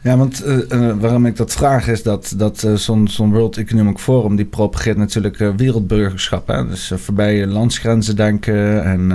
Ja, 0.00 0.16
want 0.16 0.46
uh, 0.46 0.58
uh, 0.68 0.94
waarom 1.00 1.26
ik 1.26 1.36
dat 1.36 1.52
vraag 1.52 1.88
is 1.88 2.02
dat, 2.02 2.34
dat 2.36 2.62
uh, 2.62 2.74
zo'n 2.74 3.30
World 3.30 3.56
Economic 3.56 3.98
Forum... 3.98 4.36
die 4.36 4.44
propageert 4.44 4.96
natuurlijk 4.96 5.38
wereldburgerschap. 5.56 6.46
Hè? 6.46 6.68
Dus 6.68 6.92
voorbij 6.94 7.46
landsgrenzen 7.46 8.16
denken 8.16 8.84
en 8.84 9.12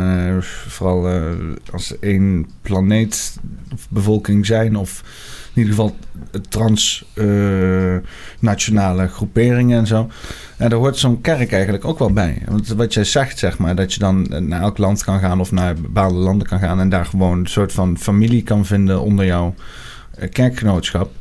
vooral 0.67 1.21
als 1.71 1.99
één 1.99 2.47
planeet 2.61 3.37
of 3.73 3.87
bevolking 3.89 4.45
zijn... 4.45 4.75
of 4.75 5.03
in 5.53 5.61
ieder 5.61 5.73
geval 5.73 5.95
transnationale 6.49 9.07
groeperingen 9.07 9.79
en 9.79 9.87
zo. 9.87 10.09
En 10.57 10.69
daar 10.69 10.79
hoort 10.79 10.97
zo'n 10.97 11.21
kerk 11.21 11.51
eigenlijk 11.51 11.85
ook 11.85 11.99
wel 11.99 12.13
bij. 12.13 12.41
Want 12.45 12.67
wat 12.67 12.93
jij 12.93 13.03
zegt, 13.03 13.39
zeg 13.39 13.57
maar, 13.57 13.75
dat 13.75 13.93
je 13.93 13.99
dan 13.99 14.27
naar 14.39 14.61
elk 14.61 14.77
land 14.77 15.03
kan 15.03 15.19
gaan... 15.19 15.39
of 15.39 15.51
naar 15.51 15.75
bepaalde 15.75 16.19
landen 16.19 16.47
kan 16.47 16.59
gaan 16.59 16.79
en 16.79 16.89
daar 16.89 17.05
gewoon 17.05 17.39
een 17.39 17.47
soort 17.47 17.71
van 17.71 17.97
familie 17.97 18.43
kan 18.43 18.65
vinden 18.65 19.01
onder 19.01 19.25
jou 19.25 19.47
eh, 19.47 19.53
kerkgenootschap. 20.31 21.11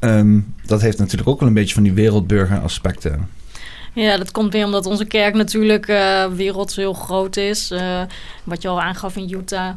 Um, 0.00 0.54
dat 0.66 0.80
heeft 0.80 0.98
natuurlijk 0.98 1.28
ook 1.28 1.38
wel 1.38 1.48
een 1.48 1.54
beetje 1.54 1.74
van 1.74 1.82
die 1.82 1.92
wereldburger 1.92 2.60
aspecten. 2.60 3.28
Ja, 3.92 4.16
dat 4.16 4.30
komt 4.30 4.52
weer 4.52 4.64
omdat 4.64 4.86
onze 4.86 5.04
kerk 5.04 5.34
natuurlijk 5.34 5.88
uh, 5.88 6.26
werelds 6.26 6.76
heel 6.76 6.92
groot 6.92 7.36
is. 7.36 7.70
Uh, 7.70 8.02
wat 8.44 8.62
je 8.62 8.68
al 8.68 8.82
aangaf 8.82 9.16
in 9.16 9.30
Utah. 9.30 9.74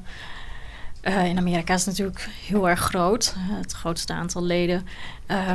Uh, 1.04 1.26
in 1.26 1.38
Amerika 1.38 1.74
is 1.74 1.86
het 1.86 1.98
natuurlijk 1.98 2.30
heel 2.48 2.70
erg 2.70 2.80
groot. 2.80 3.36
het 3.38 3.72
grootste 3.72 4.14
aantal 4.14 4.44
leden. 4.44 4.88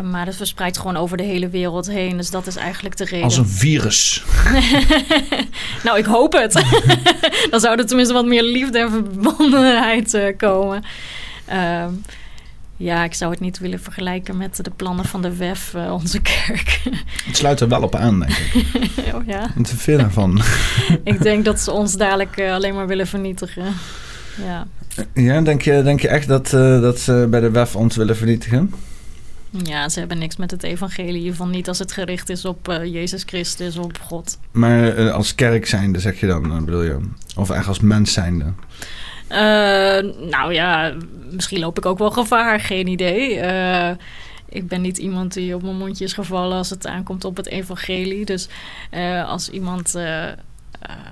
maar 0.02 0.26
het 0.26 0.36
verspreidt 0.36 0.78
gewoon 0.78 0.96
over 0.96 1.16
de 1.16 1.22
hele 1.22 1.48
wereld 1.48 1.86
heen. 1.86 2.16
Dus 2.16 2.30
dat 2.30 2.46
is 2.46 2.56
eigenlijk 2.56 2.96
de 2.96 3.04
reden. 3.04 3.24
Als 3.24 3.36
een 3.36 3.48
virus. 3.48 4.24
nou, 5.84 5.98
ik 5.98 6.04
hoop 6.04 6.32
het. 6.32 6.52
Dan 7.50 7.60
zou 7.60 7.78
er 7.78 7.86
tenminste 7.86 8.14
wat 8.14 8.26
meer 8.26 8.42
liefde 8.42 8.78
en 8.78 8.90
verbondenheid 8.90 10.34
komen. 10.36 10.82
Ehm, 11.44 11.92
ja, 12.82 13.04
ik 13.04 13.14
zou 13.14 13.30
het 13.30 13.40
niet 13.40 13.59
willen 13.59 13.80
vergelijken 13.80 14.36
met 14.36 14.64
de 14.64 14.70
plannen 14.76 15.04
van 15.04 15.22
de 15.22 15.36
WEF, 15.36 15.72
uh, 15.76 15.92
onze 15.92 16.20
kerk. 16.20 16.80
Het 17.24 17.36
sluit 17.36 17.60
er 17.60 17.68
wel 17.68 17.82
op 17.82 17.94
aan, 17.94 18.20
denk 18.20 18.32
ik. 18.32 18.66
oh 19.14 19.26
ja. 19.26 19.50
Wat 19.56 19.68
vind 19.68 19.82
je 19.82 19.96
daarvan? 19.96 20.40
ik 21.04 21.22
denk 21.22 21.44
dat 21.44 21.60
ze 21.60 21.70
ons 21.70 21.96
dadelijk 21.96 22.38
uh, 22.38 22.52
alleen 22.52 22.74
maar 22.74 22.86
willen 22.86 23.06
vernietigen. 23.06 23.64
Ja. 24.44 24.66
Ja, 25.14 25.40
denk 25.40 25.62
je, 25.62 25.82
denk 25.82 26.00
je 26.00 26.09
echt 26.09 26.28
dat, 26.28 26.52
uh, 26.52 26.80
dat 26.80 27.00
ze 27.00 27.26
bij 27.30 27.40
de 27.40 27.50
WEF 27.50 27.76
ons 27.76 27.96
willen 27.96 28.16
vernietigen? 28.16 28.74
Ja, 29.50 29.88
ze 29.88 29.98
hebben 29.98 30.18
niks 30.18 30.36
met 30.36 30.50
het 30.50 30.62
evangelie. 30.62 31.34
Van 31.34 31.50
niet 31.50 31.68
als 31.68 31.78
het 31.78 31.92
gericht 31.92 32.28
is 32.28 32.44
op 32.44 32.68
uh, 32.68 32.84
Jezus 32.84 33.22
Christus, 33.26 33.76
op 33.76 33.98
God. 34.00 34.38
Maar 34.50 34.98
uh, 34.98 35.12
als 35.12 35.34
kerk 35.34 35.66
zijnde, 35.66 36.00
zeg 36.00 36.20
je 36.20 36.26
dan, 36.26 36.64
bedoel 36.64 36.82
je? 36.82 36.98
Of 37.36 37.50
echt 37.50 37.66
als 37.66 37.80
mens 37.80 38.12
zijnde? 38.12 38.44
Uh, 39.32 40.28
nou 40.30 40.52
ja, 40.52 40.92
misschien 41.30 41.60
loop 41.60 41.78
ik 41.78 41.86
ook 41.86 41.98
wel 41.98 42.10
gevaar, 42.10 42.60
geen 42.60 42.86
idee. 42.86 43.36
Uh, 43.36 43.90
ik 44.48 44.68
ben 44.68 44.80
niet 44.80 44.98
iemand 44.98 45.32
die 45.32 45.54
op 45.54 45.62
mijn 45.62 45.76
mondje 45.76 46.04
is 46.04 46.12
gevallen 46.12 46.56
als 46.56 46.70
het 46.70 46.86
aankomt 46.86 47.24
op 47.24 47.36
het 47.36 47.46
evangelie. 47.46 48.24
Dus 48.24 48.48
uh, 48.90 49.28
als 49.28 49.48
iemand 49.48 49.96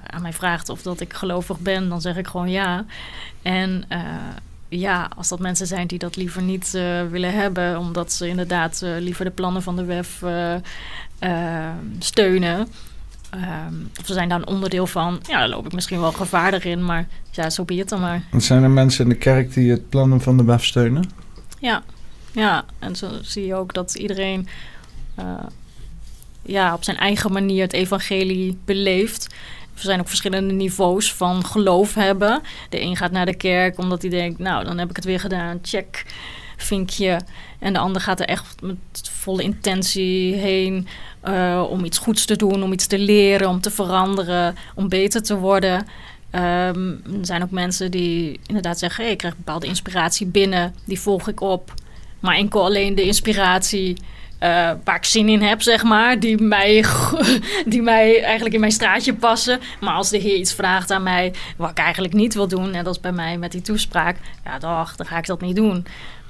aan 0.06 0.22
mij 0.22 0.32
vraagt 0.32 0.68
of 0.68 0.82
dat 0.82 1.00
ik 1.00 1.12
gelovig 1.12 1.58
ben, 1.58 1.88
dan 1.88 2.00
zeg 2.00 2.16
ik 2.16 2.26
gewoon 2.26 2.50
ja. 2.50 2.84
En 3.42 3.84
ja, 4.68 5.10
als 5.16 5.28
dat 5.28 5.38
mensen 5.38 5.66
zijn 5.66 5.86
die 5.86 5.98
dat 5.98 6.16
liever 6.16 6.42
niet 6.42 6.70
willen 7.10 7.34
hebben, 7.34 7.78
omdat 7.78 8.12
ze 8.12 8.28
inderdaad 8.28 8.82
liever 8.98 9.24
de 9.24 9.30
plannen 9.30 9.62
van 9.62 9.76
de 9.76 9.84
WEF 9.84 10.22
steunen 11.98 12.68
Um, 13.34 13.90
of 14.00 14.06
ze 14.06 14.12
zijn 14.12 14.28
daar 14.28 14.38
een 14.38 14.46
onderdeel 14.46 14.86
van. 14.86 15.20
Ja, 15.28 15.38
daar 15.38 15.48
loop 15.48 15.66
ik 15.66 15.72
misschien 15.72 16.00
wel 16.00 16.12
gevaar 16.12 16.52
erin, 16.52 16.84
maar 16.84 17.06
ja, 17.30 17.50
zo 17.50 17.64
be 17.64 17.74
het 17.74 17.88
dan 17.88 18.00
maar. 18.00 18.22
zijn 18.36 18.62
er 18.62 18.70
mensen 18.70 19.04
in 19.04 19.10
de 19.10 19.16
kerk 19.16 19.54
die 19.54 19.70
het 19.70 19.88
plannen 19.88 20.20
van 20.20 20.36
de 20.36 20.44
WEF 20.44 20.64
steunen? 20.64 21.10
Ja, 21.58 21.82
ja. 22.32 22.64
En 22.78 22.96
zo 22.96 23.08
zie 23.22 23.46
je 23.46 23.54
ook 23.54 23.74
dat 23.74 23.94
iedereen 23.94 24.48
uh, 25.18 25.24
ja, 26.42 26.74
op 26.74 26.84
zijn 26.84 26.96
eigen 26.96 27.32
manier 27.32 27.62
het 27.62 27.72
evangelie 27.72 28.58
beleeft. 28.64 29.34
Er 29.74 29.86
zijn 29.86 30.00
ook 30.00 30.08
verschillende 30.08 30.54
niveaus 30.54 31.14
van 31.14 31.44
geloof 31.44 31.94
hebben. 31.94 32.40
De 32.68 32.80
een 32.80 32.96
gaat 32.96 33.10
naar 33.10 33.26
de 33.26 33.36
kerk 33.36 33.78
omdat 33.78 34.02
hij 34.02 34.10
denkt, 34.10 34.38
nou, 34.38 34.64
dan 34.64 34.78
heb 34.78 34.90
ik 34.90 34.96
het 34.96 35.04
weer 35.04 35.20
gedaan, 35.20 35.58
check, 35.62 36.04
vinkje. 36.62 37.20
En 37.58 37.72
de 37.72 37.78
ander 37.78 38.02
gaat 38.02 38.20
er 38.20 38.26
echt 38.26 38.62
met 38.62 38.76
volle 39.10 39.42
intentie 39.42 40.34
heen 40.34 40.88
uh, 41.28 41.64
om 41.70 41.84
iets 41.84 41.98
goeds 41.98 42.24
te 42.24 42.36
doen, 42.36 42.62
om 42.62 42.72
iets 42.72 42.86
te 42.86 42.98
leren, 42.98 43.48
om 43.48 43.60
te 43.60 43.70
veranderen, 43.70 44.56
om 44.74 44.88
beter 44.88 45.22
te 45.22 45.36
worden. 45.36 45.86
Um, 46.34 47.02
er 47.20 47.26
zijn 47.26 47.42
ook 47.42 47.50
mensen 47.50 47.90
die 47.90 48.40
inderdaad 48.46 48.78
zeggen: 48.78 49.10
ik 49.10 49.18
krijg 49.18 49.36
bepaalde 49.36 49.66
inspiratie 49.66 50.26
binnen, 50.26 50.74
die 50.84 51.00
volg 51.00 51.28
ik 51.28 51.40
op. 51.40 51.74
Maar 52.20 52.34
enkel 52.34 52.64
alleen 52.64 52.94
de 52.94 53.02
inspiratie 53.02 53.96
uh, 54.40 54.70
waar 54.84 54.96
ik 54.96 55.04
zin 55.04 55.28
in 55.28 55.42
heb, 55.42 55.62
zeg 55.62 55.82
maar, 55.82 56.20
die 56.20 56.42
mij, 56.42 56.84
die 57.66 57.82
mij 57.82 58.22
eigenlijk 58.22 58.54
in 58.54 58.60
mijn 58.60 58.72
straatje 58.72 59.14
passen. 59.14 59.60
Maar 59.80 59.94
als 59.94 60.10
de 60.10 60.18
Heer 60.18 60.36
iets 60.36 60.54
vraagt 60.54 60.90
aan 60.90 61.02
mij 61.02 61.32
wat 61.56 61.70
ik 61.70 61.78
eigenlijk 61.78 62.14
niet 62.14 62.34
wil 62.34 62.48
doen, 62.48 62.74
en 62.74 62.84
dat 62.84 62.94
is 62.94 63.00
bij 63.00 63.12
mij 63.12 63.38
met 63.38 63.52
die 63.52 63.62
toespraak, 63.62 64.16
ja, 64.44 64.58
dag, 64.58 64.96
dan 64.96 65.06
ga 65.06 65.18
ik 65.18 65.26
dat 65.26 65.40
niet 65.40 65.56
doen. 65.56 65.86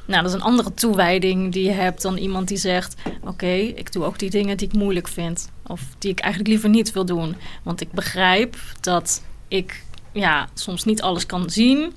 Nou, 0.06 0.22
dat 0.22 0.32
is 0.32 0.38
een 0.38 0.46
andere 0.46 0.74
toewijding 0.74 1.52
die 1.52 1.64
je 1.64 1.70
hebt 1.70 2.02
dan 2.02 2.16
iemand 2.16 2.48
die 2.48 2.56
zegt: 2.56 2.94
Oké, 3.24 3.52
ik 3.52 3.92
doe 3.92 4.04
ook 4.04 4.18
die 4.18 4.30
dingen 4.30 4.56
die 4.56 4.68
ik 4.68 4.74
moeilijk 4.74 5.08
vind. 5.08 5.50
Of 5.66 5.82
die 5.98 6.10
ik 6.10 6.18
eigenlijk 6.20 6.52
liever 6.52 6.68
niet 6.68 6.92
wil 6.92 7.04
doen. 7.04 7.36
Want 7.62 7.80
ik 7.80 7.92
begrijp 7.92 8.56
dat 8.80 9.22
ik 9.48 9.84
ja, 10.12 10.48
soms 10.54 10.84
niet 10.84 11.02
alles 11.02 11.26
kan 11.26 11.50
zien. 11.50 11.92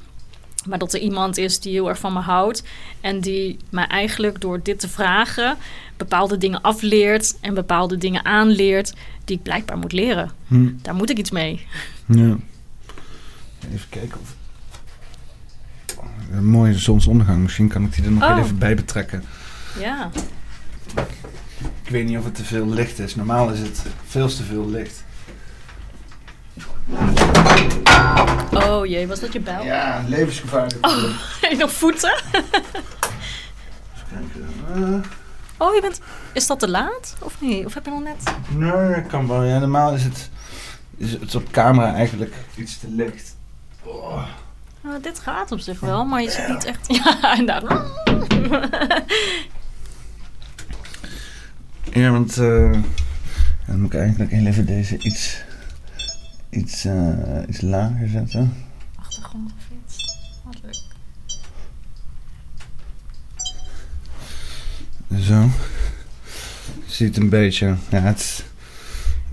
Maar 0.67 0.79
dat 0.79 0.93
er 0.93 0.99
iemand 0.99 1.37
is 1.37 1.59
die 1.59 1.73
heel 1.73 1.89
erg 1.89 1.99
van 1.99 2.13
me 2.13 2.19
houdt. 2.19 2.63
En 3.01 3.19
die 3.19 3.57
mij 3.69 3.87
eigenlijk 3.87 4.41
door 4.41 4.59
dit 4.63 4.79
te 4.79 4.89
vragen 4.89 5.57
bepaalde 5.97 6.37
dingen 6.37 6.61
afleert 6.61 7.37
en 7.41 7.53
bepaalde 7.53 7.97
dingen 7.97 8.25
aanleert 8.25 8.93
die 9.25 9.37
ik 9.37 9.43
blijkbaar 9.43 9.77
moet 9.77 9.91
leren. 9.91 10.31
Hm. 10.47 10.71
Daar 10.81 10.95
moet 10.95 11.09
ik 11.09 11.17
iets 11.17 11.31
mee. 11.31 11.67
Ja. 12.05 12.37
Even 13.73 13.89
kijken 13.89 14.19
of 14.19 14.35
een 16.33 16.45
mooie 16.45 16.77
zonsondergang. 16.77 17.41
Misschien 17.41 17.67
kan 17.67 17.83
ik 17.83 17.95
die 17.95 18.03
er 18.03 18.11
nog 18.11 18.23
oh. 18.23 18.37
even 18.37 18.57
bij 18.57 18.75
betrekken. 18.75 19.23
Ja. 19.79 20.09
Ik 21.83 21.89
weet 21.89 22.05
niet 22.05 22.17
of 22.17 22.23
het 22.23 22.35
te 22.35 22.43
veel 22.43 22.67
licht 22.67 22.99
is. 22.99 23.15
Normaal 23.15 23.49
is 23.49 23.59
het 23.59 23.81
veel 24.07 24.27
te 24.27 24.43
veel 24.43 24.69
licht. 24.69 25.03
Oh 28.53 28.85
jee, 28.85 29.07
was 29.07 29.19
dat 29.19 29.33
je 29.33 29.39
bel? 29.39 29.63
Ja, 29.63 30.03
levensgevaarlijk. 30.07 30.85
Oh, 30.85 31.03
nog 31.59 31.71
voeten? 31.71 32.21
Oh, 35.57 35.75
je 35.75 35.81
bent... 35.81 35.99
Is 36.33 36.47
dat 36.47 36.59
te 36.59 36.69
laat? 36.69 37.15
Of 37.19 37.41
niet? 37.41 37.65
Of 37.65 37.73
heb 37.73 37.85
je 37.85 37.91
nog 37.91 38.03
net... 38.03 38.23
Nee, 38.49 38.95
dat 38.95 39.07
kan 39.07 39.27
wel. 39.27 39.43
Ja, 39.43 39.59
normaal 39.59 39.93
is 39.93 40.03
het, 40.03 40.29
is 40.97 41.11
het 41.11 41.35
op 41.35 41.51
camera 41.51 41.93
eigenlijk 41.93 42.33
iets 42.55 42.79
te 42.79 42.87
licht. 42.89 43.35
Oh. 43.83 44.27
Nou, 44.83 45.01
dit 45.01 45.19
gaat 45.19 45.51
op 45.51 45.59
zich 45.59 45.79
wel, 45.79 46.05
maar 46.05 46.21
je 46.21 46.31
zit 46.31 46.47
niet 46.47 46.65
echt... 46.65 46.87
Ja, 46.87 47.19
en 47.37 47.45
daar... 47.45 47.63
Ja, 51.93 52.11
want 52.11 52.37
uh, 52.37 52.71
dan 53.67 53.81
moet 53.81 53.93
ik 53.93 53.99
eigenlijk 53.99 54.31
heel 54.31 54.45
even 54.45 54.65
deze 54.65 54.97
iets, 54.97 55.43
iets, 56.49 56.85
uh, 56.85 57.43
iets 57.47 57.61
lager 57.61 58.07
zetten. 58.07 58.53
Achtergrondfiets. 58.95 60.17
Wat 60.43 60.61
leuk. 60.61 60.81
Zo. 65.21 65.49
Je 66.85 66.93
ziet 66.93 67.17
een 67.17 67.29
beetje. 67.29 67.75
Ja, 67.89 67.99
het, 67.99 68.45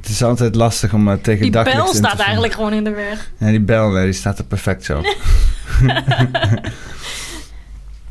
het 0.00 0.08
is 0.08 0.22
altijd 0.22 0.54
lastig 0.54 0.92
om 0.94 1.08
uh, 1.08 1.14
tegen 1.14 1.42
Die 1.42 1.50
daglicht 1.50 1.76
bel 1.76 1.86
in 1.86 1.92
te 1.92 1.96
staat 1.96 2.18
eigenlijk 2.18 2.52
gewoon 2.52 2.72
in 2.72 2.84
de 2.84 2.90
weg. 2.90 3.30
Ja, 3.38 3.48
die 3.48 3.60
bel, 3.60 3.90
nee, 3.90 4.04
die 4.04 4.12
staat 4.12 4.38
er 4.38 4.44
perfect 4.44 4.84
zo. 4.84 5.02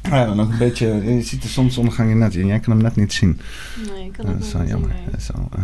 ja, 0.01 0.33
nog 0.33 0.49
een 0.51 0.57
beetje. 0.57 0.87
Je 1.15 1.21
ziet 1.23 1.41
de 1.41 1.47
zonsondergang 1.47 2.15
net 2.15 2.35
in. 2.35 2.47
Jij 2.47 2.59
kan 2.59 2.73
hem 2.73 2.81
net 2.81 2.95
niet 2.95 3.13
zien. 3.13 3.41
Nee, 3.95 4.05
ik 4.05 4.11
kan 4.13 4.25
is 4.39 4.53
niet 4.53 4.69
jammer. 4.69 4.89
zien. 4.95 5.05
Dat 5.11 5.19
is 5.19 5.29
wel, 5.33 5.49
eh, 5.55 5.59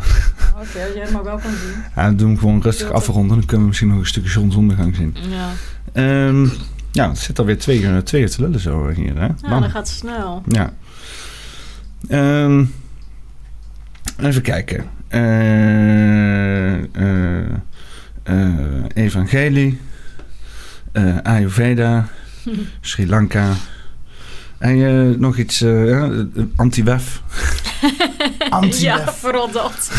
Oh, 0.56 0.62
Oké, 0.62 0.80
als 0.86 0.94
jij 0.96 1.12
maar 1.12 1.24
wel 1.24 1.38
kan 1.38 1.52
zien. 1.52 1.84
ja, 1.96 2.04
dan 2.06 2.16
doen 2.16 2.28
we 2.28 2.32
hem 2.34 2.40
gewoon 2.40 2.62
rustig 2.62 2.92
afronden. 2.92 3.38
Dan 3.38 3.46
kunnen 3.46 3.60
we 3.62 3.68
misschien 3.68 3.90
nog 3.90 4.00
een 4.00 4.06
stukje 4.06 4.30
zonsondergang 4.30 4.96
zien. 4.96 5.16
Ja, 5.30 5.50
Ehm, 5.94 6.48
ja, 6.92 7.10
het 7.10 7.18
zit 7.18 7.40
alweer 7.40 7.58
twee 7.60 7.82
uur, 7.82 8.04
twee 8.04 8.22
uur 8.22 8.30
te 8.30 8.42
lullen 8.42 8.60
zo 8.60 8.90
hier, 8.90 9.16
hè? 9.20 9.28
ja 9.50 9.60
dat 9.60 9.72
gaat 9.72 9.88
snel. 9.88 10.44
Ja. 10.50 10.74
Ehm, 12.08 12.66
even 14.22 14.42
kijken. 14.42 14.86
Eh, 15.16 16.74
eh, 16.74 17.46
eh, 18.24 18.84
evangelie. 18.94 19.80
eh, 20.92 21.18
Ayurveda. 21.24 22.08
Sri 22.82 23.08
Lanka. 23.08 23.54
En 24.58 24.76
je 24.78 25.16
nog 25.20 25.38
iets... 25.38 25.60
ja, 25.60 26.10
anti-wef. 26.56 27.22
ja, 28.40 28.48
Anti-wef. 28.50 29.10
vooral 29.20 29.52
dat. 29.52 29.92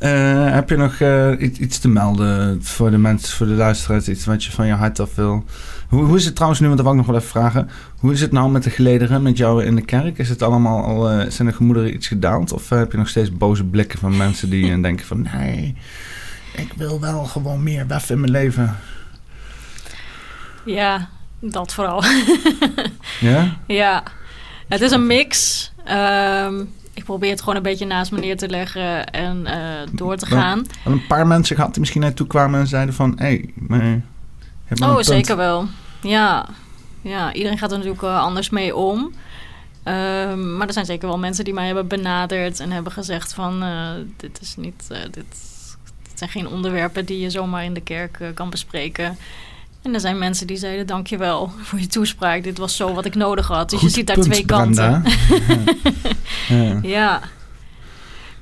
Eh, 0.00 0.52
heb 0.52 0.68
je 0.68 0.76
nog 0.76 0.94
eh, 1.00 1.30
iets, 1.38 1.58
iets 1.58 1.78
te 1.78 1.88
melden 1.88 2.64
voor 2.64 2.90
de 2.90 2.98
mensen, 2.98 3.36
voor 3.36 3.46
de 3.46 3.52
luisteraars? 3.52 4.08
Iets 4.08 4.24
wat 4.24 4.44
je 4.44 4.50
van 4.50 4.66
je 4.66 4.72
hart 4.72 5.00
af 5.00 5.14
wil? 5.14 5.44
Hoe, 5.90 6.04
hoe 6.04 6.16
is 6.16 6.24
het 6.24 6.34
trouwens 6.34 6.60
nu, 6.60 6.66
want 6.66 6.78
dat 6.78 6.86
wou 6.86 6.98
ik 6.98 7.06
nog 7.06 7.14
wel 7.14 7.22
even 7.22 7.40
vragen. 7.40 7.70
Hoe 7.98 8.12
is 8.12 8.20
het 8.20 8.32
nou 8.32 8.50
met 8.50 8.62
de 8.62 8.70
gelederen, 8.70 9.22
met 9.22 9.36
jou 9.36 9.64
in 9.64 9.74
de 9.76 9.84
kerk? 9.84 10.18
Is 10.18 10.28
het 10.28 10.42
allemaal 10.42 10.84
al, 10.84 11.10
eh, 11.10 11.30
zijn 11.30 11.48
de 11.48 11.54
gemoederen 11.54 11.94
iets 11.94 12.06
gedaald? 12.06 12.52
Of 12.52 12.70
eh, 12.70 12.78
heb 12.78 12.92
je 12.92 12.98
nog 12.98 13.08
steeds 13.08 13.32
boze 13.32 13.64
blikken 13.64 13.98
van 13.98 14.16
mensen 14.16 14.50
die 14.50 14.72
eh, 14.72 14.82
denken 14.88 15.06
van... 15.06 15.28
Nee, 15.32 15.76
ik 16.56 16.72
wil 16.76 17.00
wel 17.00 17.24
gewoon 17.24 17.62
meer 17.62 17.86
wef 17.86 18.10
in 18.10 18.20
mijn 18.20 18.32
leven. 18.32 18.76
Ja, 20.64 21.08
dat 21.40 21.74
vooral. 21.74 22.02
Ja? 23.20 23.56
ja, 23.66 24.02
het 24.68 24.80
is 24.80 24.90
een 24.90 25.06
mix. 25.06 25.72
Ehm, 25.84 26.64
ik 26.94 27.04
probeer 27.04 27.30
het 27.30 27.40
gewoon 27.40 27.56
een 27.56 27.62
beetje 27.62 27.86
naast 27.86 28.12
me 28.12 28.18
neer 28.18 28.36
te 28.36 28.48
leggen 28.48 29.06
en 29.06 29.46
door 29.92 30.16
te 30.16 30.26
gaan. 30.26 30.66
Een 30.84 31.06
paar 31.06 31.26
mensen 31.26 31.56
gehad 31.56 31.70
die 31.70 31.80
misschien 31.80 32.00
naar 32.00 32.10
je 32.10 32.16
toe 32.16 32.26
kwamen 32.26 32.60
en 32.60 32.66
zeiden 32.66 32.94
van... 32.94 33.12
Hé, 33.16 33.26
hey, 33.26 33.50
maar 33.54 34.00
Oh, 34.78 35.00
zeker 35.00 35.36
wel. 35.36 35.68
Ja. 36.02 36.46
ja, 37.02 37.32
iedereen 37.32 37.58
gaat 37.58 37.70
er 37.70 37.76
natuurlijk 37.76 38.04
eh, 38.04 38.20
anders 38.20 38.50
mee 38.50 38.76
om. 38.76 39.12
Ehm, 39.82 40.56
maar 40.56 40.66
er 40.66 40.72
zijn 40.72 40.84
zeker 40.86 41.08
wel 41.08 41.18
mensen 41.18 41.44
die 41.44 41.54
mij 41.54 41.66
hebben 41.66 41.86
benaderd 41.86 42.60
en 42.60 42.70
hebben 42.70 42.92
gezegd 42.92 43.34
van... 43.34 43.62
eh, 43.62 43.88
dit 44.16 44.40
is 44.40 44.56
niet... 44.56 44.86
eh, 44.88 45.02
dit, 45.02 45.14
dit 46.02 46.12
zijn 46.14 46.30
geen 46.30 46.48
onderwerpen 46.48 47.04
die 47.04 47.20
je 47.20 47.30
zomaar 47.30 47.64
in 47.64 47.74
de 47.74 47.80
kerk 47.80 48.18
kan 48.34 48.50
bespreken. 48.50 49.18
En 49.82 49.94
er 49.94 50.00
zijn 50.00 50.18
mensen 50.18 50.46
die 50.46 50.56
zeiden 50.56 50.86
dankjewel 50.86 51.52
voor 51.62 51.80
je 51.80 51.86
toespraak. 51.86 52.42
Dit 52.42 52.58
was 52.58 52.76
zo 52.76 52.94
wat 52.94 53.04
ik 53.04 53.14
nodig 53.14 53.46
had. 53.48 53.70
Dus 53.70 53.78
Goed 53.78 53.88
je 53.88 53.94
ziet 53.94 54.06
daar 54.06 54.16
punt, 54.16 54.30
twee 54.32 54.44
kanten. 54.44 54.82
Ja. 54.84 55.02
Ja. 56.48 56.78
Ja. 56.82 57.20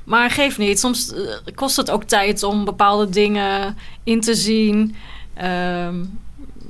Maar 0.05 0.30
geeft 0.30 0.59
niet. 0.59 0.78
Soms 0.78 1.12
kost 1.55 1.76
het 1.76 1.90
ook 1.90 2.05
tijd 2.05 2.43
om 2.43 2.64
bepaalde 2.64 3.09
dingen 3.09 3.76
in 4.05 4.20
te 4.20 4.35
zien. 4.35 4.97
Ehm, 5.35 5.94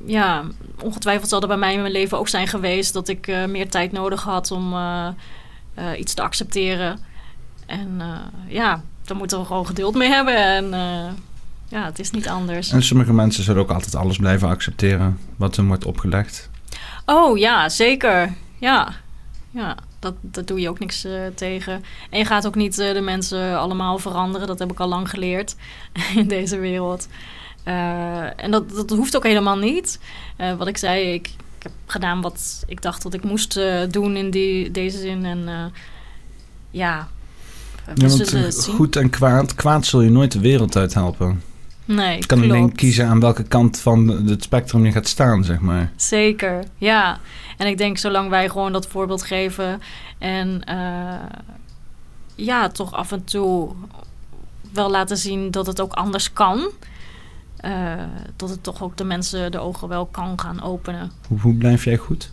ja, 0.07 0.45
ongetwijfeld 0.83 1.29
zal 1.29 1.41
er 1.41 1.49
bij 1.49 1.57
mij 1.57 1.73
in 1.73 1.81
mijn 1.81 1.93
leven 1.93 2.19
ook 2.19 2.29
zijn 2.29 2.49
geweest 2.49 2.93
dat 2.93 3.09
ik 3.09 3.27
eh, 3.27 3.45
meer 3.45 3.71
tijd 3.71 3.93
nodig 3.93 4.23
had 4.23 4.51
om 4.51 4.73
eh, 4.73 5.09
eh, 5.75 5.99
iets 5.99 6.15
te 6.15 6.23
accepteren. 6.23 6.99
En 7.67 8.01
ja, 8.47 8.83
daar 9.05 9.17
moeten 9.17 9.39
we 9.39 9.45
gewoon 9.45 9.67
geduld 9.67 9.95
mee 9.95 10.09
hebben. 10.09 10.37
En 10.37 10.71
ja, 11.69 11.85
het 11.85 11.99
is 11.99 12.11
niet 12.11 12.29
anders. 12.29 12.71
En 12.71 12.83
sommige 12.83 13.13
mensen 13.13 13.45
zullen 13.45 13.63
ook 13.63 13.71
altijd 13.71 13.95
alles 13.95 14.17
blijven 14.17 14.49
accepteren 14.49 15.19
wat 15.37 15.57
hen 15.57 15.67
wordt 15.67 15.85
opgelegd. 15.85 16.51
Oh 17.05 17.39
ja, 17.39 17.69
zeker. 17.69 18.35
Ja, 18.59 18.95
ja 19.51 19.77
dat, 19.99 20.15
dat 20.21 20.47
doe 20.47 20.61
je 20.61 20.69
ook 20.69 20.79
niks 20.79 21.07
tegen. 21.35 21.85
En 22.11 22.19
je 22.19 22.25
gaat 22.25 22.47
ook 22.47 22.55
niet 22.55 22.77
de 22.77 23.01
mensen 23.01 23.59
allemaal 23.59 23.99
veranderen. 23.99 24.47
Dat 24.47 24.59
heb 24.59 24.71
ik 24.71 24.81
al 24.81 24.89
lang 24.89 25.11
geleerd 25.11 25.57
in 26.15 26.29
deze 26.29 26.59
wereld. 26.59 27.09
Eh, 27.69 28.45
en 28.45 28.51
dat, 28.51 28.71
dat 28.71 28.91
hoeft 28.91 29.17
ook 29.17 29.23
helemaal 29.25 29.59
niet. 29.59 30.01
Eh, 30.37 30.57
wat 30.57 30.67
ik 30.67 30.77
zei, 30.77 31.13
ik, 31.13 31.27
ik 31.57 31.63
heb 31.63 31.73
gedaan 31.87 32.21
wat 32.21 32.65
ik 32.67 32.83
dacht 32.83 33.03
dat 33.03 33.15
ik 33.15 33.25
moest 33.25 33.57
eh, 33.57 33.81
doen 33.91 34.17
in 34.17 34.31
die, 34.31 34.71
deze 34.71 34.99
zin. 34.99 35.25
En 35.25 35.73
ja, 36.71 37.09
Ja, 37.95 38.07
want 38.09 38.31
het 38.31 38.55
zien. 38.55 38.75
goed 38.75 38.97
en 38.97 39.11
kwaad, 39.11 39.55
kwaad 39.55 39.87
zul 39.87 40.01
je 40.01 40.11
nooit 40.11 40.33
de 40.33 40.41
wereld 40.41 40.77
uit 40.77 40.95
helpen. 40.95 41.43
Nee, 41.85 42.17
Je 42.17 42.27
kan 42.27 42.43
alleen 42.43 42.75
kiezen 42.75 43.07
aan 43.07 43.21
welke 43.21 43.43
kant 43.43 43.79
van 43.79 44.09
het 44.09 44.43
spectrum 44.43 44.85
je 44.85 44.93
gaat 44.93 45.09
staan, 45.09 45.45
zeg 45.45 45.61
maar. 45.61 45.93
Zeker, 45.97 46.65
ja. 46.77 47.21
En 47.57 47.67
ik 47.67 47.79
denk 47.79 47.99
zolang 47.99 48.31
wij 48.31 48.49
gewoon 48.49 48.73
dat 48.73 48.87
voorbeeld 48.87 49.23
geven 49.23 49.81
en 50.19 50.63
ja, 52.35 52.69
toch 52.69 52.93
af 52.93 53.13
en 53.13 53.25
toe 53.25 53.71
wel 54.73 54.91
laten 54.91 55.17
zien 55.17 55.51
dat 55.51 55.67
het 55.67 55.81
ook 55.81 55.93
anders 55.93 56.33
kan, 56.33 56.71
eh, 57.61 58.03
dat 58.37 58.51
het 58.51 58.63
toch 58.63 58.83
ook 58.83 58.97
de 58.97 59.05
mensen 59.05 59.51
de 59.53 59.59
ogen 59.59 59.89
wel 59.89 60.07
kan 60.07 60.41
gaan 60.41 60.63
openen. 60.63 61.11
Hoe, 61.29 61.41
hoe 61.41 61.55
blijf 61.55 61.85
jij 61.85 61.97
goed? 61.97 62.33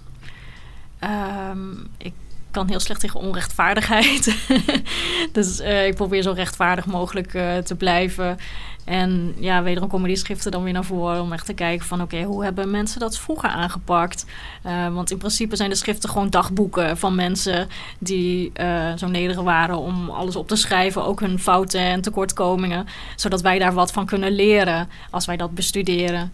Ehm, 1.00 1.72
ik 1.98 2.14
kan 2.56 2.68
heel 2.68 2.80
slecht 2.80 3.00
tegen 3.00 3.20
onrechtvaardigheid. 3.20 4.36
dus 5.32 5.60
eh, 5.60 5.88
ik 5.88 5.96
probeer 5.96 6.22
zo 6.22 6.32
rechtvaardig 6.32 6.86
mogelijk 6.86 7.34
eh, 7.34 7.58
te 7.58 7.76
blijven. 7.76 8.38
En 8.86 9.36
ja, 9.40 9.64
wederom 9.64 9.90
komen 9.90 10.08
die 10.08 10.18
schriften 10.18 10.52
dan 10.52 10.64
weer 10.64 10.74
naar 10.74 10.86
voren 10.86 11.22
om 11.22 11.34
echt 11.34 11.46
te 11.46 11.54
kijken 11.54 11.86
van... 11.86 12.02
oké, 12.02 12.24
hoe 12.24 12.44
hebben 12.44 12.72
mensen 12.72 13.00
dat 13.00 13.18
vroeger 13.18 13.50
aangepakt? 13.50 14.26
Eh, 14.64 14.94
want 14.94 15.12
in 15.12 15.18
principe 15.18 15.56
zijn 15.56 15.70
de 15.70 15.76
schriften 15.76 16.10
gewoon 16.10 16.30
dagboeken 16.30 16.98
van 16.98 17.16
mensen... 17.16 17.68
die 18.00 18.52
zo 18.96 19.08
nederig 19.08 19.42
waren 19.42 19.78
om 19.78 20.10
alles 20.10 20.36
op 20.36 20.48
te 20.48 20.56
schrijven. 20.56 21.06
Ook 21.06 21.20
hun 21.20 21.40
fouten 21.40 21.80
en 21.80 22.02
tekortkomingen. 22.02 22.86
Zodat 23.16 23.42
wij 23.42 23.60
daar 23.60 23.74
wat 23.74 23.92
van 23.92 24.06
kunnen 24.06 24.32
leren 24.32 24.90
als 25.10 25.26
wij 25.26 25.38
dat 25.38 25.52
bestuderen. 25.52 26.34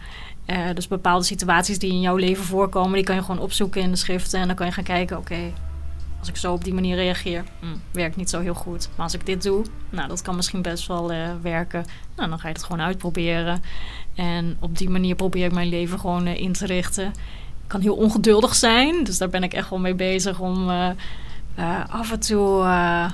Dus 0.74 0.88
bepaalde 0.88 1.26
situaties 1.26 1.80
die 1.80 1.92
in 1.92 2.02
jouw 2.02 2.16
leven 2.16 2.44
voorkomen, 2.44 2.94
die 2.94 3.04
kan 3.04 3.16
je 3.16 3.22
gewoon 3.22 3.42
opzoeken 3.42 3.82
in 3.82 3.92
de 3.92 3.98
schriften. 3.98 4.40
En 4.40 4.48
dan 4.48 4.56
kan 4.56 4.66
je 4.66 4.72
gaan 4.72 4.84
kijken, 4.84 5.18
oké, 5.18 5.54
als 6.22 6.30
ik 6.30 6.38
zo 6.38 6.54
op 6.54 6.64
die 6.64 6.74
manier 6.74 6.96
reageer, 6.96 7.44
hm, 7.60 7.66
werkt 7.92 8.16
niet 8.16 8.30
zo 8.30 8.40
heel 8.40 8.54
goed. 8.54 8.90
Maar 8.96 9.06
als 9.06 9.14
ik 9.14 9.26
dit 9.26 9.44
doe, 9.44 9.66
nou, 9.90 10.08
dat 10.08 10.22
kan 10.22 10.36
misschien 10.36 10.62
best 10.62 10.88
wel 10.88 11.12
eh, 11.12 11.30
werken. 11.42 11.86
Nou, 12.16 12.30
dan 12.30 12.40
ga 12.40 12.48
je 12.48 12.54
het 12.54 12.64
gewoon 12.64 12.82
uitproberen. 12.82 13.64
En 14.16 14.58
op 14.60 14.78
die 14.78 14.90
manier 14.90 15.16
probeer 15.16 15.46
ik 15.46 15.54
mijn 15.54 15.70
leven 15.70 16.00
gewoon 16.00 16.26
eh, 16.26 16.40
in 16.40 16.52
te 16.52 16.66
richten. 16.66 17.06
Ik 17.08 17.68
kan 17.68 17.82
heel 17.82 17.96
ongeduldig 17.96 18.56
zijn, 18.56 19.04
dus 19.04 19.18
daar 19.18 19.30
ben 19.30 19.44
ik 19.44 19.54
echt 19.54 19.70
wel 19.70 19.80
mee 19.80 19.96
bezig 19.96 20.40
om 20.40 20.70
eh, 20.70 20.90
eh, 21.56 21.80
af 21.90 22.12
en 22.12 22.20
toe 22.20 22.62
eh, 22.64 23.06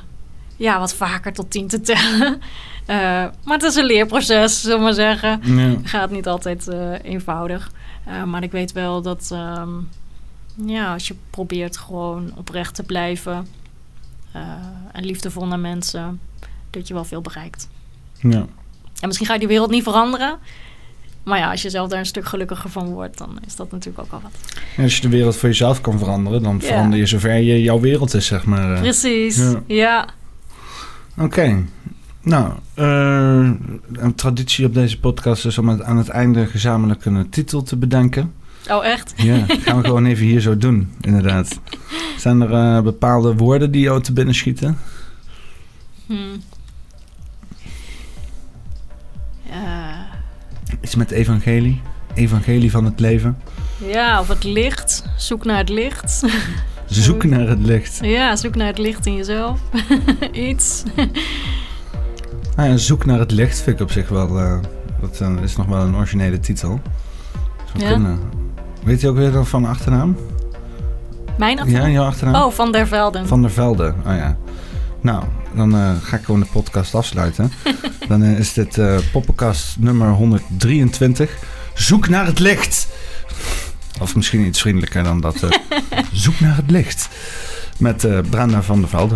ja, 0.56 0.80
wat 0.80 0.94
vaker 0.94 1.34
tot 1.34 1.52
tien 1.52 1.68
te 1.68 1.82
tellen. 1.82 2.40
Eh, 2.88 2.96
maar 3.44 3.58
het 3.58 3.64
is 3.64 3.76
een 3.76 3.86
leerproces, 3.86 4.62
zullen 4.62 4.78
we 4.78 4.84
maar 4.84 4.94
zeggen 4.94 5.42
gaat 5.84 6.12
niet 6.12 6.28
altijd 6.28 6.68
eh, 6.68 6.92
eenvoudig. 7.04 7.72
Eh, 8.06 8.24
maar 8.24 8.44
ik 8.44 8.52
weet 8.52 8.72
wel 8.72 9.02
dat 9.02 9.30
ehm, 9.32 9.70
ja, 10.66 10.94
als 10.94 11.08
je 11.08 11.16
probeert 11.30 11.78
gewoon 11.78 12.32
oprecht 12.36 12.76
te 12.76 12.84
blijven 12.84 13.48
eh, 14.32 14.42
en 14.92 15.06
liefdevol 15.06 15.46
naar 15.48 15.60
mensen, 15.60 16.20
dat 16.70 16.88
je 16.88 16.94
wel 16.94 17.06
veel 17.06 17.22
bereikt. 17.22 17.70
Ja. 18.20 18.46
En 19.00 19.08
misschien 19.08 19.28
ga 19.28 19.34
je 19.34 19.40
die 19.40 19.48
wereld 19.48 19.70
niet 19.70 19.84
veranderen. 19.84 20.38
Maar 21.24 21.38
ja, 21.38 21.52
als 21.52 21.62
je 21.62 21.70
zelf 21.70 21.90
daar 21.90 22.00
een 22.00 22.06
stuk 22.06 22.26
gelukkiger 22.26 22.70
van 22.70 22.86
wordt, 22.94 23.18
dan 23.18 23.38
is 23.46 23.56
dat 23.56 23.72
natuurlijk 23.72 24.04
ook 24.06 24.12
al 24.12 24.22
wat. 24.22 24.32
En 24.78 24.84
als 24.84 24.96
je 24.96 25.02
de 25.02 25.10
wereld 25.10 25.36
voor 25.36 25.50
jezelf 25.50 25.82
kan 25.82 25.98
veranderen, 26.00 26.44
dan 26.44 26.58
Ja. 26.62 26.68
verander 26.68 27.00
je 27.00 27.06
zover 27.06 27.36
je 27.38 27.62
jouw 27.62 27.80
wereld 27.80 28.14
is, 28.14 28.26
zeg 28.26 28.46
maar. 28.46 28.74
eh. 28.74 28.80
Precies, 28.82 29.38
Ja. 29.38 29.62
ja. 29.68 30.08
Oké. 31.18 31.66
Nou, 32.22 32.52
eh, 32.74 33.52
een 33.94 34.16
traditie 34.16 34.66
op 34.66 34.74
deze 34.74 35.00
podcast 35.00 35.46
is 35.46 35.58
om 35.58 35.70
aan 35.82 35.98
het 35.98 36.10
einde 36.10 36.46
gezamenlijk 36.48 37.06
een 37.06 37.30
titel 37.30 37.64
te 37.64 37.76
bedenken. 37.78 38.34
Oh, 38.70 38.86
echt? 38.86 39.14
Ja, 39.16 39.46
gaan 39.48 39.78
we 39.82 39.84
gewoon 39.88 40.06
even 40.06 40.26
hier 40.26 40.40
zo 40.40 40.58
doen, 40.58 40.94
inderdaad. 41.02 41.60
Zijn 42.18 42.42
er 42.42 42.54
eh, 42.54 42.82
bepaalde 42.84 43.36
woorden 43.36 43.72
die 43.72 43.82
jou 43.82 44.02
te 44.02 44.14
binnen 44.14 44.36
schieten? 44.36 44.78
Hmm. 46.06 46.42
Ja. 49.50 50.06
Iets 50.82 50.96
met 50.96 51.12
evangelie? 51.12 51.82
Evangelie 52.14 52.72
van 52.72 52.86
het 52.86 53.00
leven? 53.00 53.38
ja, 53.88 54.20
of 54.20 54.28
het 54.28 54.44
licht. 54.44 55.04
Zoek 55.18 55.46
naar 55.46 55.58
het 55.58 55.70
licht. 55.70 56.24
Zoek 56.86 57.24
naar 57.24 57.48
het 57.48 57.60
licht. 57.66 58.00
Ja, 58.02 58.36
zoek 58.36 58.56
naar 58.56 58.68
het 58.68 58.78
licht 58.78 59.06
in 59.06 59.16
jezelf. 59.16 59.60
Iets. 60.50 60.84
Ah, 62.56 62.66
ja, 62.66 62.78
zoek 62.78 63.06
naar 63.06 63.20
het 63.20 63.32
licht 63.32 63.62
vind 63.62 63.76
ik 63.76 63.82
op 63.86 63.92
zich 63.92 64.10
wel... 64.10 64.40
eh, 64.40 64.60
dat 65.02 65.22
eh, 65.22 65.36
is 65.44 65.56
nog 65.56 65.66
wel 65.66 65.82
een 65.82 65.96
originele 65.96 66.40
titel. 66.40 66.80
Zou 67.74 67.84
Ja. 67.84 67.92
kunnen. 67.92 68.20
Weet 68.88 69.02
je 69.02 69.08
ook 69.10 69.16
weer 69.16 69.46
van 69.46 69.66
achternaam? 69.66 70.18
Mijn 71.38 71.56
Ja, 71.56 71.62
achternaam? 71.62 71.92
jouw 71.92 72.06
achternaam? 72.06 72.44
Oh, 72.44 72.52
Van 72.52 72.72
der 72.72 72.88
Velden. 72.88 73.28
Van 73.28 73.42
der 73.42 73.52
Velde. 73.52 73.94
Oh 74.06 74.16
ja. 74.16 74.38
Nou, 75.02 75.24
dan 75.56 75.76
eh, 75.76 75.92
ga 76.02 76.18
ik 76.18 76.24
gewoon 76.24 76.40
de 76.40 76.46
podcast 76.52 76.96
afsluiten. 76.96 77.52
dan 78.08 78.24
eh, 78.24 78.40
is 78.40 78.54
dit 78.54 78.78
eh 78.78 78.98
poppenkast 79.12 79.76
nummer 79.80 80.10
123. 80.10 81.38
Zoek 81.74 82.10
naar 82.10 82.26
het 82.26 82.40
licht. 82.40 82.88
Of 84.02 84.16
misschien 84.16 84.46
iets 84.46 84.62
vriendelijker 84.62 85.04
dan 85.04 85.22
dat. 85.22 85.36
Zoek 86.12 86.40
naar 86.40 86.56
het 86.56 86.72
licht. 86.72 87.10
Met 87.80 88.08
Brenda 88.30 88.62
van 88.62 88.80
der 88.80 88.90
Velde. 88.90 89.16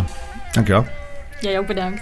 Dankjewel. 0.52 0.86
Jij 1.40 1.60
ook 1.60 1.68
bedankt. 1.68 2.02